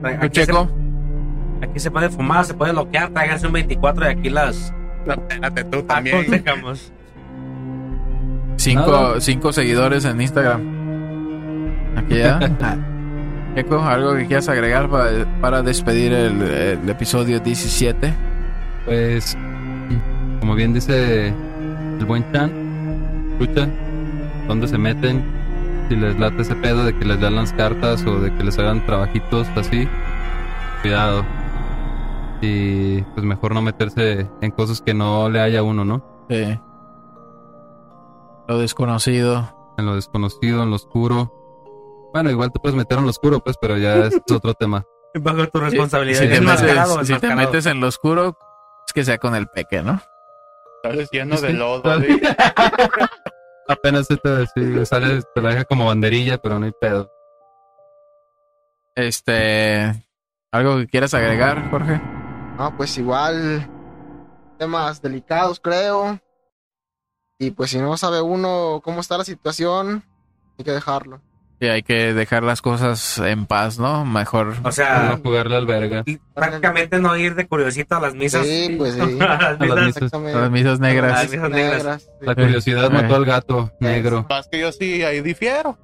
¿tú, 0.03 0.17
aquí 0.21 0.39
se, 0.41 0.45
Checo? 0.47 0.69
aquí 1.61 1.79
se 1.79 1.91
puede 1.91 2.09
fumar, 2.09 2.45
se 2.45 2.53
puede 2.53 2.71
bloquear. 2.73 3.09
Tráiganse 3.11 3.47
un 3.47 3.53
24 3.53 4.05
y 4.05 4.07
aquí 4.09 4.29
las 4.29 4.73
No, 5.05 5.13
espérate 5.13 5.63
tú 5.65 5.83
también. 5.83 6.17
aconsejamos. 6.17 6.91
Cinco, 8.57 9.19
cinco 9.19 9.51
seguidores 9.53 10.05
en 10.05 10.21
Instagram. 10.21 10.61
Aquí 11.97 12.17
ya. 12.17 12.39
Checo, 13.55 13.79
¿algo 13.79 14.15
que 14.15 14.25
quieras 14.27 14.49
agregar 14.49 14.89
para, 14.89 15.25
para 15.39 15.61
despedir 15.61 16.11
el, 16.11 16.41
el 16.41 16.89
episodio 16.89 17.39
17? 17.39 18.13
Pues, 18.83 19.37
como 20.41 20.55
bien 20.55 20.73
dice 20.73 21.27
el 21.27 22.05
buen 22.05 22.29
Chan, 22.33 22.51
escucha 23.31 23.69
dónde 24.49 24.67
se 24.67 24.77
meten, 24.77 25.23
si 25.87 25.95
les 25.95 26.19
late 26.19 26.41
ese 26.41 26.55
pedo 26.55 26.83
de 26.83 26.97
que 26.97 27.05
les 27.05 27.19
dan 27.21 27.35
las 27.35 27.53
cartas 27.53 28.05
o 28.05 28.19
de 28.19 28.35
que 28.35 28.43
les 28.43 28.59
hagan 28.59 28.85
trabajitos 28.85 29.47
así, 29.55 29.87
cuidado. 30.81 31.23
Y 32.41 33.03
pues 33.03 33.25
mejor 33.25 33.53
no 33.53 33.61
meterse 33.61 34.29
en 34.41 34.51
cosas 34.51 34.81
que 34.81 34.93
no 34.93 35.29
le 35.29 35.39
haya 35.39 35.63
uno, 35.63 35.85
¿no? 35.85 36.03
Sí. 36.29 36.59
Lo 38.49 38.59
desconocido. 38.59 39.73
En 39.77 39.85
lo 39.85 39.95
desconocido, 39.95 40.63
en 40.63 40.69
lo 40.71 40.75
oscuro. 40.75 41.31
Bueno, 42.15 42.31
igual 42.31 42.49
te 42.49 42.61
puedes 42.61 42.77
meter 42.77 42.97
en 42.97 43.03
lo 43.03 43.09
oscuro, 43.09 43.41
pues, 43.41 43.57
pero 43.59 43.77
ya 43.77 44.05
es 44.05 44.15
otro 44.31 44.53
tema. 44.53 44.85
Bajo 45.15 45.49
tu 45.49 45.59
responsabilidad. 45.59 46.21
Si 46.21 46.29
te, 46.29 46.39
metes, 46.39 47.07
si 47.07 47.19
te 47.19 47.35
metes 47.35 47.65
en 47.65 47.81
lo 47.81 47.87
oscuro, 47.87 48.37
es 48.87 48.93
que 48.93 49.03
sea 49.03 49.17
con 49.17 49.35
el 49.35 49.47
peque, 49.47 49.81
¿no? 49.81 50.01
Sales 50.81 51.09
lleno 51.11 51.41
de 51.41 51.51
lodo. 51.51 51.83
Apenas 53.67 54.07
se 54.07 54.15
te, 54.15 54.47
sí, 54.47 54.85
sale, 54.85 55.23
te 55.33 55.41
la 55.41 55.49
deja 55.49 55.65
como 55.65 55.87
banderilla, 55.87 56.37
pero 56.37 56.57
no 56.57 56.65
hay 56.65 56.71
pedo. 56.79 57.11
Este. 58.95 60.07
¿Algo 60.53 60.77
que 60.77 60.87
quieras 60.87 61.13
agregar, 61.13 61.69
Jorge? 61.69 61.99
No, 62.57 62.77
pues 62.77 62.97
igual 62.97 63.69
temas 64.57 65.01
delicados, 65.01 65.59
creo. 65.59 66.17
Y 67.39 67.51
pues 67.51 67.71
si 67.71 67.79
no 67.79 67.97
sabe 67.97 68.21
uno 68.21 68.79
cómo 68.85 69.01
está 69.01 69.17
la 69.17 69.25
situación, 69.25 70.05
hay 70.57 70.63
que 70.63 70.71
dejarlo. 70.71 71.19
Sí, 71.59 71.67
hay 71.67 71.83
que 71.83 72.13
dejar 72.13 72.43
las 72.43 72.61
cosas 72.61 73.17
en 73.19 73.45
paz, 73.45 73.79
¿no? 73.79 74.03
Mejor. 74.05 74.49
O 74.59 74.61
Para 74.63 74.71
sea, 74.73 75.09
no 75.11 75.17
jugarle 75.23 75.55
al 75.55 75.65
verga. 75.65 76.03
prácticamente 76.33 76.99
no 76.99 77.15
ir 77.15 77.33
de 77.35 77.47
curiosito 77.47 77.95
a 77.95 78.01
las 78.01 78.13
misas. 78.13 78.45
Sí, 78.45 78.75
pues 78.77 78.93
sí. 78.95 78.99
a 78.99 79.05
las 79.05 79.19
A 79.39 79.51
las 79.51 79.59
misas. 79.59 79.75
misas. 79.85 79.95
Exactamente. 79.97 80.39
Las 80.41 80.51
misas 80.51 80.71
Las 80.71 80.79
negras. 80.81 81.31
misas 81.31 81.49
negras. 81.49 82.09
La 82.21 82.35
curiosidad 82.35 82.85
Eh. 82.85 82.89
mató 82.89 83.15
al 83.15 83.25
gato 83.25 83.71
negro. 83.79 84.25
Más 84.29 84.47
que 84.49 84.59
yo 84.59 84.71
sí 84.73 85.01
ahí 85.03 85.21
difiero. 85.21 85.77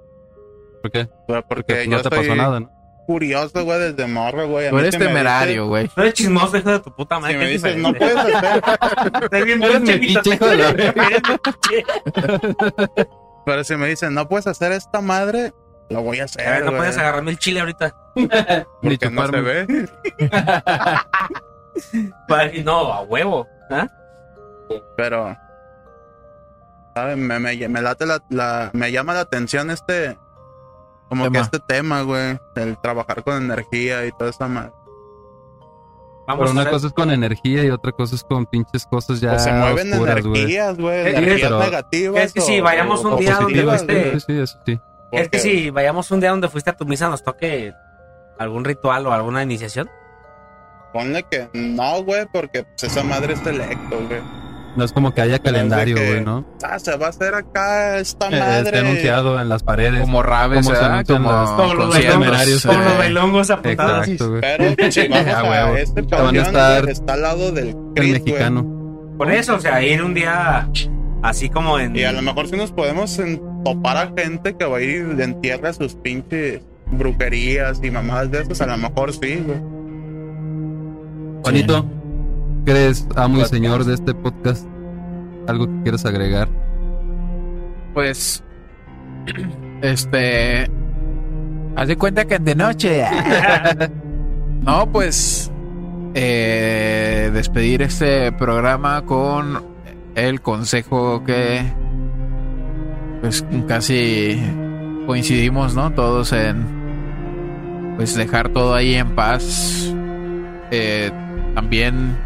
¿Por 0.82 0.92
qué? 0.92 1.08
Porque 1.28 1.46
Porque 1.48 1.88
no 1.88 1.98
yo 1.98 2.04
te 2.04 2.10
pasó 2.10 2.36
nada, 2.36 2.60
¿no? 2.60 2.72
curioso, 3.08 3.66
güey, 3.66 3.80
desde 3.80 4.08
morro, 4.08 4.48
güey. 4.48 4.68
A 4.68 4.70
Tú 4.70 4.80
eres 4.80 4.98
temerario, 4.98 5.68
güey. 5.68 5.90
No 5.98 6.04
eres 6.04 6.14
chismoso, 6.16 6.56
hijo 6.58 6.72
de 6.72 6.80
tu 6.80 6.96
puta 6.96 7.20
madre. 7.20 7.34
Si 7.34 7.40
me 7.40 7.46
es 7.56 7.62
dices, 7.64 7.78
no 7.78 7.94
puedes 7.94 8.16
hacer. 8.18 9.44
Bien 9.46 9.60
la. 9.60 9.82
Pero 13.46 13.64
si 13.64 13.76
me 13.76 13.88
dicen, 13.88 14.14
no 14.14 14.28
puedes 14.28 14.48
hacer 14.48 14.72
esta 14.72 15.02
madre, 15.02 15.52
lo 15.92 16.02
voy 16.02 16.20
a 16.20 16.26
hacer. 16.26 16.48
A 16.48 16.52
ver, 16.52 16.66
no 16.66 16.78
puedes 16.78 16.98
agarrarme 16.98 17.32
el 17.32 17.40
chile 17.40 17.60
ahorita. 17.60 17.96
Ni 18.16 18.28
Porque 18.98 19.10
no 19.10 19.28
se 19.28 19.42
ve. 19.42 19.90
No, 22.64 22.94
a 22.94 23.02
huevo. 23.02 23.48
¿Ah? 23.70 23.88
Pero. 24.98 25.36
¿sabes? 26.94 27.18
Me, 27.18 27.40
me, 27.40 27.68
me 27.70 27.82
late 27.82 28.06
la, 28.06 28.22
la- 28.30 28.70
Me 28.74 28.92
llama 28.92 29.14
la 29.14 29.22
atención 29.22 29.72
este. 29.72 30.18
Como 31.10 31.30
que 31.32 31.40
este 31.40 31.60
tema, 31.60 32.02
güey. 32.02 32.40
El 32.56 32.78
trabajar 32.82 33.24
con 33.24 33.42
energía 33.44 34.06
y 34.06 34.12
toda 34.12 34.30
esa 34.30 34.48
madre. 34.48 34.72
Vamos 36.28 36.50
Pero 36.50 36.62
una 36.62 36.70
cosa 36.70 36.88
es 36.88 36.94
con 36.94 37.12
energía 37.12 37.64
y 37.66 37.70
otra 37.72 37.92
cosa 37.92 38.16
es 38.16 38.24
con 38.24 38.46
pinches 38.46 38.86
cosas 38.86 39.20
ya 39.20 39.34
O 39.34 39.40
se 39.40 39.52
mueven 39.52 39.92
oscuras, 39.92 40.18
energías, 40.24 40.78
güey. 40.78 40.96
Eh, 41.00 41.10
Energías 41.18 41.42
pero- 41.42 41.60
negativas. 41.60 42.24
es 42.24 42.34
que 42.34 42.42
si 42.42 42.60
o- 42.60 42.64
vayamos 42.64 43.04
un 43.04 43.14
o 43.14 43.18
día 43.18 43.36
donde 43.36 43.64
positivas, 43.64 43.86
fuiste- 43.86 44.34
güey. 44.34 44.46
Sí, 44.46 44.56
sí, 44.66 44.80
Es 45.12 45.30
que 45.30 45.40
si 45.40 45.70
vayamos 45.70 46.10
un 46.12 46.20
día 46.20 46.30
donde 46.32 46.48
fuiste 46.50 46.70
a 46.70 46.74
tu 46.74 46.86
misa 46.86 47.10
nos 47.10 47.24
toque 47.24 47.74
algún 48.40 48.64
ritual 48.66 49.06
o 49.08 49.14
alguna 49.14 49.44
iniciación. 49.44 49.90
Ponle 50.94 51.24
que 51.30 51.50
no, 51.54 52.04
güey, 52.04 52.26
porque 52.32 52.64
pues, 52.64 52.84
esa 52.92 53.04
madre 53.04 53.34
es 53.34 53.40
selecto, 53.40 53.98
güey. 54.08 54.20
No 54.76 54.86
es 54.86 54.94
como 54.94 55.14
que 55.14 55.22
haya 55.22 55.38
calendario, 55.40 55.96
que- 55.98 56.08
güey, 56.08 56.24
¿no? 56.24 56.46
Ah, 56.64 56.80
se 56.80 56.96
va 56.96 57.08
a 57.08 57.10
hacer 57.10 57.36
acá 57.36 57.98
esta 57.98 58.28
Eh, 58.30 58.40
madre. 58.40 58.70
Está 58.70 58.80
anunciado 58.80 59.40
en 59.42 59.50
las 59.50 59.64
paredes. 59.64 60.00
Como 60.02 60.24
rabes, 60.24 60.66
Como 60.66 60.78
Como 60.80 61.06
Como 61.58 61.74
los 61.74 61.86
conciertos, 61.88 62.20
temerarios, 62.22 62.66
eh, 62.66 62.68
Como 62.70 62.84
los 62.84 62.98
bailongos 62.98 63.50
apuntados. 63.50 64.08
Exacto, 64.08 64.30
güey. 64.30 64.42
Pero 64.42 64.76
si 64.92 65.08
vamos 65.10 65.28
A 65.34 65.40
a, 65.40 65.44
huevo. 65.50 65.76
este 65.78 66.02
estar- 66.02 66.90
está 66.90 67.14
al 67.14 67.22
lado 67.22 67.52
del 67.52 67.68
El 67.70 67.74
Cristo, 67.74 67.92
güey. 67.96 68.12
mexicano. 68.14 69.16
Por 69.18 69.32
eso, 69.32 69.56
o 69.56 69.60
sea, 69.60 69.82
ir 69.84 70.02
un 70.04 70.14
día 70.14 70.70
así 71.22 71.50
como 71.50 71.80
en. 71.80 71.96
Y 71.96 72.04
a 72.04 72.12
lo 72.12 72.22
mejor 72.22 72.48
si 72.48 72.56
nos 72.56 72.72
podemos 72.72 73.20
topar 73.64 73.98
a 73.98 74.14
gente 74.18 74.56
que 74.56 74.66
va 74.66 74.78
a 74.78 74.82
ir 74.82 75.16
de 75.16 75.24
entierra 75.24 75.70
a 75.70 75.74
sus 75.74 75.96
pinches 75.96 76.62
brujerías 76.88 77.80
y 77.84 77.92
mamadas 77.92 78.32
de 78.32 78.42
esas, 78.42 78.62
a 78.62 78.68
lo 78.68 78.78
mejor 78.78 79.14
sí, 79.14 79.44
güey. 79.46 79.60
Juanito, 81.44 81.86
¿qué 82.66 82.72
eres 82.72 83.08
amo 83.16 83.42
y 83.42 83.46
señor 83.46 83.86
de 83.86 83.94
este 83.96 84.14
podcast? 84.14 84.68
¿Algo 85.48 85.68
que 85.68 85.84
quieras 85.84 86.06
agregar? 86.06 86.48
Pues. 87.94 88.44
Este. 89.82 90.70
Haz 91.76 91.88
de 91.88 91.98
cuenta 91.98 92.26
que 92.26 92.38
de 92.38 92.54
noche. 92.54 93.04
no, 94.62 94.92
pues. 94.92 95.52
eh, 96.14 97.32
despedir 97.34 97.82
este 97.82 98.32
programa 98.34 99.04
con 99.06 99.71
el 100.16 100.42
consejo 100.42 101.24
que. 101.24 101.64
Pues 103.22 103.46
casi 103.68 104.42
coincidimos, 105.06 105.76
¿no? 105.76 105.92
Todos 105.92 106.34
en. 106.34 106.66
Pues 107.98 108.16
dejar 108.16 108.50
todo 108.50 108.74
ahí 108.74 108.96
en 108.96 109.16
paz. 109.16 109.94
Eh, 110.72 111.12
también. 111.56 112.18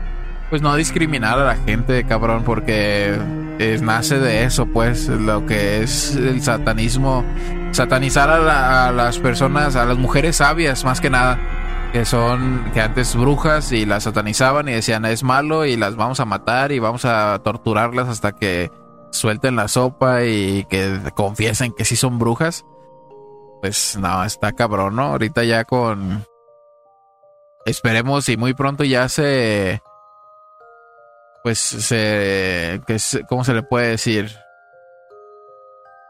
Pues 0.49 0.61
no 0.61 0.75
discriminar 0.75 1.39
a 1.39 1.43
la 1.45 1.55
gente, 1.55 2.03
cabrón, 2.05 2.43
porque 2.45 3.15
es- 3.57 3.81
nace 3.81 4.19
de 4.19 4.43
eso, 4.43 4.67
pues, 4.67 5.07
lo 5.09 5.45
que 5.47 5.81
es 5.81 6.15
el 6.15 6.41
satanismo, 6.43 7.25
satanizar 7.71 8.29
a, 8.29 8.37
la- 8.37 8.87
a 8.87 8.91
las 8.91 9.17
personas, 9.17 9.75
a 9.75 9.85
las 9.85 9.97
mujeres 9.97 10.35
sabias, 10.37 10.85
más 10.85 11.01
que 11.01 11.09
nada, 11.09 11.39
que 11.95 12.03
son, 12.03 12.71
que 12.73 12.81
antes 12.81 13.15
brujas 13.15 13.71
y 13.71 13.85
las 13.85 14.03
satanizaban 14.03 14.67
y 14.67 14.73
decían 14.73 15.05
es 15.05 15.23
malo 15.23 15.63
y 15.63 15.77
las 15.77 15.95
vamos 15.95 16.19
a 16.19 16.25
matar 16.25 16.73
y 16.73 16.79
vamos 16.79 17.05
a 17.05 17.39
torturarlas 17.41 18.09
hasta 18.09 18.33
que 18.33 18.69
suelten 19.11 19.55
la 19.55 19.69
sopa 19.69 20.25
y 20.25 20.65
que 20.65 20.99
confiesen 21.15 21.71
que 21.71 21.85
sí 21.85 21.95
son 21.95 22.19
brujas. 22.19 22.65
Pues 23.61 23.95
no, 23.97 24.25
está 24.25 24.51
cabrón, 24.51 24.97
¿no? 24.97 25.03
Ahorita 25.03 25.45
ya 25.45 25.63
con... 25.63 26.25
Esperemos 27.65 28.27
y 28.27 28.35
muy 28.35 28.53
pronto 28.53 28.83
ya 28.83 29.07
se 29.07 29.81
pues 31.43 31.59
se, 31.59 32.81
que 32.85 32.97
¿cómo 33.29 33.45
se 33.45 33.53
le 33.53 33.63
puede 33.63 33.91
decir? 33.91 34.35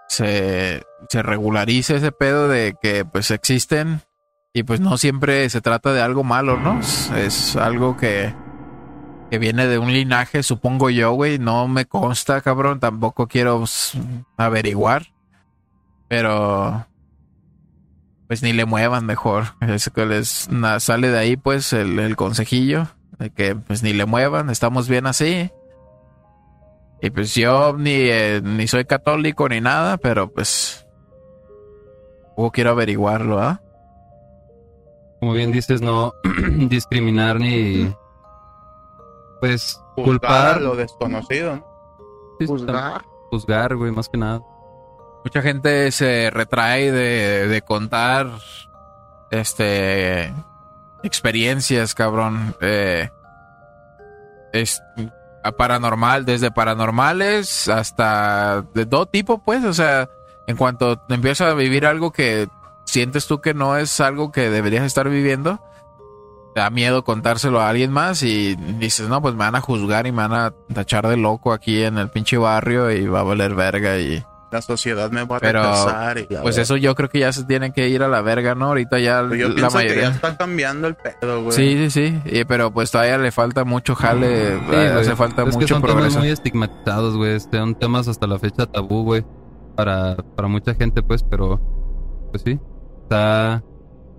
Se, 0.07 0.84
se 1.10 1.22
regularice 1.22 1.98
ese 1.98 2.12
pedo 2.12 2.48
de 2.48 2.74
que 2.82 3.06
pues 3.06 3.30
existen 3.30 4.02
y 4.56 4.64
pues 4.64 4.80
no 4.80 4.98
siempre 4.98 5.49
se 5.49 5.60
trata 5.60 5.91
de 5.91 6.02
algo 6.02 6.23
malo, 6.23 6.57
¿no? 6.57 6.80
Es, 6.80 7.57
algo 7.57 7.98
que, 7.98 8.34
que 9.30 9.38
viene 9.38 9.68
de 9.68 9.77
un 9.80 9.91
linaje, 9.91 10.44
supongo 10.44 10.90
yo, 10.90 11.11
güey, 11.11 11.40
no 11.40 11.68
me 11.68 11.84
consta, 11.84 12.40
cabrón, 12.40 12.80
tampoco 12.80 13.27
quiero 13.27 13.65
averiguar, 14.38 15.07
pero 16.07 16.88
pues 18.27 18.44
ni 18.44 18.53
le 18.53 18.64
muevan 18.64 19.06
mejor, 19.06 19.57
es 19.60 19.91
que 19.94 20.06
les 20.06 20.48
sale 20.80 21.10
de 21.10 21.19
ahí 21.19 21.36
pues 21.36 21.73
el, 21.73 22.15
consejillo 22.15 22.88
de 23.19 23.32
que 23.32 23.56
pues 23.57 23.84
ni 23.84 23.91
le 23.91 24.06
muevan, 24.06 24.49
estamos 24.49 24.88
bien 24.88 25.06
así. 25.06 25.52
Y 27.02 27.10
pues 27.10 27.36
yo 27.36 27.76
ni, 27.77 27.91
eh, 27.91 28.40
ni 28.41 28.69
soy 28.69 28.86
católico 28.86 29.49
ni 29.49 29.60
nada, 29.60 29.98
pero 29.98 30.32
pues 30.32 30.88
tampoco 32.38 32.52
quiero 32.53 32.69
averiguarlo, 32.69 33.41
¿ah? 33.41 33.60
Como 35.26 35.34
bien 35.34 35.52
dices, 35.52 35.81
no 35.81 36.14
discriminar 36.69 37.39
ni. 37.39 37.91
Pues 39.39 39.81
Juzgar 39.95 39.97
a 39.97 40.06
culpar. 40.06 40.61
lo 40.61 40.76
desconocido, 40.76 41.56
¿no? 41.56 41.65
sí, 42.38 42.45
Juzgar. 42.45 43.03
Juzgar, 43.31 43.76
güey, 43.76 43.91
más 43.91 44.07
que 44.07 44.19
nada. 44.19 44.43
Mucha 45.23 45.41
gente 45.41 45.91
se 45.91 46.30
retrae 46.30 46.91
de, 46.91 47.47
de 47.47 47.61
contar 47.64 48.27
este 49.31 50.31
experiencias, 51.02 51.95
cabrón. 51.95 52.56
Eh, 52.61 53.10
es 54.53 54.80
a 55.43 55.52
paranormal, 55.53 56.23
desde 56.26 56.52
paranormales 56.52 57.68
hasta 57.68 58.64
de 58.76 58.85
todo 58.85 59.07
tipo, 59.07 59.39
pues. 59.43 59.65
O 59.65 59.73
sea, 59.73 60.07
en 60.45 60.56
cuanto 60.56 61.02
empiezas 61.10 61.49
a 61.49 61.56
vivir 61.56 61.88
algo 61.88 62.11
que 62.11 62.47
sientes 62.86 63.28
tú 63.28 63.41
que 63.41 63.53
no 63.53 63.78
es 63.78 63.99
algo 63.99 64.32
que 64.32 64.49
deberías 64.49 64.84
estar 64.86 65.10
viviendo, 65.10 65.60
te 66.53 66.62
da 66.62 66.70
miedo 66.70 67.03
contárselo 67.03 67.60
a 67.60 67.70
alguien 67.70 67.91
más 67.91 68.24
y 68.24 68.56
dices, 68.80 69.10
no, 69.10 69.22
pues 69.22 69.34
me 69.34 69.40
van 69.40 69.56
a 69.56 69.62
juzgar 69.62 70.07
y 70.07 70.12
me 70.12 70.28
van 70.28 70.34
a 70.34 70.53
tachar 70.74 71.07
de 71.07 71.18
loco 71.18 71.52
aquí 71.52 71.84
en 71.84 71.98
el 71.98 72.10
pinche 72.10 72.38
barrio 72.38 72.90
y 72.91 73.06
va 73.07 73.20
a 73.20 73.24
valer 73.24 73.56
verga 73.56 73.98
y... 73.99 74.24
La 74.52 74.62
sociedad 74.62 75.12
me 75.12 75.26
va 75.26 75.36
a 75.36 75.40
Pero, 75.41 75.60
y 75.60 76.34
la 76.34 76.41
Pues 76.41 76.56
verga. 76.56 76.62
eso 76.62 76.78
yo 76.78 76.95
creo 76.95 77.10
que 77.10 77.20
ya 77.20 77.34
se 77.34 77.44
tiene 77.44 77.74
que 77.74 77.90
ir 77.90 78.03
a 78.03 78.07
la 78.07 78.22
verga, 78.22 78.56
¿no? 78.56 78.68
Ahorita 78.68 78.99
ya 78.99 79.22
Pero 79.24 79.36
yo 79.36 79.49
la 79.49 79.56
pienso 79.56 79.78
que 79.80 79.84
ya 79.84 79.90
mayoría... 79.90 80.10
está 80.12 80.38
cambiando 80.38 80.88
el 80.88 80.95
pedo, 80.95 81.41
güey. 81.44 81.52
Sí, 81.52 81.90
sí, 81.90 81.91
sí, 81.91 82.22
y- 82.40 82.45
pero 82.45 82.72
pues 82.72 82.90
todavía 82.90 83.18
le 83.18 83.34
falta 83.34 83.66
mucho 83.66 83.95
jale, 83.95 84.53
Sí, 84.60 84.66
güey. 84.68 84.88
hace 84.88 85.16
falta 85.18 85.41
es 85.44 85.49
que 85.49 85.56
mucho 85.56 85.68
son 85.68 85.82
temas 85.82 85.95
progreso. 85.95 86.20
muy 86.20 86.30
estigmatizados, 86.30 87.18
güey. 87.18 87.38
Son 87.41 87.76
temas 87.76 88.07
hasta 88.07 88.28
la 88.28 88.40
fecha 88.40 88.66
tabú, 88.66 89.03
güey. 89.03 89.26
Para, 89.76 90.16
para 90.38 90.48
mucha 90.48 90.74
gente, 90.74 91.02
pues, 91.03 91.22
pero... 91.24 91.60
Pues 92.32 92.44
sí. 92.44 92.57
Está... 93.06 93.64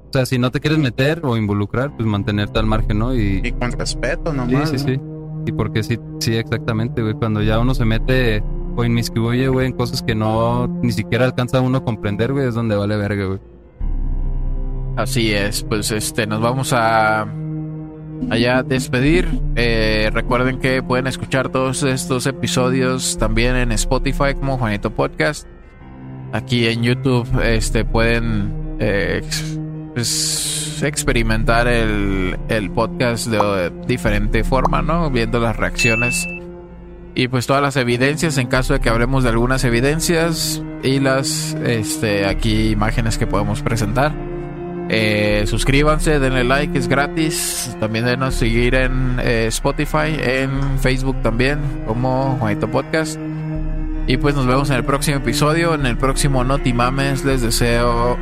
O 0.09 0.13
sea, 0.13 0.25
si 0.25 0.39
no 0.39 0.51
te 0.51 0.61
quieres 0.61 0.79
meter 0.79 1.21
o 1.25 1.37
involucrar, 1.37 1.95
pues 1.97 2.07
mantenerte 2.09 2.59
al 2.59 2.67
margen, 2.67 2.99
¿no? 3.01 3.15
Y... 3.15 3.41
Y 3.45 3.53
con 3.53 3.73
respeto 3.73 4.31
Sí, 4.31 4.37
nomás. 4.37 4.71
sí, 4.71 4.77
¿no? 4.77 4.83
sí. 4.85 5.01
Y 5.47 5.53
porque 5.53 5.83
sí, 5.83 5.99
sí, 6.21 6.37
exactamente, 6.37 7.03
güey. 7.03 7.15
Cuando 7.15 7.43
ya 7.43 7.59
uno 7.59 7.75
se 7.75 7.85
mete 7.85 8.43
o 8.77 8.85
inmiscuye, 8.85 9.49
güey, 9.49 9.67
en 9.67 9.73
cosas 9.73 10.03
que 10.03 10.15
no 10.15 10.67
ni 10.83 10.93
siquiera 10.93 11.25
alcanza 11.25 11.61
uno 11.61 11.79
a 11.79 11.85
comprender, 11.85 12.33
güey, 12.33 12.47
es 12.49 12.55
donde 12.55 12.77
vale 12.77 12.97
verga, 12.97 13.25
güey. 13.27 13.39
Así 14.97 15.33
es, 15.33 15.63
pues 15.63 15.91
este, 15.91 16.27
nos 16.27 16.41
vamos 16.41 16.73
a 16.73 17.27
allá 18.31 18.63
despedir. 18.63 19.29
Eh, 19.57 20.11
recuerden 20.13 20.59
que 20.59 20.83
pueden 20.83 21.07
escuchar 21.07 21.51
todos 21.51 21.83
estos 21.83 22.27
episodios 22.27 23.19
también 23.19 23.57
en 23.57 23.73
Spotify 23.73 24.35
como 24.35 24.57
Juanito 24.59 24.91
Podcast. 24.91 25.47
Aquí 26.33 26.67
en 26.67 26.83
YouTube, 26.83 27.27
este, 27.45 27.85
pueden 27.85 28.66
eh, 28.79 29.23
pues, 29.95 30.83
experimentar 30.83 31.69
el, 31.69 32.37
el 32.49 32.71
podcast 32.71 33.27
de 33.29 33.71
diferente 33.87 34.45
forma, 34.45 34.83
¿no? 34.83 35.11
Viendo 35.11 35.41
las 35.41 35.57
reacciones 35.57 36.27
y 37.19 37.29
pues 37.29 37.47
todas 37.47 37.63
las 37.63 37.77
evidencias 37.77 38.37
en 38.37 38.47
caso 38.47 38.75
de 38.75 38.81
que 38.81 38.91
hablemos 38.91 39.25
de 39.25 39.31
algunas 39.31 39.65
evidencias 39.65 40.63
y 40.83 41.01
las, 41.01 41.57
este, 41.65 42.27
aquí 42.27 42.69
imágenes 42.69 43.17
que 43.17 43.27
podemos 43.27 43.63
presentar. 43.63 44.13
Eh, 44.91 45.45
suscríbanse, 45.47 46.21
denle 46.21 46.45
like, 46.45 46.79
es 46.79 46.89
gratis. 46.89 47.75
También 47.81 48.05
denos 48.05 48.35
seguir 48.35 48.75
en 48.75 49.19
eh, 49.23 49.47
Spotify, 49.49 50.15
en 50.19 50.79
Facebook 50.79 51.17
también, 51.23 51.59
como 51.87 52.37
Juanito 52.39 52.71
Podcast. 52.71 53.19
Y 54.07 54.19
pues 54.19 54.35
nos 54.35 54.47
vemos 54.47 54.69
en 54.69 54.77
el 54.77 54.85
próximo 54.85 55.17
episodio. 55.17 55.75
En 55.75 55.87
el 55.87 55.97
próximo 55.97 56.45
Noti 56.45 56.75
Mames 56.75 57.25
les 57.25 57.41
deseo 57.41 58.19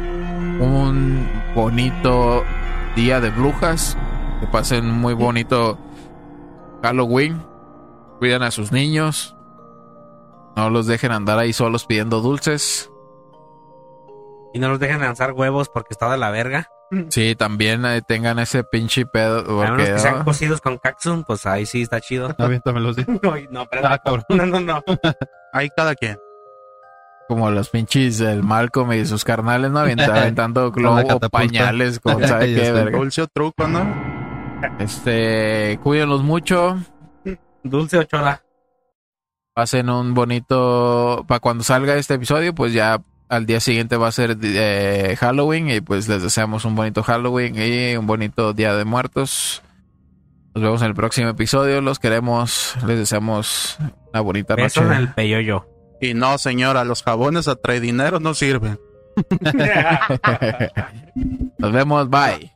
un 0.60 1.28
bonito 1.54 2.44
día 2.96 3.20
de 3.20 3.30
brujas. 3.30 3.96
Que 4.40 4.46
pasen 4.46 4.90
muy 4.90 5.14
bonito 5.14 5.78
Halloween. 6.82 7.42
Cuiden 8.18 8.42
a 8.42 8.50
sus 8.50 8.72
niños. 8.72 9.36
No 10.56 10.70
los 10.70 10.86
dejen 10.86 11.12
andar 11.12 11.38
ahí 11.38 11.52
solos 11.52 11.86
pidiendo 11.86 12.20
dulces. 12.20 12.90
Y 14.52 14.58
no 14.60 14.68
los 14.68 14.78
dejen 14.78 15.00
lanzar 15.00 15.32
huevos 15.32 15.68
porque 15.68 15.88
está 15.90 16.10
de 16.10 16.18
la 16.18 16.30
verga. 16.30 16.68
Sí, 17.08 17.34
también 17.34 17.84
eh, 17.86 18.02
tengan 18.06 18.38
ese 18.38 18.62
pinche 18.62 19.04
pedo. 19.04 19.40
A 19.62 19.64
menos 19.64 19.68
Porque, 19.78 19.92
que 19.94 19.98
sean 19.98 20.18
¿no? 20.18 20.24
cocidos 20.24 20.60
con 20.60 20.78
Kaxun, 20.78 21.24
pues 21.24 21.44
ahí 21.44 21.66
sí 21.66 21.82
está 21.82 22.00
chido. 22.00 22.32
Aviéntamelo, 22.38 22.94
sí. 22.94 23.04
No, 23.22 23.34
no, 23.50 23.66
pero 23.66 23.88
Ah, 23.88 24.00
no, 24.28 24.46
no, 24.46 24.60
no. 24.60 24.82
Ahí 25.52 25.68
cada 25.76 25.96
quien. 25.96 26.18
Como 27.28 27.50
los 27.50 27.70
pinches 27.70 28.18
del 28.18 28.42
Malcolm 28.42 28.92
y 28.92 29.04
sus 29.06 29.24
carnales, 29.24 29.70
¿no? 29.70 29.78
Aventando 29.80 30.72
Con 30.72 30.82
la 30.82 30.90
globo, 30.90 31.08
catapulta. 31.08 31.28
pañales, 31.30 32.00
con 32.00 32.26
sabe 32.26 32.54
qué, 32.54 32.72
verga. 32.72 32.98
Dulce 32.98 33.22
o 33.22 33.26
truco, 33.26 33.66
¿no? 33.66 33.86
Este, 34.78 35.78
cuídenlos 35.82 36.22
mucho. 36.22 36.78
Dulce 37.62 37.98
o 37.98 38.02
chola. 38.04 38.42
Pasen 39.54 39.88
un 39.88 40.14
bonito. 40.14 41.24
Para 41.28 41.40
cuando 41.40 41.64
salga 41.64 41.94
este 41.96 42.14
episodio, 42.14 42.54
pues 42.54 42.72
ya 42.72 43.00
al 43.28 43.46
día 43.46 43.60
siguiente 43.60 43.96
va 43.96 44.08
a 44.08 44.12
ser 44.12 44.36
eh, 44.42 45.16
Halloween. 45.18 45.70
Y 45.70 45.80
pues 45.80 46.08
les 46.08 46.22
deseamos 46.22 46.64
un 46.64 46.74
bonito 46.74 47.02
Halloween 47.02 47.54
y 47.56 47.96
un 47.96 48.06
bonito 48.06 48.52
Día 48.52 48.74
de 48.74 48.84
Muertos. 48.84 49.62
Nos 50.54 50.62
vemos 50.62 50.82
en 50.82 50.88
el 50.88 50.94
próximo 50.94 51.28
episodio. 51.28 51.80
Los 51.80 51.98
queremos. 51.98 52.76
Les 52.86 52.98
deseamos 52.98 53.78
una 54.12 54.20
bonita 54.20 54.54
noche. 54.56 54.66
Eso 54.66 54.82
en 54.84 54.92
el 54.92 55.12
peyoyo. 55.12 55.66
Y 56.00 56.14
no, 56.14 56.38
señora, 56.38 56.84
los 56.84 57.02
jabones 57.02 57.48
a 57.48 57.56
trae 57.56 57.80
dinero 57.80 58.20
no 58.20 58.34
sirven. 58.34 58.78
Nos 61.58 61.72
vemos. 61.72 62.10
Bye. 62.10 62.53